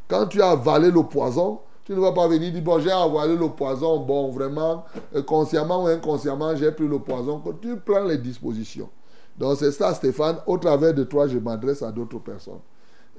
Quand 0.08 0.26
tu 0.26 0.42
as 0.42 0.50
avalé 0.50 0.90
le 0.90 1.04
poison, 1.04 1.60
tu 1.92 1.98
ne 1.98 2.02
vas 2.02 2.14
pas 2.14 2.26
venir 2.26 2.54
dire, 2.54 2.62
bon, 2.62 2.80
j'ai 2.80 2.90
avalé 2.90 3.36
le 3.36 3.50
poison, 3.50 4.00
bon, 4.00 4.32
vraiment, 4.32 4.86
euh, 5.14 5.22
consciemment 5.24 5.84
ou 5.84 5.88
inconsciemment, 5.88 6.56
j'ai 6.56 6.72
pris 6.72 6.88
le 6.88 7.00
poison. 7.00 7.44
Tu 7.62 7.76
prends 7.76 8.06
les 8.06 8.18
dispositions. 8.18 8.90
Donc 9.38 9.58
c'est 9.58 9.74
ça, 9.74 9.94
Stéphane. 9.94 10.38
Au 10.48 10.58
travers 10.58 10.94
de 10.94 11.04
toi, 11.04 11.28
je 11.28 11.38
m'adresse 11.38 11.82
à 11.82 11.92
d'autres 11.92 12.20
personnes. 12.20 12.62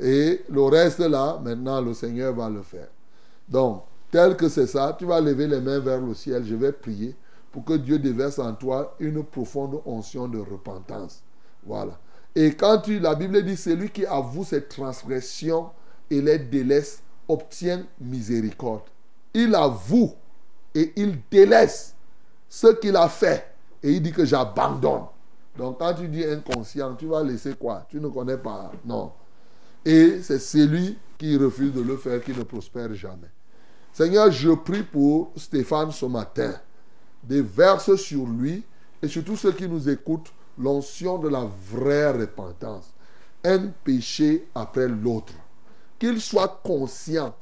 Et 0.01 0.41
le 0.49 0.63
reste 0.63 1.01
là, 1.01 1.39
maintenant, 1.45 1.83
le 1.83 1.93
Seigneur 1.93 2.35
va 2.35 2.49
le 2.49 2.63
faire. 2.63 2.89
Donc, 3.47 3.83
tel 4.11 4.37
que 4.37 4.49
c'est 4.49 4.67
ça, 4.67 4.97
tu 4.99 5.05
vas 5.05 5.21
lever 5.21 5.47
les 5.47 5.61
mains 5.61 5.79
vers 5.79 6.01
le 6.01 6.15
ciel. 6.15 6.43
Je 6.43 6.55
vais 6.55 6.73
prier 6.73 7.15
pour 7.51 7.67
que 7.67 7.75
Dieu 7.75 7.99
déverse 7.99 8.39
en 8.39 8.55
toi 8.55 8.97
une 9.01 9.23
profonde 9.23 9.83
onction 9.85 10.29
de 10.29 10.39
repentance. 10.39 11.23
Voilà. 11.67 11.99
Et 12.35 12.55
quand 12.55 12.79
tu, 12.79 12.99
la 13.01 13.15
Bible 13.15 13.43
dit, 13.43 13.59
celui 13.59 13.91
qui 13.91 14.07
avoue 14.07 14.45
ses 14.45 14.65
transgressions 14.65 15.67
et 16.11 16.23
les 16.23 16.39
délaisse 16.39 17.03
obtient 17.33 17.87
miséricorde. 18.01 18.83
Il 19.35 19.55
avoue 19.55 20.15
et 20.75 20.93
il 20.97 21.19
délaisse 21.31 21.95
ce 22.49 22.67
qu'il 22.75 22.97
a 22.97 23.09
fait 23.09 23.55
et 23.83 23.93
il 23.93 24.03
dit 24.03 24.13
que 24.13 24.25
j'abandonne. 24.25 25.05
Donc 25.57 25.79
quand 25.79 25.95
tu 25.95 26.09
dis 26.09 26.25
inconscient, 26.25 26.95
tu 26.95 27.07
vas 27.07 27.23
laisser 27.23 27.55
quoi? 27.55 27.87
Tu 27.89 28.01
ne 28.01 28.09
connais 28.09 28.39
pas. 28.39 28.73
Non. 28.85 29.13
Et 29.85 30.21
c'est 30.23 30.39
celui 30.39 30.99
qui 31.19 31.37
refuse 31.37 31.73
de 31.73 31.81
le 31.81 31.97
faire 31.97 32.23
qui 32.23 32.33
ne 32.33 32.43
prospère 32.43 32.95
jamais. 32.95 33.31
Seigneur, 33.93 34.31
je 34.31 34.51
prie 34.51 34.83
pour 34.83 35.33
Stéphane 35.37 35.93
ce 35.93 36.07
matin. 36.07 36.55
Déverse 37.23 37.95
sur 37.97 38.27
lui 38.27 38.65
et 39.03 39.09
sur 39.09 39.25
tous 39.25 39.37
ceux 39.37 39.53
qui 39.53 39.69
nous 39.69 39.89
écoutent 39.89 40.33
l'onction 40.59 41.19
de 41.19 41.29
la 41.29 41.47
vraie 41.71 42.11
repentance. 42.13 42.93
Un 43.45 43.69
péché 43.85 44.49
après 44.55 44.89
l'autre. 44.89 45.33
Qu'il 46.03 46.21
soit 46.21 46.59
conscient. 46.65 47.33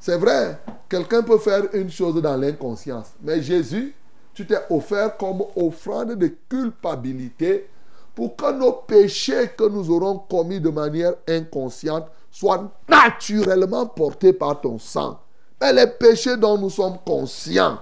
C'est 0.00 0.16
vrai, 0.16 0.58
quelqu'un 0.88 1.22
peut 1.22 1.38
faire 1.38 1.72
une 1.72 1.88
chose 1.88 2.20
dans 2.20 2.36
l'inconscience. 2.36 3.12
Mais 3.22 3.40
Jésus, 3.40 3.94
tu 4.34 4.44
t'es 4.44 4.58
offert 4.70 5.16
comme 5.16 5.44
offrande 5.54 6.16
de 6.16 6.26
culpabilité 6.48 7.68
pour 8.12 8.34
que 8.34 8.50
nos 8.54 8.72
péchés 8.72 9.52
que 9.56 9.68
nous 9.68 9.88
aurons 9.88 10.18
commis 10.18 10.58
de 10.58 10.70
manière 10.70 11.12
inconsciente 11.28 12.06
soient 12.28 12.72
naturellement 12.88 13.86
portés 13.86 14.32
par 14.32 14.60
ton 14.60 14.80
sang. 14.80 15.20
Mais 15.60 15.72
les 15.72 15.86
péchés 15.86 16.36
dont 16.36 16.58
nous 16.58 16.70
sommes 16.70 16.98
conscients, 17.06 17.78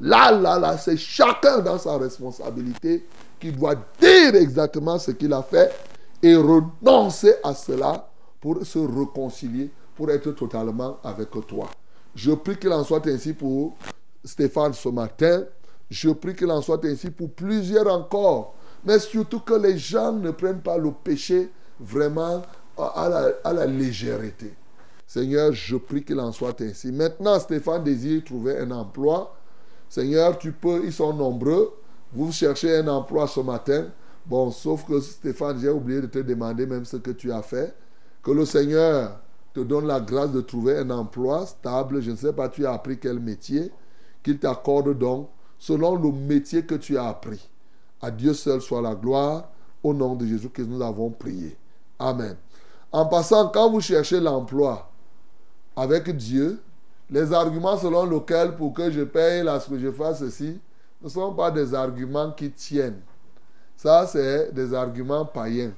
là, 0.00 0.30
là, 0.30 0.60
là, 0.60 0.78
c'est 0.78 0.96
chacun 0.96 1.58
dans 1.58 1.78
sa 1.78 1.98
responsabilité 1.98 3.04
qui 3.40 3.50
doit 3.50 3.74
dire 4.00 4.36
exactement 4.36 4.96
ce 4.96 5.10
qu'il 5.10 5.32
a 5.32 5.42
fait 5.42 5.74
et 6.22 6.36
renoncer 6.36 7.34
à 7.42 7.52
cela 7.52 8.06
pour 8.46 8.64
se 8.64 8.78
réconcilier, 8.78 9.72
pour 9.96 10.08
être 10.08 10.30
totalement 10.30 11.00
avec 11.02 11.30
toi. 11.48 11.68
Je 12.14 12.30
prie 12.30 12.56
qu'il 12.56 12.72
en 12.72 12.84
soit 12.84 13.04
ainsi 13.08 13.32
pour 13.32 13.76
Stéphane 14.22 14.72
ce 14.72 14.88
matin. 14.88 15.42
Je 15.90 16.10
prie 16.10 16.36
qu'il 16.36 16.48
en 16.52 16.62
soit 16.62 16.84
ainsi 16.84 17.10
pour 17.10 17.28
plusieurs 17.30 17.88
encore. 17.88 18.54
Mais 18.84 19.00
surtout 19.00 19.40
que 19.40 19.54
les 19.54 19.76
gens 19.76 20.12
ne 20.12 20.30
prennent 20.30 20.60
pas 20.60 20.78
le 20.78 20.92
péché 20.92 21.50
vraiment 21.80 22.42
à 22.78 23.08
la, 23.08 23.32
à 23.42 23.52
la 23.52 23.66
légèreté. 23.66 24.54
Seigneur, 25.08 25.52
je 25.52 25.74
prie 25.74 26.04
qu'il 26.04 26.20
en 26.20 26.30
soit 26.30 26.60
ainsi. 26.60 26.92
Maintenant, 26.92 27.40
Stéphane 27.40 27.82
désire 27.82 28.22
trouver 28.22 28.58
un 28.58 28.70
emploi. 28.70 29.34
Seigneur, 29.88 30.38
tu 30.38 30.52
peux, 30.52 30.82
ils 30.84 30.92
sont 30.92 31.12
nombreux. 31.12 31.72
Vous 32.12 32.30
cherchez 32.30 32.76
un 32.76 32.86
emploi 32.86 33.26
ce 33.26 33.40
matin. 33.40 33.86
Bon, 34.24 34.52
sauf 34.52 34.86
que 34.86 35.00
Stéphane, 35.00 35.58
j'ai 35.60 35.68
oublié 35.68 36.00
de 36.00 36.06
te 36.06 36.20
demander 36.20 36.64
même 36.64 36.84
ce 36.84 36.98
que 36.98 37.10
tu 37.10 37.32
as 37.32 37.42
fait. 37.42 37.74
Que 38.26 38.32
le 38.32 38.44
Seigneur 38.44 39.20
te 39.54 39.60
donne 39.60 39.86
la 39.86 40.00
grâce 40.00 40.32
de 40.32 40.40
trouver 40.40 40.78
un 40.78 40.90
emploi 40.90 41.46
stable. 41.46 42.02
Je 42.02 42.10
ne 42.10 42.16
sais 42.16 42.32
pas, 42.32 42.48
tu 42.48 42.66
as 42.66 42.72
appris 42.72 42.98
quel 42.98 43.20
métier. 43.20 43.70
Qu'il 44.24 44.40
t'accorde 44.40 44.98
donc 44.98 45.28
selon 45.60 45.94
le 45.94 46.10
métier 46.10 46.66
que 46.66 46.74
tu 46.74 46.98
as 46.98 47.06
appris. 47.06 47.48
À 48.02 48.10
Dieu 48.10 48.34
seul 48.34 48.60
soit 48.60 48.82
la 48.82 48.96
gloire. 48.96 49.48
Au 49.80 49.94
nom 49.94 50.16
de 50.16 50.26
Jésus 50.26 50.48
que 50.48 50.62
nous 50.62 50.82
avons 50.82 51.10
prié. 51.10 51.56
Amen. 52.00 52.34
En 52.90 53.06
passant, 53.06 53.48
quand 53.50 53.70
vous 53.70 53.80
cherchez 53.80 54.18
l'emploi 54.18 54.90
avec 55.76 56.10
Dieu, 56.16 56.60
les 57.08 57.32
arguments 57.32 57.78
selon 57.78 58.06
lesquels 58.06 58.56
pour 58.56 58.74
que 58.74 58.90
je 58.90 59.02
paye 59.02 59.44
là, 59.44 59.60
ce 59.60 59.70
que 59.70 59.78
je 59.78 59.92
fasse 59.92 60.18
ceci, 60.18 60.58
ne 61.00 61.08
sont 61.08 61.32
pas 61.32 61.52
des 61.52 61.72
arguments 61.74 62.32
qui 62.32 62.50
tiennent. 62.50 63.02
Ça, 63.76 64.04
c'est 64.08 64.52
des 64.52 64.74
arguments 64.74 65.24
païens. 65.24 65.70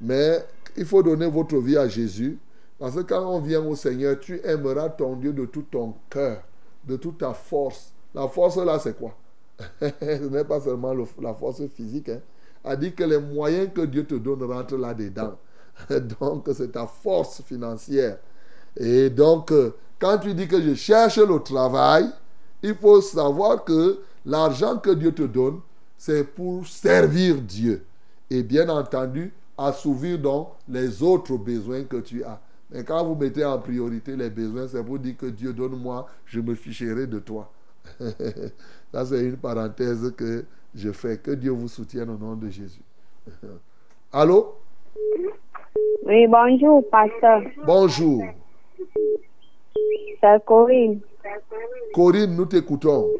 Mais 0.00 0.42
il 0.76 0.84
faut 0.84 1.02
donner 1.02 1.28
votre 1.28 1.56
vie 1.58 1.76
à 1.76 1.88
Jésus. 1.88 2.38
Parce 2.78 2.94
que 2.94 3.00
quand 3.00 3.24
on 3.26 3.40
vient 3.40 3.64
au 3.64 3.74
Seigneur, 3.74 4.18
tu 4.20 4.40
aimeras 4.44 4.90
ton 4.90 5.16
Dieu 5.16 5.32
de 5.32 5.46
tout 5.46 5.64
ton 5.70 5.94
cœur, 6.10 6.42
de 6.86 6.96
toute 6.96 7.18
ta 7.18 7.32
force. 7.32 7.92
La 8.14 8.28
force 8.28 8.56
là, 8.56 8.78
c'est 8.78 8.96
quoi? 8.96 9.16
Ce 9.80 10.28
n'est 10.28 10.44
pas 10.44 10.60
seulement 10.60 10.94
la 11.20 11.34
force 11.34 11.66
physique. 11.68 12.10
Hein. 12.10 12.20
A 12.64 12.76
dit 12.76 12.92
que 12.92 13.04
les 13.04 13.18
moyens 13.18 13.70
que 13.74 13.82
Dieu 13.82 14.04
te 14.04 14.14
donne 14.14 14.42
rentrent 14.42 14.76
là-dedans. 14.76 15.38
Donc, 16.20 16.48
c'est 16.52 16.72
ta 16.72 16.86
force 16.86 17.42
financière. 17.42 18.18
Et 18.76 19.08
donc, 19.08 19.52
euh, 19.52 19.74
quand 19.98 20.18
tu 20.18 20.34
dis 20.34 20.46
que 20.46 20.60
je 20.60 20.74
cherche 20.74 21.18
le 21.18 21.38
travail, 21.42 22.10
il 22.62 22.74
faut 22.74 23.00
savoir 23.00 23.64
que 23.64 24.00
l'argent 24.24 24.76
que 24.78 24.90
Dieu 24.90 25.12
te 25.12 25.22
donne, 25.22 25.60
c'est 25.96 26.24
pour 26.24 26.66
servir 26.66 27.36
Dieu. 27.36 27.84
Et 28.28 28.42
bien 28.42 28.68
entendu, 28.68 29.32
assouvir 29.56 30.18
donc 30.18 30.48
les 30.68 31.02
autres 31.02 31.36
besoins 31.36 31.84
que 31.84 31.98
tu 31.98 32.22
as. 32.24 32.40
Mais 32.70 32.82
quand 32.84 33.04
vous 33.04 33.14
mettez 33.14 33.44
en 33.44 33.58
priorité 33.58 34.16
les 34.16 34.30
besoins, 34.30 34.66
c'est 34.66 34.82
pour 34.84 34.98
dire 34.98 35.16
que 35.16 35.26
Dieu 35.26 35.52
donne-moi, 35.52 36.06
je 36.24 36.40
me 36.40 36.54
ficherai 36.54 37.06
de 37.06 37.20
toi. 37.20 37.50
Ça, 38.92 39.04
c'est 39.04 39.24
une 39.24 39.36
parenthèse 39.36 40.12
que 40.16 40.44
je 40.74 40.90
fais. 40.90 41.18
Que 41.18 41.30
Dieu 41.30 41.52
vous 41.52 41.68
soutienne 41.68 42.10
au 42.10 42.16
nom 42.18 42.34
de 42.34 42.48
Jésus. 42.48 42.82
Allô? 44.12 44.56
Oui, 46.04 46.26
bonjour, 46.26 46.88
pasteur. 46.90 47.42
Bonjour. 47.64 48.24
C'est 50.20 50.44
Corinne. 50.44 51.00
Corinne, 51.94 52.34
nous 52.34 52.46
t'écoutons. 52.46 53.10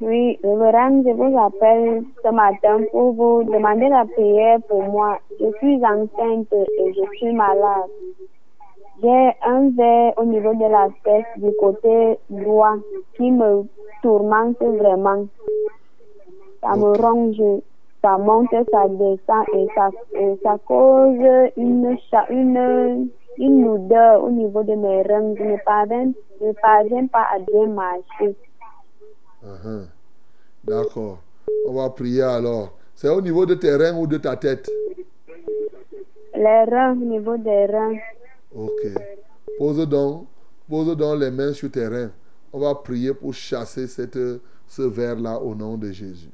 Oui, 0.00 0.38
révérend, 0.44 1.02
je 1.02 1.10
vous 1.10 1.36
appelle 1.36 2.04
ce 2.22 2.30
matin 2.30 2.78
pour 2.92 3.14
vous 3.14 3.42
demander 3.42 3.88
la 3.88 4.04
prière 4.04 4.60
pour 4.68 4.84
moi. 4.84 5.18
Je 5.40 5.46
suis 5.58 5.84
enceinte 5.84 6.52
et 6.52 6.92
je 6.94 7.16
suis 7.16 7.32
malade. 7.32 7.90
J'ai 9.02 9.30
un 9.44 9.70
verre 9.70 10.12
au 10.16 10.24
niveau 10.24 10.54
de 10.54 10.70
la 10.70 10.88
tête 11.02 11.26
du 11.38 11.50
côté 11.58 12.16
droit 12.30 12.76
qui 13.16 13.32
me 13.32 13.64
tourmente 14.00 14.62
vraiment. 14.62 15.26
Ça 16.62 16.76
me 16.76 16.96
ronge, 16.96 17.62
ça 18.00 18.18
monte, 18.18 18.50
ça 18.70 18.86
descend 18.88 19.46
et 19.52 19.66
ça, 19.74 19.90
et 20.14 20.38
ça 20.44 20.58
cause 20.64 21.50
une, 21.56 21.96
une, 22.30 23.08
une 23.36 23.68
odeur 23.68 24.22
au 24.22 24.30
niveau 24.30 24.62
de 24.62 24.74
mes 24.74 25.02
reins. 25.02 25.34
Je 25.36 25.42
ne 25.42 25.56
parviens, 25.64 26.12
je 26.40 26.46
ne 26.46 26.52
parviens 26.52 27.06
pas 27.08 27.26
à 27.34 27.40
bien 27.40 27.66
marcher. 27.66 28.36
Uh-huh. 29.48 29.86
D'accord. 30.64 31.22
On 31.66 31.72
va 31.74 31.88
prier 31.90 32.22
alors. 32.22 32.76
C'est 32.94 33.08
au 33.08 33.20
niveau 33.20 33.46
de 33.46 33.54
tes 33.54 33.74
reins 33.74 33.96
ou 33.96 34.06
de 34.06 34.18
ta 34.18 34.36
tête? 34.36 34.68
Les 36.34 36.64
reins, 36.64 36.92
au 36.92 37.04
niveau 37.04 37.36
des 37.38 37.66
reins. 37.66 37.96
Ok. 38.54 38.86
Pose 39.56 39.88
donc, 39.88 40.26
pose 40.68 40.96
donc 40.96 41.20
les 41.20 41.30
mains 41.30 41.52
sur 41.52 41.70
tes 41.70 41.86
reins. 41.86 42.10
On 42.52 42.60
va 42.60 42.74
prier 42.74 43.14
pour 43.14 43.32
chasser 43.32 43.86
cette, 43.86 44.18
ce 44.66 44.82
verre-là 44.82 45.40
au 45.40 45.54
nom 45.54 45.76
de 45.76 45.90
Jésus. 45.90 46.30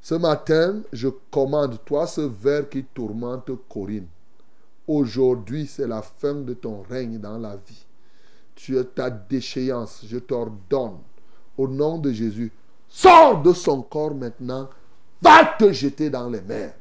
Ce 0.00 0.14
matin, 0.14 0.82
je 0.92 1.08
commande, 1.30 1.78
toi, 1.84 2.06
ce 2.06 2.22
verre 2.22 2.68
qui 2.68 2.84
tourmente 2.84 3.50
Corinne. 3.68 4.08
Aujourd'hui, 4.86 5.66
c'est 5.66 5.86
la 5.86 6.02
fin 6.02 6.34
de 6.34 6.54
ton 6.54 6.82
règne 6.82 7.18
dans 7.18 7.38
la 7.38 7.56
vie. 7.56 7.86
Tu 8.54 8.78
as 8.78 8.84
ta 8.84 9.10
déchéance. 9.10 10.04
Je 10.06 10.18
t'ordonne, 10.18 10.98
au 11.56 11.68
nom 11.68 11.98
de 11.98 12.12
Jésus, 12.12 12.52
sors 12.88 13.42
de 13.42 13.52
son 13.52 13.82
corps 13.82 14.14
maintenant, 14.14 14.68
va 15.20 15.44
te 15.44 15.72
jeter 15.72 16.10
dans 16.10 16.28
les 16.28 16.40
mers 16.40 16.74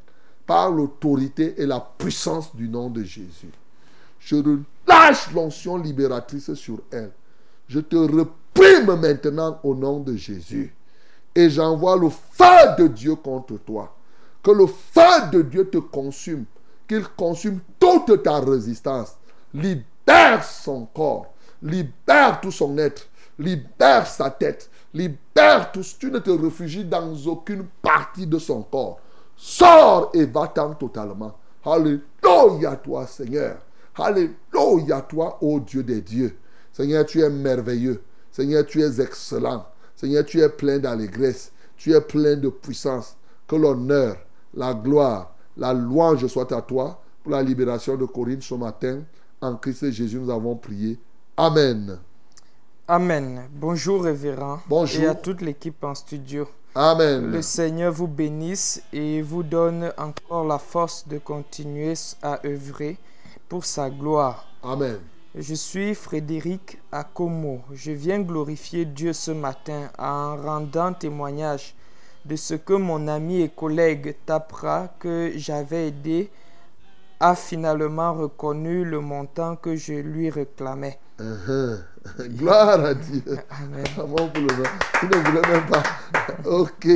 par 0.45 0.72
l'autorité 0.72 1.56
et 1.61 1.65
la 1.65 1.80
puissance 1.80 2.56
du 2.56 2.68
nom 2.68 2.89
de 2.89 3.03
Jésus. 3.03 3.52
Je 4.19 4.35
relâche 4.35 5.31
l'onction 5.34 5.77
libératrice 5.77 6.53
sur 6.53 6.80
elle. 6.91 7.11
Je 7.68 7.80
te 7.80 7.95
reprime 7.95 8.95
maintenant 8.95 9.60
au 9.64 9.73
nom 9.73 9.99
de 9.99 10.15
Jésus. 10.15 10.73
Et 11.34 11.49
j'envoie 11.49 11.95
le 11.95 12.10
feu 12.10 12.76
de 12.77 12.88
Dieu 12.88 13.15
contre 13.15 13.57
toi. 13.60 13.95
Que 14.43 14.52
le 14.52 14.68
feu 14.68 15.30
de 15.31 15.41
Dieu 15.41 15.69
te 15.69 15.77
consume. 15.77 16.45
Qu'il 16.88 17.07
consume 17.10 17.60
toute 17.80 18.22
ta 18.23 18.39
résistance. 18.39 19.15
Libère 19.53 20.43
son 20.43 20.85
corps. 20.93 21.34
Libère 21.64 22.41
tout 22.41 22.52
son 22.52 22.77
être. 22.77 23.07
Libère 23.40 24.08
sa 24.08 24.30
tête. 24.30 24.70
Libère 24.94 25.72
tout. 25.72 25.82
Tu 25.99 26.12
ne 26.12 26.20
te 26.20 26.30
réfugies 26.30 26.86
dans 26.86 27.14
aucune 27.26 27.66
partie 27.82 28.28
de 28.28 28.38
son 28.38 28.64
corps. 28.64 28.99
Sors 29.36 30.12
et 30.14 30.26
va-t'en 30.26 30.74
totalement. 30.74 31.38
Alléluia 31.66 32.76
toi, 32.76 33.08
Seigneur. 33.08 33.58
Alléluia 33.95 35.02
toi, 35.02 35.38
ô 35.41 35.60
Dieu 35.60 35.84
des 35.84 36.02
dieux. 36.02 36.38
Seigneur, 36.72 37.06
tu 37.06 37.22
es 37.22 37.30
merveilleux. 37.30 38.02
Seigneur, 38.32 38.66
tu 38.66 38.82
es 38.82 39.02
excellent. 39.02 39.66
Seigneur, 39.95 40.26
tu 40.26 40.40
es 40.41 40.49
plein 40.49 40.80
d'allégresse. 40.80 41.52
Tu 41.76 41.94
es 41.94 42.02
plein 42.02 42.36
de 42.36 42.49
puissance. 42.49 43.16
Que 43.48 43.56
l'honneur, 43.56 44.18
la 44.53 44.74
gloire, 44.74 45.36
la 45.58 45.74
louange 45.74 46.26
soit 46.28 46.52
à 46.52 46.62
toi 46.62 47.02
pour 47.24 47.32
la 47.32 47.44
libération 47.44 47.98
de 47.98 48.06
Corinne 48.06 48.41
ce 48.41 48.56
matin. 48.56 49.02
En 49.41 49.56
Christ 49.56 49.91
Jésus, 49.91 50.20
nous 50.20 50.30
avons 50.30 50.56
prié. 50.56 50.99
Amen. 51.38 51.99
Amen. 52.88 53.48
Bonjour, 53.52 54.03
révérend. 54.03 54.60
Bonjour. 54.68 55.03
Et 55.03 55.08
à 55.08 55.16
toute 55.16 55.41
l'équipe 55.41 55.84
en 55.84 55.95
studio. 55.95 56.48
Amen. 56.76 57.32
Le 57.32 57.41
Seigneur 57.41 57.94
vous 57.94 58.08
bénisse 58.08 58.82
et 58.91 59.22
vous 59.22 59.44
donne 59.44 59.91
encore 59.98 60.45
la 60.45 60.58
force 60.58 61.08
de 61.08 61.18
continuer 61.18 61.94
à 62.22 62.40
œuvrer 62.45 62.98
pour 63.48 63.66
sa 63.66 63.90
gloire. 63.90 64.48
Amen. 64.64 64.99
Je 65.36 65.53
suis 65.53 65.95
Frédéric 65.95 66.80
Akomo. 66.91 67.62
Je 67.72 67.91
viens 67.91 68.20
glorifier 68.20 68.86
Dieu 68.86 69.14
ce 69.14 69.32
matin 69.32 69.90
en 69.98 70.36
rendant 70.36 70.94
témoignage 70.94 71.76
de 72.26 72.36
ce 72.36 72.53
que 72.53 72.74
mon 72.74 73.08
ami 73.08 73.41
et 73.41 73.49
collègue 73.49 74.16
Tapra, 74.26 74.90
que 74.99 75.32
j'avais 75.36 75.88
aidé, 75.88 76.30
a 77.20 77.36
finalement 77.36 78.14
reconnu 78.14 78.84
le 78.84 78.99
montant 78.99 79.56
que 79.56 79.76
je 79.76 79.94
lui 79.94 80.30
réclamais. 80.30 80.99
Uh-huh. 81.20 81.80
Gloire 82.30 82.84
à 82.86 82.94
Dieu. 82.94 83.23
Amen. 83.49 83.84
Pour 83.95 84.06
le 84.34 84.41
nom. 84.41 84.69
Il 85.03 85.10
ne 85.10 85.15
voulait 85.15 85.49
même 85.49 85.65
pas. 85.68 85.84
Ok. 86.45 86.88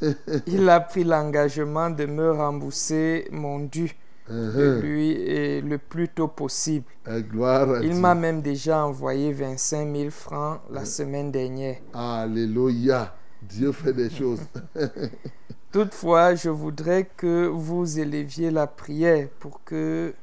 Il 0.46 0.68
a 0.68 0.80
pris 0.80 1.04
l'engagement 1.04 1.90
de 1.90 2.06
me 2.06 2.30
rembourser 2.32 3.28
mon 3.30 3.60
dû 3.60 3.86
de 3.88 3.92
Uh-huh. 4.34 4.80
lui 4.80 5.10
et 5.10 5.60
le 5.60 5.76
plus 5.76 6.08
tôt 6.08 6.28
possible. 6.28 6.86
Eh, 7.06 7.22
Gloire 7.22 7.70
à 7.70 7.80
Il 7.82 7.94
m'a 7.94 8.14
même 8.14 8.40
déjà 8.40 8.82
envoyé 8.82 9.34
25 9.34 9.94
000 9.94 10.10
francs 10.10 10.60
la 10.70 10.86
semaine 10.86 11.30
dernière. 11.30 11.76
Alléluia. 11.92 13.14
Dieu 13.42 13.70
fait 13.72 13.92
des 13.92 14.08
choses. 14.08 14.40
Toutefois, 15.72 16.34
je 16.36 16.48
voudrais 16.48 17.04
que 17.16 17.46
vous 17.46 17.98
éleviez 17.98 18.50
la 18.50 18.66
prière 18.66 19.28
pour 19.40 19.62
que 19.62 20.14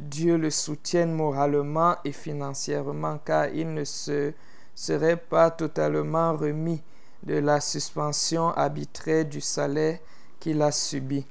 Dieu 0.00 0.38
le 0.38 0.48
soutienne 0.48 1.12
moralement 1.12 1.96
et 2.06 2.12
financièrement, 2.12 3.18
car 3.18 3.48
il 3.48 3.74
ne 3.74 3.84
se 3.84 4.32
serait 4.74 5.18
pas 5.18 5.50
totalement 5.50 6.34
remis 6.34 6.82
de 7.22 7.34
la 7.34 7.60
suspension 7.60 8.48
arbitraire 8.48 9.26
du 9.26 9.42
salaire 9.42 9.98
qu'il 10.38 10.62
a 10.62 10.72
subi. 10.72 11.26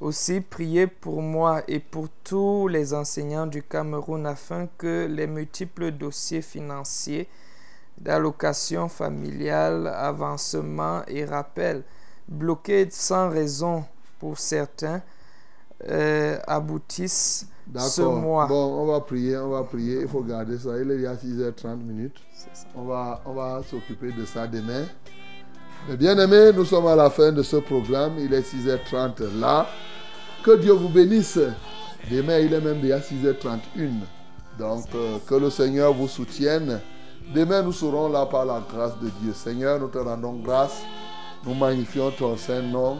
Aussi, 0.00 0.40
priez 0.40 0.88
pour 0.88 1.22
moi 1.22 1.62
et 1.68 1.78
pour 1.78 2.08
tous 2.24 2.66
les 2.66 2.94
enseignants 2.94 3.46
du 3.46 3.62
Cameroun 3.62 4.26
afin 4.26 4.66
que 4.76 5.06
les 5.08 5.28
multiples 5.28 5.92
dossiers 5.92 6.42
financiers 6.42 7.28
d'allocation 7.96 8.88
familiale, 8.88 9.86
avancement 9.86 11.02
et 11.06 11.24
rappel, 11.24 11.84
bloqués 12.26 12.88
sans 12.90 13.28
raison 13.28 13.84
pour 14.18 14.38
certains, 14.38 15.00
euh, 15.88 16.38
aboutissent 16.46 17.46
ce 17.78 18.00
D'accord. 18.00 18.16
mois. 18.16 18.46
Bon, 18.46 18.82
on 18.82 18.86
va 18.86 19.00
prier, 19.00 19.36
on 19.36 19.50
va 19.50 19.62
prier. 19.62 20.00
Il 20.02 20.08
faut 20.08 20.22
garder 20.22 20.58
ça. 20.58 20.70
Il 20.80 20.90
est 20.90 20.96
déjà 20.98 21.14
6h30 21.14 21.76
minutes. 21.76 22.16
On 22.74 22.84
va, 22.84 23.20
on 23.26 23.32
va 23.32 23.62
s'occuper 23.68 24.12
de 24.12 24.24
ça 24.24 24.46
demain. 24.46 24.84
Mais 25.88 25.96
bien 25.96 26.18
aimés, 26.18 26.52
nous 26.54 26.64
sommes 26.64 26.86
à 26.86 26.96
la 26.96 27.10
fin 27.10 27.32
de 27.32 27.42
ce 27.42 27.56
programme. 27.56 28.14
Il 28.18 28.32
est 28.34 28.40
6h30 28.40 29.38
là. 29.38 29.66
Que 30.44 30.56
Dieu 30.56 30.72
vous 30.72 30.88
bénisse. 30.88 31.38
Demain, 32.10 32.38
il 32.38 32.52
est 32.52 32.60
même 32.60 32.80
déjà 32.80 32.98
6h31. 32.98 33.90
Donc, 34.58 34.84
euh, 34.94 35.18
que 35.26 35.34
le 35.34 35.50
Seigneur 35.50 35.92
vous 35.92 36.08
soutienne. 36.08 36.80
Demain, 37.34 37.62
nous 37.62 37.72
serons 37.72 38.08
là 38.08 38.26
par 38.26 38.44
la 38.44 38.62
grâce 38.72 38.98
de 38.98 39.08
Dieu. 39.22 39.32
Seigneur, 39.32 39.78
nous 39.78 39.88
te 39.88 39.98
rendons 39.98 40.34
grâce. 40.34 40.82
Nous 41.46 41.54
magnifions 41.54 42.10
ton 42.10 42.36
Saint-Nom. 42.36 42.98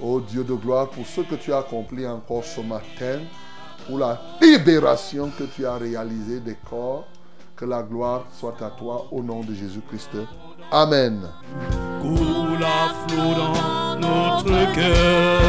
Ô 0.00 0.20
Dieu 0.20 0.44
de 0.44 0.54
gloire, 0.54 0.88
pour 0.88 1.06
ce 1.06 1.20
que 1.20 1.34
tu 1.34 1.52
as 1.52 1.58
accompli 1.58 2.06
encore 2.06 2.44
ce 2.44 2.62
matin, 2.62 3.20
la 3.98 4.20
libération 4.40 5.30
que 5.36 5.44
tu 5.44 5.66
as 5.66 5.76
réalisée 5.76 6.40
des 6.40 6.56
corps. 6.68 7.06
Que 7.56 7.64
la 7.66 7.82
gloire 7.82 8.24
soit 8.32 8.60
à 8.62 8.70
toi 8.70 9.06
au 9.10 9.22
nom 9.22 9.40
de 9.42 9.52
Jésus-Christ. 9.52 10.16
Amen. 10.72 11.28
Dans 12.02 13.96
notre 13.98 14.74
cœur. 14.74 15.40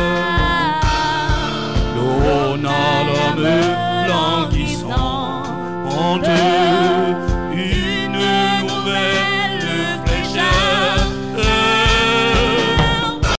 En 6.03 6.17